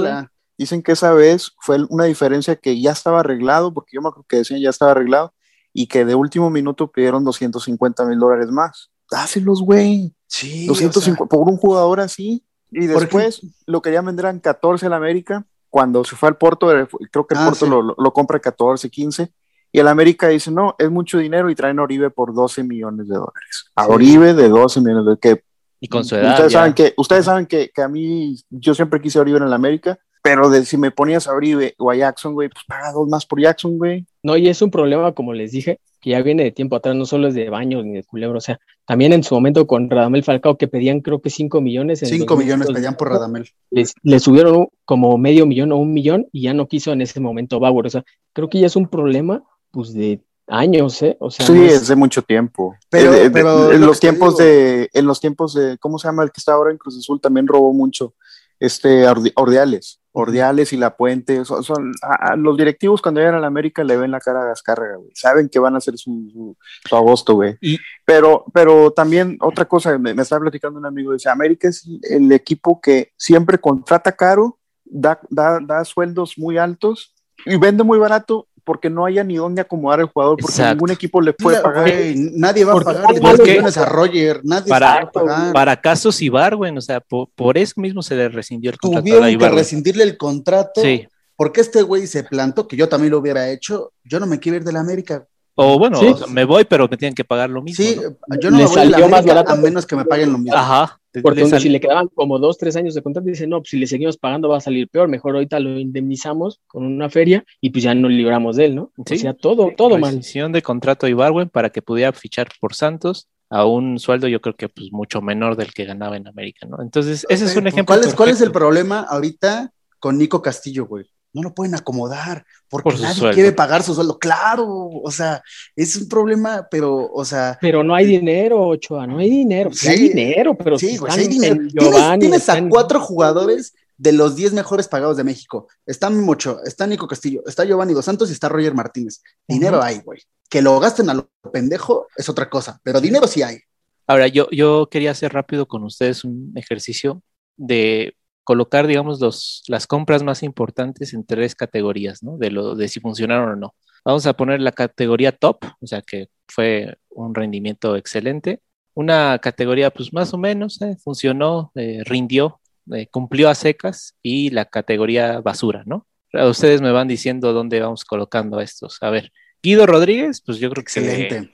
Dicen 0.57 0.83
que 0.85 0.93
esa 0.93 1.12
vez 1.12 1.51
fue 1.61 1.79
una 1.89 2.05
diferencia 2.05 2.55
que 2.55 2.81
ya 2.81 2.93
estaba 2.93 3.20
arreglado, 3.20 3.75
porque 3.75 3.91
yo 3.95 4.01
me 4.03 4.09
acuerdo 4.09 4.27
que 4.29 4.37
decían 4.37 4.61
ya 4.61 4.70
estaba 4.70 4.93
arreglado, 4.93 5.35
y 5.72 5.89
que 5.89 6.05
de 6.05 6.14
último 6.14 6.49
minuto 6.51 6.93
pidieron 6.93 7.25
250 7.25 8.05
mil 8.05 8.18
dólares 8.20 8.49
más. 8.51 8.91
Dáselos, 9.11 9.61
güey. 9.62 10.14
Sí, 10.29 10.66
250 10.66 11.27
por 11.27 11.49
un 11.49 11.57
jugador 11.57 11.99
así. 12.01 12.45
Y 12.70 12.87
después 12.87 13.41
lo 13.66 13.83
querían 13.83 14.07
vender 14.07 14.27
en 14.27 14.39
14 14.41 14.87
al 14.87 14.93
América, 14.93 15.45
cuando 15.70 16.05
se 16.05 16.14
fue 16.14 16.29
al 16.29 16.37
Porto, 16.37 16.70
eh, 16.77 16.87
creo 17.11 17.27
que 17.27 17.35
el 17.35 17.41
Ah, 17.41 17.47
Porto 17.47 17.64
sí. 17.64 17.70
lo, 17.70 17.83
lo- 17.83 17.95
lo 17.99 18.12
compra 18.12 18.39
14, 18.39 18.89
15, 18.91 19.33
y 19.75 19.81
el 19.81 19.89
América 19.89 20.29
dice, 20.29 20.53
no, 20.53 20.77
es 20.79 20.89
mucho 20.89 21.18
dinero 21.18 21.51
y 21.51 21.57
traen 21.57 21.81
a 21.81 21.83
Oribe 21.83 22.09
por 22.09 22.33
12 22.33 22.62
millones 22.62 23.09
de 23.09 23.16
dólares. 23.16 23.72
A 23.75 23.87
Sí. 23.87 23.91
Oribe 23.91 24.33
de 24.33 24.49
12 24.49 24.81
millones 24.81 25.05
de 25.05 25.16
que 25.18 25.43
Y 25.81 25.89
con 25.89 26.05
su 26.05 26.14
edad. 26.14 26.31
Ustedes 26.31 26.53
ya. 26.53 26.59
saben, 26.61 26.75
que, 26.75 26.95
ustedes 26.97 27.25
saben 27.25 27.47
que, 27.47 27.72
que 27.75 27.83
a 27.83 27.89
mí, 27.89 28.37
yo 28.51 28.72
siempre 28.72 29.01
quise 29.01 29.18
a 29.18 29.22
Oribe 29.22 29.39
en 29.39 29.43
el 29.43 29.53
América, 29.53 29.99
pero 30.22 30.49
de, 30.49 30.64
si 30.64 30.77
me 30.77 30.93
ponías 30.93 31.27
a 31.27 31.33
Oribe 31.33 31.75
o 31.77 31.91
a 31.91 31.97
Jackson, 31.97 32.35
güey, 32.35 32.51
pues 32.51 32.64
paga 32.68 32.93
dos 32.93 33.09
más 33.09 33.27
por 33.27 33.41
Jackson, 33.41 33.77
güey. 33.77 34.07
No, 34.22 34.37
y 34.37 34.47
es 34.47 34.62
un 34.62 34.70
problema, 34.70 35.11
como 35.11 35.35
les 35.35 35.51
dije, 35.51 35.81
que 36.01 36.11
ya 36.11 36.22
viene 36.22 36.45
de 36.45 36.53
tiempo 36.53 36.77
atrás, 36.77 36.95
no 36.95 37.05
solo 37.05 37.27
es 37.27 37.35
de 37.35 37.51
baños 37.51 37.85
ni 37.85 37.95
de 37.95 38.05
culebro, 38.05 38.39
o 38.39 38.41
sea, 38.41 38.61
también 38.87 39.12
en 39.12 39.25
su 39.25 39.35
momento 39.35 39.66
con 39.66 39.91
Radamel 39.91 40.22
Falcao, 40.22 40.57
que 40.57 40.68
pedían 40.68 41.01
creo 41.01 41.20
que 41.20 41.31
5 41.31 41.61
millones. 41.61 42.03
en 42.05 42.11
5 42.11 42.37
millones 42.37 42.68
2002, 42.68 42.75
pedían 42.77 42.95
por 42.95 43.09
Radamel. 43.09 43.49
Les, 43.70 43.95
le 44.03 44.20
subieron 44.20 44.68
como 44.85 45.18
medio 45.18 45.47
millón 45.47 45.72
o 45.72 45.79
un 45.79 45.93
millón 45.93 46.27
y 46.31 46.43
ya 46.43 46.55
no 46.55 46.68
quiso 46.68 46.93
en 46.93 47.01
ese 47.01 47.20
momento 47.20 47.59
Bauer, 47.59 47.87
o 47.87 47.91
sea, 47.91 48.05
creo 48.33 48.49
que 48.49 48.61
ya 48.61 48.66
es 48.66 48.77
un 48.77 48.87
problema, 48.87 49.43
pues, 49.75 49.93
de 49.93 50.22
años, 50.47 51.03
¿eh? 51.03 51.16
O 51.20 51.31
sea, 51.31 51.47
Sí, 51.47 51.53
no 51.53 51.64
es 51.64 51.89
de 51.89 51.97
mucho 51.97 52.22
tiempo. 52.22 52.75
Pero- 52.91 53.12
Eh, 53.12 53.16
de- 53.16 53.22
de- 53.25 53.31
pero 53.31 53.72
en 53.72 53.81
lo 53.81 53.87
los 53.89 54.01
tiempos 54.01 54.37
digo- 54.39 54.49
de, 54.49 54.91
en 54.93 55.07
los 55.07 55.20
tiempos 55.20 55.55
de, 55.55 55.77
¿cómo 55.79 55.99
se 55.99 56.07
llama 56.09 56.22
el 56.22 56.31
que 56.31 56.39
está 56.41 56.53
ahora 56.53 56.70
en 56.70 56.79
Cruz 56.79 56.97
Azul? 56.99 57.20
También 57.20 57.47
robó 57.47 57.72
mucho. 57.72 58.14
Este, 58.61 59.05
Ordi- 59.09 59.33
Ordiales, 59.35 60.01
Ordiales 60.12 60.72
y 60.72 60.77
La 60.77 60.97
Puente, 60.97 61.45
son, 61.45 61.64
son- 61.64 61.93
a- 62.03 62.33
a 62.33 62.37
los 62.37 62.57
directivos 62.57 63.03
cuando 63.03 63.20
llegan 63.20 63.35
a 63.35 63.41
la 63.41 63.49
América 63.49 63.83
le 63.83 63.97
ven 63.97 64.12
la 64.12 64.20
cara 64.20 64.43
a 64.43 64.47
Gascárraga, 64.47 64.97
güey. 64.97 65.11
Saben 65.14 65.49
que 65.49 65.59
van 65.59 65.75
a 65.75 65.79
hacer 65.79 65.99
su, 65.99 66.29
su, 66.33 66.57
su 66.89 66.97
agosto, 66.97 67.35
güey. 67.35 67.57
Y- 67.61 67.79
Pero, 68.07 68.45
pero 68.55 68.93
también 68.93 69.37
otra 69.41 69.64
cosa, 69.64 69.99
me, 69.99 70.14
me 70.14 70.22
estaba 70.22 70.43
platicando 70.43 70.79
un 70.79 70.87
amigo, 70.87 71.12
dice, 71.12 71.29
América 71.31 71.68
es 71.68 71.85
el 72.03 72.31
equipo 72.33 72.81
que 72.81 73.12
siempre 73.16 73.59
contrata 73.59 74.12
caro, 74.12 74.59
da, 74.85 75.18
da, 75.31 75.59
da 75.61 75.85
sueldos 75.85 76.35
muy 76.39 76.59
altos 76.59 77.12
y 77.45 77.57
vende 77.57 77.83
muy 77.83 77.99
barato 77.99 78.47
porque 78.65 78.91
no 78.91 79.05
haya 79.07 79.23
ni 79.23 79.37
dónde 79.37 79.61
acomodar 79.61 80.01
el 80.01 80.07
jugador, 80.07 80.39
porque 80.41 80.53
Exacto. 80.53 80.75
ningún 80.75 80.91
equipo 80.91 81.21
le 81.21 81.33
puede 81.33 81.61
pagar. 81.61 81.83
güey, 81.91 82.15
nadie 82.35 82.65
va 82.65 82.73
a 82.73 82.75
Porque 82.75 82.93
pagarle 82.95 83.21
¿por 83.21 83.31
10 83.37 83.41
qué? 83.43 83.51
millones 83.53 83.77
a 83.77 83.85
Roger, 83.87 84.41
nadie 84.43 84.69
Para- 84.71 84.87
va 84.95 85.01
a 85.03 85.11
pagar. 85.12 85.53
Para 85.53 85.81
casos 85.81 86.21
Ibarwen, 86.23 86.79
o 86.79 86.81
sea, 86.81 87.01
por, 87.01 87.29
por 87.35 87.59
eso 87.59 87.75
mismo 87.81 88.03
se 88.03 88.15
le 88.17 88.29
rescindió 88.29 88.71
el 88.71 88.79
contrato 88.79 89.01
a 89.01 89.03
Tuvieron 89.03 89.25
que 89.27 89.33
Ibarwen. 89.33 89.59
rescindirle 89.59 90.05
el 90.05 90.17
contrato 90.17 90.81
Sí. 90.83 91.07
porque 91.37 91.61
este 91.61 91.83
güey 91.83 92.07
se 92.07 92.25
plantó, 92.25 92.67
que 92.67 92.77
yo 92.77 92.89
también 92.89 93.11
lo 93.12 93.19
hubiera 93.19 93.49
hecho. 93.51 93.93
Yo 94.05 94.19
no 94.21 94.27
me 94.27 94.39
quiero 94.41 94.57
ir 94.59 94.65
de 94.65 94.73
la 94.73 94.81
América. 94.81 95.25
O 95.57 95.79
bueno, 95.79 96.01
Sí. 96.01 96.07
o 96.09 96.17
sea, 96.17 96.27
me 96.27 96.45
voy, 96.45 96.65
pero 96.65 96.89
me 96.89 96.97
tienen 96.97 97.15
que 97.15 97.25
pagar 97.25 97.49
lo 97.51 97.62
mismo. 97.62 97.85
Sí, 97.85 97.95
¿no? 97.97 98.37
yo 98.41 98.51
no 98.51 98.57
Le 98.57 98.65
me 98.65 98.69
voy 98.69 98.77
de 98.81 98.85
la 98.87 98.91
salió 98.93 99.09
más 99.09 99.19
América 99.21 99.35
barato. 99.35 99.53
a 99.53 99.57
menos 99.57 99.87
que 99.87 99.95
me 99.97 100.05
paguen 100.05 100.33
lo 100.33 100.39
mismo. 100.39 100.57
Ajá. 100.57 100.99
Porque 101.23 101.41
Le 101.41 101.45
uno, 101.45 101.51
sal- 101.51 101.61
si 101.61 101.69
le 101.69 101.81
quedaban 101.81 102.09
como 102.09 102.39
dos, 102.39 102.59
tres 102.59 102.77
años 102.77 102.95
de 102.95 103.03
contrato, 103.03 103.29
dice, 103.29 103.47
no, 103.47 103.59
pues 103.61 103.71
si 103.71 103.79
le 103.79 103.87
seguimos 103.87 104.17
pagando 104.17 104.49
va 104.49 104.59
a 104.59 104.61
salir 104.61 104.89
peor, 104.89 105.09
mejor 105.09 105.35
ahorita 105.35 105.61
lo 105.61 105.79
indemnizamos 105.79 106.61
con 106.67 106.85
una 106.85 107.09
feria 107.09 107.45
y 107.61 107.71
pues 107.71 107.85
ya 107.85 107.95
nos 107.95 108.11
libramos 108.11 108.57
de 108.57 108.67
él, 108.67 108.75
¿no? 108.75 108.93
Sí. 109.07 109.15
O 109.15 109.19
sea, 109.19 109.35
todo, 109.35 109.73
todo 109.77 109.99
mal. 109.99 110.21
de 110.21 110.62
contrato 110.62 111.07
a 111.07 111.09
Ibarwen 111.11 111.49
para 111.49 111.71
que 111.71 111.83
pudiera 111.83 112.12
fichar 112.12 112.49
por 112.61 112.75
Santos 112.75 113.29
a 113.51 113.67
un 113.67 113.99
sueldo 113.99 114.27
yo 114.27 114.41
creo 114.41 114.57
que 114.57 114.69
pues 114.69 114.91
mucho 114.91 115.21
menor 115.23 115.57
del 115.57 115.73
que 115.73 115.85
ganaba 115.85 116.17
en 116.17 116.27
América, 116.27 116.67
¿no? 116.67 116.83
Entonces, 116.83 117.25
ese 117.29 117.45
es 117.45 117.57
un 117.57 117.67
ejemplo. 117.67 117.95
¿Cuál 117.95 118.09
es, 118.09 118.15
¿Cuál 118.15 118.29
es 118.31 118.41
el 118.41 118.51
problema 118.51 119.01
ahorita 119.01 119.73
con 120.01 120.19
Nico 120.19 120.43
Castillo, 120.43 120.87
güey? 120.87 121.07
No 121.35 121.43
lo 121.43 121.55
pueden 121.55 121.74
acomodar 121.74 122.47
porque 122.68 122.91
Por 122.91 123.01
nadie 123.01 123.14
sueldo. 123.16 123.35
quiere 123.35 123.53
pagar 123.53 123.82
su 123.82 123.95
sueldo. 123.95 124.18
Claro, 124.18 124.66
o 124.66 125.11
sea, 125.11 125.43
es 125.76 125.97
un 125.97 126.09
problema, 126.09 126.66
pero, 126.70 127.11
o 127.12 127.24
sea, 127.24 127.59
Pero 127.61 127.85
no 127.85 127.95
hay 127.95 128.07
dinero, 128.07 128.66
Ochoa, 128.68 129.07
no 129.07 129.18
hay 129.18 129.28
dinero. 129.28 129.70
Sí, 129.72 129.89
hay 129.89 130.09
dinero, 130.09 130.57
pero 130.57 130.78
sí, 130.78 130.91
si 130.91 130.97
sí 130.97 131.05
hay 131.09 131.28
dinero. 131.28 131.57
Tienes, 131.57 131.72
Giovanni, 131.74 132.20
tienes 132.20 132.49
a 132.49 132.68
cuatro 132.68 133.01
jugadores 133.01 133.74
de 133.97 134.12
los 134.12 134.37
10 134.37 134.53
mejores 134.55 134.89
pagados 134.89 135.16
de 135.16 135.24
México. 135.24 135.68
Está 135.87 136.11
Mimocho, 136.11 136.62
está 136.64 136.87
Nico 136.87 137.07
Castillo, 137.07 137.43
está 137.47 137.64
Giovanni 137.64 137.95
Dos 137.95 138.05
Santos 138.05 138.30
y 138.30 138.32
está 138.32 138.49
Roger 138.49 138.74
Martínez. 138.74 139.22
Dinero 139.47 139.82
hay, 139.82 139.99
güey. 140.01 140.20
Que 140.49 140.62
lo 140.62 140.78
gasten 140.80 141.11
a 141.11 141.14
lo 141.14 141.30
pendejo 141.53 142.07
es 142.16 142.28
otra 142.28 142.49
cosa, 142.49 142.80
pero 142.82 143.01
dinero 143.01 143.26
sí 143.26 143.43
hay. 143.43 143.59
Ahora, 144.07 144.28
yo, 144.28 144.49
yo 144.51 144.89
quería 144.91 145.12
hacer 145.12 145.32
rápido 145.32 145.66
con 145.66 145.82
ustedes 145.85 146.24
un 146.24 146.53
ejercicio 146.57 147.22
de 147.57 148.14
colocar, 148.45 148.86
digamos, 148.86 149.20
los, 149.20 149.62
las 149.68 149.86
compras 149.86 150.22
más 150.22 150.42
importantes 150.42 151.14
en 151.14 151.24
tres 151.26 151.55
categorías, 151.55 152.22
¿no? 152.22 152.36
De, 152.38 152.51
lo, 152.51 152.74
de 152.74 152.88
si 152.88 153.01
funcionaron 153.01 153.51
o 153.51 153.57
no. 153.57 153.74
Vamos 154.05 154.26
a 154.26 154.34
poner 154.34 154.61
la 154.61 154.72
categoría 154.72 155.32
top, 155.32 155.64
o 155.80 155.86
sea, 155.86 156.03
que 156.03 156.28
fue 156.47 156.97
un 157.11 157.34
rendimiento 157.34 157.97
excelente. 157.97 158.61
Una 158.95 159.38
categoría, 159.40 159.90
pues 159.90 160.12
más 160.12 160.32
o 160.34 160.38
menos, 160.38 160.80
eh, 160.82 160.97
funcionó, 161.03 161.72
eh, 161.74 162.03
rindió, 162.05 162.61
eh, 162.92 163.07
cumplió 163.11 163.49
a 163.49 163.55
secas. 163.55 164.14
Y 164.22 164.51
la 164.51 164.66
categoría 164.66 165.40
basura, 165.40 165.82
¿no? 165.86 166.07
Ustedes 166.32 166.80
me 166.82 166.92
van 166.92 167.09
diciendo 167.09 167.53
dónde 167.53 167.80
vamos 167.80 168.05
colocando 168.05 168.61
estos. 168.61 168.99
A 169.01 169.11
ver, 169.11 169.30
Guido 169.62 169.86
Rodríguez, 169.86 170.42
pues 170.45 170.59
yo 170.59 170.68
creo 170.68 170.84
que 170.84 171.01
Excelente. 171.01 171.51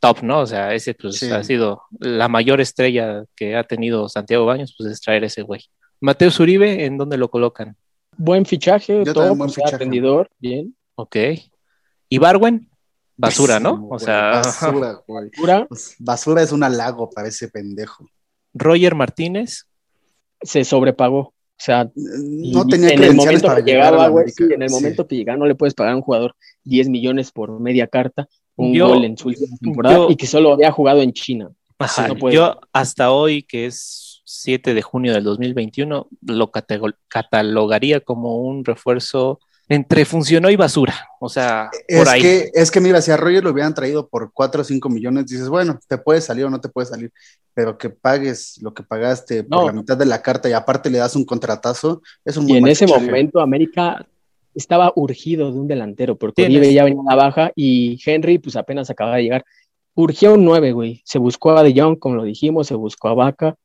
top, 0.00 0.22
¿no? 0.22 0.40
O 0.40 0.46
sea, 0.46 0.72
ese 0.74 0.94
pues 0.94 1.16
Sí. 1.16 1.30
ha 1.32 1.42
sido 1.42 1.82
la 1.98 2.28
mayor 2.28 2.60
estrella 2.60 3.24
que 3.34 3.56
ha 3.56 3.64
tenido 3.64 4.08
Santiago 4.08 4.44
Baños, 4.46 4.74
pues 4.78 4.92
es 4.92 5.00
traer 5.00 5.24
ese 5.24 5.42
güey. 5.42 5.62
Mateo 6.00 6.30
Zuribe, 6.30 6.84
¿en 6.84 6.96
dónde 6.98 7.16
lo 7.16 7.30
colocan? 7.30 7.76
Buen 8.16 8.46
fichaje, 8.46 9.02
Yo 9.04 9.12
todo, 9.12 9.34
buen 9.34 9.50
fichaje. 9.50 9.78
rendidor, 9.78 10.28
bien. 10.38 10.76
Ok. 10.96 11.16
Y 12.08 12.18
Barwen, 12.18 12.68
basura, 13.16 13.60
¿no? 13.60 13.72
Pésimo, 13.72 13.88
O 13.94 13.98
sea, 13.98 14.30
basura, 14.30 15.00
güey. 15.08 15.30
Pues, 15.68 15.96
basura 15.98 16.42
es 16.42 16.52
un 16.52 16.62
halago 16.64 17.10
para 17.10 17.28
ese 17.28 17.48
pendejo. 17.48 18.06
Roger 18.54 18.94
Martínez, 18.94 19.66
se 20.42 20.64
sobrepagó. 20.64 21.18
O 21.20 21.60
sea, 21.60 21.90
No 21.94 22.62
y 22.64 22.68
tenía 22.70 22.90
en 22.90 23.02
el 23.02 23.14
momento 23.16 23.46
para 23.48 23.64
que 23.64 23.72
llegar 23.72 23.86
a 23.88 23.90
llegaba, 23.90 24.08
güey, 24.08 24.28
sí, 24.28 24.44
en 24.44 24.62
el 24.62 24.68
Sí. 24.68 24.74
momento 24.76 25.06
que 25.08 25.16
llegaba 25.16 25.38
no 25.38 25.46
le 25.46 25.56
puedes 25.56 25.74
pagar 25.74 25.92
a 25.92 25.96
un 25.96 26.02
jugador 26.02 26.36
10 26.62 26.88
millones 26.88 27.32
por 27.32 27.58
media 27.58 27.88
carta, 27.88 28.28
un 28.54 28.72
Yo- 28.72 28.88
gol 28.88 29.04
en 29.04 29.18
su 29.18 29.28
última 29.28 29.56
temporada 29.60 29.96
yo- 29.96 30.10
y 30.10 30.14
que 30.16 30.28
solo 30.28 30.52
había 30.52 30.70
jugado 30.70 31.02
en 31.02 31.12
China. 31.12 31.50
Ajá, 31.80 32.08
no 32.08 32.16
puede. 32.16 32.34
yo 32.36 32.60
hasta 32.72 33.10
hoy, 33.12 33.42
que 33.42 33.66
es 33.66 34.07
7 34.30 34.74
de 34.74 34.82
junio 34.82 35.14
del 35.14 35.24
2021, 35.24 36.08
lo 36.26 36.50
catalogaría 37.08 38.00
como 38.00 38.36
un 38.42 38.64
refuerzo 38.64 39.40
entre 39.70 40.04
funcionó 40.04 40.50
y 40.50 40.56
basura. 40.56 40.94
O 41.20 41.28
sea, 41.28 41.68
por 41.72 41.80
Es 42.02 42.08
ahí. 42.08 42.22
que, 42.22 42.50
es 42.54 42.70
que 42.70 42.80
mira, 42.80 43.00
si 43.02 43.10
a 43.10 43.16
Roger 43.16 43.44
lo 43.44 43.50
hubieran 43.50 43.74
traído 43.74 44.06
por 44.08 44.32
4 44.32 44.62
o 44.62 44.64
5 44.64 44.88
millones, 44.88 45.26
dices, 45.26 45.48
bueno, 45.48 45.78
te 45.88 45.98
puede 45.98 46.20
salir 46.22 46.44
o 46.46 46.50
no 46.50 46.60
te 46.60 46.68
puede 46.70 46.86
salir, 46.86 47.12
pero 47.54 47.76
que 47.76 47.90
pagues 47.90 48.58
lo 48.62 48.72
que 48.72 48.82
pagaste 48.82 49.44
por 49.44 49.66
la 49.66 49.72
mitad 49.72 49.96
de 49.96 50.06
la 50.06 50.22
carta 50.22 50.48
y 50.48 50.52
aparte 50.52 50.88
le 50.90 50.98
das 50.98 51.16
un 51.16 51.24
contratazo, 51.24 52.02
es 52.24 52.36
un 52.36 52.44
Y 52.48 52.52
buen 52.52 52.64
en 52.64 52.68
ese 52.72 52.86
momento 52.86 53.40
América 53.40 54.06
estaba 54.54 54.90
urgido 54.96 55.52
de 55.52 55.58
un 55.58 55.68
delantero, 55.68 56.16
porque 56.16 56.42
Tienes- 56.44 56.58
Oribe 56.58 56.72
ya 56.74 56.84
venía 56.84 57.02
a 57.06 57.14
la 57.16 57.22
baja 57.22 57.52
y 57.54 57.98
Henry 58.04 58.38
pues 58.38 58.56
apenas 58.56 58.88
acababa 58.90 59.16
de 59.16 59.22
llegar. 59.24 59.44
Urgía 59.94 60.30
un 60.30 60.44
9, 60.44 60.72
güey. 60.72 61.02
Se 61.04 61.18
buscó 61.18 61.50
a 61.56 61.62
De 61.62 61.78
Jong, 61.78 61.98
como 61.98 62.14
lo 62.14 62.22
dijimos, 62.24 62.66
se 62.68 62.74
buscó 62.74 63.08
a 63.08 63.14
Vaca 63.14 63.56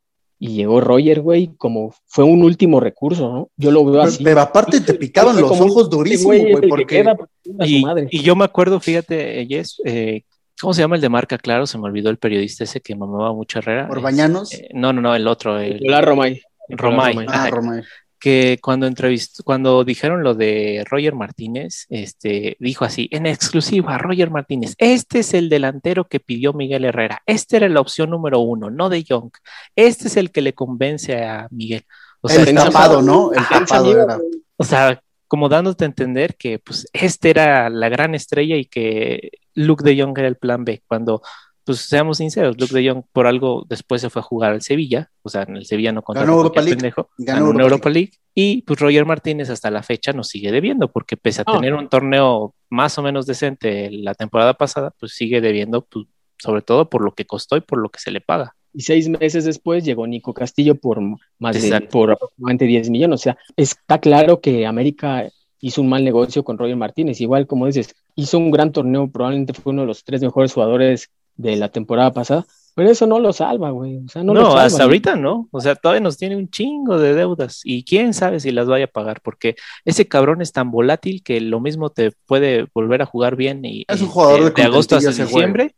y 0.46 0.56
llegó 0.56 0.82
Roger, 0.82 1.22
güey, 1.22 1.52
como 1.58 1.96
fue 2.06 2.26
un 2.26 2.44
último 2.44 2.82
recurso, 2.82 3.32
¿no? 3.32 3.50
Yo 3.56 3.72
lo 3.72 3.86
veo 3.86 3.94
Pero, 3.94 4.04
así. 4.04 4.24
pero 4.26 4.42
aparte 4.42 4.82
te 4.82 4.94
picaban 4.96 5.40
los 5.40 5.50
ojos 5.58 5.90
durísimo, 5.90 6.34
güey 6.34 6.56
que 6.60 6.68
porque 6.68 6.86
queda, 6.86 7.16
su 7.44 7.56
Y, 7.66 7.82
madre. 7.82 8.08
y 8.12 8.22
yo 8.24 8.36
me 8.36 8.44
acuerdo, 8.44 8.82
fíjate, 8.82 9.46
Jess, 9.48 9.78
eh, 9.86 10.24
¿cómo 10.60 10.74
se 10.74 10.82
llama 10.82 10.96
el 10.98 11.02
de 11.02 11.08
marca? 11.08 11.38
Claro, 11.38 11.66
se 11.66 11.78
me 11.78 11.86
olvidó 11.86 12.10
el 12.10 12.18
periodista 12.18 12.66
ese 12.66 12.82
que 12.82 12.94
mamaba 12.94 13.32
mucho 13.34 13.60
Herrera. 13.60 13.88
Orbañanos. 13.90 14.54
Eh, 14.54 14.68
no, 14.74 14.92
no, 14.92 15.00
no, 15.00 15.16
el 15.16 15.28
otro, 15.30 15.58
el 15.60 15.80
Romay. 15.80 16.42
Romay. 16.68 17.14
Romay. 17.14 17.26
ah. 17.30 17.50
Romay. 17.50 17.82
Que 18.24 18.58
cuando 18.62 18.88
entrevistó, 18.88 19.44
cuando 19.44 19.84
dijeron 19.84 20.24
lo 20.24 20.34
de 20.34 20.86
Roger 20.90 21.14
Martínez, 21.14 21.88
este, 21.90 22.56
dijo 22.58 22.86
así, 22.86 23.10
en 23.12 23.26
exclusiva, 23.26 23.98
Roger 23.98 24.32
Martínez, 24.32 24.76
este 24.78 25.20
es 25.20 25.34
el 25.34 25.50
delantero 25.50 26.08
que 26.08 26.22
pidió 26.22 26.54
Miguel 26.54 26.86
Herrera, 26.86 27.22
esta 27.26 27.58
era 27.58 27.68
la 27.68 27.82
opción 27.82 28.12
número 28.12 28.40
uno, 28.40 28.70
no 28.70 28.88
de 28.88 29.04
Young, 29.04 29.30
este 29.76 30.08
es 30.08 30.16
el 30.16 30.32
que 30.32 30.42
le 30.42 30.54
convence 30.54 31.22
a 31.22 31.50
Miguel. 31.52 31.84
O 32.22 32.30
sea, 32.30 32.44
el 32.44 32.48
está- 32.48 32.64
tapado, 32.64 33.02
¿no? 33.02 33.34
El 33.34 33.44
tapado 33.46 33.84
amigo, 33.88 34.04
era. 34.04 34.18
o 34.56 34.64
sea, 34.64 35.02
como 35.28 35.50
dándote 35.50 35.84
a 35.84 35.88
entender 35.88 36.38
que 36.38 36.60
pues 36.60 36.88
este 36.94 37.30
era 37.30 37.70
la 37.70 37.90
gran 37.90 38.16
estrella 38.16 38.56
y 38.56 38.64
que 38.64 39.32
Luke 39.54 39.84
de 39.84 40.02
Jong 40.02 40.18
era 40.18 40.30
el 40.30 40.38
plan 40.38 40.64
B, 40.64 40.82
cuando 40.88 41.22
pues 41.66 41.80
seamos 41.80 42.18
sinceros, 42.18 42.60
Luke 42.60 42.74
de 42.74 42.90
Jong 42.90 43.04
por 43.12 43.28
algo 43.28 43.66
después 43.68 44.02
se 44.02 44.10
fue 44.10 44.22
a 44.22 44.24
jugar 44.24 44.52
al 44.52 44.62
Sevilla, 44.62 45.12
o 45.22 45.30
sea, 45.30 45.44
en 45.44 45.58
el 45.58 45.66
Sevilla 45.66 45.92
no 45.92 46.04
Ganó 46.08 46.34
Europa 46.34 46.62
League. 46.62 46.76
pendejo, 46.76 47.10
Ganó 47.18 47.48
Europa 47.48 47.64
Europa 47.64 47.90
League. 47.90 48.12
y 48.36 48.62
pues 48.64 48.80
Roger 48.80 49.06
Martínez 49.06 49.50
hasta 49.50 49.72
la 49.72 49.84
fecha 49.84 50.14
nos 50.14 50.28
sigue 50.28 50.52
debiendo 50.52 50.92
porque 50.92 51.18
pese 51.18 51.42
a 51.42 51.46
tener 51.46 51.74
un 51.74 51.88
torneo 51.90 52.54
más 52.70 52.98
o 52.98 53.02
menos 53.02 53.26
decente 53.26 53.90
la 53.92 54.14
temporada 54.14 54.56
pasada, 54.56 54.92
pues 55.00 55.14
sigue 55.14 55.42
debiendo 55.42 55.82
pues, 55.82 56.06
sobre 56.38 56.62
todo 56.62 56.90
por 56.90 57.04
lo 57.04 57.14
que 57.14 57.26
costó 57.26 57.56
y 57.56 57.62
por 57.62 57.80
lo 57.80 57.90
que 57.90 58.00
se 58.00 58.12
le 58.12 58.22
paga. 58.22 58.56
Y 58.74 58.82
seis 58.82 59.08
meses 59.08 59.46
después 59.46 59.86
llegó 59.86 60.08
Nico 60.08 60.34
Castillo 60.34 60.76
por 60.76 61.00
más 61.38 61.62
de 61.62 61.82
por 61.82 62.12
aproximadamente 62.12 62.66
10 62.66 62.90
millones. 62.90 63.20
O 63.20 63.24
sea, 63.24 63.38
está 63.56 64.00
claro 64.00 64.42
que 64.42 64.66
América 64.66 65.30
hizo 65.62 65.82
un 65.82 65.90
mal 65.90 66.04
negocio 66.04 66.44
con 66.44 66.58
Roger 66.58 66.76
Martínez. 66.76 67.22
Igual, 67.22 67.46
como 67.46 67.68
dices, 67.68 67.96
hizo 68.16 68.38
un 68.38 68.52
gran 68.52 68.72
torneo, 68.72 69.10
probablemente 69.10 69.54
fue 69.54 69.72
uno 69.72 69.84
de 69.84 69.88
los 69.88 70.04
tres 70.04 70.22
mejores 70.22 70.54
jugadores 70.54 71.10
de 71.36 71.56
la 71.56 71.70
temporada 71.70 72.12
pasada, 72.14 72.46
Pero 72.76 72.90
eso 72.90 73.06
no 73.06 73.20
lo 73.20 73.34
salva, 73.34 73.70
güey. 73.70 73.98
O 73.98 74.08
sea, 74.10 74.24
no, 74.24 74.34
No, 74.34 74.42
lo 74.42 74.46
salva, 74.48 74.64
hasta 74.64 74.78
güey. 74.78 74.86
ahorita 74.86 75.16
no. 75.16 75.48
O 75.52 75.62
sea, 75.62 75.76
todavía 75.76 76.02
nos 76.02 76.18
tiene 76.18 76.36
un 76.36 76.50
chingo 76.50 76.98
de 76.98 77.14
deudas 77.14 77.62
y 77.64 77.84
quién 77.84 78.14
sabe 78.16 78.40
si 78.40 78.52
las 78.52 78.68
vaya 78.68 78.86
a 78.86 78.88
pagar, 78.88 79.22
porque 79.22 79.56
ese 79.86 80.08
cabrón 80.08 80.42
es 80.42 80.52
tan 80.54 80.72
volátil 80.72 81.22
que 81.24 81.40
lo 81.40 81.60
mismo 81.60 81.92
te 81.92 82.12
puede 82.26 82.66
volver 82.74 83.04
a 83.04 83.06
jugar 83.06 83.36
bien 83.36 83.64
y, 83.64 83.86
Es 83.88 84.02
un 84.02 84.08
jugador 84.08 84.54
de 84.54 84.64
agosto 84.64 84.96
hasta 84.96 85.12
diciembre, 85.12 85.76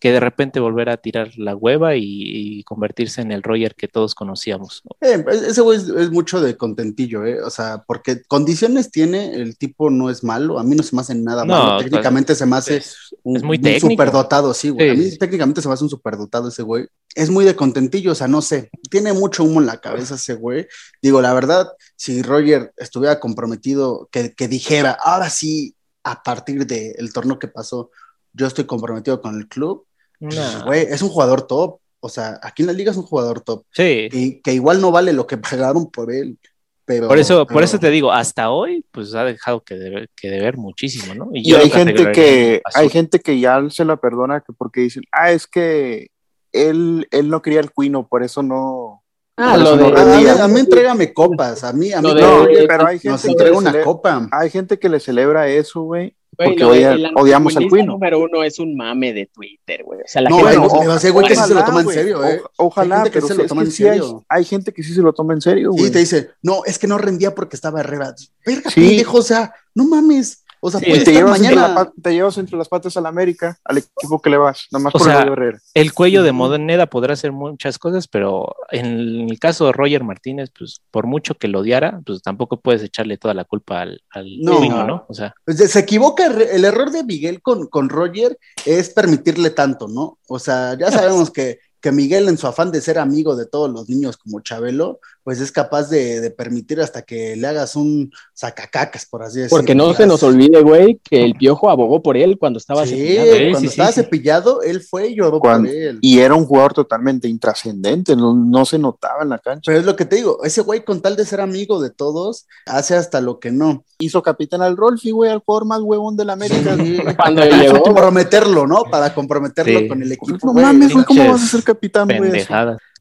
que 0.00 0.12
de 0.12 0.20
repente 0.20 0.60
volver 0.60 0.88
a 0.90 0.96
tirar 0.96 1.32
la 1.36 1.56
hueva 1.56 1.96
y, 1.96 2.02
y 2.04 2.64
convertirse 2.64 3.20
en 3.20 3.32
el 3.32 3.42
Roger 3.42 3.74
que 3.74 3.88
todos 3.88 4.14
conocíamos. 4.14 4.82
Eh, 5.00 5.24
ese 5.30 5.60
güey 5.60 5.78
es, 5.78 5.88
es 5.88 6.10
mucho 6.10 6.40
de 6.40 6.56
contentillo, 6.56 7.24
¿eh? 7.26 7.42
O 7.42 7.50
sea, 7.50 7.82
porque 7.86 8.22
condiciones 8.22 8.90
tiene, 8.90 9.34
el 9.34 9.58
tipo 9.58 9.90
no 9.90 10.08
es 10.08 10.22
malo, 10.22 10.58
a 10.58 10.64
mí 10.64 10.76
no 10.76 10.82
se 10.82 10.94
me 10.94 11.02
hace 11.02 11.14
nada 11.14 11.44
No, 11.44 11.52
malo, 11.52 11.78
técnicamente 11.78 12.34
se 12.34 12.46
me 12.46 12.56
hace 12.56 12.76
Es, 12.76 12.96
un, 13.22 13.36
es 13.36 13.42
muy 13.42 13.58
un 13.58 13.80
superdotado, 13.80 14.54
sí, 14.54 14.70
güey. 14.70 14.90
Sí, 14.90 14.92
a 14.92 15.10
mí 15.10 15.18
técnicamente 15.18 15.62
se 15.62 15.68
me 15.68 15.74
hace 15.74 15.84
un 15.84 15.90
superdotado 15.90 16.48
ese 16.48 16.62
güey. 16.62 16.86
Es 17.14 17.30
muy 17.30 17.44
de 17.44 17.56
contentillo, 17.56 18.12
o 18.12 18.14
sea, 18.14 18.28
no 18.28 18.40
sé, 18.40 18.70
tiene 18.90 19.12
mucho 19.12 19.42
humo 19.42 19.60
en 19.60 19.66
la 19.66 19.80
cabeza 19.80 20.14
ese 20.14 20.34
güey. 20.34 20.68
Digo, 21.02 21.20
la 21.20 21.34
verdad, 21.34 21.68
si 21.96 22.22
Roger 22.22 22.72
estuviera 22.76 23.18
comprometido, 23.18 24.08
que, 24.12 24.32
que 24.34 24.46
dijera, 24.46 24.92
ahora 24.92 25.28
sí, 25.28 25.74
a 26.04 26.22
partir 26.22 26.66
del 26.66 27.12
torneo 27.12 27.38
que 27.38 27.48
pasó, 27.48 27.90
yo 28.32 28.46
estoy 28.46 28.64
comprometido 28.64 29.20
con 29.20 29.36
el 29.36 29.48
club, 29.48 29.87
pues, 30.20 30.34
Nah. 30.36 30.64
güey, 30.64 30.82
es 30.88 31.02
un 31.02 31.08
jugador 31.08 31.42
top. 31.46 31.78
O 32.00 32.08
sea, 32.08 32.38
aquí 32.42 32.62
en 32.62 32.68
la 32.68 32.72
liga 32.72 32.92
es 32.92 32.96
un 32.96 33.02
jugador 33.04 33.40
top. 33.40 33.64
Sí, 33.72 34.08
Y 34.12 34.40
que 34.40 34.52
igual 34.52 34.80
no 34.80 34.90
vale 34.92 35.12
lo 35.12 35.26
que 35.26 35.36
pagaron 35.82 35.90
por 35.90 36.12
él. 36.12 36.38
Pero, 36.84 37.06
por 37.06 37.18
eso, 37.18 37.46
por 37.46 37.62
eso 37.62 37.78
te 37.78 37.90
digo, 37.90 38.10
hasta 38.12 38.50
hoy, 38.50 38.82
pues 38.92 39.14
ha 39.14 39.22
dejado 39.22 39.62
que 39.62 39.74
deber, 39.74 40.08
que 40.16 40.30
deber 40.30 40.56
muchísimo, 40.56 41.14
¿no? 41.14 41.28
Y 41.34 41.52
hay 41.54 41.68
gente 41.68 42.12
que, 42.12 42.62
hay 42.74 42.88
gente 42.88 43.18
que 43.20 43.38
ya 43.38 43.60
se 43.68 43.84
la 43.84 43.96
perdona 43.98 44.40
que 44.40 44.54
porque 44.54 44.80
dicen, 44.80 45.02
ah, 45.12 45.30
es 45.30 45.46
que 45.46 46.06
él, 46.50 47.06
él 47.10 47.28
no 47.28 47.42
quería 47.42 47.60
el 47.60 47.72
cuino, 47.72 48.08
por 48.08 48.22
eso 48.22 48.42
no. 48.42 49.02
Ah, 49.36 49.58
lo 49.58 49.76
de. 49.76 49.90
no 49.90 49.98
A, 49.98 50.44
a 50.44 50.48
mí 50.48 50.60
entrégame 50.60 51.12
copas. 51.12 51.62
A 51.62 51.74
mí, 51.74 51.92
a 51.92 52.00
mí 52.00 52.14
de- 52.14 52.20
No, 52.22 52.46
pero 52.66 52.86
hay 52.86 52.98
gente, 52.98 53.08
nos 53.10 53.22
que 53.22 53.28
entrega 53.32 53.50
le 53.52 53.56
una 53.58 53.82
copa. 53.84 54.28
hay 54.32 54.48
gente 54.48 54.78
que 54.78 54.88
le 54.88 54.98
celebra 54.98 55.46
eso, 55.46 55.82
güey. 55.82 56.16
Güey, 56.38 56.50
porque 56.50 56.62
de- 56.64 56.70
odia- 56.70 56.92
el 56.92 57.10
odiamos 57.16 57.56
al 57.56 57.68
Cuino. 57.68 57.92
número 57.94 58.20
uno 58.20 58.44
es 58.44 58.58
un 58.60 58.76
mame 58.76 59.12
de 59.12 59.26
Twitter, 59.26 59.82
güey. 59.84 60.00
O 60.00 60.04
sea, 60.06 60.22
la 60.22 60.30
No, 60.30 60.36
gente 60.36 60.56
bueno, 60.58 60.72
no- 60.84 60.92
o- 60.92 60.96
ese 60.96 61.10
güey 61.10 61.26
que 61.26 61.34
sí 61.34 61.42
se 61.42 61.48
lo 61.48 61.54
Ojalá, 61.56 61.66
toma 61.66 61.80
en 61.80 61.84
güey, 61.84 61.96
serio, 61.96 62.24
¿eh? 62.24 62.40
o- 62.56 62.66
ojalá, 62.66 62.94
Hay 62.94 63.00
gente 63.02 63.10
que 63.10 63.14
pero 63.18 63.26
se 63.26 63.34
lo 63.34 63.42
es 63.42 63.48
toma 63.48 63.62
que 63.62 63.66
en 63.66 63.72
sí 63.72 63.84
hay, 63.88 63.98
serio. 63.98 64.24
hay 64.28 64.44
gente 64.44 64.72
que 64.72 64.82
sí 64.84 64.94
se 64.94 65.02
lo 65.02 65.12
toma 65.12 65.34
en 65.34 65.40
serio, 65.40 65.72
güey. 65.72 65.90
te 65.90 65.98
dice, 65.98 66.30
no, 66.42 66.64
es 66.64 66.78
que 66.78 66.86
no 66.86 66.96
rendía 66.96 67.34
porque 67.34 67.56
estaba 67.56 67.80
Herrera. 67.80 68.14
Verga, 68.46 68.70
Sí. 68.70 68.80
pendejo, 68.88 69.18
o 69.18 69.22
sea, 69.22 69.52
no 69.74 69.84
mames. 69.88 70.44
O 70.60 70.70
sea, 70.70 70.80
Sí, 70.80 70.86
puede 70.86 71.00
y 71.02 71.04
te 71.04 71.10
estar 71.10 71.24
llevas, 71.24 71.40
la 71.40 71.50
mañana. 71.50 71.92
te 72.02 72.12
llevas 72.12 72.38
entre 72.38 72.56
las 72.56 72.68
patas 72.68 72.96
al 72.96 73.06
América, 73.06 73.58
al 73.64 73.78
equipo 73.78 74.20
que 74.20 74.30
le 74.30 74.36
vas, 74.38 74.66
nomás 74.72 74.94
O 74.94 74.98
por 74.98 75.06
sea, 75.06 75.22
el 75.22 75.28
Herrera. 75.32 75.58
El 75.74 75.92
cuello 75.92 76.22
de. 76.22 76.32
Moneda 76.32 76.86
podrá 76.86 77.14
hacer 77.14 77.32
muchas 77.32 77.78
cosas, 77.78 78.08
pero 78.08 78.54
en 78.70 79.28
el 79.30 79.38
caso 79.38 79.66
de 79.66 79.72
Roger 79.72 80.04
Martínez, 80.04 80.50
pues 80.56 80.80
por 80.90 81.06
mucho 81.06 81.34
que 81.34 81.48
lo 81.48 81.60
odiara, 81.60 82.00
pues 82.06 82.22
tampoco 82.22 82.60
puedes 82.60 82.82
echarle 82.82 83.18
toda 83.18 83.34
la 83.34 83.44
culpa 83.44 83.82
al, 83.82 84.02
al 84.10 84.26
No. 84.40 84.56
Cuino, 84.58 84.84
¿no? 84.86 85.04
O 85.08 85.14
sea, 85.14 85.34
Pues, 85.44 85.58
Se 85.58 85.78
equivoca, 85.80 86.26
el 86.26 86.64
error 86.64 86.90
de 86.90 87.04
Miguel 87.04 87.42
con, 87.42 87.66
con 87.68 87.88
Roger 87.88 88.38
es 88.66 88.90
permitirle 88.90 89.50
tanto, 89.50 89.88
¿no? 89.88 90.18
O 90.28 90.38
sea, 90.38 90.76
ya 90.78 90.90
sabemos 90.90 91.30
que, 91.30 91.58
que 91.80 91.92
Miguel 91.92 92.28
en 92.28 92.38
su 92.38 92.46
afán 92.46 92.70
de 92.72 92.80
ser 92.80 92.98
amigo 92.98 93.36
de 93.36 93.46
todos 93.46 93.70
los 93.70 93.88
niños 93.88 94.16
como 94.16 94.40
Chabelo, 94.40 94.98
pues 95.22 95.40
es 95.40 95.52
capaz 95.52 95.90
de, 95.90 96.20
de 96.20 96.30
permitir 96.30 96.80
hasta 96.80 97.02
que 97.02 97.36
le 97.36 97.46
hagas 97.46 97.76
un 97.76 98.10
sacacacas, 98.32 99.04
por 99.06 99.22
así 99.22 99.40
decirlo. 99.40 99.58
Porque 99.58 99.74
no 99.74 99.92
se 99.94 100.06
nos 100.06 100.22
olvide, 100.22 100.62
güey, 100.62 101.00
que 101.04 101.22
el 101.24 101.34
piojo 101.34 101.68
abogó 101.70 102.02
por 102.02 102.16
él 102.16 102.38
cuando 102.38 102.58
estaba 102.58 102.86
Sí, 102.86 102.96
cepillado. 102.96 103.32
Sí, 103.32 103.38
cuando 103.50 103.58
sí, 103.60 103.66
estaba 103.66 103.88
sí, 103.90 103.94
sí. 103.94 104.00
cepillado, 104.02 104.62
él 104.62 104.80
fue 104.80 105.08
y 105.08 105.16
lloró 105.16 105.38
Cuando- 105.40 105.68
por 105.68 105.76
él. 105.76 105.98
Y 106.00 106.18
era 106.20 106.34
un 106.34 106.46
jugador 106.46 106.72
totalmente 106.72 107.28
intrascendente, 107.28 108.16
no, 108.16 108.34
no 108.34 108.64
se 108.64 108.78
notaba 108.78 109.22
en 109.22 109.28
la 109.28 109.38
cancha. 109.38 109.62
Pero 109.66 109.78
es 109.80 109.84
lo 109.84 109.96
que 109.96 110.04
te 110.06 110.16
digo, 110.16 110.42
ese 110.44 110.62
güey 110.62 110.84
con 110.84 111.00
tal 111.02 111.14
de 111.16 111.26
ser 111.26 111.40
amigo 111.40 111.80
de 111.80 111.90
todos, 111.90 112.46
hace 112.66 112.94
hasta 112.96 113.20
lo 113.20 113.38
que 113.38 113.50
no. 113.50 113.84
Hizo 113.98 114.22
capitán 114.22 114.62
al 114.62 114.76
Rolfi, 114.76 115.10
güey, 115.10 115.30
al 115.30 115.40
jugador 115.40 115.66
más 115.66 115.80
huevón 115.82 116.16
de 116.16 116.24
la 116.24 116.32
América. 116.34 116.76
Sí. 116.76 116.98
Cuando 117.16 117.42
Para 117.42 117.80
comprometerlo, 117.82 118.66
¿no? 118.66 118.84
Para 118.90 119.12
comprometerlo 119.14 119.78
Sí. 119.80 119.88
con 119.88 120.02
el 120.02 120.12
equipo. 120.12 120.38
No 120.46 120.52
mames, 120.54 120.92
güey, 120.92 121.04
¿cómo 121.04 121.28
vas 121.28 121.42
a 121.42 121.46
ser 121.46 121.64
capitán, 121.72 122.08
güey? 122.16 122.44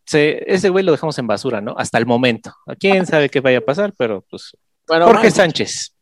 Se- 0.05 0.43
ese 0.53 0.69
güey 0.69 0.85
lo 0.85 0.91
dejamos 0.93 1.17
en 1.19 1.27
basura, 1.27 1.59
¿no? 1.59 1.75
Hasta 1.77 1.97
el 1.97 2.05
momento. 2.05 2.53
¿Quién 2.79 3.05
sabe 3.05 3.29
qué 3.29 3.41
vaya 3.41 3.57
a 3.57 3.61
pasar? 3.61 3.93
Pero 3.97 4.23
pues 4.29 4.55
bueno, 4.87 5.05
Jorge 5.05 5.23
man, 5.23 5.31
Sánchez. 5.31 5.93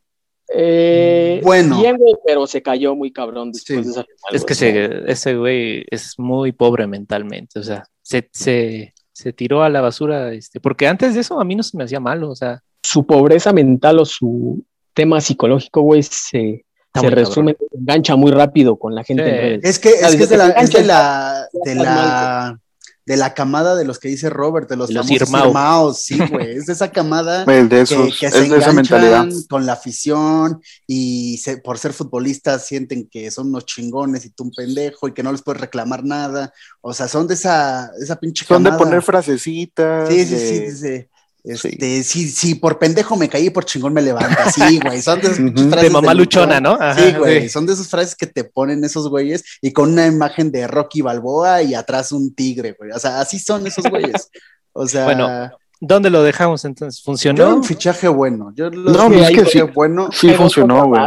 eh, 0.54 1.40
Bueno. 1.42 1.80
bien, 1.80 1.96
güey, 1.96 2.14
pero 2.24 2.46
se 2.46 2.62
cayó 2.62 2.94
muy 2.94 3.12
cabrón 3.12 3.50
después 3.52 3.78
Sí. 3.78 3.84
de 3.84 3.90
esa 3.90 4.02
final, 4.04 4.34
Es 4.34 4.44
que 4.44 4.54
se- 4.54 5.10
ese 5.10 5.36
güey 5.36 5.84
es 5.90 6.18
muy 6.18 6.52
pobre 6.52 6.86
mentalmente. 6.86 7.58
O 7.58 7.62
sea, 7.62 7.84
se, 8.02 8.28
se, 8.32 8.94
se 9.12 9.32
tiró 9.32 9.62
a 9.62 9.68
la 9.70 9.80
basura. 9.80 10.32
Este, 10.32 10.60
porque 10.60 10.86
antes 10.86 11.14
de 11.14 11.20
eso 11.20 11.40
a 11.40 11.44
mí 11.44 11.56
no 11.56 11.62
se 11.62 11.76
me 11.76 11.84
hacía 11.84 12.00
malo. 12.00 12.30
O 12.30 12.36
sea, 12.36 12.60
su 12.82 13.04
pobreza 13.06 13.52
mental 13.52 13.98
o 13.98 14.04
su 14.04 14.64
tema 14.94 15.20
psicológico, 15.20 15.80
güey, 15.82 16.02
se, 16.02 16.64
se 17.00 17.10
resume, 17.10 17.56
se 17.58 17.78
engancha 17.78 18.16
muy 18.16 18.30
rápido 18.30 18.76
con 18.76 18.94
la 18.94 19.04
gente 19.04 19.24
Sí. 19.24 19.30
en 19.30 19.36
redes. 19.36 19.60
Es 19.64 19.78
que, 19.78 19.90
es, 19.90 20.16
que 20.16 20.22
es 20.24 20.28
de 20.28 20.36
la, 20.36 20.48
es 20.50 20.70
de 20.70 20.84
la, 20.84 21.48
de 21.64 21.74
la, 21.74 22.58
de 23.06 23.16
la 23.16 23.34
camada 23.34 23.76
de 23.76 23.84
los 23.84 24.00
que 24.00 24.08
dice 24.08 24.28
Robert, 24.30 24.68
de 24.68 24.74
los, 24.76 24.88
De 24.88 24.94
los 24.94 25.06
famosos 25.30 26.00
sí, 26.02 26.18
güey. 26.28 26.56
Es 26.56 26.66
de 26.66 26.72
esa 26.72 26.90
camada 26.90 27.44
de 27.46 27.68
que, 27.68 27.80
esos, 27.82 28.18
que 28.18 28.26
es 28.26 28.32
se 28.34 28.48
de 28.48 28.58
esa 28.58 28.72
mentalidad. 28.72 29.20
enganchan 29.24 29.42
con 29.48 29.64
la 29.64 29.74
afición 29.74 30.60
y 30.88 31.38
se- 31.38 31.58
por 31.58 31.78
ser 31.78 31.92
futbolistas 31.92 32.66
sienten 32.66 33.08
que 33.08 33.30
son 33.30 33.46
unos 33.48 33.64
chingones 33.64 34.24
y 34.24 34.30
tú 34.30 34.42
un 34.44 34.50
pendejo 34.50 35.06
y 35.06 35.12
que 35.14 35.22
no 35.22 35.30
les 35.30 35.42
puedes 35.42 35.60
reclamar 35.60 36.02
nada. 36.04 36.52
O 36.80 36.92
sea, 36.92 37.06
son 37.06 37.28
de 37.28 37.34
esa, 37.34 37.90
esa 38.00 38.16
pinche 38.16 38.44
Son 38.44 38.64
de 38.64 38.72
poner 38.72 39.02
frasecitas. 39.02 40.08
Sí, 40.08 40.24
sí, 40.26 40.34
de- 40.34 40.38
sí, 40.48 40.70
sí, 40.70 40.76
sí. 40.76 41.06
Este, 41.46 42.02
sí, 42.02 42.28
sí, 42.28 42.56
por 42.56 42.76
pendejo 42.76 43.14
me 43.14 43.28
caí, 43.28 43.50
por 43.50 43.64
chingón 43.64 43.92
me 43.92 44.02
levanta. 44.02 44.50
Sí, 44.50 44.80
güey, 44.84 45.00
son 45.00 45.20
de 45.20 45.28
esas 45.28 45.54
frases 45.70 45.82
de 45.84 45.90
mamá 45.90 46.12
luchona, 46.12 46.60
¿no? 46.60 46.72
Ajá, 46.72 46.94
Sí, 46.94 47.14
güey, 47.16 47.48
son 47.48 47.66
de 47.66 47.74
esas 47.74 47.86
frases 47.86 48.16
que 48.16 48.26
te 48.26 48.42
ponen 48.42 48.82
esos 48.82 49.08
güeyes 49.08 49.44
y 49.62 49.72
con 49.72 49.92
una 49.92 50.06
imagen 50.06 50.50
de 50.50 50.66
Rocky 50.66 51.02
Balboa 51.02 51.62
y 51.62 51.74
atrás 51.76 52.10
un 52.10 52.34
tigre, 52.34 52.74
güey. 52.76 52.90
O 52.90 52.98
sea, 52.98 53.20
así 53.20 53.38
son 53.38 53.64
esos 53.64 53.84
güeyes. 53.88 54.28
O 54.72 54.86
sea, 54.88 55.04
Bueno, 55.04 55.50
¿Dónde 55.80 56.10
lo 56.10 56.22
dejamos 56.24 56.64
entonces? 56.64 57.00
yo 57.00 57.04
¿Funcionó? 57.04 57.54
un 57.54 57.64
fichaje 57.64 58.08
bueno. 58.08 58.52
Yo 58.54 58.68
lo 58.68 58.90
No, 58.90 59.08
pues 59.08 59.30
es 59.30 59.38
que 59.38 59.44
sí. 59.46 59.60
bueno. 59.60 60.08
Sí 60.10 60.30
funcionó, 60.32 60.86
güey. 60.86 61.00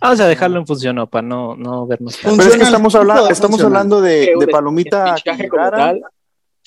Vamos 0.00 0.20
a 0.20 0.26
dejarlo 0.26 0.58
en 0.58 0.66
funcionó 0.66 1.08
para 1.08 1.22
no, 1.22 1.56
no 1.56 1.86
vernos 1.86 2.18
Pero 2.22 2.34
es 2.34 2.56
que 2.56 2.62
estamos, 2.62 2.94
hablando 2.94 3.30
estamos 3.30 3.60
hablando 3.62 4.00
de, 4.00 4.32
Palomita 4.50 5.14
fichaje 5.16 5.48
como 5.48 5.62
llegara. 5.62 5.78
tal 5.78 6.00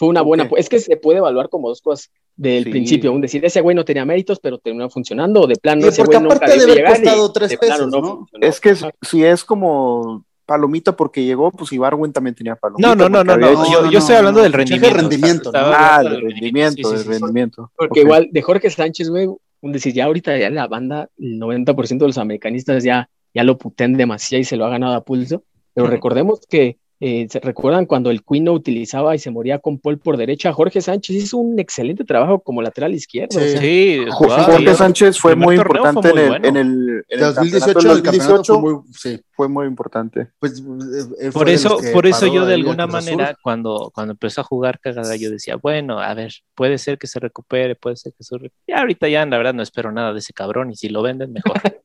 fue 0.01 0.09
una 0.09 0.21
buena. 0.23 0.49
Es 0.57 0.67
que 0.67 0.79
se 0.79 0.97
puede 0.97 1.19
evaluar 1.19 1.47
como 1.49 1.69
dos 1.69 1.79
cosas 1.79 2.09
del 2.35 2.63
Sí. 2.63 2.71
principio. 2.71 3.11
Un 3.13 3.21
decir, 3.21 3.45
ese 3.45 3.61
güey 3.61 3.75
no 3.75 3.85
tenía 3.85 4.03
méritos, 4.03 4.39
pero 4.39 4.57
terminó 4.57 4.89
funcionando. 4.89 5.41
O 5.41 5.47
de 5.47 5.57
plano, 5.57 5.83
Sí, 5.83 5.89
ese 5.89 6.01
porque 6.01 6.15
güey 6.17 6.23
nunca 6.23 6.37
aparte 6.37 6.65
de 6.65 6.71
haber 6.71 6.85
costado 6.85 7.31
tres 7.31 7.55
pesos, 7.55 7.87
¿no? 7.91 8.25
Es 8.41 8.59
que 8.59 8.73
si- 8.75 8.85
si 9.03 9.23
es 9.23 9.43
como 9.43 10.25
Palomita 10.47 10.95
porque 10.95 11.23
llegó, 11.23 11.51
pues 11.51 11.71
Ibarwen 11.71 12.11
también 12.11 12.33
tenía 12.35 12.55
Palomita. 12.55 12.89
No, 12.89 12.95
no, 12.95 13.09
no, 13.09 13.23
no, 13.23 13.37
no. 13.37 13.47
hecho- 13.47 13.71
Yo, 13.71 13.91
no, 13.91 13.97
estoy 13.99 14.15
hablando 14.15 14.39
no. 14.39 14.43
del 14.43 14.51
de 14.53 14.57
rendimiento. 14.57 14.97
rendimiento, 14.97 15.49
Estaba 15.49 15.69
¿no? 15.69 15.77
Ah, 15.79 16.03
del 16.03 16.21
rendimiento, 16.23 16.75
Sí, 16.77 16.83
sí, 16.83 16.91
del 16.91 17.03
sí. 17.03 17.09
rendimiento. 17.21 17.71
Porque 17.77 17.99
igual 17.99 18.29
de 18.31 18.41
Jorge 18.41 18.69
Sánchez, 18.71 19.09
güey, 19.11 19.27
un 19.61 19.71
decir, 19.71 19.93
ya 19.93 20.05
ahorita 20.05 20.35
ya 20.39 20.49
la 20.49 20.65
banda, 20.67 21.09
el 21.19 21.37
90% 21.37 22.05
de 22.05 22.09
los 22.09 22.17
americanistas 22.17 22.83
ya, 22.83 23.07
ya 23.35 23.43
lo 23.43 23.59
putean 23.59 23.93
demasiado 23.93 24.41
y 24.41 24.45
se 24.45 24.57
lo 24.57 24.65
ha 24.65 24.69
ganado 24.69 24.95
a 24.95 25.03
pulso. 25.03 25.43
Pero 25.75 25.85
recordemos 25.87 26.41
que, 26.49 26.77
eh, 27.03 27.25
¿se 27.29 27.39
recuerdan 27.39 27.87
cuando 27.87 28.11
el 28.11 28.23
Queen 28.23 28.43
no 28.43 28.53
utilizaba 28.53 29.15
y 29.15 29.19
se 29.19 29.31
moría 29.31 29.57
con 29.57 29.79
Paul 29.79 29.97
por 29.97 30.17
derecha? 30.17 30.53
Jorge 30.53 30.81
Sánchez 30.81 31.15
hizo 31.15 31.37
un 31.39 31.57
excelente 31.59 32.03
trabajo 32.05 32.39
como 32.41 32.61
lateral 32.61 32.93
izquierdo. 32.93 33.39
Sí. 33.39 33.39
o 33.39 33.49
sea, 33.49 33.59
Sí, 33.61 33.99
Jo- 34.07 34.15
jugaba 34.17 34.43
Jorge. 34.43 34.75
Sánchez 34.75 35.17
fue 35.19 35.35
muy 35.35 35.55
importante 35.55 36.09
fue 36.11 36.13
muy 36.13 36.21
en, 36.21 36.25
el, 36.25 36.29
bueno. 36.29 36.47
en 36.47 36.55
el, 36.57 37.05
en 37.09 37.19
el 37.19 37.33
2018, 37.33 37.73
campeonato 37.73 37.93
del 37.95 38.03
2018 38.03 38.53
2018 38.53 38.53
fue 38.53 38.61
muy, 38.61 38.81
sí, 38.93 39.21
fue 39.31 39.47
muy 39.49 39.65
importante. 39.65 40.27
pues, 40.39 40.59
eh, 40.59 41.25
eh, 41.27 41.31
Por 41.31 41.49
eso, 41.49 41.77
por 41.91 42.05
eso 42.05 42.27
yo 42.27 42.45
de 42.45 42.53
alguna 42.53 42.85
manera, 42.85 43.35
cuando, 43.41 43.91
cuando 43.95 44.11
empezó 44.11 44.41
a 44.41 44.43
jugar 44.43 44.79
cagada, 44.79 45.15
yo 45.15 45.31
decía, 45.31 45.55
bueno, 45.55 45.99
a 45.99 46.13
ver, 46.13 46.31
puede 46.53 46.77
ser 46.77 46.99
que 46.99 47.07
se 47.07 47.19
recupere, 47.19 47.75
puede 47.75 47.95
ser 47.95 48.13
que 48.15 48.23
se 48.23 48.35
recupere. 48.35 48.53
Ya 48.67 48.79
ahorita 48.79 49.07
ya, 49.09 49.25
la 49.25 49.37
verdad, 49.37 49.55
no 49.55 49.63
espero 49.63 49.91
nada 49.91 50.13
de 50.13 50.19
ese 50.19 50.33
cabrón, 50.33 50.69
y 50.69 50.75
si 50.75 50.87
lo 50.89 51.01
venden, 51.01 51.33
mejor. 51.33 51.53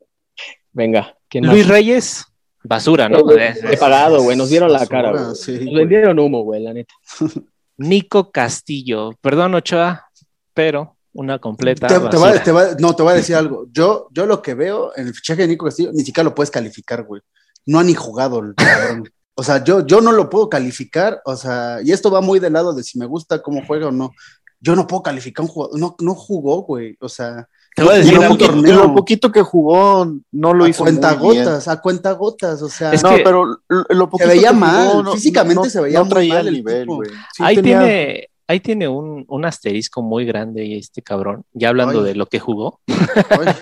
venga, 0.73 1.17
¿quién 1.29 1.47
más? 1.47 1.55
Luis 1.55 1.67
Reyes, 1.67 2.27
basura, 2.67 3.09
¿no? 3.09 3.19
He 3.31 3.77
pagado, 3.77 4.23
güey, 4.23 4.37
nos 4.37 4.49
dieron 4.51 4.73
la 4.73 4.81
Basura, 4.81 5.03
cara, 5.03 5.23
güey. 5.23 5.35
sí, 5.37 5.53
Nos 5.65 5.75
vendieron 5.75 6.19
humo, 6.19 6.43
güey, 6.45 6.63
la 6.63 6.73
neta. 6.73 6.95
Nico 7.79 8.31
Castillo, 8.31 9.13
perdón, 9.21 9.55
Ochoa, 9.55 10.07
pero 10.55 10.97
una 11.13 11.39
completa. 11.39 11.87
Te, 11.87 11.95
te 11.95 12.01
basura. 12.01 12.33
va- 12.33 12.43
te 12.43 12.53
va- 12.53 12.69
no, 12.79 12.95
te 12.97 13.03
voy 13.03 13.13
a 13.13 13.17
decir 13.17 13.35
algo. 13.37 13.67
Yo, 13.73 14.09
yo 14.13 14.27
lo 14.27 14.41
que 14.43 14.55
veo 14.55 14.93
en 14.97 15.07
el 15.09 15.15
fichaje 15.15 15.43
de 15.43 15.49
Nico 15.49 15.65
Castillo, 15.67 15.91
ni 15.93 16.01
siquiera 16.05 16.25
lo 16.25 16.35
puedes 16.35 16.51
calificar, 16.51 17.05
güey. 17.05 17.23
No 17.67 17.79
ha 17.79 17.85
ni 17.85 17.95
jugado 17.95 18.41
el 18.41 18.55
cabrón. 18.55 19.11
O 19.35 19.43
sea, 19.43 19.63
yo, 19.63 19.85
yo 19.87 20.01
no 20.01 20.13
lo 20.13 20.31
puedo 20.31 20.49
calificar, 20.49 21.21
o 21.27 21.37
sea, 21.37 21.79
y 21.85 21.93
esto 21.93 22.11
va 22.11 22.23
muy 22.23 22.39
del 22.39 22.55
lado 22.55 22.73
de 22.73 22.83
si 22.83 22.99
me 22.99 23.05
gusta 23.07 23.43
cómo 23.43 23.63
juega 23.67 23.89
o 23.89 23.93
no. 23.93 24.13
Yo 24.61 24.75
no 24.75 24.87
puedo 24.87 25.03
calificar 25.03 25.45
un 25.45 25.49
jugador, 25.51 25.79
no, 25.79 25.95
no 26.01 26.15
jugó, 26.15 26.63
güey. 26.63 26.97
O 27.01 27.09
sea, 27.11 27.47
Te 27.77 27.83
voy 27.85 27.93
a 27.93 27.97
Y 27.97 27.99
decir 28.01 28.15
lo, 28.15 28.29
poquito, 28.29 28.51
torneo. 28.53 28.73
y 28.73 28.77
lo 28.77 28.95
poquito 28.95 29.31
que 29.31 29.43
jugó 29.43 30.11
no 30.33 30.55
lo 30.55 30.65
a 30.65 30.69
hizo 30.71 30.83
muy 30.83 30.93
bien. 30.93 31.03
cuentagotas, 31.03 31.69
a 31.69 31.81
cuentagotas, 31.83 32.63
o 32.63 32.69
sea, 32.71 32.93
Es 32.93 33.03
no, 33.03 33.15
que- 33.15 33.23
pero 33.23 33.45
lo, 33.69 34.09
poquito 34.11 34.29
veía 34.31 34.49
que 34.49 34.55
jugó 34.55 34.61
mal, 34.61 35.05
no- 35.05 35.13
físicamente 35.13 35.55
no- 35.63 35.71
se 35.71 35.81
veía 35.83 35.99
no 35.99 36.05
muy 36.07 36.11
traía 36.15 36.35
mal 36.35 36.41
el 36.41 36.49
el 36.49 36.55
nivel, 36.55 36.81
tipo. 36.83 36.95
güey. 36.97 37.11
Sí 37.35 37.43
ahí 37.45 37.55
tenía- 37.57 37.79
tiene, 37.81 38.29
ahí 38.49 38.61
tiene 38.61 38.89
un, 38.89 39.25
un 39.29 39.45
asterisco 39.45 40.01
muy 40.03 40.25
grande 40.25 40.65
este 40.79 41.03
cabrón. 41.03 41.45
Ya 41.53 41.69
hablando 41.69 42.01
Ay. 42.01 42.07
de 42.07 42.15
lo 42.15 42.25
que 42.27 42.41
jugó. 42.41 42.81
ay, 42.89 43.55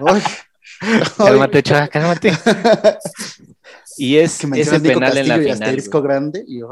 ay, 0.00 0.22
Cálmate, 1.18 1.62
chava, 1.62 1.88
cálmate. 1.88 2.32
Y 4.00 4.16
es 4.16 4.38
que 4.38 4.60
ese 4.60 4.78
penal 4.78 5.18
en 5.18 5.26
la 5.28 5.36
y 5.38 5.40
final. 5.40 5.52
asterisco 5.54 6.00
grande 6.02 6.44
y 6.46 6.62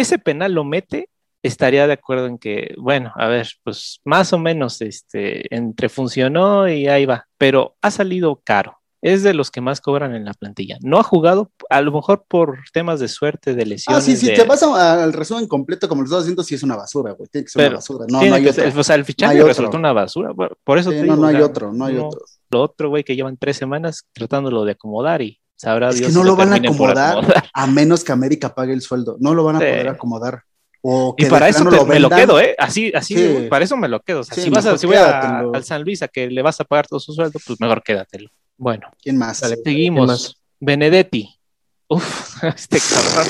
ese 0.00 0.18
penal 0.18 0.52
lo 0.54 0.64
mete, 0.64 1.09
estaría 1.42 1.86
de 1.86 1.92
acuerdo 1.94 2.26
en 2.26 2.38
que, 2.38 2.74
bueno, 2.78 3.12
a 3.16 3.26
ver, 3.28 3.48
pues 3.64 4.00
más 4.04 4.32
o 4.32 4.38
menos 4.38 4.80
este, 4.82 5.54
entre 5.54 5.88
funcionó 5.88 6.68
y 6.68 6.86
ahí 6.88 7.06
va, 7.06 7.26
pero 7.38 7.76
ha 7.82 7.90
salido 7.90 8.40
caro. 8.44 8.76
Es 9.02 9.22
de 9.22 9.32
los 9.32 9.50
que 9.50 9.62
más 9.62 9.80
cobran 9.80 10.14
en 10.14 10.26
la 10.26 10.34
plantilla. 10.34 10.76
No 10.82 10.98
ha 10.98 11.02
jugado, 11.02 11.50
a 11.70 11.80
lo 11.80 11.90
mejor 11.90 12.26
por 12.28 12.58
temas 12.74 13.00
de 13.00 13.08
suerte, 13.08 13.54
de 13.54 13.62
Ah, 13.62 13.64
lesiones. 13.64 14.04
sí, 14.04 14.14
sí, 14.14 14.26
de- 14.26 14.34
te 14.34 14.44
vas 14.44 14.62
a- 14.62 15.02
al 15.02 15.14
resumen 15.14 15.46
completo 15.48 15.88
como 15.88 16.02
lo 16.02 16.04
estás 16.04 16.20
haciendo, 16.20 16.42
sí 16.42 16.54
es 16.54 16.62
una 16.62 16.76
basura, 16.76 17.12
güey. 17.12 17.26
Tiene 17.30 17.46
que 17.46 17.50
ser 17.50 17.60
Pero 17.60 17.68
una 17.70 17.76
basura. 17.78 18.04
No, 18.10 18.22
no 18.22 18.34
hay 18.34 18.44
que 18.44 18.50
otro. 18.50 18.78
o 18.78 18.84
sea, 18.84 18.96
el 18.96 19.06
fichaje 19.06 19.38
No 19.38 19.46
resultó 19.46 19.78
una 19.78 19.94
basura. 19.94 20.34
Por 20.34 20.76
eso 20.78 20.90
Sí, 20.90 20.96
te 20.96 21.06
no, 21.06 21.14
digo, 21.14 21.16
no 21.16 21.26
hay 21.28 21.36
otro, 21.40 21.72
no 21.72 21.86
hay 21.86 21.94
no- 21.94 22.08
otro. 22.08 22.20
Lo 22.50 22.60
otro, 22.60 22.90
güey, 22.90 23.02
que 23.02 23.16
llevan 23.16 23.38
tres 23.38 23.56
semanas 23.56 24.04
tratándolo 24.12 24.66
de 24.66 24.72
acomodar 24.72 25.22
y 25.22 25.40
sabrá 25.56 25.88
Es 25.88 25.94
Dios 25.96 26.08
que 26.08 26.12
si 26.12 26.18
no 26.18 26.24
lo 26.24 26.36
van 26.36 26.52
a 26.52 26.56
acomodar 26.56 27.12
acomodar. 27.16 27.44
a 27.54 27.66
menos 27.68 28.04
que 28.04 28.12
América 28.12 28.54
pague 28.54 28.74
el 28.74 28.82
sueldo. 28.82 29.16
No 29.18 29.32
lo 29.34 29.44
van 29.44 29.56
a 29.56 29.60
Sí. 29.60 29.64
poder 29.64 29.88
acomodar. 29.88 30.42
O 30.82 31.14
que 31.14 31.26
Y 31.26 31.28
para 31.28 31.48
eso 31.48 31.58
plano 31.60 31.70
te- 31.70 31.76
lo 31.76 31.84
me 31.86 32.00
lo 32.00 32.08
quedo, 32.10 32.40
¿eh? 32.40 32.54
Así, 32.58 32.90
así, 32.94 33.14
Sí. 33.14 33.46
para 33.50 33.64
eso 33.64 33.76
me 33.76 33.88
lo 33.88 34.00
quedo. 34.00 34.20
O 34.20 34.24
sea, 34.24 34.34
Sí, 34.34 34.42
si 34.42 34.50
vas 34.50 34.64
a, 34.66 34.78
si 34.78 34.86
voy 34.86 34.96
a- 34.96 35.40
al 35.52 35.64
San 35.64 35.82
Luis 35.82 36.02
a 36.02 36.08
que 36.08 36.28
le 36.30 36.40
vas 36.42 36.58
a 36.60 36.64
pagar 36.64 36.86
todo 36.86 36.98
su 37.00 37.12
sueldo, 37.12 37.38
pues 37.46 37.60
mejor 37.60 37.82
quédatelo. 37.82 38.30
Bueno, 38.56 38.90
¿Quién 39.02 39.18
más? 39.18 39.40
Dale. 39.40 39.56
seguimos. 39.64 40.06
más? 40.06 40.34
Benedetti. 40.58 41.28
Uf, 41.88 42.42
este 42.44 42.78
cabrón. 42.80 43.26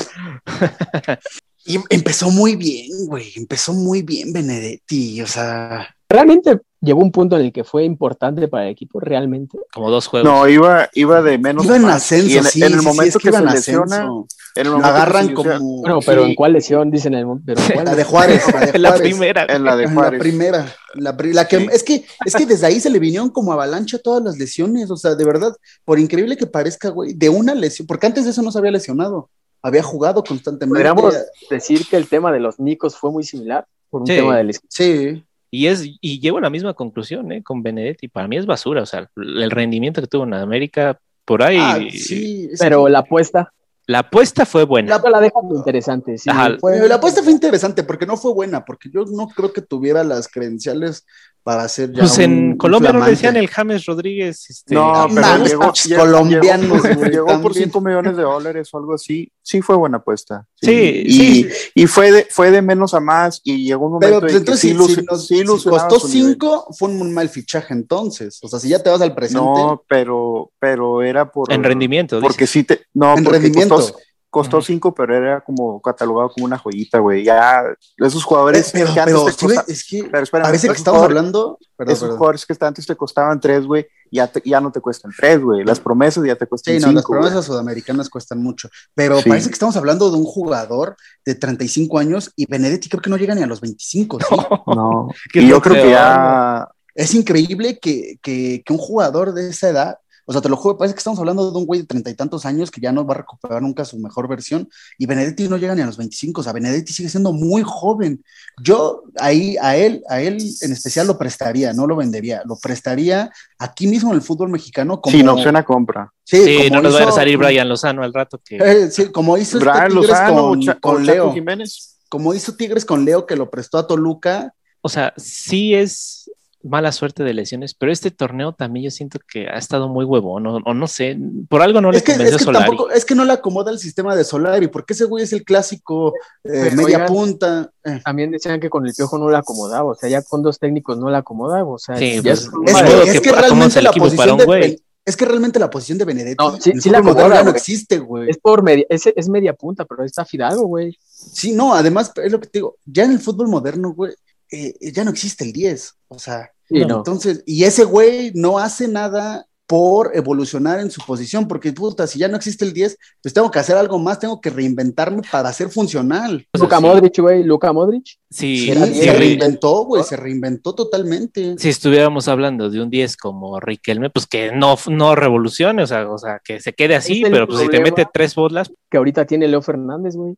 Y 1.64 1.78
empezó 1.90 2.30
muy 2.30 2.56
bien, 2.56 2.88
güey. 3.06 3.32
Empezó 3.36 3.72
muy 3.72 4.02
bien 4.02 4.32
Benedetti. 4.32 5.20
O 5.22 5.26
sea, 5.26 5.94
Realmente 6.08 6.58
llegó 6.80 7.00
un 7.00 7.12
punto 7.12 7.36
en 7.38 7.42
el 7.46 7.52
que 7.52 7.62
fue 7.62 7.84
importante 7.84 8.48
para 8.48 8.64
el 8.64 8.70
equipo, 8.72 8.98
realmente. 8.98 9.58
Como 9.72 9.90
dos 9.90 10.06
juegos. 10.08 10.28
No, 10.28 10.48
iba, 10.48 10.88
iba 10.94 11.22
de 11.22 11.38
menos 11.38 11.64
iba 11.66 11.76
en 11.76 11.84
ascenso, 11.84 12.26
Y 12.28 12.36
en, 12.38 12.44
sí. 12.44 12.58
en 12.62 12.72
el 12.72 12.72
sí, 12.72 12.78
sí, 12.80 12.84
momento 12.86 13.04
es 13.04 13.14
que, 13.14 13.20
que, 13.22 13.28
iba 13.28 13.38
en 13.38 13.48
se 13.48 13.54
lesiona, 13.54 13.84
ascenso. 13.96 14.26
en 14.56 14.66
el 14.66 14.72
que 14.74 14.86
agarran 14.88 15.26
se 15.26 15.32
lesiona- 15.34 15.58
como. 15.58 15.80
Bueno, 15.82 16.00
pero 16.04 16.24
sí, 16.24 16.30
¿en 16.30 16.34
cuál 16.34 16.52
lesión 16.54 16.90
dicen 16.90 17.14
el 17.14 17.26
pero 17.46 17.60
en 17.60 17.68
cuál? 17.74 17.84
La 17.84 17.94
de 17.94 18.04
Juárez, 18.04 18.42
la 18.52 18.60
de 18.66 18.78
la 18.80 18.88
Juárez. 18.88 19.08
primera. 19.08 19.46
en 19.48 19.64
la 19.64 19.76
de 19.76 19.84
En 19.84 19.94
Juárez. 19.94 20.12
La 20.12 20.18
primera, 20.18 20.74
la, 20.94 21.16
la 21.32 21.46
que, 21.46 21.58
Sí. 21.58 21.68
es 21.70 21.84
que, 21.84 22.04
es 22.24 22.34
que 22.34 22.46
desde 22.46 22.66
ahí 22.66 22.80
se 22.80 22.90
le 22.90 22.98
vinieron 22.98 23.30
como 23.30 23.52
avalancha 23.52 23.98
todas 23.98 24.24
las 24.24 24.36
lesiones, 24.36 24.90
o 24.90 24.96
sea, 24.96 25.14
de 25.14 25.24
verdad, 25.24 25.54
por 25.84 26.00
increíble 26.00 26.36
que 26.36 26.46
parezca, 26.48 26.88
güey, 26.88 27.12
de 27.12 27.28
una 27.28 27.54
lesión, 27.54 27.86
porque 27.86 28.06
antes 28.06 28.24
de 28.24 28.30
eso 28.32 28.42
no 28.42 28.50
se 28.50 28.58
había 28.58 28.72
lesionado, 28.72 29.30
había 29.62 29.82
jugado 29.82 30.22
constantemente. 30.24 30.74
Podríamos 30.74 31.14
decir 31.50 31.86
que 31.88 31.96
el 31.96 32.08
tema 32.08 32.32
de 32.32 32.40
los 32.40 32.58
Nicos 32.60 32.96
fue 32.96 33.10
muy 33.10 33.24
similar 33.24 33.66
por 33.90 34.02
un 34.02 34.06
Sí. 34.06 34.14
tema 34.16 34.36
de 34.36 34.44
lesión. 34.44 34.64
Sí, 34.68 35.24
Y 35.52 35.66
es, 35.66 35.84
y 36.00 36.20
llevo 36.20 36.38
a 36.38 36.42
la 36.42 36.50
misma 36.50 36.74
conclusión, 36.74 37.32
¿eh? 37.32 37.42
Con 37.42 37.62
Benedetti. 37.62 38.06
Para 38.08 38.28
mí 38.28 38.36
es 38.36 38.46
basura. 38.46 38.82
O 38.82 38.86
sea, 38.86 39.10
el 39.16 39.50
rendimiento 39.50 40.00
que 40.00 40.06
tuvo 40.06 40.22
en 40.24 40.34
América, 40.34 40.98
por 41.24 41.42
ahí. 41.42 41.58
ah, 41.60 41.78
sí, 41.90 42.48
Pero 42.58 42.88
la 42.88 43.00
apuesta, 43.00 43.52
La 43.86 43.98
apuesta 44.00 44.46
fue 44.46 44.62
buena. 44.64 44.96
la, 45.02 45.10
la 45.10 45.18
deja 45.20 45.40
muy 45.42 45.56
interesante. 45.56 46.16
Sí, 46.18 46.30
Ajá. 46.30 46.56
fue- 46.60 46.88
la 46.88 46.94
apuesta 46.94 47.20
fue 47.24 47.32
interesante 47.32 47.82
porque 47.82 48.06
no 48.06 48.16
fue 48.16 48.32
buena, 48.32 48.64
porque 48.64 48.88
yo 48.94 49.04
no 49.06 49.26
creo 49.28 49.52
que 49.52 49.60
tuviera 49.62 50.04
las 50.04 50.28
credenciales 50.28 51.04
para 51.42 51.62
hacer 51.64 51.90
ya 51.92 52.00
Pues 52.00 52.18
en 52.18 52.32
un- 52.32 52.44
un 52.52 52.56
Colombia 52.58 52.92
no 52.92 53.04
le 53.04 53.10
decían 53.10 53.36
el 53.36 53.48
James 53.48 53.84
Rodríguez. 53.86 54.48
Este, 54.50 54.74
No, 54.74 55.06
pero 55.08 55.20
mames, 55.20 55.50
llegó, 55.50 55.72
colombianos, 55.98 56.82
llegó, 56.82 57.04
llegó 57.04 57.26
por 57.26 57.52
también. 57.52 57.64
5 57.64 57.80
millones 57.80 58.16
de 58.16 58.22
dólares 58.22 58.68
o 58.72 58.78
algo 58.78 58.94
así. 58.94 59.30
Sí 59.42 59.62
fue 59.62 59.76
buena 59.76 59.98
apuesta. 59.98 60.46
Sí, 60.60 61.02
y, 61.06 61.12
sí. 61.44 61.48
y 61.74 61.86
fue 61.86 62.12
de, 62.12 62.26
fue 62.30 62.50
de 62.50 62.62
menos 62.62 62.94
a 62.94 63.00
más 63.00 63.40
y 63.42 63.64
llegó 63.64 63.86
un 63.86 63.92
momento 63.92 64.06
Pero 64.08 64.20
pues, 64.20 64.32
en 64.32 64.36
que 64.36 64.38
entonces, 64.40 64.60
sí, 64.60 64.68
si, 64.68 64.94
si 65.00 65.02
nos- 65.06 65.26
sí 65.26 65.38
si 65.38 65.68
costó 65.68 65.98
su 65.98 66.08
nivel. 66.08 66.32
5, 66.34 66.66
fue 66.78 66.88
un 66.90 67.12
mal 67.14 67.28
fichaje 67.28 67.72
entonces. 67.74 68.38
O 68.42 68.48
sea, 68.48 68.58
si 68.58 68.68
ya 68.68 68.78
te 68.82 68.90
vas 68.90 69.00
al 69.00 69.14
presente, 69.14 69.42
No, 69.42 69.82
pero, 69.88 70.50
pero 70.58 71.02
era 71.02 71.30
por... 71.32 71.50
en 71.52 71.64
rendimiento. 71.64 72.20
Porque 72.20 72.44
dices. 72.44 72.50
sí 72.50 72.64
te... 72.64 72.82
No, 72.94 73.16
en 73.16 73.24
porque 73.24 73.38
rendimiento. 73.40 73.76
costó, 73.76 73.98
costó 74.30 74.58
Ujú. 74.58 74.66
cinco, 74.66 74.94
pero 74.94 75.16
era 75.16 75.40
como 75.40 75.82
catalogado 75.82 76.30
como 76.30 76.46
una 76.46 76.56
joyita, 76.56 76.98
güey. 77.00 77.24
Ya, 77.24 77.64
esos 77.98 78.22
jugadores 78.22 78.68
Eh, 78.68 78.70
pero, 78.74 78.94
que 78.94 79.00
antes 79.00 79.14
pero, 79.16 79.24
te 79.26 79.46
costa- 79.56 79.64
es 79.72 79.84
que 79.84 80.04
pero 80.04 80.22
espérame, 80.22 80.46
parece 80.46 80.68
que 80.68 80.74
estamos 80.74 81.02
hablando. 81.02 81.58
Perdón, 81.76 81.92
esos 81.92 82.02
perdón. 82.04 82.18
jugadores 82.18 82.46
que 82.46 82.56
antes 82.60 82.86
te 82.86 82.94
costaban 82.96 83.40
tres, 83.40 83.66
güey, 83.66 83.86
ya, 84.12 84.26
te- 84.28 84.42
ya 84.44 84.60
no 84.60 84.70
te 84.70 84.80
cuestan 84.80 85.10
tres, 85.16 85.40
güey. 85.42 85.64
Las 85.64 85.80
promesas 85.80 86.24
ya 86.24 86.36
te 86.36 86.46
cuestan 86.46 86.74
Sí, 86.74 86.80
cinco. 86.80 86.92
no, 86.92 86.96
las 86.96 87.06
promesas 87.06 87.44
sudamericanas 87.44 88.08
cuestan 88.08 88.42
mucho, 88.42 88.68
pero 88.94 89.18
Sí. 89.20 89.28
parece 89.28 89.48
que 89.48 89.54
estamos 89.54 89.76
hablando 89.76 90.10
de 90.10 90.16
un 90.16 90.24
jugador 90.24 90.96
de 91.24 91.34
35 91.34 91.98
años 91.98 92.30
y 92.36 92.46
Benedetti 92.46 92.88
creo 92.88 93.02
que 93.02 93.10
no 93.10 93.16
llega 93.16 93.34
ni 93.34 93.42
a 93.42 93.46
los 93.46 93.60
25. 93.60 94.18
¿sí? 94.20 94.26
No. 94.66 95.08
Qué 95.32 95.40
y 95.42 95.48
yo 95.48 95.60
creo 95.60 95.82
que 95.82 95.90
ya... 95.90 96.68
Es 96.94 97.14
increíble 97.14 97.78
que, 97.78 98.18
que, 98.20 98.62
que 98.64 98.72
un 98.72 98.78
jugador 98.78 99.32
de 99.32 99.48
esa 99.48 99.68
edad, 99.70 99.98
o 100.30 100.32
sea, 100.32 100.40
te 100.40 100.48
lo 100.48 100.54
juro, 100.54 100.78
parece 100.78 100.94
que 100.94 100.98
estamos 100.98 101.18
hablando 101.18 101.50
de 101.50 101.58
un 101.58 101.66
güey 101.66 101.80
de 101.80 101.86
treinta 101.88 102.08
y 102.08 102.14
tantos 102.14 102.46
años 102.46 102.70
que 102.70 102.80
ya 102.80 102.92
no 102.92 103.04
va 103.04 103.14
a 103.14 103.18
recuperar 103.18 103.60
nunca 103.60 103.84
su 103.84 103.98
mejor 103.98 104.28
versión 104.28 104.68
y 104.96 105.06
Benedetti 105.06 105.48
no 105.48 105.56
llega 105.56 105.74
ni 105.74 105.82
a 105.82 105.86
los 105.86 105.96
25, 105.96 106.40
o 106.40 106.44
sea, 106.44 106.52
Benedetti 106.52 106.92
sigue 106.92 107.08
siendo 107.08 107.32
muy 107.32 107.64
joven. 107.66 108.22
Yo 108.62 109.02
ahí 109.18 109.56
a 109.60 109.76
él, 109.76 110.04
a 110.08 110.20
él 110.20 110.38
en 110.60 110.70
especial 110.70 111.08
lo 111.08 111.18
prestaría, 111.18 111.72
no 111.72 111.84
lo 111.88 111.96
vendería, 111.96 112.42
lo 112.44 112.56
prestaría 112.56 113.28
aquí 113.58 113.88
mismo 113.88 114.10
en 114.10 114.18
el 114.18 114.22
fútbol 114.22 114.50
mexicano 114.50 115.00
como... 115.00 115.16
Sin 115.16 115.28
opción 115.28 115.56
a 115.56 115.64
compra. 115.64 116.12
Sí, 116.22 116.44
Sí, 116.44 116.56
como 116.68 116.76
no 116.76 116.82
nos 116.82 116.94
va 116.94 117.08
a 117.08 117.12
salir 117.12 117.36
Brian 117.36 117.68
Lozano 117.68 118.04
al 118.04 118.14
rato 118.14 118.40
que. 118.44 118.58
Eh, 118.58 118.88
sí, 118.92 119.10
como 119.10 119.36
hizo 119.36 119.58
este 119.58 119.68
Brian 119.68 119.88
Tigres 119.88 120.08
Lozano 120.08 120.42
con, 120.42 120.64
con 120.80 121.06
Leo, 121.06 121.32
Jiménez. 121.32 121.98
como 122.08 122.34
hizo 122.34 122.54
Tigres 122.54 122.84
con 122.84 123.04
Leo 123.04 123.26
que 123.26 123.34
lo 123.34 123.50
prestó 123.50 123.78
a 123.78 123.86
Toluca, 123.88 124.54
O 124.80 124.88
sea, 124.88 125.12
sí 125.16 125.74
es 125.74 126.19
mala 126.62 126.92
suerte 126.92 127.24
de 127.24 127.32
lesiones, 127.32 127.72
pero 127.74 127.90
este 127.90 128.10
torneo 128.10 128.52
también 128.52 128.84
yo 128.84 128.90
siento 128.90 129.18
que 129.26 129.48
ha 129.48 129.56
estado 129.56 129.88
muy 129.88 130.04
huevón, 130.04 130.46
o, 130.46 130.56
o 130.56 130.74
no 130.74 130.86
sé, 130.86 131.18
por 131.48 131.62
algo 131.62 131.80
no 131.80 131.90
le 131.90 131.98
es 131.98 132.02
que, 132.04 132.12
convenció 132.12 132.36
es 132.36 132.40
que 132.40 132.44
Solari. 132.44 132.66
tampoco, 132.66 132.90
es 132.90 133.04
que 133.06 133.14
no 133.14 133.24
le 133.24 133.32
acomoda 133.32 133.70
el 133.70 133.78
sistema 133.78 134.14
de 134.14 134.24
Solari, 134.24 134.68
porque 134.68 134.92
ese 134.92 135.06
güey 135.06 135.24
es 135.24 135.32
el 135.32 135.42
clásico 135.44 136.12
eh, 136.44 136.70
media 136.74 136.84
oigan, 136.84 137.06
punta. 137.06 137.70
eh. 137.84 138.00
También 138.04 138.30
decían 138.30 138.60
que 138.60 138.68
con 138.68 138.86
el 138.86 138.92
piojo 138.94 139.16
no 139.18 139.30
le 139.30 139.36
acomodaba, 139.38 139.90
o 139.90 139.94
sea, 139.94 140.08
ya 140.10 140.22
con 140.22 140.42
dos 140.42 140.58
técnicos 140.58 140.98
no 140.98 141.08
le 141.10 141.16
acomodaba, 141.16 141.68
o 141.68 141.78
sea, 141.78 141.96
Sí, 141.96 142.16
ya 142.16 142.34
pues, 142.34 142.40
es, 142.66 142.82
que, 142.82 143.10
es 143.10 143.20
que 143.22 143.32
realmente 143.32 143.78
el 143.78 143.84
la 143.84 143.92
posición 143.92 144.30
un 144.32 144.36
de 144.38 144.44
güey. 144.44 144.82
Es 145.02 145.16
que 145.16 145.24
realmente 145.24 145.58
la 145.58 145.70
posición 145.70 145.96
de 145.96 146.04
Benedetti 146.04 146.36
No, 146.38 146.60
sí- 146.60 146.72
sí 146.78 146.90
la 146.90 147.00
no 147.00 147.50
existe, 147.50 147.98
güey. 147.98 148.28
es 148.28 148.36
por 148.36 148.62
media, 148.62 148.84
es, 148.90 149.06
es 149.06 149.28
media 149.30 149.54
punta, 149.54 149.86
pero 149.86 150.02
ahí 150.02 150.06
está 150.06 150.26
Fidalgo, 150.26 150.66
güey. 150.66 150.96
Sí, 151.02 151.52
no, 151.52 151.74
además 151.74 152.12
es 152.22 152.30
lo 152.30 152.38
que 152.38 152.48
te 152.48 152.58
digo, 152.58 152.76
ya 152.84 153.04
en 153.04 153.12
el 153.12 153.18
fútbol 153.18 153.48
moderno, 153.48 153.94
güey, 153.94 154.12
eh, 154.50 154.92
ya 154.92 155.04
no 155.04 155.10
existe 155.10 155.44
el 155.44 155.52
10, 155.52 155.94
o 156.08 156.18
sea, 156.18 156.50
Sí, 156.70 156.84
no. 156.84 156.98
Entonces, 156.98 157.42
y 157.46 157.64
ese 157.64 157.84
güey 157.84 158.30
no 158.34 158.58
hace 158.58 158.86
nada 158.86 159.44
por 159.66 160.10
evolucionar 160.16 160.80
en 160.80 160.90
su 160.90 161.00
posición, 161.04 161.46
porque 161.46 161.72
puta, 161.72 162.06
si 162.06 162.18
ya 162.18 162.26
no 162.26 162.36
existe 162.36 162.64
el 162.64 162.72
10, 162.72 162.96
pues 163.22 163.32
tengo 163.32 163.50
que 163.52 163.58
hacer 163.60 163.76
algo 163.76 164.00
más, 164.00 164.18
tengo 164.18 164.40
que 164.40 164.50
reinventarme 164.50 165.22
para 165.30 165.52
ser 165.52 165.68
funcional. 165.68 166.44
O 166.52 166.58
sea, 166.58 166.64
Luka 166.64 166.76
sí. 166.78 166.82
Modric, 166.82 167.18
güey, 167.20 167.44
Luka 167.44 167.72
Modric. 167.72 168.04
Sí, 168.28 168.66
se 168.66 169.12
reinventó, 169.12 169.84
güey, 169.84 170.02
se 170.02 170.16
reinventó 170.16 170.74
totalmente. 170.74 171.56
si 171.56 171.68
estuviéramos 171.68 172.26
hablando 172.26 172.68
de 172.68 172.80
un 172.80 172.90
10 172.90 173.16
como 173.16 173.60
Riquelme, 173.60 174.10
pues 174.10 174.26
que 174.26 174.50
no, 174.52 174.76
no 174.88 175.14
revolucione, 175.14 175.84
o 175.84 175.86
sea, 175.86 176.10
o 176.10 176.18
sea, 176.18 176.40
que 176.44 176.60
se 176.60 176.72
quede 176.72 176.96
así, 176.96 177.22
pero 177.22 177.46
pues 177.46 177.60
si 177.60 177.68
te 177.68 177.80
mete 177.80 178.06
tres 178.12 178.34
bolas, 178.34 178.72
que 178.90 178.96
ahorita 178.96 179.24
tiene 179.24 179.46
Leo 179.46 179.62
Fernández, 179.62 180.16
güey. 180.16 180.36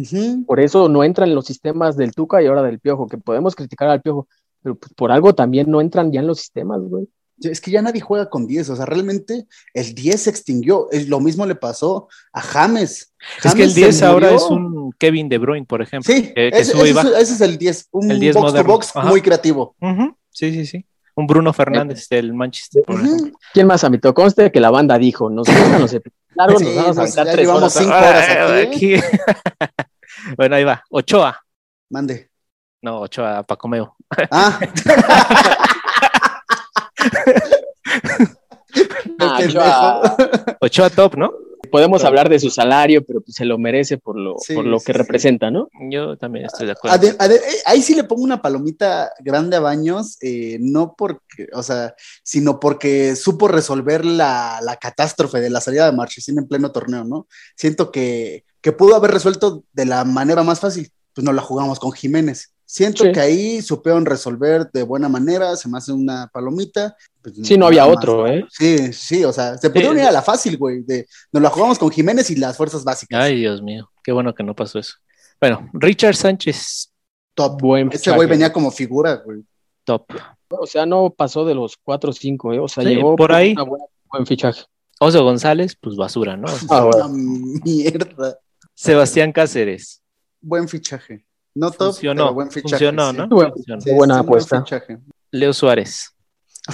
Ujú. 0.00 0.16
Ujú. 0.16 0.44
Por 0.46 0.60
eso 0.60 0.88
no 0.88 1.02
entran 1.04 1.28
en 1.28 1.34
los 1.34 1.46
sistemas 1.46 1.96
del 1.96 2.12
Tuca 2.12 2.42
y 2.42 2.46
ahora 2.46 2.62
del 2.62 2.78
Piojo, 2.80 3.06
que 3.06 3.18
podemos 3.18 3.54
criticar 3.54 3.88
al 3.88 4.00
Piojo, 4.02 4.28
pero 4.62 4.74
pues 4.76 4.92
por 4.94 5.10
algo 5.12 5.34
también 5.34 5.70
no 5.70 5.80
entran 5.80 6.12
ya 6.12 6.20
en 6.20 6.26
los 6.26 6.38
sistemas, 6.38 6.80
güey. 6.82 7.08
Es 7.40 7.60
que 7.60 7.70
ya 7.70 7.80
nadie 7.82 8.00
juega 8.00 8.28
con 8.28 8.48
10, 8.48 8.70
o 8.70 8.74
sea, 8.76 8.84
realmente 8.84 9.46
el 9.72 9.94
10 9.94 10.22
se 10.22 10.28
extinguió. 10.30 10.88
Es, 10.90 11.08
lo 11.08 11.20
mismo 11.20 11.46
le 11.46 11.54
pasó 11.54 12.08
a 12.32 12.40
James. 12.40 13.12
es 13.44 13.54
que 13.54 13.62
el 13.62 13.70
James 13.70 13.74
se 13.74 13.80
10 13.80 14.02
ahora 14.02 14.30
es 14.34 14.42
un 14.42 14.90
Kevin 14.98 15.28
De 15.28 15.38
Bruyne, 15.38 15.64
por 15.64 15.80
ejemplo. 15.80 16.12
Sí, 16.12 16.22
que- 16.24 16.34
que 16.34 16.48
ese, 16.48 16.72
ese 16.72 16.88
es, 16.88 16.94
baja. 16.94 17.08
ese 17.20 17.34
es 17.34 17.40
el 17.40 17.56
10, 17.56 17.86
un 17.92 18.10
El 18.10 18.18
10 18.18 18.34
box 18.34 18.42
moderno. 18.44 18.66
to 18.66 18.72
box 18.72 18.96
Ajá. 18.96 19.08
muy 19.08 19.20
creativo. 19.22 19.76
Ujú, 19.80 20.16
Sí, 20.30 20.52
sí, 20.52 20.66
sí. 20.66 20.84
Un 21.14 21.26
Bruno 21.28 21.52
Fernández 21.52 22.08
del 22.08 22.32
Manchester, 22.34 22.82
por 22.84 22.96
Ujú. 22.96 23.04
ejemplo. 23.06 23.38
¿Quién 23.52 23.66
más, 23.68 23.84
Amito? 23.84 24.12
Conste 24.14 24.50
que 24.50 24.58
la 24.60 24.70
banda 24.70 24.98
dijo, 24.98 25.30
nos 25.30 25.46
gustan 25.48 25.80
los 25.80 25.92
episodios 25.92 26.18
largos, 26.34 26.58
Sí, 26.60 26.64
nos 26.66 26.74
vamos 26.76 26.98
a 26.98 27.00
aventar 27.02 27.26
tres 27.32 27.48
horas. 27.48 27.72
cinco 27.72 27.90
horas 27.90 28.28
aquí. 28.66 28.94
aquí. 28.94 29.02
bueno, 30.36 30.56
ahí 30.56 30.64
va. 30.64 30.82
Ochoa. 30.90 31.38
Mande. 31.90 32.30
No, 32.82 33.00
Ochoa, 33.00 33.42
Pacomeo. 33.42 33.96
Ah. 34.30 34.58
Ah. 39.20 39.38
Ochoa. 39.42 40.16
Ochoa 40.60 40.90
top, 40.90 41.16
¿no? 41.16 41.32
Podemos 41.70 42.04
hablar 42.04 42.28
de 42.28 42.38
su 42.38 42.50
salario, 42.50 43.04
pero 43.04 43.20
pues 43.20 43.34
se 43.36 43.44
lo 43.44 43.58
merece 43.58 43.98
por 43.98 44.18
lo, 44.18 44.36
Sí, 44.38 44.54
por 44.54 44.64
lo 44.64 44.78
sí, 44.78 44.86
que 44.86 44.92
sí. 44.92 44.98
representa, 44.98 45.50
¿no? 45.50 45.68
Yo 45.90 46.16
también 46.16 46.46
estoy 46.46 46.66
de 46.66 46.72
acuerdo. 46.72 46.96
Ade- 46.96 47.16
ade- 47.18 47.36
eh, 47.36 47.62
ahí 47.66 47.82
sí 47.82 47.94
le 47.94 48.04
pongo 48.04 48.22
una 48.22 48.42
palomita 48.42 49.12
grande 49.20 49.56
a 49.56 49.60
Baños, 49.60 50.16
eh, 50.20 50.58
no 50.60 50.94
porque, 50.96 51.48
o 51.52 51.62
sea, 51.62 51.94
sino 52.22 52.58
porque 52.60 53.16
supo 53.16 53.48
resolver 53.48 54.04
la, 54.04 54.60
la 54.62 54.76
catástrofe 54.76 55.40
de 55.40 55.50
la 55.50 55.60
salida 55.60 55.86
de 55.86 55.96
Marchesín 55.96 56.38
en 56.38 56.48
pleno 56.48 56.72
torneo, 56.72 57.04
¿no? 57.04 57.26
Siento 57.56 57.90
que, 57.92 58.44
que 58.60 58.72
pudo 58.72 58.96
haber 58.96 59.10
resuelto 59.12 59.64
de 59.72 59.84
la 59.86 60.04
manera 60.04 60.42
más 60.42 60.60
fácil, 60.60 60.90
pues 61.14 61.24
no 61.24 61.32
la 61.32 61.42
jugamos 61.42 61.78
con 61.78 61.92
Jiménez. 61.92 62.52
Siento 62.70 63.04
Sí. 63.04 63.12
que 63.12 63.20
ahí 63.20 63.62
supieron 63.62 64.04
resolver 64.04 64.70
de 64.70 64.82
buena 64.82 65.08
manera, 65.08 65.56
se 65.56 65.70
me 65.70 65.78
hace 65.78 65.90
una 65.90 66.28
palomita. 66.30 66.94
pues, 67.22 67.34
Sí, 67.42 67.56
no 67.56 67.66
había 67.66 67.86
más, 67.86 67.96
otro. 67.96 68.26
¿eh? 68.26 68.44
Sí, 68.50 68.92
sí, 68.92 69.24
o 69.24 69.32
sea, 69.32 69.56
se 69.56 69.70
pudieron 69.70 69.96
ir 69.98 70.04
a 70.04 70.12
la 70.12 70.20
fácil, 70.20 70.58
güey, 70.58 70.82
de 70.82 71.06
nos 71.32 71.42
la 71.42 71.48
jugamos 71.48 71.78
con 71.78 71.90
Jiménez 71.90 72.28
y 72.30 72.36
las 72.36 72.56
fuerzas 72.58 72.84
básicas. 72.84 73.20
Ay, 73.22 73.36
Dios 73.40 73.62
mío, 73.62 73.90
qué 74.04 74.12
bueno 74.12 74.34
que 74.34 74.42
no 74.42 74.54
pasó 74.54 74.78
eso. 74.78 74.94
Bueno, 75.40 75.68
Richard 75.72 76.14
Sánchez, 76.14 76.90
Top. 77.34 77.58
Buen 77.60 77.88
Ese 77.92 78.10
güey 78.12 78.28
venía 78.28 78.52
como 78.52 78.70
figura, 78.70 79.14
güey. 79.24 79.42
top. 79.84 80.04
O 80.50 80.66
sea, 80.66 80.84
no 80.84 81.08
pasó 81.10 81.44
de 81.46 81.54
los 81.54 81.76
4 81.82 82.10
o 82.10 82.12
5, 82.12 82.52
¿eh? 82.52 82.58
O 82.58 82.68
sea, 82.68 82.82
Sí, 82.84 82.90
llegó 82.90 83.16
por 83.16 83.32
ahí. 83.32 83.52
una 83.52 83.62
buena- 83.62 83.84
buen 84.12 84.26
fichaje. 84.26 84.64
Oso 85.00 85.22
González, 85.24 85.76
pues 85.80 85.96
basura, 85.96 86.36
¿no? 86.36 86.46
Ah, 86.70 86.84
bueno. 86.84 87.08
Mierda. 87.64 88.38
Sebastián 88.74 89.32
Cáceres, 89.32 90.02
Buen 90.40 90.68
fichaje. 90.68 91.24
No 91.58 91.70
top, 91.70 91.88
funcionó, 91.88 92.22
pero 92.24 92.34
buen 92.34 92.50
fichaje. 92.50 92.70
funcionó, 92.70 93.10
sí. 93.10 93.16
¿no? 93.16 93.28
Bueno, 93.28 93.52
Funcionó. 93.54 93.80
Sí, 93.80 93.90
Buena 93.94 94.14
sí, 94.14 94.18
buen 94.20 94.28
apuesta. 94.28 94.58
fichaje. 94.64 94.98
Leo 95.30 95.52
Suárez, 95.52 96.10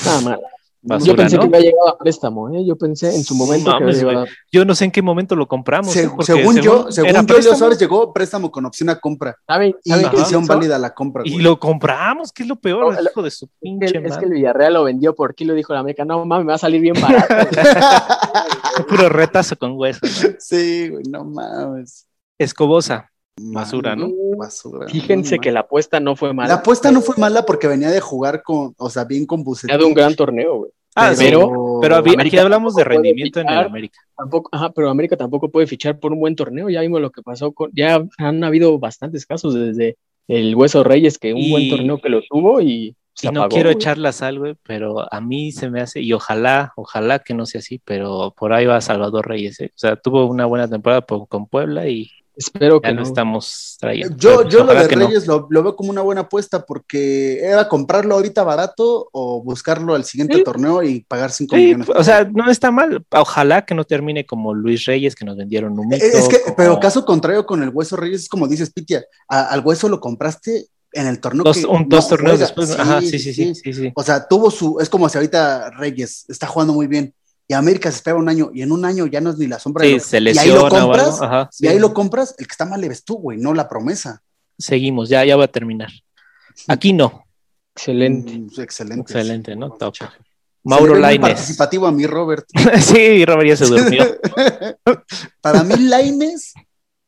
Nada 0.05 0.21
mal. 0.21 0.41
basura, 0.83 1.07
Yo 1.13 1.17
pensé 1.17 1.37
¿no? 1.37 1.43
que 1.43 1.57
había 1.57 1.71
llegado 1.71 1.89
a 1.89 1.99
préstamo, 1.99 2.55
¿eh? 2.55 2.65
Yo 2.67 2.77
pensé 2.77 3.15
en 3.17 3.25
su 3.25 3.35
momento 3.35 3.73
que 3.73 3.81
Mames, 3.85 4.03
había. 4.03 4.25
Yo 4.53 4.65
no 4.65 4.75
sé 4.75 4.85
en 4.85 4.91
qué 4.91 5.01
momento 5.03 5.35
lo 5.35 5.49
compramos. 5.49 5.93
Se- 5.93 6.05
¿eh? 6.05 6.11
Según 6.21 6.57
yo, 6.61 6.91
según 6.93 7.27
yo, 7.27 7.39
Leo 7.41 7.57
Suárez 7.57 7.79
llegó 7.79 8.13
préstamo 8.13 8.51
con 8.51 8.67
opción 8.67 8.91
a 8.91 9.01
compra. 9.01 9.35
¿Saben, 9.47 9.75
Y 9.83 9.91
saben 9.91 10.11
qué 10.11 10.17
hicieron 10.21 10.45
hizo? 10.45 10.53
válida 10.55 10.79
la 10.79 10.93
compra, 10.95 11.23
Y 11.25 11.33
güey. 11.33 11.43
lo 11.43 11.59
compramos, 11.59 12.31
que 12.33 12.43
es 12.43 12.49
lo 12.49 12.57
peor, 12.57 12.95
No, 12.95 13.01
hijo 13.03 13.23
de 13.23 13.31
su 13.31 13.47
Es 13.47 13.51
pinche 13.61 13.93
que, 13.93 14.07
es 14.07 14.17
que 14.19 14.25
el 14.27 14.33
Villarreal 14.33 14.75
lo 14.75 14.85
vendió 14.85 15.15
por 15.15 15.35
kilo, 15.35 15.55
dijo 15.55 15.73
la 15.73 15.81
América, 15.81 16.05
no 16.05 16.25
mames, 16.27 16.45
me 16.45 16.51
va 16.51 16.57
a 16.57 16.59
salir 16.59 16.81
bien 16.83 16.95
barato. 17.01 17.35
Puro 18.89 19.09
retazo 19.09 19.57
con 19.57 19.73
hueso. 19.77 20.01
¿no? 20.05 20.35
sí, 20.39 20.89
güey, 20.91 21.05
no 21.09 21.25
mames. 21.25 22.07
Escobosa, 22.39 23.11
Basura, 23.37 23.97
¿no? 23.97 24.11
Basura. 24.37 24.87
Fíjense 24.89 25.37
no 25.37 25.41
que 25.41 25.53
la 25.53 25.61
apuesta 25.61 26.01
no 26.01 26.15
fue 26.17 26.33
mala. 26.33 26.49
La 26.49 26.55
apuesta 26.61 26.91
no 26.93 27.01
fue 27.01 27.17
mala 27.19 27.45
porque 27.45 27.67
venía 27.67 27.91
de 27.91 28.01
jugar 28.01 28.43
con, 28.43 28.75
o 28.79 28.91
sea, 28.91 29.05
bien 29.05 29.27
con 29.27 29.43
Bucetich. 29.43 29.77
De 29.77 29.85
un 29.85 29.95
gran 29.95 30.15
torneo, 30.15 30.57
güey. 30.59 30.71
Ah, 30.97 31.13
sí, 31.15 31.25
pero- 31.25 31.79
pero 31.83 31.97
aquí 31.97 32.15
América 32.15 32.41
hablamos 32.43 32.77
de 32.77 32.85
rendimiento 32.85 33.41
en 33.41 33.49
el. 33.49 33.59
América. 33.59 33.99
Tampoco, 34.17 34.49
ajá, 34.53 34.71
pero 34.71 34.89
América 34.91 35.17
tampoco 35.17 35.51
puede 35.51 35.67
fichar 35.67 35.99
por 35.99 36.13
un 36.13 36.21
buen 36.21 36.37
torneo. 36.37 36.71
Ya 36.71 36.83
vimos 36.83 37.01
lo 37.01 37.11
que 37.11 37.21
pasó 37.23 37.53
con. 37.53 37.71
Ya 37.75 38.05
han 38.19 38.45
habido 38.45 38.79
bastantes 38.79 39.27
casos 39.27 39.55
desde 39.55 39.97
el 40.29 40.55
Hueso 40.55 40.85
Reyes, 40.85 41.19
que 41.19 41.33
un 41.35 41.41
Y- 41.41 41.51
buen 41.51 41.69
torneo 41.71 41.99
que 42.01 42.09
lo 42.09 42.23
tuvo 42.23 42.61
y 42.61 42.95
se 43.13 43.27
Y 43.27 43.31
no 43.31 43.49
quiero 43.49 43.71
güey. 43.71 43.77
echar 43.77 43.99
la 43.99 44.13
sal, 44.13 44.39
güey, 44.39 44.55
pero 44.63 45.13
a 45.13 45.21
mí 45.21 45.51
se 45.53 45.69
me 45.69 45.81
hace, 45.81 46.01
y 46.01 46.13
ojalá, 46.13 46.73
ojalá 46.77 47.19
que 47.19 47.35
no 47.35 47.45
sea 47.47 47.59
así, 47.61 47.81
pero 47.85 48.33
por 48.37 48.53
ahí 48.53 48.67
va 48.67 48.81
Salvador 48.81 49.29
Reyes. 49.29 49.61
¿eh? 49.61 49.71
O 49.75 49.79
sea, 49.79 49.97
tuvo 49.97 50.27
una 50.27 50.47
buena 50.47 50.69
temporada 50.69 51.01
po- 51.03 51.27
con 51.27 51.47
Puebla 51.47 51.89
y 51.89 52.09
Espero 52.37 52.81
ya 52.83 52.89
que 52.89 52.95
no, 52.95 53.01
no. 53.03 53.07
estamos 53.07 53.77
trayendo. 53.79 54.17
Yo, 54.17 54.49
yo 54.49 54.65
lo 54.65 54.75
de 54.75 54.97
no. 54.97 55.07
Reyes 55.07 55.27
lo, 55.27 55.47
lo 55.51 55.63
veo 55.63 55.77
como 55.77 55.91
una 55.91 56.03
buena 56.03 56.23
apuesta 56.23 56.65
porque 56.67 57.39
era 57.41 57.69
comprarlo 57.69 58.15
ahorita 58.17 58.43
barato 58.43 59.09
o 59.13 59.43
buscarlo 59.43 59.95
al 59.95 60.05
siguiente 60.05 60.37
Sí. 60.39 60.45
torneo 60.45 60.83
y 60.83 61.01
pagar 61.01 61.31
5 61.31 61.55
Sí, 61.55 61.63
millones. 61.63 61.89
o 61.95 62.03
sea, 62.05 62.25
no 62.25 62.51
está 62.51 62.71
mal. 62.71 63.05
Ojalá 63.11 63.65
que 63.65 63.75
no 63.75 63.85
termine 63.85 64.27
como 64.27 64.53
Luis 64.53 64.85
Reyes, 64.87 65.15
que 65.15 65.25
nos 65.25 65.37
vendieron 65.37 65.79
un 65.79 65.89
mito. 65.89 66.05
es 66.05 66.29
que, 66.29 66.41
como 66.43 66.57
pero 66.57 66.81
caso 66.81 67.05
contrario 67.05 67.47
con 67.47 67.63
el 67.63 67.69
Hueso 67.71 67.97
Reyes, 67.97 68.23
es 68.23 68.29
como 68.29 68.49
dices, 68.49 68.71
Pitia, 68.73 69.05
a- 69.29 69.45
al 69.47 69.61
Hueso 69.65 69.89
lo 69.89 70.01
compraste 70.01 70.67
en 70.93 71.07
el 71.09 71.21
torneo 71.21 71.43
dos, 71.45 71.57
que 71.59 71.67
un- 71.67 71.83
no 71.83 71.87
dos 71.89 72.09
torneos 72.09 72.37
juega. 72.39 72.47
después. 72.47 72.71
Ajá, 72.79 73.01
sí, 73.01 73.19
sí, 73.19 73.33
sí, 73.33 73.55
sí, 73.55 73.73
sí. 73.73 73.93
O 73.95 74.03
sea, 74.03 74.27
tuvo 74.29 74.51
su, 74.51 74.79
es 74.81 74.89
como 74.89 75.09
si 75.09 75.19
ahorita 75.19 75.71
Reyes 75.71 76.25
está 76.29 76.47
jugando 76.47 76.73
muy 76.73 76.87
bien 76.87 77.13
y 77.47 77.55
América 77.55 77.91
se 77.91 77.97
espera 77.99 78.17
un 78.17 78.29
año 78.29 78.51
y 78.55 78.63
en 78.63 78.73
un 78.73 78.85
año 78.85 79.07
ya 79.07 79.21
no 79.21 79.31
es 79.31 79.39
ni 79.39 79.47
la 79.47 79.59
sombra 79.59 79.85
de 79.85 79.91
Sí, 79.91 79.95
lo- 79.95 80.01
se 80.01 80.21
y 80.21 80.39
ahí 80.39 80.49
lo 80.51 80.69
compras, 80.69 81.21
Ajá, 81.21 81.51
y 81.59 81.67
ahí 81.67 81.79
lo 81.79 81.93
compras, 81.93 82.35
el 82.39 82.47
que 82.47 82.53
está 82.53 82.65
mal 82.65 82.83
eres 82.85 83.05
tú, 83.05 83.17
güey, 83.17 83.39
no 83.39 83.53
la 83.55 83.69
promesa. 83.69 84.23
Seguimos, 84.59 85.09
ya, 85.09 85.25
ya 85.25 85.37
va 85.37 85.45
a 85.45 85.49
terminar. 85.49 85.91
Aquí 86.69 86.93
no. 86.93 87.25
Excelente. 87.77 88.39
Mm, 88.39 88.61
excelente. 88.61 89.01
Excelente, 89.03 89.57
¿no? 89.57 89.71
Top. 89.73 89.95
Mauro 90.63 90.95
Laines. 90.95 91.21
participativo 91.21 91.87
a 91.87 91.93
mí, 91.93 92.07
Robert. 92.07 92.47
sí, 92.81 93.25
Robert 93.25 93.49
ya 93.49 93.57
se 93.57 93.67
durmió. 93.67 94.05
Para 95.41 95.63
mí, 95.65 95.75
Laines 95.77 96.55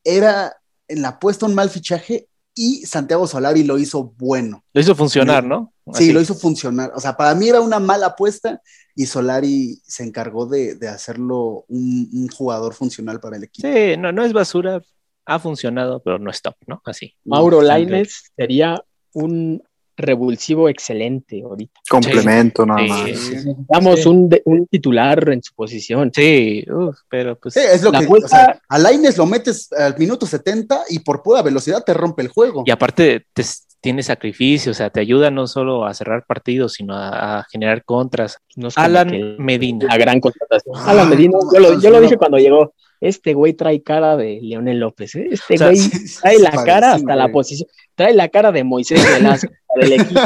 era 0.03 0.55
en 0.87 1.01
la 1.01 1.09
apuesta 1.09 1.45
un 1.45 1.55
mal 1.55 1.69
fichaje 1.69 2.27
y 2.53 2.85
Santiago 2.85 3.27
Solari 3.27 3.63
lo 3.63 3.77
hizo 3.77 4.13
bueno. 4.17 4.63
Lo 4.73 4.81
hizo 4.81 4.95
funcionar, 4.95 5.43
¿no? 5.43 5.73
Sí, 5.93 6.11
lo 6.11 6.21
hizo 6.21 6.35
funcionar. 6.35 6.91
O 6.95 6.99
sea, 6.99 7.15
para 7.15 7.33
mí 7.33 7.47
era 7.47 7.61
una 7.61 7.79
mala 7.79 8.07
apuesta 8.07 8.61
y 8.97 9.05
Solari 9.05 9.79
se 9.85 10.03
encargó 10.03 10.47
de, 10.47 10.75
de 10.75 10.87
hacerlo 10.89 11.63
un, 11.69 12.09
un 12.11 12.27
jugador 12.27 12.73
funcional 12.73 13.19
para 13.21 13.37
el 13.37 13.43
equipo. 13.43 13.67
Sí, 13.67 13.95
no, 13.97 14.11
no 14.11 14.25
es 14.25 14.33
basura. 14.33 14.81
Ha 15.25 15.39
funcionado, 15.39 16.01
pero 16.03 16.17
no 16.19 16.31
es 16.31 16.41
top, 16.41 16.55
¿no? 16.67 16.81
Así. 16.85 17.13
Mauro 17.23 17.61
Laines 17.61 18.31
sería 18.35 18.81
un 19.13 19.61
revulsivo 19.99 20.69
excelente 20.69 21.41
ahorita. 21.43 21.79
Complemento 21.89 22.65
nada 22.65 22.79
Sí. 22.81 22.87
más. 22.89 23.03
Necesitamos 23.05 23.99
Sí. 24.01 24.07
un, 24.09 24.29
de- 24.29 24.41
un 24.45 24.67
titular 24.67 25.29
en 25.29 25.41
su 25.43 25.53
posición. 25.53 26.11
Sí, 26.13 26.63
uf, 26.71 26.97
pero 27.09 27.37
pues. 27.37 27.55
Sí, 27.55 27.59
es 27.61 27.81
lo 27.83 27.91
La 27.91 27.99
que 27.99 28.05
apuesta- 28.05 28.25
o 28.25 28.29
sea, 28.29 28.61
a 28.69 28.77
Laines 28.79 29.17
lo 29.17 29.25
metes 29.25 29.71
al 29.73 29.97
minuto 29.97 30.25
70 30.25 30.83
y 30.89 30.99
por 30.99 31.21
pura 31.23 31.41
velocidad 31.41 31.83
te 31.83 31.93
rompe 31.93 32.21
el 32.21 32.27
juego. 32.29 32.63
Y 32.65 32.71
aparte 32.71 33.25
te- 33.33 33.43
tiene 33.81 34.03
sacrificio, 34.03 34.71
o 34.71 34.75
sea, 34.75 34.89
te 34.89 34.99
ayuda 34.99 35.29
no 35.31 35.47
solo 35.47 35.85
a 35.85 35.93
cerrar 35.93 36.25
partidos, 36.25 36.73
sino 36.73 36.95
a, 36.95 37.39
a 37.39 37.43
generar 37.51 37.83
contras. 37.85 38.37
No 38.55 38.69
Alan 38.75 39.09
que 39.11 39.35
Medina. 39.37 39.85
La 39.87 39.97
gran 39.97 40.19
contratación. 40.19 40.75
Ah, 40.77 40.85
Alan 40.91 41.09
Medina, 41.09 41.37
yo 41.53 41.59
lo, 41.59 41.79
yo 41.79 41.89
lo 41.89 41.97
no. 41.97 42.01
dije 42.01 42.17
cuando 42.17 42.37
llegó. 42.37 42.73
Este 42.99 43.35
güey 43.35 43.53
trae 43.53 43.83
cara 43.83 44.17
de 44.17 44.39
Leonel 44.41 44.79
López, 44.79 45.13
¿eh? 45.13 45.27
Este 45.31 45.53
O 45.53 45.57
sea, 45.59 45.67
güey 45.67 45.79
trae 46.19 46.39
la 46.39 46.63
cara 46.65 46.93
hasta 46.93 47.15
la 47.15 47.27
posición. 47.27 47.69
Trae 47.93 48.11
la 48.15 48.27
cara 48.29 48.51
de 48.51 48.63
Moisés 48.63 48.99
Velasco 49.13 49.51
del 49.79 49.93
equipo. 49.93 50.19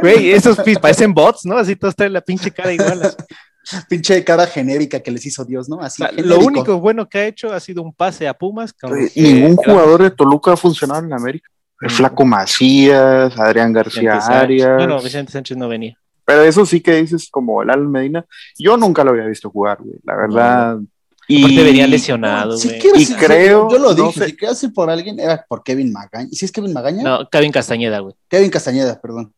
Güey, 0.00 0.32
esos 0.32 0.56
parecen 0.80 1.12
bots, 1.12 1.44
¿no? 1.44 1.58
Así 1.58 1.76
todos 1.76 1.94
traen 1.94 2.14
la 2.14 2.22
pinche 2.22 2.50
cara 2.50 2.72
igual. 2.72 3.02
así. 3.02 3.16
Pinche 3.88 4.24
cara 4.24 4.46
genérica 4.48 4.98
que 5.00 5.12
les 5.12 5.24
hizo 5.24 5.44
Dios, 5.44 5.68
¿no? 5.68 5.76
O 5.76 5.80
Así. 5.82 6.02
sea, 6.02 6.10
lo 6.10 6.40
único 6.40 6.80
bueno 6.80 7.08
que 7.08 7.18
ha 7.18 7.26
hecho 7.28 7.52
ha 7.52 7.60
sido 7.60 7.80
un 7.82 7.92
pase 7.92 8.26
a 8.26 8.34
Pumas. 8.34 8.74
eh, 8.82 9.10
Ningún 9.22 9.56
que- 9.56 9.70
jugador 9.70 10.02
de 10.02 10.10
Toluca 10.10 10.54
ha 10.54 10.56
funcionado 10.56 11.04
en 11.04 11.12
América. 11.12 11.48
El 11.82 11.88
Mm. 11.88 11.90
Flaco 11.90 12.24
Macías, 12.24 13.38
Adrián 13.38 13.72
García 13.72 14.14
Vicente. 14.14 14.34
Arias. 14.38 14.78
No, 14.78 14.86
no, 14.86 15.02
Vicente 15.02 15.32
Sánchez 15.32 15.56
no 15.56 15.68
venía. 15.68 15.96
Pero 16.24 16.42
eso 16.44 16.64
sí 16.64 16.80
que 16.80 16.94
dices 16.94 17.28
como 17.30 17.62
el 17.62 17.70
Alan 17.70 17.90
Medina. 17.90 18.24
Yo 18.58 18.76
nunca 18.76 19.02
lo 19.04 19.10
había 19.10 19.26
visto 19.26 19.50
jugar, 19.50 19.78
güey. 19.82 19.96
La 20.04 20.14
verdad. 20.16 20.78
Y 21.28 21.42
Aparte 21.44 21.62
venía 21.64 21.86
lesionado, 21.86 22.56
Si 22.56 22.68
quieres, 22.78 23.02
Y 23.02 23.04
si- 23.06 23.14
creo, 23.14 23.68
yo 23.70 23.78
lo 23.78 23.94
no 23.94 24.06
dije, 24.06 24.20
sé. 24.20 24.26
si 24.26 24.36
quieres 24.36 24.62
ir 24.62 24.72
por 24.72 24.90
alguien, 24.90 25.18
era 25.18 25.44
por 25.48 25.62
Kevin 25.62 25.92
Magaña. 25.92 26.28
¿Y 26.30 26.36
si 26.36 26.44
es 26.44 26.52
Kevin 26.52 26.72
Magaña? 26.72 27.02
No, 27.02 27.28
Kevin 27.30 27.52
Castañeda, 27.52 28.00
güey. 28.00 28.14
Kevin 28.28 28.50
Castañeda, 28.50 29.00
perdón. 29.00 29.32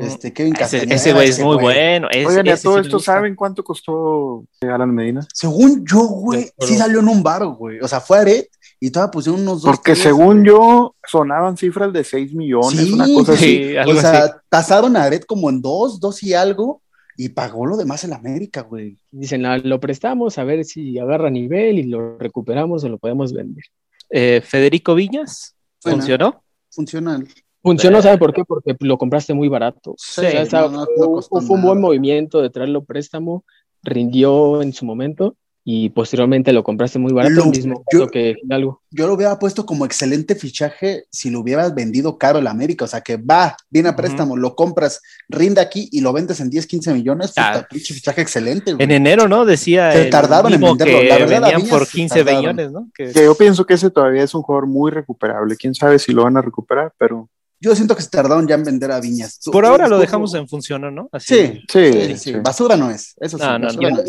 Este, 0.00 0.32
Kevin 0.32 0.52
Castañeda. 0.52 0.94
ese 0.94 1.12
güey 1.12 1.24
es 1.28 1.34
ese 1.36 1.44
muy 1.44 1.54
güey. 1.56 1.64
bueno. 1.76 2.08
es- 2.12 2.26
Oigan, 2.26 2.46
¿y 2.46 2.50
a 2.50 2.56
todo 2.60 2.76
sí 2.76 2.82
esto 2.82 2.98
saben 3.00 3.34
cuánto 3.34 3.64
costó 3.64 4.44
eh, 4.60 4.68
Alan 4.68 4.94
Medina? 4.94 5.26
Según 5.34 5.84
yo, 5.84 6.00
güey, 6.06 6.48
sí 6.60 6.76
salió 6.76 7.00
en 7.00 7.08
un 7.08 7.22
bar, 7.22 7.44
güey. 7.46 7.80
O 7.80 7.88
sea, 7.88 8.00
fue 8.00 8.18
Aret 8.18 8.48
y 8.80 8.90
todavía 8.90 9.10
pusieron 9.10 9.42
unos 9.42 9.62
dos. 9.62 9.70
Porque 9.76 9.92
tres, 9.92 10.02
según 10.04 10.38
güey. 10.38 10.46
yo, 10.48 10.94
sonaban 11.06 11.56
cifras 11.56 11.92
de 11.92 12.02
6 12.02 12.34
millones, 12.34 12.80
Sí, 12.80 12.92
una 12.92 13.06
cosa 13.06 13.32
así. 13.34 13.44
Sí, 13.70 13.76
algo 13.76 13.92
o 13.98 14.00
sea, 14.00 14.24
así. 14.24 14.32
tasaron 14.48 14.96
a 14.96 15.04
Aret 15.04 15.26
como 15.26 15.50
en 15.50 15.60
dos, 15.60 16.00
dos 16.00 16.22
y 16.22 16.32
algo, 16.34 16.82
y 17.16 17.28
pagó 17.28 17.66
lo 17.66 17.76
demás 17.76 18.02
el 18.04 18.14
América, 18.14 18.62
güey. 18.62 18.96
Dicen, 19.10 19.44
"Ah, 19.44 19.58
lo 19.58 19.78
prestamos 19.80 20.38
a 20.38 20.44
ver 20.44 20.64
si 20.64 20.98
agarra 20.98 21.28
nivel 21.28 21.78
y 21.78 21.82
lo 21.84 22.16
recuperamos 22.18 22.82
o 22.84 22.88
lo 22.88 22.96
podemos 22.98 23.32
vender. 23.34 23.64
Eh, 24.08 24.40
Federico 24.44 24.94
Viñas. 24.94 25.54
¿funcionó? 25.82 26.42
Funciona. 26.70 27.22
Funcionó, 27.62 27.98
Eh. 27.98 28.02
¿sabe 28.02 28.16
por 28.18 28.32
qué? 28.32 28.44
Porque 28.46 28.74
lo 28.80 28.96
compraste 28.96 29.34
muy 29.34 29.48
barato. 29.48 29.94
Sí, 29.98 30.22
O 30.22 30.30
sea, 30.30 30.42
esa- 30.42 30.60
no, 30.62 30.70
no, 30.70 30.86
no 30.96 31.20
fue, 31.22 31.56
un 31.56 31.62
buen 31.62 31.80
movimiento 31.80 32.40
de 32.40 32.48
traerlo 32.48 32.84
préstamo, 32.84 33.44
rindió 33.82 34.62
en 34.62 34.72
su 34.72 34.84
momento 34.86 35.36
y 35.62 35.90
posteriormente 35.90 36.52
lo 36.52 36.64
compraste 36.64 36.98
muy 36.98 37.12
barato, 37.12 37.34
Lo- 37.34 37.44
el 37.44 37.50
mismo 37.50 37.84
yo- 37.92 38.08
que 38.08 38.34
Hidalgo. 38.42 38.80
Yo 38.90 39.06
lo 39.06 39.14
hubiera 39.14 39.38
puesto 39.38 39.66
como 39.66 39.84
excelente 39.84 40.34
fichaje 40.34 41.04
si 41.10 41.30
lo 41.30 41.40
hubieras 41.40 41.74
vendido 41.74 42.16
caro 42.18 42.38
el 42.38 42.46
América. 42.46 42.86
O 42.86 42.88
sea, 42.88 43.02
que 43.02 43.16
va, 43.18 43.56
viene 43.68 43.90
a 43.90 43.94
préstamo, 43.96 44.36
lo 44.36 44.56
compras, 44.56 45.00
rinde 45.28 45.60
aquí 45.60 45.88
y 45.92 46.00
lo 46.00 46.12
vendes 46.12 46.40
en 46.40 46.48
10, 46.50 46.66
15 46.66 46.92
millones. 46.94 47.32
Ah. 47.36 47.66
Fichaje 47.70 48.20
excelente, 48.22 48.72
güey. 48.72 48.82
En 48.84 48.90
enero, 48.90 49.28
¿no? 49.28 49.44
Decía 49.44 49.92
Se 49.92 50.06
tardaron 50.06 50.52
en 50.54 50.60
venderlo. 50.60 50.98
que 51.00 51.08
La 51.08 51.18
verdad, 51.18 51.40
venían 51.52 51.68
por 51.68 51.84
se 51.86 51.92
15 51.92 52.16
tardaron. 52.24 52.40
millones, 52.40 52.72
¿no? 52.72 52.88
Que- 52.94 53.12
Que 53.12 53.24
yo 53.24 53.34
pienso 53.34 53.64
que 53.66 53.74
ese 53.74 53.90
todavía 53.90 54.22
es 54.24 54.34
un 54.34 54.42
jugador 54.42 54.66
muy 54.66 54.90
recuperable. 54.90 55.56
Quién 55.56 55.74
sabe 55.74 55.98
si 55.98 56.12
lo 56.12 56.24
van 56.24 56.36
a 56.38 56.42
recuperar, 56.42 56.92
pero 56.98 57.28
Yo 57.60 57.74
siento 57.76 57.94
que 57.94 58.02
se 58.02 58.08
tardaron 58.08 58.48
ya 58.48 58.54
en 58.54 58.64
vender 58.64 58.90
a 58.90 59.00
Viñas. 59.00 59.38
por 59.52 59.66
ahora 59.66 59.86
lo 59.86 59.98
dejamos 59.98 60.34
en 60.34 60.48
función, 60.48 60.94
¿no? 60.94 61.08
Así. 61.12 61.34
Sí, 61.34 61.62
sí, 61.70 61.92
sí, 61.92 62.06
sí. 62.08 62.16
sí. 62.18 62.32
Basura 62.42 62.76
no 62.76 62.90
es. 62.90 63.14
Eso 63.20 63.36
sí, 63.38 63.44
No, 63.44 63.58
no, 63.58 63.66
basura 63.66 63.90
no. 63.90 63.96
no 63.96 64.02
es. 64.02 64.08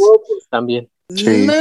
También. 0.49 0.90
Sí. 1.14 1.45
No, 1.45 1.53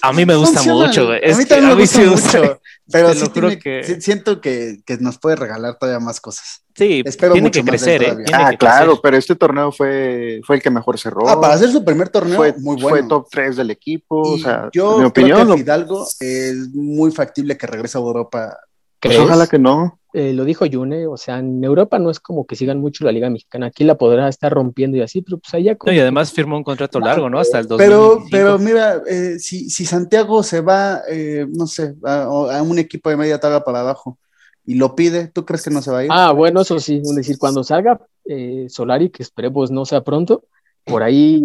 A 0.00 0.12
mí 0.14 0.24
me 0.24 0.34
gusta 0.34 0.54
Funciona. 0.62 0.86
mucho, 0.86 1.06
güey. 1.06 1.18
A 1.30 1.36
mí 1.36 1.44
que 1.44 1.48
también 1.50 1.76
me 1.76 1.82
gusta 1.82 1.98
sí 2.00 2.06
mucho. 2.08 2.60
Pero 2.90 3.12
sí 3.14 3.28
tiene- 3.28 3.58
que- 3.58 3.84
sí- 3.84 4.00
siento 4.00 4.40
que, 4.40 4.80
que 4.86 4.96
nos 4.98 5.18
puede 5.18 5.36
regalar 5.36 5.78
todavía 5.78 6.00
más 6.00 6.20
cosas. 6.20 6.62
Sí, 6.74 7.02
Espero 7.04 7.34
tiene 7.34 7.48
mucho 7.48 7.60
que 7.62 7.68
crecer, 7.68 8.02
¿eh? 8.02 8.16
Tiene 8.24 8.30
Ah, 8.32 8.50
que 8.50 8.56
claro, 8.56 8.86
crecer. 8.92 9.00
pero 9.02 9.16
este 9.18 9.36
torneo 9.36 9.70
fue, 9.72 10.40
fue 10.46 10.56
el 10.56 10.62
que 10.62 10.70
mejor 10.70 10.98
cerró. 10.98 11.28
Ah, 11.28 11.38
para 11.38 11.52
hacer 11.54 11.70
su 11.70 11.84
primer 11.84 12.08
torneo, 12.08 12.36
fue, 12.38 12.54
muy 12.58 12.80
fue 12.80 12.92
bueno. 12.92 13.08
top 13.08 13.26
3 13.30 13.56
del 13.56 13.70
equipo. 13.70 14.22
o 14.22 14.38
sea, 14.38 14.70
yo 14.72 14.96
en 14.96 15.04
mi 15.04 15.10
creo 15.10 15.26
opinión, 15.26 15.38
que 15.40 15.44
lo- 15.44 15.56
Fidalgo 15.58 16.06
es 16.20 16.68
muy 16.72 17.10
factible 17.12 17.58
que 17.58 17.66
regrese 17.66 17.98
a 17.98 18.00
Europa. 18.00 18.56
pues 19.00 19.18
ojalá 19.18 19.46
que 19.46 19.58
no. 19.58 19.98
Eh, 20.14 20.34
lo 20.34 20.44
dijo 20.44 20.66
Yune, 20.66 21.06
o 21.06 21.16
sea, 21.16 21.38
en 21.38 21.64
Europa 21.64 21.98
no 21.98 22.10
es 22.10 22.20
como 22.20 22.46
que 22.46 22.54
sigan 22.54 22.80
mucho 22.80 23.04
la 23.04 23.12
Liga 23.12 23.30
Mexicana, 23.30 23.66
aquí 23.66 23.82
la 23.84 23.96
podrá 23.96 24.28
estar 24.28 24.52
rompiendo 24.52 24.98
y 24.98 25.00
así, 25.00 25.22
pero 25.22 25.38
pues 25.38 25.54
allá 25.54 25.72
No, 25.72 25.78
como 25.78 25.92
y 25.94 25.98
además 26.00 26.32
firmó 26.32 26.56
un 26.58 26.64
contrato 26.64 27.00
largo, 27.00 27.30
¿no? 27.30 27.38
Hasta 27.38 27.58
el 27.60 27.66
Pero, 27.66 28.18
2025. 28.20 28.28
pero 28.30 28.58
mira, 28.58 29.02
eh, 29.08 29.38
si, 29.38 29.70
si 29.70 29.86
Santiago 29.86 30.42
se 30.42 30.60
va, 30.60 31.00
eh, 31.08 31.46
no 31.56 31.66
sé, 31.66 31.94
a, 32.04 32.24
a 32.24 32.62
un 32.62 32.78
equipo 32.78 33.08
de 33.08 33.16
media 33.16 33.40
tabla 33.40 33.64
para 33.64 33.80
abajo 33.80 34.18
y 34.66 34.74
lo 34.74 34.94
pide, 34.94 35.28
¿tú 35.28 35.44
crees 35.46 35.62
que 35.62 35.70
no 35.70 35.80
se 35.80 35.90
va 35.90 35.98
a 36.00 36.04
ir? 36.04 36.10
Ah, 36.12 36.32
bueno, 36.32 36.60
eso 36.60 36.78
sí, 36.78 37.00
es 37.02 37.14
decir, 37.14 37.38
cuando 37.38 37.64
salga 37.64 37.98
eh, 38.26 38.66
Solari, 38.68 39.08
que 39.10 39.22
esperemos 39.22 39.70
no 39.70 39.84
sea 39.86 40.02
pronto, 40.02 40.44
por 40.84 41.02
ahí 41.02 41.40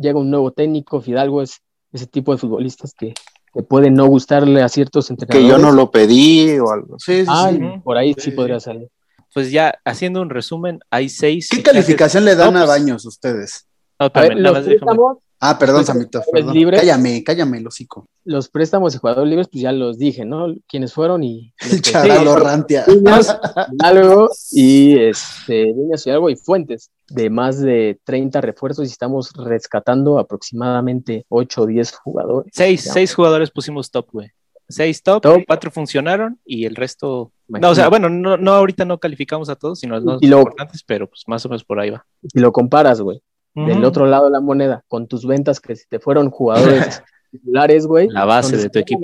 llega 0.00 0.18
un 0.18 0.30
nuevo 0.30 0.52
técnico, 0.52 1.00
Fidalgo 1.00 1.40
es 1.42 1.60
ese 1.92 2.06
tipo 2.06 2.32
de 2.32 2.38
futbolistas 2.38 2.92
que, 2.92 3.14
que 3.52 3.62
pueden 3.62 3.94
no 3.94 4.06
gustarle 4.06 4.62
a 4.62 4.68
ciertos 4.68 5.08
Que 5.08 5.14
entrenadores. 5.14 5.48
yo 5.50 5.58
no 5.58 5.72
lo 5.72 5.90
pedí 5.90 6.58
o 6.58 6.70
algo 6.70 6.96
sí, 6.98 7.22
sí, 7.22 7.26
Ah, 7.28 7.50
sí. 7.52 7.58
por 7.82 7.96
ahí 7.96 8.14
Sí, 8.16 8.30
podría 8.30 8.60
salir. 8.60 8.88
Pues 9.32 9.50
ya, 9.52 9.74
haciendo 9.84 10.22
un 10.22 10.30
resumen, 10.30 10.80
hay 10.90 11.08
seis. 11.08 11.48
¿Qué 11.50 11.62
calificación 11.62 12.24
le 12.24 12.34
dan 12.34 12.52
No, 12.52 12.60
a 12.60 12.62
pues- 12.66 12.78
Baños 12.80 13.06
ustedes? 13.06 13.66
No, 13.98 14.06
A 14.12 14.20
ver, 14.20 14.30
nada 14.36 14.40
los 14.40 14.52
más 14.54 14.64
déjame- 14.66 14.78
préstamos, 14.78 15.18
Ah, 15.42 15.58
perdón, 15.58 15.84
Samito, 15.86 16.20
jugadores 16.20 16.32
perdón. 16.44 16.54
libres. 16.54 16.80
Cállame, 16.80 17.24
cállame, 17.24 17.58
el 17.58 17.66
hocico. 17.66 18.06
los 18.24 18.48
préstamos 18.50 18.94
y 18.94 18.98
jugadores 18.98 19.30
libres, 19.30 19.48
pues 19.50 19.62
ya 19.62 19.72
los 19.72 19.96
dije, 19.98 20.24
¿no? 20.26 20.54
Quiénes 20.68 20.92
fueron 20.92 21.24
y... 21.24 21.52
Charalo 21.82 22.36
Rantia. 22.36 22.84
Hidalgo 23.72 24.28
y 24.52 24.98
este, 24.98 25.72
Hidalgo 26.06 26.30
y 26.30 26.36
Fuentes, 26.36 26.90
de 27.08 27.30
más 27.30 27.60
de 27.60 27.98
30 28.04 28.40
refuerzos 28.40 28.86
y 28.86 28.90
estamos 28.92 29.32
rescatando 29.34 30.18
aproximadamente 30.18 31.24
8 31.28 31.62
o 31.62 31.66
10 31.66 31.92
jugadores. 31.96 32.52
Seis, 32.54 32.84
Ya. 32.84 32.92
seis 32.92 33.14
jugadores 33.14 33.50
pusimos 33.50 33.90
top, 33.90 34.08
güey. 34.12 34.28
Seis 34.68 35.02
top, 35.02 35.20
Top. 35.22 35.42
cuatro 35.48 35.70
funcionaron 35.72 36.38
y 36.44 36.64
el 36.64 36.76
resto. 36.76 37.32
No, 37.48 37.58
Imagínate. 37.58 37.72
o 37.72 37.74
sea, 37.74 37.88
bueno, 37.88 38.08
no, 38.08 38.36
no 38.36 38.52
ahorita 38.52 38.84
no 38.84 38.98
calificamos 38.98 39.48
a 39.48 39.56
todos, 39.56 39.80
sino 39.80 39.94
a 39.94 39.96
los 39.98 40.04
más 40.04 40.18
Y 40.20 40.28
lo- 40.28 40.38
importantes, 40.38 40.84
pero 40.84 41.08
pues 41.08 41.24
más 41.26 41.44
o 41.44 41.48
menos 41.48 41.64
por 41.64 41.80
ahí 41.80 41.90
va. 41.90 42.06
Si 42.32 42.38
lo 42.38 42.52
comparas, 42.52 43.00
güey, 43.00 43.20
del 43.54 43.84
otro 43.84 44.06
lado 44.06 44.26
de 44.26 44.30
la 44.30 44.40
moneda, 44.40 44.84
con 44.88 45.06
tus 45.08 45.26
ventas 45.26 45.60
que 45.60 45.74
si 45.76 45.86
te 45.88 45.98
fueron 45.98 46.30
jugadores 46.30 47.02
titulares, 47.30 47.86
güey. 47.86 48.08
La 48.08 48.24
base 48.24 48.56
de 48.56 48.68
tu 48.70 48.78
equipo. 48.78 49.02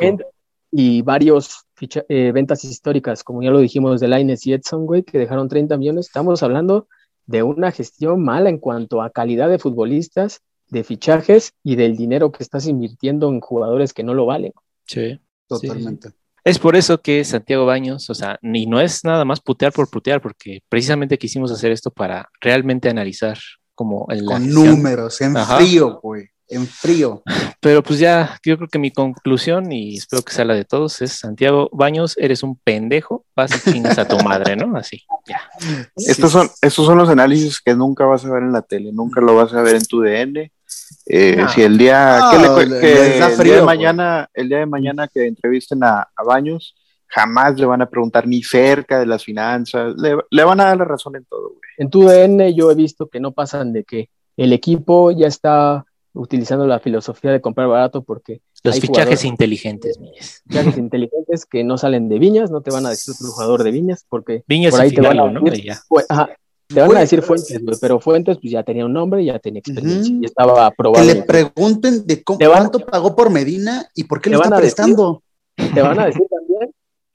Y 0.71 1.03
varios 1.03 1.65
ficha- 1.75 2.05
eh, 2.09 2.33
ventas 2.33 2.65
históricas, 2.65 3.23
como 3.25 3.43
ya 3.43 3.51
lo 3.51 3.59
dijimos, 3.61 4.01
de 4.01 4.09
Laines 4.09 4.47
y 4.47 4.53
Edson, 4.53 4.85
güey, 4.87 5.03
que 5.03 5.19
dejaron 5.19 5.49
30 5.49 5.77
millones. 5.77 6.07
Estamos 6.07 6.43
hablando 6.43 6.89
de 7.27 7.43
una 7.43 7.73
gestión 7.73 8.23
mala 8.23 8.51
en 8.51 8.59
cuanto 8.59 9.03
a 9.03 9.11
calidad 9.11 9.49
de 9.49 9.59
futbolistas, 9.59 10.41
de 10.69 10.85
fichajes 10.85 11.53
y 11.63 11.77
del 11.77 11.97
dinero 11.97 12.33
que 12.33 12.43
estás 12.43 12.67
invirtiendo 12.67 13.29
en 13.29 13.41
jugadores 13.41 13.93
que 13.93 14.03
no 14.03 14.15
lo 14.15 14.27
valen. 14.27 14.53
Sí. 14.87 15.19
Totalmente. 15.49 16.11
Es 16.45 16.59
por 16.59 16.77
eso 16.77 17.01
que 17.01 17.25
Santiago 17.25 17.67
Baños, 17.67 18.09
o 18.11 18.15
sea, 18.15 18.39
ni 18.43 18.67
no 18.67 18.81
es 18.81 19.05
nada 19.05 19.25
más 19.25 19.41
putear 19.41 19.73
por 19.73 19.89
putear, 19.91 20.21
porque 20.21 20.61
precisamente 20.69 21.19
quisimos 21.19 21.51
hacer 21.53 21.73
esto 21.73 21.91
para 21.91 22.29
realmente 22.41 22.89
analizar 22.89 23.39
como 23.77 24.07
en 24.11 24.27
la 24.27 24.33
Con 24.33 24.43
gestión. 24.45 24.67
números, 24.71 25.21
en 25.21 25.37
Ajá. 25.37 25.59
frío, 25.59 26.01
güey. 26.03 26.25
En 26.49 26.67
frío. 26.67 27.23
Pero 27.61 27.83
pues 27.83 27.99
ya, 27.99 28.39
yo 28.45 28.57
creo 28.57 28.69
que 28.69 28.79
mi 28.79 28.91
conclusión, 28.93 29.71
y 29.73 29.97
espero 29.99 30.23
que 30.23 30.33
sea 30.33 30.45
la 30.45 30.55
de 30.55 30.65
todos, 30.65 31.03
es 31.03 31.13
Santiago 31.13 31.69
Baños, 31.73 32.15
eres 32.19 32.43
un 32.45 32.57
pendejo, 32.57 33.25
vas 33.35 33.51
y 33.55 33.71
chingas 33.73 33.99
a 33.99 34.07
tu 34.07 34.17
madre, 34.21 34.55
¿no? 34.57 34.77
Así, 34.77 35.03
ya. 35.27 35.41
Estos 35.97 36.31
son, 36.33 36.49
estos 36.63 36.87
son 36.87 36.99
los 36.99 37.09
análisis 37.09 37.61
que 37.61 37.75
nunca 37.75 38.05
vas 38.05 38.25
a 38.25 38.31
ver 38.31 38.43
en 38.45 38.53
la 38.53 38.63
tele, 38.63 38.93
nunca 38.93 39.21
lo 39.21 39.35
vas 39.35 39.53
a 39.55 39.63
ver 39.63 39.77
en 39.77 39.85
tu 39.87 40.01
DN. 40.01 40.51
Eh, 41.07 41.37
No. 41.39 41.49
Si 41.49 41.63
el 41.63 41.79
día, 41.79 42.19
No, 42.21 42.31
que 42.31 42.39
le 42.39 42.67
le- 42.67 42.81
que 42.81 43.19
da 43.19 43.27
el 43.29 43.33
frío, 43.35 43.53
día 43.53 43.61
de 43.61 43.67
mañana, 43.67 44.31
el 44.35 44.49
día 44.49 44.59
de 44.59 44.67
mañana 44.67 45.09
que 45.09 45.27
entrevisten 45.27 45.83
a, 45.83 46.09
a 46.15 46.23
Baños, 46.25 46.77
jamás 47.09 47.59
le 47.59 47.67
van 47.67 47.83
a 47.83 47.89
preguntar 47.89 48.27
ni 48.27 48.43
cerca 48.43 48.99
de 48.99 49.07
las 49.07 49.25
finanzas, 49.25 49.95
le, 49.97 50.17
le 50.31 50.45
van 50.45 50.61
a 50.61 50.65
dar 50.67 50.77
la 50.79 50.85
razón 50.85 51.17
en 51.17 51.25
todo, 51.25 51.49
güey. 51.51 51.61
En 51.79 51.91
tu 51.91 52.03
DN 52.05 52.55
yo 52.55 52.71
he 52.71 52.75
visto 52.75 53.07
que 53.09 53.21
no 53.21 53.33
pasan 53.33 53.73
de 53.73 53.85
que 53.85 54.09
el 54.37 54.53
equipo 54.53 55.11
ya 55.11 55.27
está 55.27 55.85
utilizando 56.15 56.67
la 56.67 56.81
filosofía 56.81 57.31
de 57.31 57.41
comprar 57.43 57.69
barato 57.69 58.03
porque 58.03 58.41
Los 58.65 58.81
fichajes 58.81 59.25
inteligentes, 59.25 59.99
Migues. 60.01 60.43
fichajes 60.49 60.79
inteligentes 60.79 61.45
que 61.45 61.63
no 61.65 61.77
salen 61.77 62.09
de 62.09 62.19
Viñas, 62.19 62.51
no 62.51 62.63
te 62.63 62.71
van 62.71 62.87
a 62.87 62.91
decir 62.91 63.15
otro 63.15 63.29
jugador 63.33 63.63
de 63.63 63.71
Viñas 63.71 64.07
porque 64.09 64.43
Viñas 64.49 64.73
por 64.73 64.81
ahí 64.81 64.93
te 64.93 65.01
van 65.03 65.21
a 65.21 65.31
¿no? 65.31 65.41
decir, 65.43 65.65
ya. 65.65 65.79
Ajá, 66.09 66.31
te 66.69 66.81
van 66.81 66.97
a 66.97 67.01
decir 67.01 67.21
Fuentes, 67.23 67.63
güey, 67.63 67.77
pero 67.81 68.01
Fuentes 68.01 68.39
pues 68.41 68.51
ya 68.51 68.63
tenía 68.63 68.87
un 68.87 68.95
nombre, 68.95 69.23
ya 69.25 69.39
tenía 69.39 69.61
experiencia, 69.61 70.13
Ujú. 70.15 70.23
y 70.23 70.27
estaba 70.27 70.55
Que 70.55 70.61
aprobado. 70.63 71.05
le 71.05 71.23
pregunten 71.23 72.07
de 72.07 72.23
cómo, 72.23 72.39
Te 72.39 72.47
van- 72.47 72.59
cuánto 72.71 72.79
pagó 72.81 73.15
por 73.15 73.31
Medina 73.31 73.87
y 73.95 74.05
por 74.05 74.21
qué 74.23 74.31
lo 74.31 74.37
está 74.43 74.49
decir- 74.57 74.61
prestando. 74.63 75.23
Te 75.75 75.81
van 75.83 75.99
a 76.01 76.07
decir 76.07 76.23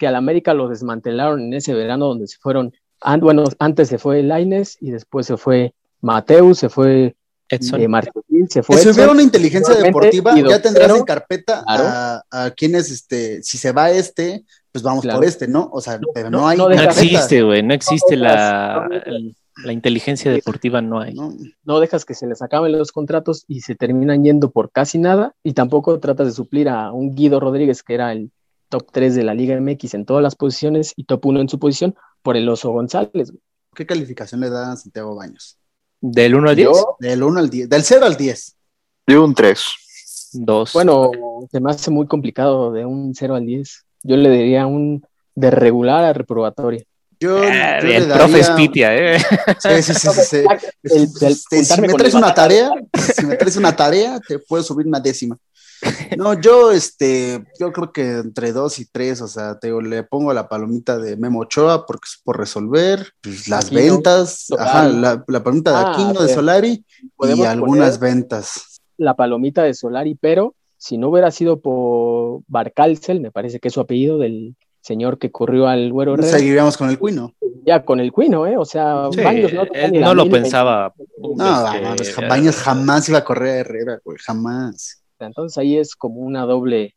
que 0.02 0.08
al 0.08 0.16
América 0.16 0.56
lo 0.56 0.68
desmantelaron 0.68 1.40
en 1.42 1.54
ese 1.54 1.76
verano 1.76 2.08
donde 2.08 2.26
se 2.28 2.38
fueron, 2.40 2.74
bueno, 3.20 3.44
antes 3.60 3.88
se 3.88 4.00
fue 4.00 4.24
Laines 4.24 4.80
y 4.82 4.90
después 4.90 5.28
se 5.28 5.38
fue 5.38 5.76
Mateus, 6.02 6.58
se 6.58 6.70
fue 6.70 7.16
Edson. 7.48 7.80
eh, 7.82 7.88
Martín, 7.88 8.50
se 8.50 8.64
fue 8.64 8.78
si 8.78 8.82
Edson. 8.82 8.96
hubiera 8.96 9.12
una 9.12 9.22
inteligencia 9.22 9.76
deportiva, 9.76 10.34
ya 10.40 10.60
tendrás 10.60 10.98
en 10.98 11.04
carpeta 11.04 11.64
claro. 11.68 11.84
a, 11.86 12.24
a 12.32 12.50
quienes, 12.50 12.90
este, 12.90 13.44
si 13.44 13.60
se 13.60 13.72
va 13.74 13.92
este, 13.92 14.44
pues 14.72 14.82
vamos 14.84 15.04
Claro. 15.04 15.20
por 15.20 15.28
este, 15.28 15.48
¿no? 15.48 15.70
O 15.72 15.82
sea, 15.82 16.00
No, 16.00 16.08
pero 16.16 16.32
no, 16.32 16.40
no, 16.40 16.48
hay 16.48 16.58
no 16.58 16.68
No 16.70 16.82
existe, 16.82 17.44
güey, 17.44 17.62
no 17.62 17.76
existe 17.76 18.16
la, 18.16 18.90
la 19.64 19.72
inteligencia 19.74 20.32
deportiva, 20.32 20.82
no 20.82 21.00
hay. 21.00 21.14
¿no? 21.14 21.32
no 21.64 21.80
dejas 21.80 22.06
que 22.06 22.16
se 22.16 22.26
les 22.26 22.42
acaben 22.42 22.72
los 22.72 22.92
contratos 22.92 23.46
y 23.48 23.62
se 23.62 23.76
terminan 23.76 24.24
yendo 24.24 24.50
por 24.50 24.72
casi 24.72 24.98
nada 24.98 25.36
y 25.44 25.54
tampoco 25.54 26.00
tratas 26.00 26.26
de 26.26 26.34
suplir 26.34 26.70
a 26.70 26.92
un 26.92 27.14
Guido 27.14 27.40
Rodríguez 27.40 27.84
que 27.84 27.94
era 27.94 28.12
el 28.14 28.32
top 28.72 28.88
3 28.92 29.14
de 29.14 29.24
la 29.24 29.36
Liga 29.36 29.60
MX 29.60 29.94
en 29.94 30.06
todas 30.06 30.24
las 30.24 30.36
posiciones 30.36 30.94
y 30.96 31.04
top 31.04 31.26
1 31.28 31.42
en 31.42 31.50
su 31.50 31.60
posición 31.60 31.94
por 32.24 32.36
el 32.38 32.50
Oso 32.50 32.72
González. 32.72 33.30
güey. 33.30 33.42
¿Qué 33.76 33.86
calificación 33.86 34.42
le 34.42 34.50
da 34.50 34.72
a 34.72 34.76
Santiago 34.78 35.14
Baños? 35.16 35.58
Del 36.00 36.34
1 36.34 36.50
al 36.50 36.56
10, 36.56 36.68
Yo, 36.68 36.96
Del 37.00 37.22
1 37.22 37.40
al 37.40 37.50
10, 37.50 37.70
del 37.70 37.84
0 37.84 38.06
al 38.08 38.18
10. 38.18 38.56
Yo 39.08 39.24
un 39.24 39.36
3. 39.36 39.64
2. 40.34 40.74
bueno, 40.74 41.12
se 41.52 41.60
me 41.60 41.70
hace 41.70 41.92
muy 41.92 42.08
complicado 42.08 42.72
de 42.72 42.86
un 42.86 43.14
0 43.14 43.36
al 43.36 43.46
10. 43.46 43.86
Yo 44.04 44.18
le 44.18 44.30
diría 44.32 44.66
un 44.66 45.06
de 45.36 45.52
regular 45.52 46.04
a 46.04 46.14
reprobatoria. 46.14 46.84
Yo, 47.20 47.38
yo 47.38 47.44
el 47.44 48.08
le 48.10 48.16
profe 48.16 48.32
daría... 48.40 48.44
Spitia, 48.44 48.96
¿eh? 48.96 49.20
Sí, 49.60 49.84
sí, 49.84 49.94
sí, 49.94 50.10
sí, 50.10 50.22
sí. 50.24 50.38
El- 50.84 51.02
el 51.22 51.32
Este, 51.32 51.64
si 51.64 51.82
me 51.82 51.88
traes 51.90 52.14
el 52.16 52.18
una 52.20 52.34
tarea, 52.34 52.72
si 53.16 53.26
me 53.28 53.36
traes 53.36 53.58
una 53.58 53.76
tarea, 53.76 54.20
te 54.28 54.40
puedo 54.40 54.64
subir 54.64 54.88
una 54.88 55.00
décima. 55.00 55.38
No, 56.18 56.40
yo, 56.40 56.72
este, 56.72 57.44
yo 57.60 57.72
creo 57.72 57.92
que 57.92 58.18
entre 58.20 58.52
dos 58.52 58.80
y 58.80 58.86
tres, 58.86 59.22
o 59.22 59.28
sea, 59.28 59.58
te 59.60 59.68
digo, 59.68 59.82
le 59.82 60.04
pongo 60.04 60.34
la 60.34 60.48
palomita 60.50 60.98
de 60.98 61.18
Memo 61.18 61.40
Ochoa 61.40 61.86
porque 61.86 62.06
es 62.06 62.22
por 62.24 62.38
resolver, 62.38 63.08
pues, 63.22 63.48
las 63.48 63.68
Aquino, 63.68 63.82
ventas, 63.82 64.48
ajá, 64.58 64.88
la, 64.90 65.24
la 65.28 65.44
palomita 65.44 65.72
de 65.72 65.78
Ah, 65.78 65.92
Aquino, 65.94 66.22
de 66.22 66.34
Solari 66.34 66.86
y 67.36 67.44
algunas 67.44 68.00
ventas. 68.00 68.80
La 68.98 69.16
palomita 69.16 69.64
de 69.64 69.74
Solari, 69.74 70.16
pero 70.16 70.54
si 70.78 70.98
no 70.98 71.10
hubiera 71.10 71.32
sido 71.32 71.60
por 71.60 72.42
Barcalcel, 72.48 73.22
me 73.22 73.32
parece 73.32 73.60
que 73.60 73.70
es 73.70 73.74
su 73.74 73.80
apellido 73.82 74.18
del 74.18 74.56
señor 74.82 75.20
que 75.20 75.32
corrió 75.32 75.68
al 75.68 75.92
Güero 75.92 76.16
Herrera, 76.16 76.38
Seguiríamos 76.38 76.76
con 76.76 76.90
el 76.90 76.98
Cuino. 76.98 77.34
ya 77.66 77.86
con 77.86 78.00
el 78.00 78.12
Cuino, 78.12 78.48
¿eh? 78.48 78.58
O 78.58 78.66
sea, 78.66 79.10
Sí, 79.12 79.22
Baños 79.22 79.54
no, 79.54 79.64
él 79.74 80.02
no 80.02 80.14
lo 80.16 80.28
pensaba. 80.30 80.94
No, 81.20 81.94
este, 81.94 82.22
no, 82.22 82.28
Baños 82.28 82.56
jamás 82.58 83.08
iba 83.08 83.20
a 83.20 83.24
correr 83.24 83.50
a 83.50 83.60
Herrera, 83.60 84.00
güey, 84.04 84.18
jamás. 84.20 85.01
Entonces 85.26 85.58
ahí 85.58 85.78
es 85.78 85.96
como 85.96 86.22
una 86.22 86.46
doble. 86.46 86.96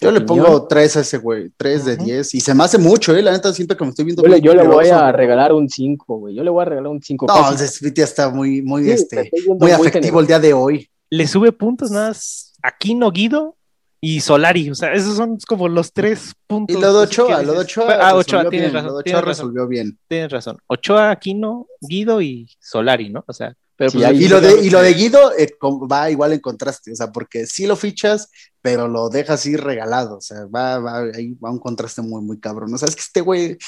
Yo 0.00 0.10
le 0.10 0.18
opinión. 0.18 0.46
pongo 0.46 0.66
tres 0.66 0.96
a 0.96 1.00
ese 1.00 1.18
güey, 1.18 1.50
tres 1.56 1.84
de 1.84 1.94
Ujú. 1.94 2.04
diez, 2.04 2.34
y 2.34 2.40
se 2.40 2.52
me 2.52 2.64
hace 2.64 2.78
mucho, 2.78 3.16
eh, 3.16 3.22
la 3.22 3.30
neta 3.32 3.52
siento 3.54 3.76
que 3.76 3.84
me 3.84 3.90
estoy 3.90 4.04
viendo. 4.04 4.22
Yo 4.22 4.28
le, 4.28 4.34
muy 4.36 4.42
yo 4.42 4.54
le 4.54 4.66
voy 4.66 4.88
a 4.88 5.12
regalar 5.12 5.52
un 5.52 5.68
5, 5.68 6.18
güey. 6.18 6.34
Yo 6.34 6.42
le 6.42 6.50
voy 6.50 6.62
a 6.62 6.64
regalar 6.66 6.90
un 6.90 7.00
5. 7.00 7.26
No, 7.28 7.50
el 7.52 7.58
Spitia 7.58 8.04
está 8.04 8.28
muy, 8.28 8.60
muy, 8.60 8.84
Sí, 8.84 8.90
este, 8.90 9.30
muy 9.58 9.70
afectivo 9.70 10.20
el 10.20 10.26
día 10.26 10.40
de 10.40 10.52
hoy. 10.52 10.88
Le 11.10 11.26
sube 11.26 11.52
puntos 11.52 11.90
nada 11.92 12.08
más 12.08 12.52
Aquino, 12.62 13.10
Guido 13.12 13.56
y 14.00 14.20
Solari. 14.20 14.68
O 14.68 14.74
sea, 14.74 14.92
esos 14.92 15.16
son 15.16 15.38
como 15.46 15.68
los 15.68 15.92
tres 15.92 16.30
Y 16.32 16.34
puntos. 16.48 16.80
lo 16.80 16.92
de 16.92 16.98
Ochoa, 17.04 17.42
lo 17.42 17.52
de 17.52 17.58
Ochoa. 17.60 17.98
Ah, 18.00 18.14
Ochoa, 18.16 18.50
tienes 18.50 18.72
bien, 18.72 18.74
razón. 18.74 18.90
Lo 18.90 18.96
de 18.98 19.04
tienes 19.04 19.18
Ochoa 19.20 19.28
razón. 19.30 19.46
resolvió 19.46 19.68
bien. 19.68 19.98
Tienes 20.08 20.32
razón. 20.32 20.58
Ochoa, 20.66 21.10
Aquino, 21.12 21.66
Guido 21.80 22.20
y 22.20 22.48
Solari, 22.60 23.10
¿no? 23.10 23.24
O 23.26 23.32
sea, 23.32 23.54
pero 23.76 23.90
Sí, 23.90 23.98
pues 23.98 24.20
Y 24.20 24.28
lo 24.28 24.40
de, 24.40 24.64
y 24.64 24.70
lo 24.70 24.80
de 24.80 24.94
Guido 24.94 25.32
eh, 25.36 25.56
va 25.62 26.10
igual 26.10 26.32
en 26.32 26.40
contraste, 26.40 26.92
o 26.92 26.96
sea, 26.96 27.12
porque 27.12 27.46
sí 27.46 27.66
lo 27.66 27.76
fichas, 27.76 28.30
pero 28.62 28.88
lo 28.88 29.08
dejas 29.08 29.44
ir 29.46 29.62
regalado, 29.62 30.18
o 30.18 30.20
sea, 30.20 30.46
va, 30.46 30.78
va, 30.78 31.00
ahí 31.14 31.34
va 31.34 31.50
un 31.50 31.58
contraste 31.58 32.02
muy, 32.02 32.22
muy 32.22 32.38
cabrón. 32.40 32.72
O 32.72 32.78
sea, 32.78 32.88
es 32.88 32.96
que 32.96 33.02
este 33.02 33.20
güey 33.20 33.58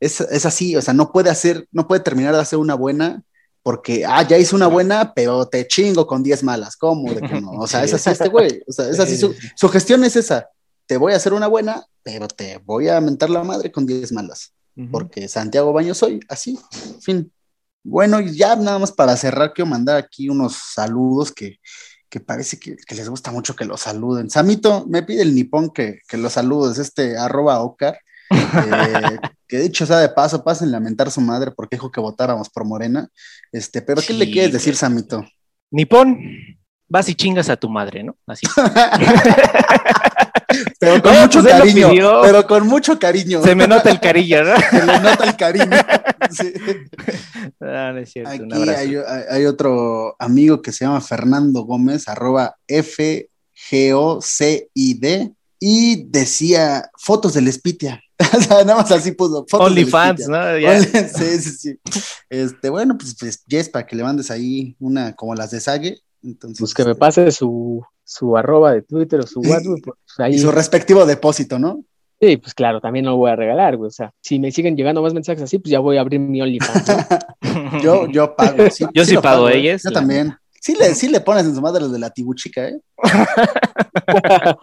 es, 0.00 0.20
es 0.20 0.46
así, 0.46 0.76
o 0.76 0.82
sea, 0.82 0.94
no 0.94 1.12
puede 1.12 1.30
hacer, 1.30 1.66
no 1.72 1.86
puede 1.86 2.00
terminar 2.00 2.34
de 2.34 2.40
hacer 2.40 2.58
una 2.58 2.74
buena, 2.74 3.22
porque, 3.66 4.04
ah, 4.06 4.22
ya 4.22 4.38
hice 4.38 4.54
una 4.54 4.68
buena, 4.68 5.12
pero 5.12 5.44
te 5.48 5.66
chingo 5.66 6.06
con 6.06 6.22
10 6.22 6.44
malas. 6.44 6.76
¿Cómo? 6.76 7.12
De 7.12 7.20
que 7.20 7.40
no? 7.40 7.50
O 7.50 7.66
sea, 7.66 7.82
es 7.82 7.92
así 7.92 8.10
este 8.10 8.28
güey. 8.28 8.62
O 8.64 8.70
sea, 8.70 8.88
es 8.88 9.00
así. 9.00 9.16
Su, 9.16 9.34
su 9.56 9.68
gestión 9.68 10.04
es 10.04 10.14
esa. 10.14 10.48
Te 10.86 10.96
voy 10.96 11.14
a 11.14 11.16
hacer 11.16 11.32
una 11.32 11.48
buena, 11.48 11.84
pero 12.04 12.28
te 12.28 12.58
voy 12.58 12.88
a 12.88 13.00
mentar 13.00 13.28
la 13.28 13.42
madre 13.42 13.72
con 13.72 13.84
10 13.84 14.12
malas. 14.12 14.52
Porque 14.92 15.26
Santiago 15.26 15.72
Baño 15.72 15.94
soy 15.94 16.20
así. 16.28 16.56
Fin. 17.00 17.32
Bueno, 17.88 18.20
y 18.20 18.36
ya 18.36 18.56
nada 18.56 18.80
más 18.80 18.90
para 18.90 19.16
cerrar, 19.16 19.52
quiero 19.54 19.70
mandar 19.70 19.96
aquí 19.96 20.28
unos 20.28 20.56
saludos 20.74 21.30
que, 21.30 21.60
que 22.08 22.18
parece 22.18 22.58
que, 22.58 22.76
que, 22.76 22.94
les 22.96 23.08
gusta 23.08 23.30
mucho 23.30 23.54
que 23.54 23.64
los 23.64 23.82
saluden. 23.82 24.28
Samito, 24.28 24.84
me 24.88 25.04
pide 25.04 25.22
el 25.22 25.34
nipón 25.34 25.70
que, 25.70 26.00
que 26.08 26.16
los 26.16 26.32
saludes, 26.32 26.78
este 26.78 27.16
arroba 27.16 27.60
Ocar. 27.60 27.98
Eh, 28.56 29.18
que 29.46 29.60
dicho 29.60 29.86
sea 29.86 29.98
de 29.98 30.08
paso, 30.08 30.42
pasen 30.42 30.68
a 30.68 30.72
lamentar 30.72 31.12
su 31.12 31.20
madre 31.20 31.52
porque 31.52 31.76
dijo 31.76 31.92
que 31.92 32.00
votáramos 32.00 32.48
por 32.48 32.64
Morena. 32.64 33.08
Este, 33.52 33.80
pero 33.80 34.02
¿qué 34.02 34.12
le 34.12 34.28
quieres 34.28 34.52
decir, 34.52 34.74
Samito? 34.74 35.24
Nipón, 35.70 36.18
vas 36.88 37.08
y 37.08 37.14
chingas 37.14 37.48
a 37.48 37.56
tu 37.56 37.68
madre, 37.68 38.02
¿no? 38.02 38.16
Así. 38.26 38.46
pero 40.78 41.02
con 41.02 41.14
No, 41.14 41.22
mucho 41.22 41.42
pues 41.42 41.54
cariño. 41.54 41.90
Pero 42.22 42.46
con 42.46 42.66
mucho 42.66 42.98
cariño. 42.98 43.42
Se 43.42 43.54
me 43.54 43.66
nota 43.66 43.90
el 43.90 44.00
cariño, 44.00 44.44
¿no? 44.44 44.56
Se 44.70 44.86
le 44.86 45.00
nota 45.00 45.24
el 45.24 45.36
cariño. 45.36 45.70
Sí. 46.28 46.54
Ah, 47.60 47.92
no 47.92 47.98
es 48.00 48.10
cierto, 48.10 48.30
Aquí 48.30 48.96
hay, 49.30 49.46
otro 49.46 50.16
amigo 50.18 50.60
que 50.60 50.72
se 50.72 50.84
llama 50.84 51.00
Fernando 51.00 51.62
Gómez, 51.62 52.08
arroba 52.08 52.56
FGOCID, 52.66 53.28
y 55.60 56.04
decía 56.08 56.90
fotos 56.98 57.34
del 57.34 57.52
Spitia. 57.52 58.02
o 58.18 58.40
sea, 58.40 58.64
nada 58.64 58.82
más 58.82 58.90
así 58.90 59.12
puso 59.12 59.46
OnlyFans. 59.52 60.26
¿no? 60.26 60.38
Sí, 61.14 61.38
sí, 61.38 61.50
sí. 61.50 61.78
Este, 62.28 62.68
bueno, 62.68 62.98
pues, 62.98 63.14
pues 63.16 63.44
Jess, 63.46 63.68
para 63.68 63.86
que 63.86 63.94
le 63.94 64.02
mandes 64.02 64.32
ahí 64.32 64.74
una 64.80 65.14
como 65.14 65.32
las 65.36 65.52
de 65.52 65.60
Sage. 65.60 66.00
Entonces, 66.26 66.58
Pues 66.58 66.74
que 66.74 66.84
me 66.84 66.90
este, 66.92 67.00
pase 67.00 67.30
su, 67.30 67.84
su 68.04 68.36
arroba 68.36 68.72
de 68.72 68.82
Twitter 68.82 69.20
o 69.20 69.26
su 69.26 69.40
WhatsApp. 69.44 69.80
Pues 69.82 69.96
ahí, 70.18 70.34
Y 70.34 70.38
su 70.38 70.50
respectivo 70.50 71.06
depósito, 71.06 71.58
¿no? 71.58 71.84
sí, 72.20 72.38
pues 72.38 72.54
claro, 72.54 72.80
también 72.80 73.04
no 73.04 73.12
lo 73.12 73.18
voy 73.18 73.30
a 73.30 73.36
regalar, 73.36 73.76
güey. 73.76 73.88
O 73.88 73.92
sea, 73.92 74.12
si 74.22 74.38
me 74.38 74.50
siguen 74.50 74.76
llegando 74.76 75.02
más 75.02 75.12
mensajes 75.14 75.42
así, 75.42 75.58
pues 75.58 75.70
ya 75.70 75.80
voy 75.80 75.98
a 75.98 76.00
abrir 76.00 76.18
mi 76.20 76.40
OnlyFans. 76.40 76.88
¿no? 76.88 76.96
Yo, 77.82 78.06
yo 78.08 78.34
pago. 78.34 78.70
Sí, 78.70 78.84
Yo 78.94 79.04
sí 79.04 79.14
lo 79.14 79.22
pago, 79.22 79.48
¿eh? 79.48 79.58
ellas, 79.58 79.82
Yo 79.82 79.90
la 79.90 80.00
también. 80.00 80.34
Sí 80.60 80.74
le, 80.74 80.94
sí 80.94 81.08
le 81.08 81.20
pones 81.20 81.44
en 81.44 81.54
su 81.54 81.60
madre 81.60 81.80
los 81.82 81.92
de 81.92 81.98
la 81.98 82.10
tibuchica, 82.10 82.68
¿eh? 82.68 82.80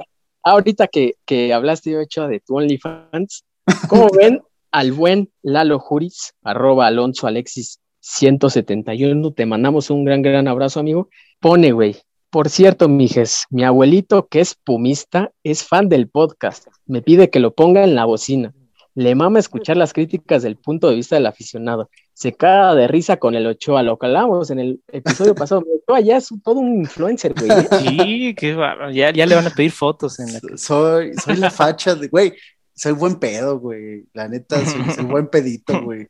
Ahorita 0.44 0.88
que, 0.88 1.15
que 1.26 1.53
hablaste, 1.53 1.91
yo 1.91 2.02
hecho 2.02 2.27
de 2.27 2.41
tu 2.41 2.57
OnlyFans, 2.57 3.45
¿cómo 3.88 4.10
ven 4.10 4.41
al 4.72 4.91
buen 4.91 5.31
Lalo 5.44 5.80
Juris, 5.80 6.34
arroba 6.44 6.88
Alonso 6.88 7.27
Alexis 7.27 7.80
171? 8.04 9.32
Te 9.32 9.46
mandamos 9.46 9.90
un 9.90 10.04
gran, 10.04 10.22
gran 10.22 10.48
abrazo, 10.50 10.82
amigo. 10.82 11.10
Pone, 11.40 11.72
güey. 11.72 11.96
Por 12.30 12.50
cierto, 12.50 12.90
mijes, 12.90 13.46
mi 13.50 13.64
abuelito, 13.64 14.28
que 14.28 14.42
es 14.42 14.56
pumista, 14.56 15.32
es 15.44 15.64
fan 15.64 15.88
del 15.88 16.10
podcast. 16.10 16.68
Me 16.86 17.02
pide 17.02 17.30
que 17.30 17.40
lo 17.40 17.54
ponga 17.54 17.84
en 17.84 17.96
la 17.96 18.06
bocina. 18.06 18.54
Le 18.96 19.16
mama 19.16 19.40
escuchar 19.40 19.78
las 19.78 19.94
críticas 19.94 20.44
del 20.44 20.58
punto 20.58 20.90
de 20.90 20.96
vista 20.96 21.16
del 21.16 21.28
aficionado. 21.28 21.90
Se 22.14 22.34
caga 22.34 22.76
de 22.76 22.88
risa 22.88 23.18
con 23.18 23.36
el 23.36 23.48
Ochoa. 23.48 23.84
Lo 23.84 23.98
que 23.98 24.08
hablamos 24.08 24.52
en 24.52 24.60
el 24.60 24.82
episodio 24.90 25.34
pasado. 25.34 25.64
Ochoa 25.88 26.02
ya 26.02 26.18
es 26.18 26.30
todo 26.44 26.60
un 26.60 26.80
influencer, 26.80 27.34
güey. 27.34 27.52
¿eh? 27.52 27.68
Sí, 27.80 28.36
qué 28.36 28.54
bárbaro. 28.54 28.92
ya, 28.92 29.12
ya 29.12 29.26
le 29.26 29.36
van 29.36 29.48
a 29.48 29.50
pedir 29.50 29.72
fotos 29.72 30.20
en 30.20 30.34
la 30.34 30.40
Soy, 30.58 31.14
soy 31.14 31.38
la 31.38 31.50
facha 31.50 31.96
de, 31.96 32.08
güey, 32.10 32.34
soy 32.76 32.92
buen 32.92 33.16
pedo, 33.16 33.60
güey. 33.60 34.06
La 34.14 34.28
neta, 34.28 34.64
soy, 34.66 34.84
soy 34.94 35.06
buen 35.06 35.28
pedito, 35.28 35.82
güey. 35.82 36.08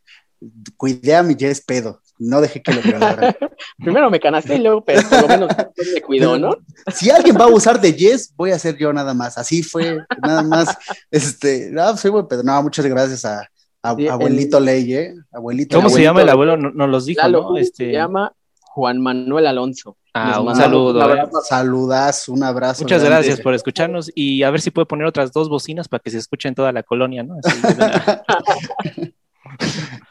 Cuidé 0.78 1.16
a 1.16 1.24
mi 1.24 1.36
Jess 1.36 1.62
pedo. 1.62 2.00
No 2.20 2.40
dejé 2.42 2.62
que 2.62 2.74
lo 2.74 2.82
violara. 2.82 3.36
Primero 3.78 4.10
me 4.10 4.20
canaste 4.20 4.56
y 4.56 4.60
luego, 4.60 4.86
pero 4.86 5.02
por 5.10 5.22
lo 5.24 5.28
menos 5.28 5.50
me 5.94 6.02
cuidó, 6.02 6.38
¿no? 6.38 6.56
Si 6.94 7.10
alguien 7.10 7.36
va 7.36 7.42
a 7.42 7.48
abusar 7.48 7.82
de 7.82 7.92
Jess, 7.94 8.34
voy 8.36 8.52
a 8.52 8.60
ser 8.60 8.78
yo 8.78 8.94
nada 8.94 9.14
más. 9.14 9.38
Así 9.38 9.64
fue, 9.64 9.98
nada 10.22 10.44
más. 10.44 10.78
Este, 11.10 11.70
no, 11.72 11.98
soy 11.98 12.12
buen 12.12 12.28
pedo. 12.28 12.44
No, 12.44 12.62
muchas 12.64 12.86
gracias 12.86 13.26
a, 13.26 13.42
a- 13.82 13.96
Sí, 13.96 14.04
el- 14.04 14.12
abuelito 14.12 14.60
Ley, 14.60 14.94
¿eh? 14.94 15.16
Abuelito. 15.32 15.76
¿Cómo 15.78 15.90
se 15.90 15.94
abuelito 15.96 16.10
llama 16.10 16.22
el 16.22 16.30
abuelo? 16.30 16.58
No- 16.58 16.72
Nos 16.72 16.90
los 16.90 17.06
dijo, 17.06 17.22
Lalo 17.22 17.42
¿no? 17.42 17.48
Juris 17.50 17.68
Este... 17.68 17.86
se 17.88 17.92
llama 17.92 18.32
Juan 18.62 19.02
Manuel 19.02 19.48
Alonso. 19.48 19.98
Ah, 20.14 20.40
un 20.42 20.56
saludo. 20.56 20.92
un 20.92 21.00
eh. 21.00 21.04
abrazo. 21.04 21.42
Saludas, 21.42 22.30
un 22.30 22.44
abrazo. 22.44 22.84
Muchas 22.84 23.02
grande. 23.02 23.18
gracias 23.28 23.42
por 23.42 23.56
escucharnos 23.56 24.12
y 24.14 24.44
a 24.44 24.52
ver 24.52 24.62
si 24.62 24.70
puede 24.70 24.86
poner 24.86 25.08
otras 25.08 25.32
dos 25.32 25.50
bocinas 25.50 25.88
para 25.88 26.02
que 26.02 26.12
se 26.12 26.20
escuche 26.20 26.48
en 26.48 26.54
toda 26.56 26.72
la 26.72 26.84
colonia, 26.84 27.24
¿no? 27.24 27.38
Así, 27.44 27.58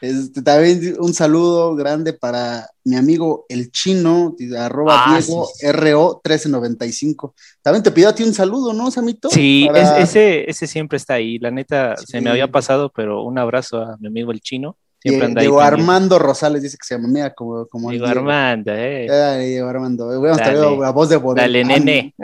Este, 0.01 0.41
también 0.41 0.95
un 0.99 1.13
saludo 1.13 1.75
grande 1.75 2.13
para 2.13 2.69
mi 2.83 2.95
amigo 2.97 3.45
el 3.49 3.71
chino, 3.71 4.35
arroba 4.57 5.03
Ah, 5.05 5.17
Diego 5.19 5.45
sí, 5.45 5.65
sí. 5.65 5.71
RO 5.71 6.21
1395. 6.23 7.33
También 7.61 7.83
te 7.83 7.91
pido 7.91 8.09
a 8.09 8.15
ti 8.15 8.23
un 8.23 8.33
saludo, 8.33 8.73
¿no, 8.73 8.91
Samito? 8.91 9.29
Sí, 9.29 9.65
Para- 9.67 9.99
es- 9.99 10.09
ese, 10.09 10.49
ese 10.49 10.67
siempre 10.67 10.97
está 10.97 11.13
ahí. 11.15 11.39
La 11.39 11.51
neta, 11.51 11.95
se 11.97 12.19
me 12.21 12.29
había 12.29 12.51
pasado, 12.51 12.91
pero 12.93 13.23
un 13.23 13.37
abrazo 13.37 13.77
a 13.81 13.97
mi 13.99 14.07
amigo 14.07 14.31
el 14.31 14.41
chino. 14.41 14.75
Siempre 14.99 15.25
anda 15.25 15.41
ahí. 15.41 15.47
Diego 15.47 15.57
pendiente. 15.59 15.81
Armando 15.81 16.17
Rosales 16.19 16.61
dice 16.61 16.77
que 16.77 16.85
se 16.87 16.95
llama, 16.95 17.09
mira, 17.09 17.33
como, 17.33 17.65
como 17.67 17.89
Diego. 17.91 18.05
Armando, 18.05 18.71
eh. 18.73 19.09
Ay, 19.09 19.49
Diego 19.49 19.67
Armando. 19.67 20.05
Hubiéramos 20.07 20.37
Dale. 20.37 20.57
traído 20.59 20.83
a 20.83 20.91
voz 20.91 21.09
de 21.09 21.17
Borel. 21.17 21.43
Dale, 21.43 21.63
nene. 21.65 22.13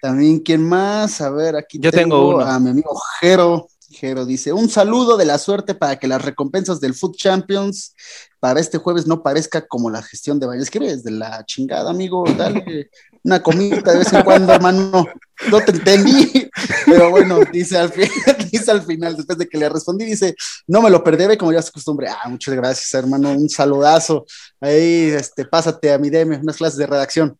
También, 0.00 0.38
¿quién 0.40 0.62
más? 0.62 1.20
A 1.20 1.30
ver, 1.30 1.56
aquí 1.56 1.78
Yo 1.78 1.90
tengo 1.90 2.36
uno. 2.36 2.40
a 2.44 2.58
mi 2.58 2.70
amigo 2.70 2.90
Jero. 3.20 3.68
Jero 3.94 4.26
dice, 4.26 4.52
un 4.52 4.68
saludo 4.68 5.16
de 5.16 5.24
la 5.24 5.38
suerte 5.38 5.74
para 5.74 5.96
que 5.98 6.08
las 6.08 6.22
recompensas 6.22 6.80
del 6.80 6.94
Food 6.94 7.16
Champions 7.16 7.94
para 8.40 8.60
este 8.60 8.78
jueves 8.78 9.06
no 9.06 9.22
parezca 9.22 9.66
como 9.66 9.88
la 9.88 10.02
gestión 10.02 10.38
de 10.38 10.46
Baños. 10.46 10.64
Escribe 10.64 10.94
desde 10.94 11.10
la 11.10 11.44
chingada, 11.46 11.90
amigo, 11.90 12.24
dale 12.36 12.90
una 13.22 13.42
comida 13.42 13.80
de 13.80 13.98
vez 13.98 14.12
en 14.12 14.22
cuando, 14.22 14.52
hermano. 14.52 15.06
No 15.50 15.60
te 15.60 15.72
entendí, 15.72 16.48
pero 16.86 17.10
bueno, 17.10 17.38
dice 17.52 17.78
al, 17.78 17.90
final, 17.90 19.16
después 19.16 19.38
de 19.38 19.48
que 19.48 19.58
le 19.58 19.68
respondí, 19.68 20.04
dice, 20.04 20.34
no 20.66 20.82
me 20.82 20.90
lo 20.90 21.02
perderé 21.02 21.38
como 21.38 21.52
ya 21.52 21.60
es 21.60 21.70
costumbre. 21.70 22.08
Ah, 22.08 22.28
muchas 22.28 22.54
gracias, 22.54 22.92
hermano, 22.94 23.30
un 23.30 23.48
saludazo. 23.48 24.26
Ahí, 24.60 25.10
este, 25.16 25.44
pásate 25.44 25.92
a 25.92 25.98
mi 25.98 26.10
DM, 26.10 26.40
unas 26.40 26.56
clases 26.56 26.78
de 26.78 26.86
redacción. 26.86 27.38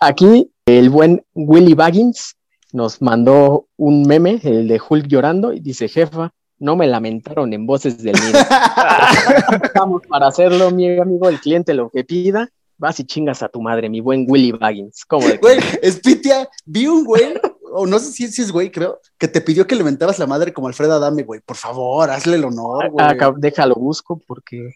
Aquí 0.00 0.50
el 0.66 0.88
buen 0.88 1.24
Willy 1.34 1.74
Baggins 1.74 2.36
nos 2.74 3.02
mandó 3.02 3.66
un 3.76 4.02
meme, 4.02 4.40
el 4.42 4.68
de 4.68 4.80
Hulk 4.80 5.06
llorando, 5.06 5.52
y 5.52 5.60
dice, 5.60 5.88
jefa, 5.88 6.32
no 6.58 6.76
me 6.76 6.86
lamentaron 6.86 7.52
en 7.52 7.66
voces 7.66 8.02
del 8.02 8.14
nido. 8.14 8.38
Estamos 9.62 10.02
para 10.06 10.28
hacerlo, 10.28 10.70
mi 10.70 10.98
amigo, 10.98 11.28
el 11.28 11.40
cliente 11.40 11.74
lo 11.74 11.90
que 11.90 12.04
pida, 12.04 12.48
vas 12.76 13.00
y 13.00 13.04
chingas 13.04 13.42
a 13.42 13.48
tu 13.48 13.60
madre, 13.60 13.88
mi 13.88 14.00
buen 14.00 14.26
Willy 14.28 14.52
Baggins. 14.52 15.04
¿Cómo 15.06 15.26
de 15.26 15.38
Güey, 15.38 15.58
Spitia, 15.90 16.48
vi 16.66 16.86
un 16.86 17.04
güey, 17.04 17.34
o 17.72 17.86
no 17.86 17.98
sé 17.98 18.12
si, 18.12 18.28
si 18.28 18.42
es 18.42 18.52
güey, 18.52 18.70
creo, 18.70 19.00
que 19.18 19.28
te 19.28 19.40
pidió 19.40 19.66
que 19.66 19.74
le 19.74 19.84
mentabas 19.84 20.18
la 20.18 20.26
madre 20.26 20.52
como 20.52 20.68
Alfredo 20.68 20.94
Adame, 20.94 21.22
güey. 21.22 21.40
Por 21.40 21.56
favor, 21.56 22.10
hazle 22.10 22.36
el 22.36 22.44
honor, 22.44 22.90
güey. 22.90 23.06
Acá, 23.06 23.32
déjalo 23.36 23.74
busco 23.74 24.20
porque 24.26 24.74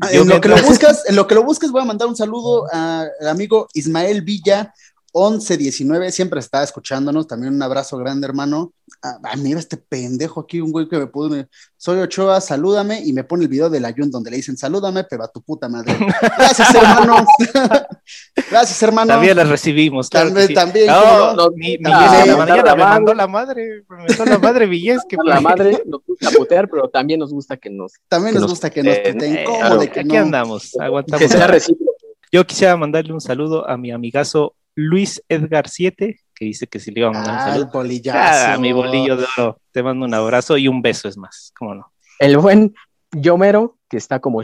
Ah, 0.00 0.08
en 0.12 0.28
lo 0.28 0.40
que 0.40 0.48
lo 0.48 0.56
buscas, 0.62 1.08
en 1.08 1.16
lo 1.16 1.26
que 1.26 1.34
lo 1.34 1.42
busques, 1.42 1.70
voy 1.70 1.82
a 1.82 1.86
mandar 1.86 2.06
un 2.06 2.16
saludo 2.16 2.66
al 2.72 3.10
amigo 3.28 3.68
Ismael 3.74 4.22
Villa. 4.22 4.72
1119, 5.14 6.10
siempre 6.10 6.40
está 6.40 6.62
escuchándonos, 6.62 7.26
también 7.26 7.54
un 7.54 7.62
abrazo 7.62 7.98
grande, 7.98 8.26
hermano. 8.26 8.72
Ah, 9.02 9.18
ah, 9.24 9.36
mira 9.36 9.58
este 9.58 9.76
pendejo 9.76 10.40
aquí, 10.40 10.60
un 10.60 10.70
güey 10.72 10.88
que 10.88 10.96
me 10.98 11.06
pone, 11.06 11.48
soy 11.76 11.98
Ochoa, 11.98 12.40
salúdame, 12.40 13.00
y 13.04 13.12
me 13.12 13.22
pone 13.24 13.42
el 13.44 13.48
video 13.48 13.68
del 13.68 13.84
ayun 13.84 14.10
donde 14.10 14.30
le 14.30 14.36
dicen, 14.38 14.56
salúdame, 14.56 15.04
pero 15.04 15.24
a 15.24 15.28
tu 15.28 15.42
puta 15.42 15.68
madre. 15.68 15.94
Gracias, 16.38 16.74
hermano. 16.74 17.26
Gracias, 18.50 18.82
hermano. 18.82 19.08
También 19.12 19.36
las 19.36 19.48
recibimos, 19.48 20.08
claro. 20.08 20.28
También, 20.28 20.48
sí. 20.48 20.54
también, 20.54 20.86
No, 20.86 21.34
no. 21.34 21.50
mi, 21.54 21.76
mi 21.78 21.84
Ah, 21.86 22.24
la 22.26 22.36
mentar 22.36 22.38
mañana 22.38 22.62
la 22.64 22.74
me 22.74 22.82
madre. 22.82 22.94
mandó 22.94 23.14
la 23.14 23.26
madre, 23.26 23.84
me 23.88 23.96
mandó 23.96 24.24
la 24.24 24.38
madre 24.38 24.66
Villés, 24.66 25.02
que 25.08 25.16
la 25.24 25.40
madre 25.40 25.82
nos 25.86 26.00
gusta 26.06 26.30
putear, 26.30 26.68
pero 26.68 26.88
también 26.88 27.20
nos 27.20 27.32
gusta 27.32 27.56
que 27.56 27.70
nos 27.70 27.92
También 28.08 28.34
que 28.34 28.40
nos 28.40 28.42
nos 28.42 28.50
gusta 28.52 28.70
que 28.70 28.82
nos 28.82 28.96
puteen, 28.98 29.36
Eh, 29.36 29.44
¿cómo 29.44 29.58
claro, 29.58 29.78
de 29.78 29.90
que 29.90 30.00
aquí 30.00 30.08
no? 30.08 30.18
andamos, 30.20 30.74
aguantamos. 30.80 31.20
que 31.20 31.28
sea 31.28 31.46
recíproco. 31.46 31.92
Yo 32.30 32.46
quisiera 32.46 32.76
mandarle 32.76 33.12
un 33.12 33.20
saludo 33.20 33.68
a 33.68 33.76
mi 33.76 33.90
amigazo 33.90 34.54
Luis 34.74 35.22
Edgar 35.28 35.68
7, 35.68 36.18
que 36.34 36.44
dice 36.44 36.66
que 36.66 36.78
si 36.80 36.90
le 36.90 37.00
iba 37.00 37.08
a 37.10 37.12
mandar 37.12 37.32
un 37.34 37.38
Ah, 37.40 37.44
el 37.46 37.52
saludo. 37.52 37.70
bolillazo. 37.72 38.18
Ah, 38.52 38.56
mi 38.58 38.72
bolillo 38.72 39.16
de 39.16 39.26
oro. 39.36 39.58
Te 39.70 39.82
mando 39.82 40.04
un 40.06 40.14
abrazo 40.14 40.56
y 40.56 40.68
un 40.68 40.80
beso 40.82 41.08
es 41.08 41.16
más, 41.16 41.52
cómo 41.58 41.74
no. 41.74 41.92
El 42.18 42.36
buen 42.38 42.74
Yomero, 43.12 43.76
que 43.88 43.96
está 43.96 44.20
como 44.20 44.42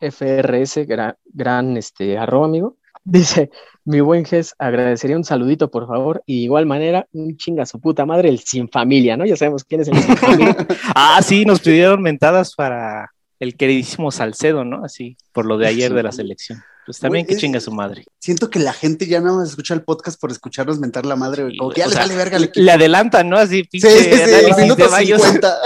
Shark-CFRS, 0.00 0.86
gran, 0.86 1.14
gran 1.24 1.76
este, 1.76 2.18
arroba, 2.18 2.46
amigo, 2.46 2.76
dice, 3.04 3.50
mi 3.84 4.00
buen 4.00 4.24
Ges, 4.24 4.54
agradecería 4.58 5.16
un 5.16 5.24
saludito, 5.24 5.70
por 5.70 5.86
favor, 5.86 6.22
y 6.26 6.38
de 6.38 6.44
igual 6.44 6.66
manera, 6.66 7.06
un 7.12 7.36
chinga 7.36 7.66
su 7.66 7.80
puta 7.80 8.06
madre, 8.06 8.28
el 8.28 8.38
sin 8.40 8.68
familia, 8.68 9.16
¿no? 9.16 9.24
Ya 9.26 9.36
sabemos 9.36 9.64
quién 9.64 9.82
es 9.82 9.88
el 9.88 9.96
sin 9.98 10.16
familia. 10.16 10.56
Ah, 10.94 11.20
sí, 11.22 11.44
nos 11.44 11.60
pidieron 11.60 12.00
mentadas 12.02 12.54
para 12.54 13.10
el 13.44 13.56
queridísimo 13.56 14.10
Salcedo, 14.10 14.64
¿no? 14.64 14.84
Así, 14.84 15.16
por 15.32 15.46
lo 15.46 15.58
de 15.58 15.68
ayer 15.68 15.94
de 15.94 16.02
la 16.02 16.12
selección. 16.12 16.62
Pues 16.86 16.98
también 16.98 17.24
que 17.24 17.36
chinga 17.36 17.60
su 17.60 17.72
madre. 17.72 18.04
Siento 18.18 18.50
que 18.50 18.58
la 18.58 18.74
gente 18.74 19.06
ya 19.06 19.18
nada 19.20 19.36
más 19.38 19.48
escucha 19.50 19.72
el 19.72 19.82
podcast 19.82 20.20
por 20.20 20.30
escucharnos 20.30 20.78
mentar 20.78 21.06
la 21.06 21.16
madre, 21.16 21.44
güey. 21.44 21.56
Como 21.56 21.70
que 21.70 21.80
ya 21.80 21.86
le 21.86 21.94
vale 21.94 22.14
verga 22.14 22.36
al 22.36 22.44
equipo. 22.44 22.62
Le 22.62 22.72
adelantan, 22.72 23.30
¿no? 23.30 23.38
Así, 23.38 23.60
Sí, 23.62 23.68
pinche 23.70 23.90
sí, 23.90 24.04
sí, 24.04 24.10
el 24.10 24.22
análisis 24.34 24.56
minuto 24.58 24.84
de 24.84 24.90
Baños. 24.90 25.22
50. 25.22 25.54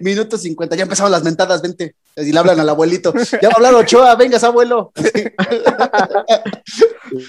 Minuto 0.00 0.38
50, 0.38 0.76
ya 0.76 0.84
empezaron 0.84 1.10
las 1.12 1.22
mentadas, 1.24 1.60
vente. 1.60 1.96
Y 2.16 2.32
le 2.32 2.38
hablan 2.38 2.58
al 2.60 2.68
abuelito. 2.68 3.12
Ya 3.42 3.48
va 3.48 3.54
a 3.54 3.56
hablar 3.56 3.74
Ochoa, 3.74 4.14
vengas, 4.14 4.44
abuelo. 4.44 4.92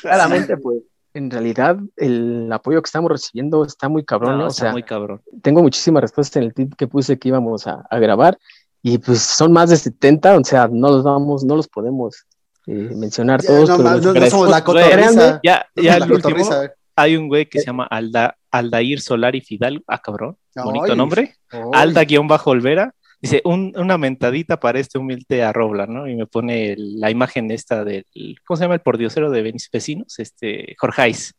Claramente, 0.02 0.58
pues, 0.58 0.80
en 1.14 1.32
realidad, 1.32 1.78
el 1.96 2.50
apoyo 2.52 2.82
que 2.82 2.88
estamos 2.88 3.12
recibiendo 3.12 3.66
está 3.66 3.90
muy 3.90 4.04
cabrón, 4.06 4.34
No, 4.34 4.38
¿no? 4.38 4.46
O 4.46 4.50
está 4.50 4.64
sea, 4.66 4.72
muy 4.72 4.84
cabrón. 4.84 5.22
tengo 5.42 5.62
muchísimas 5.62 6.02
respuestas 6.02 6.38
en 6.38 6.44
el 6.44 6.54
tweet 6.54 6.70
que 6.78 6.88
puse 6.88 7.18
que 7.18 7.30
íbamos 7.30 7.66
a, 7.68 7.86
a 7.90 8.00
grabar 8.00 8.38
y 8.84 8.98
pues 9.00 9.20
son 9.22 9.52
más 9.52 9.70
de 9.70 9.78
70, 9.78 10.38
o 10.38 10.44
sea, 10.44 10.68
no 10.72 10.90
los 10.90 11.04
vamos, 11.04 11.44
no 11.44 11.56
los 11.56 11.68
podemos 11.68 12.26
eh, 12.68 12.92
mencionar 12.96 13.42
Ya, 13.42 13.48
todos. 13.48 13.70
no, 13.70 13.78
pero 13.78 13.90
más, 13.90 14.04
los 14.06 14.14
no, 14.16 14.20
no 14.22 14.30
somos 14.30 14.50
la 14.50 14.64
cotorriza. 14.64 15.40
Ya, 15.44 15.66
el 15.76 16.12
último, 16.12 16.50
hay 16.96 17.16
un 17.16 17.28
güey 17.28 17.48
que 17.48 17.60
se 17.60 17.66
llama 17.68 17.86
Alda, 17.90 18.38
Aldair 18.52 19.00
Solari 19.02 19.42
Fidalgo. 19.42 19.84
Ah, 19.88 20.00
cabrón. 20.02 20.36
Bonito 20.56 20.86
Ay, 20.92 20.98
nombre. 20.98 21.36
Alda-Olvera. 21.74 22.94
Dice, 23.20 23.42
un- 23.46 23.74
una 23.78 23.98
mentadita 23.98 24.60
para 24.60 24.80
este 24.80 25.00
humilde 25.00 25.44
arrobla, 25.44 25.88
¿no? 25.88 26.08
Y 26.08 26.16
me 26.16 26.28
pone 26.28 26.74
el- 26.74 27.00
la 27.00 27.10
imagen 27.10 27.50
esta 27.50 27.84
del, 27.84 28.06
¿cómo 28.46 28.58
se 28.58 28.64
llama 28.64 28.76
el 28.76 28.82
pordiosero 28.82 29.32
de 29.32 29.42
Benis 29.42 29.70
Vecinos? 29.74 30.20
Este, 30.20 30.76
Jorgeis. 30.78 31.34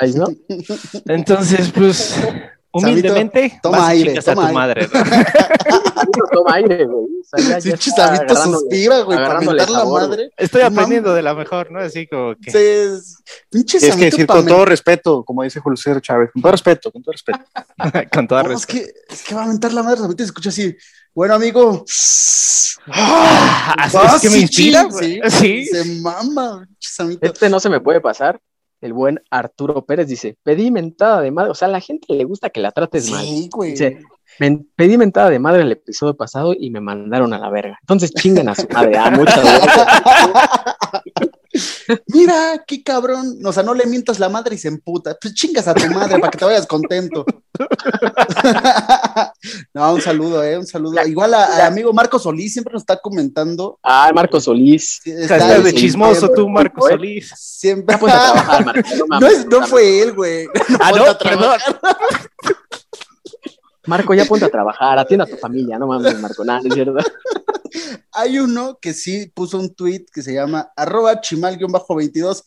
Ay, 0.00 0.12
¿no? 0.14 0.26
Entonces, 1.06 1.72
pues, 1.74 2.20
humildemente, 2.78 3.58
toma 3.62 3.78
vas 3.78 3.88
aire, 3.90 4.18
a 4.18 4.22
toma 4.22 4.34
tu 4.34 4.40
aire. 4.42 4.54
madre, 4.54 4.88
toma 6.32 6.54
aire, 6.54 6.84
güey. 6.84 7.04
O 7.04 7.36
sea, 7.36 7.60
Sí, 7.60 7.70
suspira, 8.52 9.00
güey, 9.00 9.18
para 9.18 9.40
mentar 9.40 9.70
la 9.70 9.78
sabor, 9.78 10.02
madre. 10.08 10.30
Estoy 10.36 10.62
aprendiendo 10.62 11.14
de 11.14 11.22
la 11.22 11.34
mejor, 11.34 11.70
¿no? 11.70 11.80
Así 11.80 12.06
como 12.06 12.34
que... 12.36 12.50
Sí, 12.50 12.58
es- 12.58 13.16
pinche 13.50 13.78
Es 13.78 13.96
que 13.96 14.04
decir 14.06 14.26
con 14.26 14.44
todo 14.46 14.64
respeto, 14.64 15.24
como 15.24 15.42
dice 15.42 15.60
Julio 15.60 15.76
César 15.76 16.00
Chávez, 16.02 16.30
con 16.32 16.42
todo 16.42 16.52
respeto, 16.52 16.92
con 16.92 17.02
todo 17.02 17.12
respeto. 17.12 17.38
con 18.12 18.28
toda 18.28 18.42
No, 18.42 18.50
es 18.52 18.56
respeto. 18.66 18.86
que, 19.08 19.14
es 19.14 19.22
que 19.22 19.34
va 19.34 19.44
a 19.44 19.46
mentar 19.46 19.72
la 19.72 19.82
madre, 19.82 20.00
Samito 20.00 20.22
se 20.22 20.26
escucha 20.28 20.48
así. 20.50 20.76
Bueno, 21.14 21.34
amigo. 21.34 21.84
Ah, 22.88 23.74
así 23.78 23.96
Ah, 24.00 24.12
es 24.16 24.22
que 24.22 24.30
me 24.30 24.38
inspira, 24.38 24.82
sí, 24.84 24.88
güey. 24.90 25.20
sí, 25.30 25.64
Sí. 25.64 25.66
Se 25.66 25.84
mama, 26.00 26.66
pinche 26.68 26.90
Samito. 26.90 27.26
Este 27.26 27.48
no 27.48 27.60
se 27.60 27.70
me 27.70 27.80
puede 27.80 28.00
pasar. 28.00 28.38
El 28.84 28.92
buen 28.92 29.18
Arturo 29.30 29.86
Pérez 29.86 30.06
dice, 30.08 30.36
pedí 30.42 30.70
mentada 30.70 31.22
de 31.22 31.30
madre. 31.30 31.50
O 31.50 31.54
sea, 31.54 31.68
a 31.68 31.70
la 31.70 31.80
gente 31.80 32.12
le 32.12 32.24
gusta 32.24 32.50
que 32.50 32.60
la 32.60 32.70
trates 32.70 33.10
mal. 33.10 33.24
Sí, 33.24 33.48
güey. 33.50 33.70
Dice, 33.70 33.98
"Men- 34.38 34.68
pedí 34.76 34.98
mentada 34.98 35.30
de 35.30 35.38
madre 35.38 35.62
el 35.62 35.72
episodio 35.72 36.14
pasado 36.14 36.52
y 36.54 36.68
me 36.68 36.80
mandaron 36.82 37.32
a 37.32 37.38
la 37.38 37.48
verga. 37.48 37.78
Entonces 37.80 38.12
chingan 38.12 38.50
a 38.50 38.54
su 38.54 38.68
madre. 38.68 38.98
Ah, 38.98 39.10
muchas 39.10 39.42
gracias. 39.42 39.86
Mira, 42.08 42.62
qué 42.66 42.82
cabrón. 42.82 43.38
O 43.44 43.52
sea, 43.52 43.62
no 43.62 43.74
le 43.74 43.86
mientas 43.86 44.18
la 44.18 44.28
madre 44.28 44.54
y 44.56 44.58
se 44.58 44.68
emputa. 44.68 45.16
Pues 45.20 45.34
chingas 45.34 45.68
a 45.68 45.74
tu 45.74 45.86
madre 45.90 46.18
para 46.18 46.30
que 46.30 46.38
te 46.38 46.44
vayas 46.44 46.66
contento. 46.66 47.24
no, 49.74 49.94
un 49.94 50.00
saludo, 50.00 50.42
eh, 50.42 50.58
un 50.58 50.66
saludo. 50.66 51.04
Igual 51.06 51.34
a- 51.34 51.44
al 51.56 51.60
amigo 51.62 51.92
Marco 51.92 52.18
Solís 52.18 52.52
siempre 52.52 52.72
nos 52.72 52.82
está 52.82 53.00
comentando. 53.00 53.78
Ah, 53.82 54.10
Marco 54.14 54.40
Solís. 54.40 55.00
Estás 55.04 55.42
está- 55.42 55.60
de 55.60 55.72
chismoso 55.74 56.14
siempre, 56.20 56.36
tú, 56.42 56.48
Marco 56.48 56.88
¿eh? 56.88 56.92
Solís. 56.92 57.32
Siempre. 57.36 57.94
Ya 57.94 58.00
ponte 58.00 58.16
a 58.16 58.32
trabajar, 58.32 58.64
Marco. 58.64 58.88
No, 59.08 59.20
No, 59.20 59.26
es- 59.28 59.46
no 59.46 59.66
fue 59.66 60.02
él, 60.02 60.12
güey. 60.12 60.46
Ah, 60.80 60.92
no, 60.94 61.04
a 61.04 61.18
trabajar. 61.18 61.60
perdón. 61.80 62.56
Marco, 63.86 64.14
ya 64.14 64.24
ponte 64.24 64.44
a 64.44 64.50
trabajar. 64.50 64.98
Atienda 64.98 65.24
a 65.24 65.28
tu 65.28 65.36
familia. 65.36 65.78
No 65.78 65.86
mames, 65.86 66.20
Marco. 66.20 66.44
Nada, 66.44 66.60
es 66.64 66.74
cierto. 66.74 66.94
Hay 68.12 68.38
uno 68.38 68.78
que 68.80 68.94
sí 68.94 69.26
puso 69.34 69.58
un 69.58 69.74
tweet 69.74 70.06
que 70.12 70.22
se 70.22 70.34
llama 70.34 70.72
arroba 70.76 71.20
chimal-22. 71.20 72.42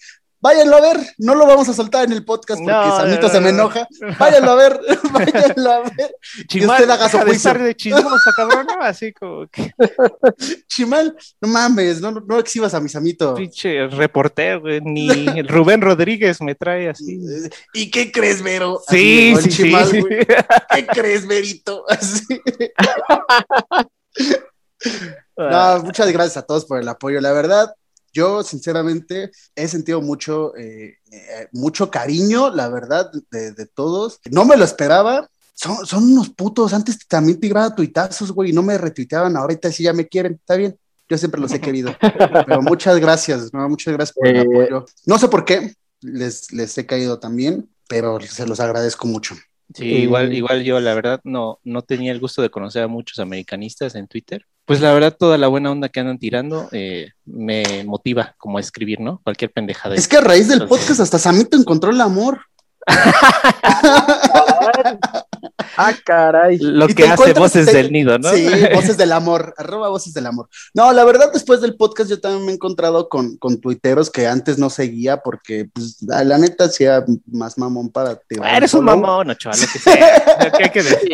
Váyanlo 0.48 0.78
a 0.78 0.82
ver, 0.82 0.98
no 1.18 1.36
lo 1.36 1.46
vamos 1.46 1.68
a 1.68 1.74
soltar 1.74 2.06
en 2.06 2.14
el 2.14 2.24
podcast 2.24 2.62
porque 2.62 2.72
No, 2.74 2.96
Samito 2.96 3.22
no, 3.24 3.30
se 3.30 3.40
me 3.42 3.52
no. 3.52 3.64
enoja. 3.64 3.88
Váyanlo 4.20 4.52
a 4.52 4.56
ver, 4.56 4.80
váyanlo 5.12 5.72
a 5.72 5.80
ver. 5.82 6.16
Chimal, 6.48 6.80
usted 6.80 6.90
haga 6.90 7.10
su 7.10 7.18
de 7.18 7.24
juicio. 7.24 7.36
estar 7.38 7.62
de 7.62 7.76
chismoso, 7.76 8.32
cabrón, 8.34 8.66
¿no? 8.68 8.82
Así 8.82 9.12
como 9.12 9.46
que 9.48 9.72
Chimal, 10.70 11.16
no 11.42 11.48
mames, 11.50 12.00
no, 12.00 12.12
no 12.12 12.40
exhibas 12.40 12.74
a 12.74 12.80
mi 12.80 12.88
Samito. 12.88 13.34
pinche 13.36 13.88
reportero, 13.88 14.62
güey. 14.62 14.80
Ni 14.82 15.10
el 15.28 15.48
Rubén 15.50 15.82
Rodríguez 15.82 16.42
me 16.42 16.56
trae 16.56 16.90
así. 16.90 17.20
¿Y 17.74 17.92
qué 17.92 18.10
crees, 18.12 18.42
Vero? 18.42 18.80
Así 18.88 19.34
Sí, 19.36 19.52
sí, 19.52 19.52
sí. 19.52 20.04
¿Qué 20.74 20.88
crees, 20.88 21.28
Verito? 21.28 21.84
Así. 21.90 22.24
No, 25.36 25.84
muchas 25.84 26.12
gracias 26.12 26.38
a 26.38 26.42
todos 26.46 26.66
por 26.66 26.80
el 26.80 26.88
apoyo. 26.88 27.20
La 27.22 27.32
verdad, 27.32 27.74
yo 28.18 28.44
sinceramente 28.44 29.32
he 29.56 29.68
sentido 29.68 30.02
mucho, 30.02 30.56
eh, 30.58 30.98
eh, 31.12 31.48
mucho 31.52 31.92
cariño, 31.92 32.50
la 32.50 32.68
verdad, 32.68 33.12
de, 33.30 33.52
de 33.52 33.66
todos. 33.68 34.20
No 34.32 34.44
me 34.44 34.58
lo 34.58 34.66
esperaba. 34.66 35.30
Son, 35.54 35.86
son 35.86 36.04
unos 36.12 36.30
putos. 36.30 36.74
Antes 36.74 36.98
también 37.08 37.40
tiraba 37.40 37.76
tuitazos, 37.76 38.32
güey, 38.32 38.50
y 38.50 38.54
no 38.54 38.64
me 38.64 38.78
retuiteaban. 38.78 39.38
Ahorita 39.38 39.72
sí 39.72 39.84
ya 39.84 39.94
me 39.94 40.08
quieren. 40.08 40.34
Está 40.34 40.56
bien. 40.56 40.76
Yo 41.10 41.18
siempre 41.18 41.40
los 41.40 41.54
he 41.54 41.62
querido. 41.62 41.92
Pero 42.48 42.62
muchas 42.62 43.00
gracias, 43.00 43.54
no, 43.54 43.70
muchas 43.70 43.94
gracias 43.94 44.16
por 44.18 44.28
el 44.28 44.38
Eh, 44.38 44.42
apoyo. 44.42 44.86
No 45.06 45.18
sé 45.20 45.28
por 45.28 45.46
qué 45.46 45.74
les, 46.02 46.52
les 46.52 46.78
he 46.78 46.86
caído 46.86 47.20
también, 47.20 47.70
pero 47.88 48.20
se 48.20 48.46
los 48.46 48.60
agradezco 48.60 49.08
mucho. 49.08 49.36
Sí, 49.74 49.96
Eh, 49.96 50.00
igual, 50.00 50.34
igual 50.34 50.64
yo, 50.64 50.80
la 50.80 50.94
verdad, 50.94 51.20
no, 51.24 51.60
no 51.64 51.82
tenía 51.82 52.12
el 52.12 52.20
gusto 52.20 52.42
de 52.42 52.50
conocer 52.50 52.84
a 52.84 52.88
muchos 52.88 53.20
americanistas 53.20 53.96
en 53.96 54.08
Twitter. 54.08 54.46
Pues 54.66 54.82
la 54.82 54.94
verdad, 54.94 55.16
toda 55.18 55.38
la 55.38 55.48
buena 55.48 55.72
onda 55.72 55.90
que 55.90 56.00
andan 56.02 56.20
tirando 56.20 56.68
eh, 56.72 57.12
me 57.26 57.84
motiva 57.86 58.36
como 58.38 58.58
a 58.58 58.62
escribir, 58.62 59.00
¿no? 59.00 59.22
Cualquier 59.24 59.52
pendejada. 59.52 59.96
Es 59.96 60.08
que 60.08 60.18
a 60.18 60.22
raíz 60.22 60.48
del 60.50 60.62
Entonces- 60.62 60.86
podcast 60.88 61.00
hasta 61.02 61.20
Samito 61.20 61.58
encontró 61.58 61.92
el 61.92 62.02
amor. 62.02 62.42
Ah, 65.80 65.94
caray. 66.04 66.58
Lo 66.58 66.88
que 66.88 67.06
hace 67.08 67.34
voces 67.34 67.68
te- 67.68 67.74
del 67.74 67.92
nido, 67.92 68.18
¿no? 68.18 68.34
Sí, 68.34 68.48
voces 68.74 68.98
del 68.98 69.12
amor, 69.12 69.54
arroba 69.58 69.90
voces 69.90 70.12
del 70.12 70.26
amor. 70.26 70.50
No, 70.74 70.92
la 70.92 71.04
verdad, 71.06 71.32
después 71.32 71.62
del 71.62 71.76
podcast 71.76 72.10
yo 72.10 72.20
también 72.20 72.46
me 72.46 72.52
he 72.52 72.56
encontrado 72.56 73.10
con, 73.10 73.38
con 73.38 73.62
tuiteros 73.62 74.10
que 74.10 74.26
antes 74.26 74.58
no 74.58 74.72
seguía 74.72 75.18
porque, 75.18 75.70
pues, 75.72 76.02
la, 76.02 76.24
la 76.24 76.38
neta, 76.40 76.68
era 76.80 77.06
más 77.28 77.58
mamón 77.60 77.90
para 77.90 78.16
tirar. 78.16 78.48
Ah, 78.48 78.58
eres 78.58 78.74
un 78.74 78.86
mamón, 78.86 79.30
Ochoa, 79.30 79.54
lo 79.56 79.68
que 79.72 79.80
sea. 79.80 80.52
Que 80.58 80.64
hay 80.64 80.70
que 80.72 80.82
decir. 80.84 81.12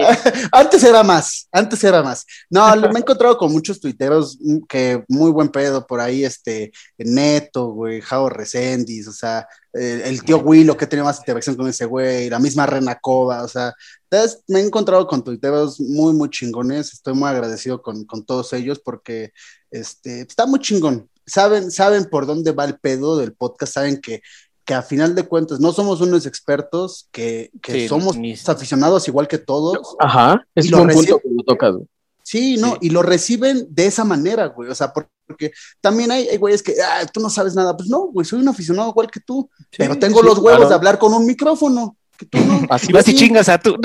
Antes 0.52 0.84
era 0.84 1.04
más, 1.04 1.48
antes 1.52 1.84
era 1.84 2.02
más. 2.02 2.26
No, 2.50 2.74
me 2.76 3.00
he 3.00 3.02
encontrado 3.02 3.38
con 3.38 3.52
muchos 3.52 3.82
tuiteros 3.82 4.38
que 4.70 5.04
muy 5.10 5.32
buen 5.32 5.50
pedo 5.50 5.86
por 5.86 6.00
ahí, 6.00 6.24
este, 6.24 6.72
Neto, 6.98 7.68
güey, 7.68 8.00
Jao 8.02 8.30
Resendis, 8.30 9.08
o 9.08 9.14
sea, 9.14 9.46
eh, 9.74 10.04
el 10.06 10.24
tío 10.24 10.38
Willo 10.38 10.78
que 10.78 10.88
tiene 10.88 11.04
más 11.04 11.18
interacción 11.20 11.56
con 11.56 11.68
ese 11.68 11.86
güey, 11.86 12.30
la 12.30 12.40
misma 12.40 12.66
Renacova, 12.66 13.44
o 13.44 13.48
sea, 13.48 13.74
entonces 14.14 14.44
me 14.48 14.60
he 14.60 14.64
encontrado 14.66 15.08
con 15.08 15.24
tuiteros 15.24 15.80
muy, 15.80 16.14
muy 16.14 16.30
chingones, 16.30 16.94
estoy 16.94 17.14
muy 17.14 17.30
agradecido 17.30 17.82
con, 17.82 18.06
con 18.06 18.24
todos 18.24 18.54
ellos 18.54 18.80
porque, 18.80 19.32
este, 19.72 20.22
está 20.22 20.46
muy 20.46 20.60
chingón. 20.60 21.10
Saben, 21.26 21.72
saben 21.72 22.06
por 22.06 22.26
dónde 22.26 22.52
va 22.52 22.66
el 22.66 22.78
pedo 22.78 23.18
del 23.18 23.34
podcast, 23.34 23.74
saben 23.74 24.00
que 24.02 24.22
que 24.66 24.74
a 24.74 24.82
final 24.82 25.14
de 25.14 25.24
cuentas 25.24 25.60
no 25.60 25.74
somos 25.74 26.00
unos 26.02 26.26
expertos, 26.26 27.10
que, 27.12 27.52
que 27.62 27.74
Sí, 27.74 27.88
somos 27.90 28.16
aficionados 28.48 29.08
igual 29.10 29.28
que 29.28 29.38
todos, 29.38 29.96
Ajá. 30.00 30.42
Es 30.56 30.72
un 30.72 30.88
punto 30.88 31.20
que 31.20 31.30
lo 31.30 31.44
tocas. 31.44 31.76
Sí, 32.24 32.56
no, 32.56 32.72
Sí. 32.72 32.78
y 32.84 32.90
lo 32.90 33.04
reciben 33.04 33.68
de 33.70 33.88
esa 33.88 34.06
manera, 34.06 34.48
güey. 34.48 34.70
O 34.70 34.76
sea, 34.76 34.94
por- 34.94 35.10
porque 35.28 35.52
también 35.82 36.12
hay, 36.12 36.30
hay 36.30 36.38
güeyes 36.38 36.64
que, 36.64 36.76
ah, 36.82 37.06
tú 37.12 37.20
no 37.20 37.30
sabes 37.30 37.56
nada. 37.56 37.76
Pues 37.76 37.90
no, 37.90 38.08
güey, 38.08 38.26
soy 38.26 38.40
un 38.40 38.48
aficionado 38.48 38.90
igual 38.90 39.12
que 39.12 39.20
tú, 39.20 39.50
pero 39.78 39.98
tengo 40.00 40.20
sí, 40.22 40.26
los 40.26 40.38
huevos 40.38 40.60
claro. 40.60 40.70
de 40.70 40.76
hablar 40.76 40.98
con 41.00 41.14
un 41.14 41.26
micrófono, 41.26 41.98
que 42.24 42.38
tú 42.38 42.38
no. 42.46 42.62
Así 42.70 42.92
vas 42.92 43.08
y 43.08 43.16
chingas 43.16 43.50
a 43.50 43.58
tú. 43.60 43.76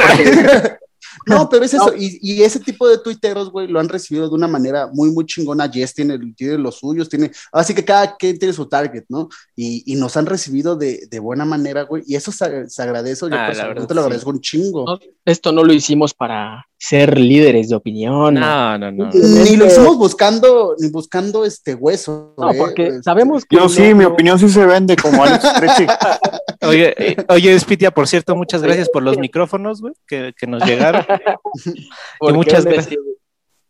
No, 1.27 1.49
pero 1.51 1.65
es 1.65 1.75
eso. 1.75 1.87
No. 1.91 1.97
Y, 1.97 2.19
y 2.23 2.43
ese 2.43 2.61
tipo 2.61 2.89
de 2.89 2.99
tuiteros, 2.99 3.51
güey, 3.51 3.67
lo 3.69 3.81
han 3.81 3.89
recibido 3.89 4.29
de 4.29 4.35
una 4.35 4.49
manera 4.49 4.89
muy, 4.93 5.11
muy 5.11 5.27
chingona. 5.27 5.69
Jess 5.71 5.95
tiene, 5.95 6.19
tiene 6.37 6.59
los 6.59 6.77
suyos, 6.79 7.09
tiene. 7.09 7.31
Así 7.53 7.75
que 7.75 7.85
cada 7.85 8.17
quien 8.17 8.39
tiene 8.39 8.53
su 8.55 8.67
target, 8.67 9.05
¿no? 9.09 9.29
Y, 9.57 9.83
y 9.93 9.97
nos 9.97 10.17
han 10.17 10.27
recibido 10.27 10.77
de, 10.77 11.07
de 11.11 11.19
buena 11.19 11.45
manera, 11.45 11.83
güey. 11.83 12.03
Y 12.07 12.15
eso 12.17 12.33
se, 12.33 12.69
se 12.69 12.83
agradece. 12.83 13.27
Yo 13.29 13.37
Ah, 13.37 13.47
personalmente 13.47 13.81
verdad, 13.83 13.95
lo 13.97 14.01
sí. 14.03 14.05
agradezco 14.07 14.31
un 14.31 14.41
chingo. 14.41 14.85
No, 14.87 14.99
Esto 15.25 15.53
no 15.53 15.65
lo 15.65 15.73
hicimos 15.73 16.15
para 16.15 16.67
ser 16.79 17.19
líderes 17.19 17.69
de 17.69 17.77
opinión. 17.77 18.35
No, 18.35 18.79
No, 18.79 18.91
no. 18.93 19.11
Ni 19.13 19.57
lo 19.57 19.67
hicimos 19.67 19.99
buscando, 19.99 20.75
ni 20.79 20.89
buscando 20.91 21.45
este 21.45 21.75
hueso. 21.75 22.35
No, 22.39 22.53
¿eh? 22.53 22.55
porque 22.57 22.87
Este, 22.87 23.03
sabemos 23.03 23.45
que. 23.45 23.57
Yo 23.57 23.69
sí, 23.69 23.91
no- 23.91 23.97
mi 23.97 24.05
opinión 24.05 24.39
sí 24.39 24.49
se 24.49 24.65
vende 24.65 24.95
como 24.97 25.25
Alex. 25.25 25.45
Oye, 26.63 26.95
eh, 26.99 27.17
oye, 27.29 27.59
Spitia, 27.59 27.93
por 27.93 28.09
cierto, 28.09 28.35
muchas 28.35 28.63
gracias 28.63 28.89
por 28.89 29.03
los 29.03 29.17
micrófonos, 29.17 29.81
güey, 29.81 29.93
que, 30.09 30.33
que 30.37 30.47
nos 30.49 30.65
llegaron. 30.65 31.05
porque 32.19 32.35
muchas 32.35 32.65
gracias. 32.65 32.97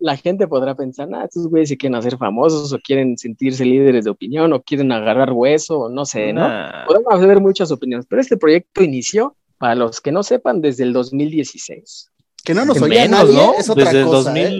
La 0.00 0.16
gente 0.16 0.46
podrá 0.46 0.74
pensar, 0.76 1.08
ah, 1.12 1.24
estos 1.24 1.48
güeyes 1.48 1.68
se 1.68 1.76
quieren 1.76 1.96
hacer 1.96 2.16
famosos 2.16 2.72
o 2.72 2.78
quieren 2.78 3.18
sentirse 3.18 3.64
líderes 3.64 4.04
de 4.04 4.10
opinión 4.10 4.52
o 4.52 4.62
quieren 4.62 4.90
agarrar 4.92 5.32
hueso 5.32 5.80
o 5.80 5.88
no 5.90 6.06
sé, 6.06 6.32
¿no? 6.32 6.48
Nah. 6.48 6.86
Podemos 6.86 7.12
haber 7.12 7.40
muchas 7.40 7.70
opiniones, 7.72 8.06
pero 8.08 8.22
este 8.22 8.36
proyecto 8.36 8.82
inició, 8.82 9.36
para 9.58 9.74
los 9.74 10.00
que 10.00 10.12
no 10.12 10.22
sepan, 10.22 10.60
desde 10.62 10.84
el 10.84 10.92
2016. 10.92 12.10
Que 12.44 12.54
no 12.54 12.64
nos 12.64 12.80
oía 12.80 13.06
nadie, 13.08 13.34
¿no? 13.34 13.54
es 13.58 13.68
otra 13.68 13.92
Desde 13.92 14.04
cosa. 14.04 14.32
¿eh? 14.36 14.58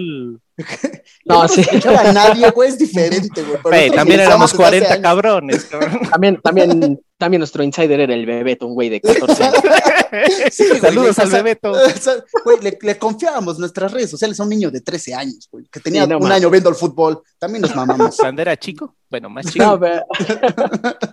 2000. 0.59 1.01
No, 1.25 1.43
no 1.43 1.47
sí. 1.47 1.61
escuchaba 1.61 2.01
a 2.09 2.13
nadie, 2.13 2.49
güey, 2.49 2.69
es 2.69 2.79
diferente, 2.79 3.43
güey. 3.43 3.61
Güey, 3.61 3.91
también 3.91 4.21
éramos 4.21 4.51
desde 4.51 4.63
hace 4.63 4.71
40 4.71 4.93
años. 4.93 5.03
cabrones, 5.03 5.65
cabrón. 5.65 5.99
También, 6.11 6.39
también, 6.41 6.99
también 7.17 7.39
nuestro 7.39 7.61
insider 7.61 7.99
era 7.99 8.15
el 8.15 8.25
Bebeto, 8.25 8.65
un 8.65 8.73
güey 8.73 8.89
de 8.89 9.01
14 9.01 9.43
años. 9.43 9.57
Sí, 10.51 10.65
güey, 10.67 10.79
Saludos 10.79 11.17
le- 11.19 11.23
al 11.23 11.29
Bebeto. 11.29 11.71
o 11.71 11.89
sea, 11.89 12.13
Güey, 12.43 12.57
le, 12.61 12.79
le 12.81 12.97
confiábamos 12.97 13.59
nuestras 13.59 13.91
redes 13.91 14.09
sociales 14.09 14.39
a 14.39 14.43
un 14.43 14.49
niño 14.49 14.71
de 14.71 14.81
13 14.81 15.13
años, 15.13 15.47
güey, 15.51 15.65
que 15.71 15.79
tenía 15.79 16.05
Sí, 16.05 16.09
no 16.09 16.17
un 16.17 16.31
año 16.31 16.49
viendo 16.49 16.69
el 16.69 16.75
fútbol. 16.75 17.21
También 17.37 17.61
nos 17.61 17.75
mamamos. 17.75 18.17
Cuando 18.17 18.41
era 18.41 18.57
chico, 18.57 18.95
bueno, 19.07 19.29
más 19.29 19.45
chico. 19.45 19.63
No, 19.65 19.79
pero, 19.79 20.03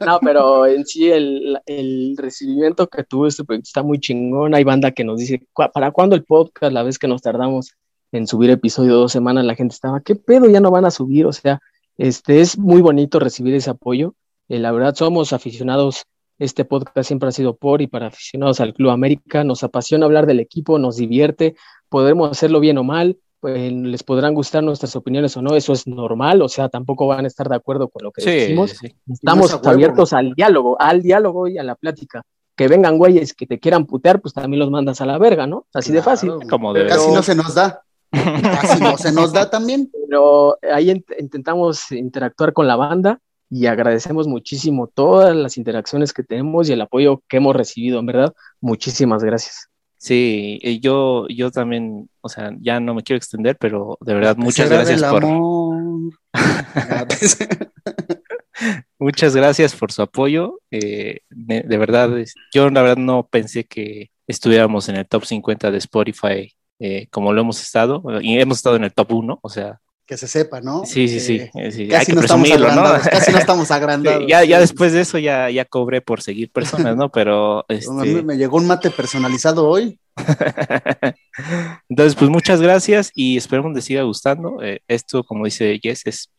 no, 0.07 0.21
pero 0.21 0.67
en 0.67 0.87
sí 0.87 1.11
el, 1.11 1.59
el 1.67 2.15
recibimiento 2.17 2.87
que 2.89 3.05
tuvo 3.05 3.27
este 3.27 3.45
proyecto 3.45 3.69
está 3.69 3.83
muy 3.83 4.01
chingón. 4.01 4.55
Hay 4.55 4.65
banda 4.65 4.93
que 4.93 5.05
nos 5.05 5.19
dice, 5.19 5.47
"¿Cu- 5.53 5.71
¿para 5.75 5.91
cuándo 5.91 6.17
el 6.17 6.25
podcast? 6.25 6.73
La 6.73 6.83
vez 6.83 6.99
que 6.99 7.09
nos 7.09 7.21
tardamos 7.21 7.73
en 8.13 8.27
subir 8.27 8.51
episodio 8.51 8.95
dos 8.97 9.13
semanas, 9.13 9.45
la 9.45 9.55
gente 9.55 9.75
estaba, 9.75 10.01
¿qué 10.01 10.15
pedo? 10.17 10.49
Ya 10.49 10.61
no 10.61 10.71
van 10.71 10.85
a 10.85 10.91
subir. 10.91 11.27
O 11.27 11.33
sea, 11.33 11.61
este 11.99 12.41
es 12.41 12.59
muy 12.59 12.81
bonito 12.83 13.19
recibir 13.19 13.55
ese 13.55 13.71
apoyo. 13.71 14.15
Eh, 14.49 14.59
la 14.59 14.73
verdad, 14.73 14.95
somos 14.95 15.33
aficionados. 15.33 16.05
Este 16.39 16.65
podcast 16.65 17.07
siempre 17.07 17.29
ha 17.29 17.33
sido 17.33 17.57
por 17.57 17.81
y 17.81 17.87
para 17.87 18.09
aficionados 18.09 18.61
al 18.61 18.75
Club 18.75 18.91
América. 18.91 19.43
Nos 19.45 19.65
apasiona 19.65 20.05
hablar 20.07 20.27
del 20.27 20.41
equipo, 20.41 20.79
nos 20.79 20.97
divierte. 20.97 21.57
Podremos 21.89 22.31
hacerlo 22.31 22.61
bien 22.61 22.79
o 22.79 22.85
mal. 22.85 23.19
pues, 23.41 23.71
les 23.73 24.03
podrán 24.03 24.35
gustar 24.35 24.63
nuestras 24.65 24.97
opiniones 24.97 25.37
o 25.37 25.43
no, 25.43 25.55
eso 25.55 25.73
es 25.73 25.87
normal, 25.87 26.43
o 26.43 26.49
sea, 26.49 26.69
tampoco 26.69 27.07
van 27.07 27.27
a 27.27 27.29
estar 27.29 27.49
de 27.49 27.55
acuerdo 27.55 27.89
con 27.89 28.03
lo 28.03 28.11
que 28.11 28.23
Sí, 28.23 28.31
decimos. 28.31 28.71
sí. 28.73 28.89
Estamos 29.09 29.53
no 29.63 29.71
abiertos 29.71 30.13
al 30.15 30.33
diálogo, 30.33 30.77
al 30.81 31.03
diálogo 31.03 31.47
y 31.47 31.57
a 31.59 31.63
la 31.63 31.75
plática. 31.77 32.23
Que 32.57 32.67
vengan 32.67 32.97
güeyes 32.99 33.35
que 33.35 33.47
te 33.47 33.61
quieran 33.61 33.85
putear, 33.87 34.21
pues 34.21 34.33
también 34.35 34.59
los 34.59 34.71
mandas 34.71 35.01
a 35.03 35.07
la 35.07 35.19
verga, 35.19 35.47
¿no? 35.47 35.67
Así 35.75 35.93
de 35.93 36.03
fácil. 36.03 36.33
Como 36.51 36.73
debe 36.73 36.89
Casi 36.89 37.13
no 37.13 37.23
se 37.23 37.35
nos 37.35 37.55
da. 37.55 37.83
Casi 38.11 38.81
no 38.81 38.97
se 38.99 39.13
nos 39.13 39.33
da 39.33 39.51
también. 39.51 39.91
Pero 40.09 40.59
ahí 40.73 40.91
int- 40.91 41.15
intentamos 41.19 41.91
interactuar 41.93 42.53
con 42.53 42.67
la 42.67 42.77
banda 42.77 43.21
y 43.51 43.67
agradecemos 43.67 44.27
muchísimo 44.27 44.89
todas 44.89 45.35
las 45.37 45.57
interacciones 45.57 46.13
que 46.13 46.23
tenemos 46.23 46.69
y 46.69 46.73
el 46.73 46.81
apoyo 46.81 47.23
que 47.29 47.37
hemos 47.39 47.55
recibido, 47.55 48.01
en 48.01 48.07
verdad. 48.07 48.35
Muchísimas 48.61 49.23
gracias. 49.23 49.69
Sí, 49.99 50.59
y 50.63 50.81
yo, 50.81 51.27
yo 51.29 51.51
también, 51.51 52.09
o 52.21 52.29
sea, 52.29 52.53
ya 52.61 52.81
no 52.81 52.95
me 52.95 53.03
quiero 53.03 53.17
extender, 53.17 53.57
pero 53.59 53.97
de 54.01 54.15
verdad, 54.15 54.37
muchas 54.37 54.69
gracias 54.69 55.03
por, 55.03 55.23
muchas 58.99 59.35
gracias 59.37 59.75
por 59.75 59.93
su 59.93 60.03
apoyo. 60.03 60.61
eh, 60.71 61.21
de, 61.31 61.63
de 61.63 61.79
verdad, 61.79 62.17
es- 62.19 62.35
yo 62.55 62.69
la 62.71 62.83
verdad 62.83 62.97
no 62.99 63.27
pensé 63.27 63.65
que 63.65 64.11
estuviéramos 64.27 64.89
en 64.89 64.97
el 64.97 65.07
top 65.07 65.25
50 65.25 65.71
de 65.71 65.79
Spotify 65.79 66.53
eh, 66.79 67.07
como 67.11 67.33
lo 67.33 67.41
hemos 67.41 67.61
estado, 67.63 68.03
y 68.21 68.39
hemos 68.39 68.59
estado 68.59 68.77
en 68.77 68.85
el 68.85 68.93
top 68.93 69.13
1, 69.13 69.39
o 69.43 69.49
sea, 69.49 69.81
que 70.07 70.17
se 70.17 70.29
sepa, 70.29 70.61
¿no? 70.61 70.87
sí, 70.87 71.09
sí, 71.09 71.19
sí, 71.19 71.35
Eh, 71.35 71.51
eh, 71.55 71.73
sí, 71.73 71.83
hay 71.83 71.89
Casi 71.89 72.07
que 72.07 72.13
no 72.15 72.21
estamos 72.21 72.49
presumirlo, 72.49 72.73
¿no? 72.77 72.81
agrandados. 72.81 73.09
Casi 73.09 73.33
no 73.33 73.39
estamos 73.39 73.71
agrandados. 73.73 74.21
Sí, 74.23 74.29
ya, 74.29 74.45
ya 74.45 74.61
después 74.61 74.93
de 74.93 75.01
eso 75.01 75.19
ya, 75.19 75.51
ya 75.51 75.65
cobré 75.65 76.01
por 76.01 76.23
seguir 76.23 76.53
personas, 76.53 76.97
¿no? 76.97 77.11
Pero 77.11 77.61
A 77.69 77.73
mí 77.73 77.79
este, 77.79 78.23
Me 78.23 78.37
llegó 78.37 78.59
un 78.59 78.69
mate 78.69 78.91
personalizado 78.91 79.69
hoy. 79.69 79.99
Entonces, 81.89 82.15
pues 82.15 82.31
muchas 82.31 82.61
gracias 82.61 83.11
y 83.17 83.37
esperemos 83.37 83.75
les 83.75 83.85
siga 83.85 84.03
gustando. 84.03 84.63
Eh, 84.63 84.81
esto, 84.87 85.25
como 85.25 85.45
dice 85.45 85.81
Jess, 85.83 86.03
es 86.07 86.31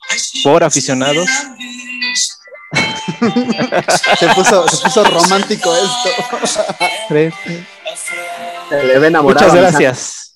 por 0.45 0.63
aficionados. 0.63 1.27
Se 4.17 4.27
puso, 4.33 4.67
se 4.69 4.83
puso 4.83 5.03
romántico 5.03 5.73
esto. 5.75 6.09
Se 7.09 8.83
le 8.83 8.99
ve 8.99 9.07
enamorado. 9.07 9.45
Muchas 9.45 9.53
gracias. 9.53 10.26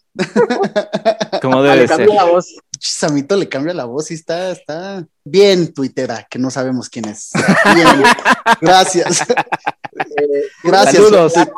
Como 1.41 1.57
Ah, 1.59 1.63
debe 1.63 1.75
le 1.77 1.88
ser. 1.88 2.07
la 2.07 2.23
voz. 2.25 2.55
Samito 2.79 3.35
le 3.35 3.47
cambia 3.47 3.73
la 3.73 3.85
voz 3.85 4.09
y 4.11 4.15
está, 4.15 4.51
está 4.51 5.05
bien 5.23 5.73
tuitera, 5.73 6.27
que 6.29 6.39
no 6.39 6.49
sabemos 6.49 6.89
quién 6.89 7.05
es. 7.05 7.31
Bien. 7.75 8.03
Gracias. 8.61 9.21
Eh, 9.21 10.43
Gracias. 10.63 10.95
Saludos. 10.95 11.33
Pero 11.35 11.53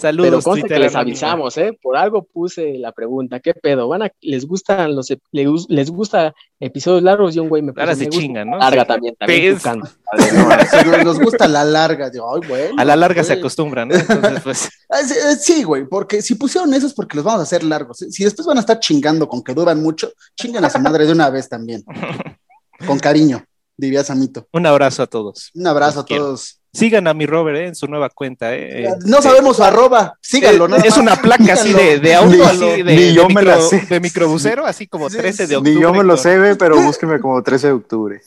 Saludos, 0.00 0.44
conste 0.44 0.66
que 0.68 0.78
les 0.78 0.94
avisamos, 0.96 1.56
¿eh? 1.58 1.78
Por 1.82 1.96
algo 1.96 2.22
puse 2.22 2.78
la 2.78 2.92
pregunta, 2.92 3.38
¿qué 3.40 3.52
pedo? 3.54 3.86
¿Van 3.88 4.02
a, 4.02 4.12
les 4.22 4.46
gustan 4.46 4.94
los, 4.96 5.08
les, 5.32 5.46
gus- 5.48 5.66
les 5.68 5.90
gusta 5.90 6.34
episodios 6.58 7.02
largos? 7.02 7.36
Y 7.36 7.38
un 7.38 7.48
güey 7.48 7.62
me 7.62 7.72
puso, 7.72 7.80
Ahora 7.82 7.94
se 7.94 8.00
"Me 8.00 8.06
gusta 8.06 8.20
chingan, 8.20 8.50
¿no? 8.50 8.58
Larga 8.58 8.82
Sí. 8.82 8.88
también, 8.88 9.14
también. 9.16 9.60
Si 9.60 9.68
nos- 11.04 11.20
gusta 11.20 11.46
la 11.48 11.64
larga. 11.64 12.08
Digo, 12.10 12.34
ay, 12.34 12.48
bueno, 12.48 12.74
A 12.78 12.84
la 12.84 12.96
larga 12.96 13.22
se 13.22 13.34
güey. 13.34 13.38
acostumbran, 13.40 13.88
¿no? 13.88 13.94
Entonces, 13.94 14.40
pues, 14.42 14.68
Ah, 14.90 14.98
sí, 15.06 15.14
eh, 15.14 15.36
Sí, 15.36 15.62
güey, 15.64 15.84
porque 15.86 16.22
si 16.22 16.34
pusieron 16.34 16.72
eso 16.74 16.86
es 16.86 16.94
porque 16.94 17.16
los 17.16 17.24
vamos 17.24 17.40
a 17.40 17.42
hacer 17.44 17.62
largos. 17.62 17.98
Si 17.98 18.24
después 18.24 18.46
van 18.46 18.56
a 18.56 18.60
estar 18.60 18.80
chingando 18.80 19.28
con 19.28 19.42
que 19.42 19.54
duran 19.54 19.82
mucho, 19.82 20.10
chingan 20.36 20.64
a 20.64 20.70
su 20.70 20.78
madre 20.80 21.06
de 21.06 21.12
una 21.12 21.30
vez 21.30 21.48
también. 21.48 21.84
Con 22.86 22.98
cariño, 22.98 23.44
diría 23.76 24.02
Samito. 24.02 24.48
un 24.52 24.64
abrazo 24.64 25.02
a 25.02 25.06
todos. 25.06 25.50
Un 25.54 25.66
abrazo 25.66 25.96
Los 25.96 26.04
a 26.04 26.06
quiero. 26.06 26.24
todos. 26.24 26.59
Sigan 26.72 27.08
a 27.08 27.14
mi 27.14 27.26
Robert 27.26 27.58
¿eh? 27.58 27.66
en 27.66 27.74
su 27.74 27.86
nueva 27.88 28.10
cuenta. 28.10 28.54
¿eh? 28.54 28.84
Eh, 28.84 28.88
No 29.04 29.20
sabemos 29.20 29.56
su 29.56 29.64
arroba, 29.64 30.16
síganlo, 30.20 30.66
eh, 30.66 30.68
nada 30.68 30.82
es 30.84 30.90
más. 30.90 30.98
una 30.98 31.16
placa 31.16 31.54
así 31.54 31.72
de, 31.72 31.98
de 31.98 32.14
auto, 32.14 32.30
Ni- 32.36 32.40
así 32.42 32.82
de, 32.82 32.96
ni 32.96 33.02
de 33.06 33.12
yo 33.14 33.22
la 33.22 33.28
micro- 33.28 33.68
sé. 33.68 33.86
de 33.88 34.00
microbusero, 34.00 34.66
así 34.66 34.86
como 34.86 35.10
Sí, 35.10 35.16
13 35.18 35.46
de 35.48 35.56
octubre. 35.56 35.74
Ni 35.74 35.80
yo 35.82 35.92
me 35.92 36.04
lo 36.04 36.16
sé, 36.16 36.38
ve, 36.38 36.54
pero 36.56 36.76
búsquenme 36.80 37.18
como 37.20 37.42
13 37.42 37.66
de 37.68 37.72
octubre. 37.72 38.20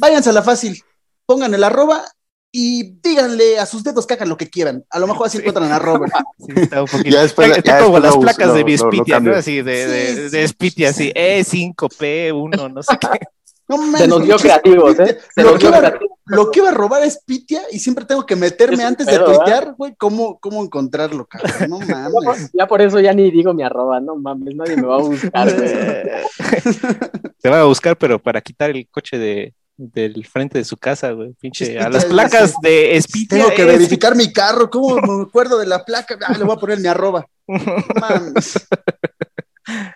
Váyanse 0.00 0.30
a 0.30 0.32
la 0.32 0.42
fácil, 0.42 0.82
pongan 1.26 1.54
el 1.54 1.62
arroba 1.62 2.02
y 2.50 2.94
díganle 3.02 3.58
a 3.58 3.66
sus 3.66 3.84
dedos 3.84 4.06
que 4.06 4.14
hagan 4.14 4.30
lo 4.30 4.36
que 4.36 4.48
quieran. 4.50 4.82
A 4.90 4.98
lo 4.98 5.06
mejor 5.06 5.26
así 5.28 5.38
encuentran 5.38 5.70
a 5.70 5.78
Robert. 5.78 6.12
Sí, 6.38 6.52
está 6.56 6.82
un 6.82 6.88
poquito. 6.88 7.10
Ya 7.10 7.22
después- 7.22 7.56
Está 7.56 7.78
ya 7.78 7.84
como 7.84 7.98
las 8.00 8.16
placas 8.16 8.52
de 8.54 8.60
lo- 8.60 8.66
mi 8.66 8.76
lo- 8.76 8.84
lo 8.84 8.90
Spitia, 8.92 9.20
¿no? 9.20 9.34
Así 9.36 9.62
de, 9.62 9.86
de, 9.86 10.06
Sí, 10.14 10.20
de 10.30 10.42
sí, 10.42 10.48
Spitia, 10.48 10.92
sí. 10.92 11.12
así, 11.14 11.72
E5, 11.74 11.74
P1, 11.96 12.72
no 12.72 12.82
sé 12.82 12.96
qué. 13.00 13.20
No 13.68 13.76
mames, 13.78 14.00
Se 14.02 14.08
nos 14.08 14.22
dio 14.22 14.36
creativos, 14.36 14.98
¿eh? 15.00 15.18
Se 15.34 15.42
Lo 15.42 15.50
nos 15.52 15.58
que, 15.58 15.66
dio 15.66 15.68
iba, 15.70 15.78
creativos. 15.80 16.18
lo 16.26 16.50
que 16.50 16.58
iba 16.60 16.68
a 16.68 16.72
robar 16.72 17.02
es 17.02 17.20
Pitia 17.26 17.62
y 17.72 17.78
siempre 17.80 18.04
tengo 18.04 18.24
que 18.24 18.36
meterme 18.36 18.76
Es 18.76 18.84
antes 18.84 19.06
pedo, 19.06 19.26
de 19.28 19.34
tuitear, 19.36 19.74
güey, 19.76 19.94
cómo, 19.96 20.38
cómo 20.38 20.62
encontrarlo, 20.62 21.26
cabrón. 21.26 21.70
No 21.70 21.78
mames. 21.80 22.50
Ya 22.52 22.66
por 22.66 22.80
eso 22.80 23.00
ya 23.00 23.12
ni 23.12 23.30
digo 23.30 23.52
mi 23.54 23.62
arroba, 23.64 23.98
no 24.00 24.14
mames, 24.16 24.54
nadie 24.54 24.76
me 24.76 24.82
va 24.86 24.96
a 24.96 25.00
buscar. 25.02 25.48
Te 27.42 27.48
van 27.48 27.60
a 27.60 27.64
buscar, 27.64 27.96
pero 27.96 28.20
para 28.22 28.40
quitar 28.40 28.70
el 28.70 28.88
coche 28.90 29.18
de, 29.18 29.54
del 29.76 30.24
frente 30.26 30.58
de 30.58 30.64
su 30.64 30.76
casa, 30.76 31.10
güey. 31.12 31.32
Pinche, 31.40 31.64
Spitia, 31.66 31.86
a 31.86 31.90
las 31.90 32.04
placas 32.04 32.54
de 32.62 32.98
Spitia. 33.00 33.38
Tengo 33.38 33.50
que 33.54 33.62
es- 33.62 33.68
verificar 33.68 34.14
mi 34.16 34.32
carro, 34.32 34.70
¿cómo 34.70 34.96
me 35.00 35.22
acuerdo 35.24 35.58
de 35.58 35.66
la 35.66 35.84
placa? 35.84 36.16
Ah, 36.26 36.36
le 36.38 36.44
voy 36.44 36.56
a 36.56 36.60
poner 36.60 36.78
mi 36.80 36.86
arroba. 36.88 37.26
No 37.48 37.60
mames. 38.00 38.54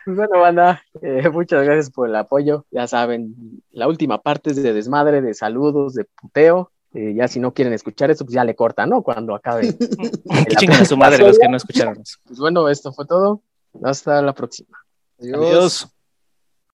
Pues 0.05 0.17
bueno, 0.17 0.41
banda, 0.41 0.83
eh, 1.03 1.29
muchas 1.31 1.65
gracias 1.65 1.91
por 1.91 2.09
el 2.09 2.17
apoyo. 2.17 2.67
Ya 2.71 2.87
saben, 2.87 3.63
la 3.71 3.87
última 3.87 4.21
parte 4.21 4.51
es 4.51 4.63
de 4.63 4.73
desmadre, 4.73 5.23
de 5.23 5.35
saludos, 5.35 5.95
de 5.95 6.05
puteo. 6.05 6.73
Eh, 6.93 7.15
ya 7.15 7.29
si 7.29 7.39
no 7.39 7.55
quieren 7.55 7.73
escuchar 7.73 8.11
esto, 8.11 8.25
pues 8.25 8.35
ya 8.35 8.45
le 8.45 8.57
cortan, 8.57 8.91
¿no? 8.91 9.03
Cuando 9.03 9.35
acabe. 9.35 9.77
Que 10.49 10.57
chinguen 10.57 10.81
a 10.81 10.85
su 10.85 10.97
madre 10.97 11.19
los 11.19 11.39
que 11.39 11.49
no 11.49 11.57
escucharon 11.57 12.01
eso. 12.01 12.19
Pues 12.25 12.39
bueno, 12.39 12.69
esto 12.69 12.93
fue 12.93 13.07
todo. 13.07 13.43
Hasta 13.85 14.21
la 14.23 14.35
próxima. 14.35 14.77
Adiós. 15.21 15.39
Adiós. 15.39 15.89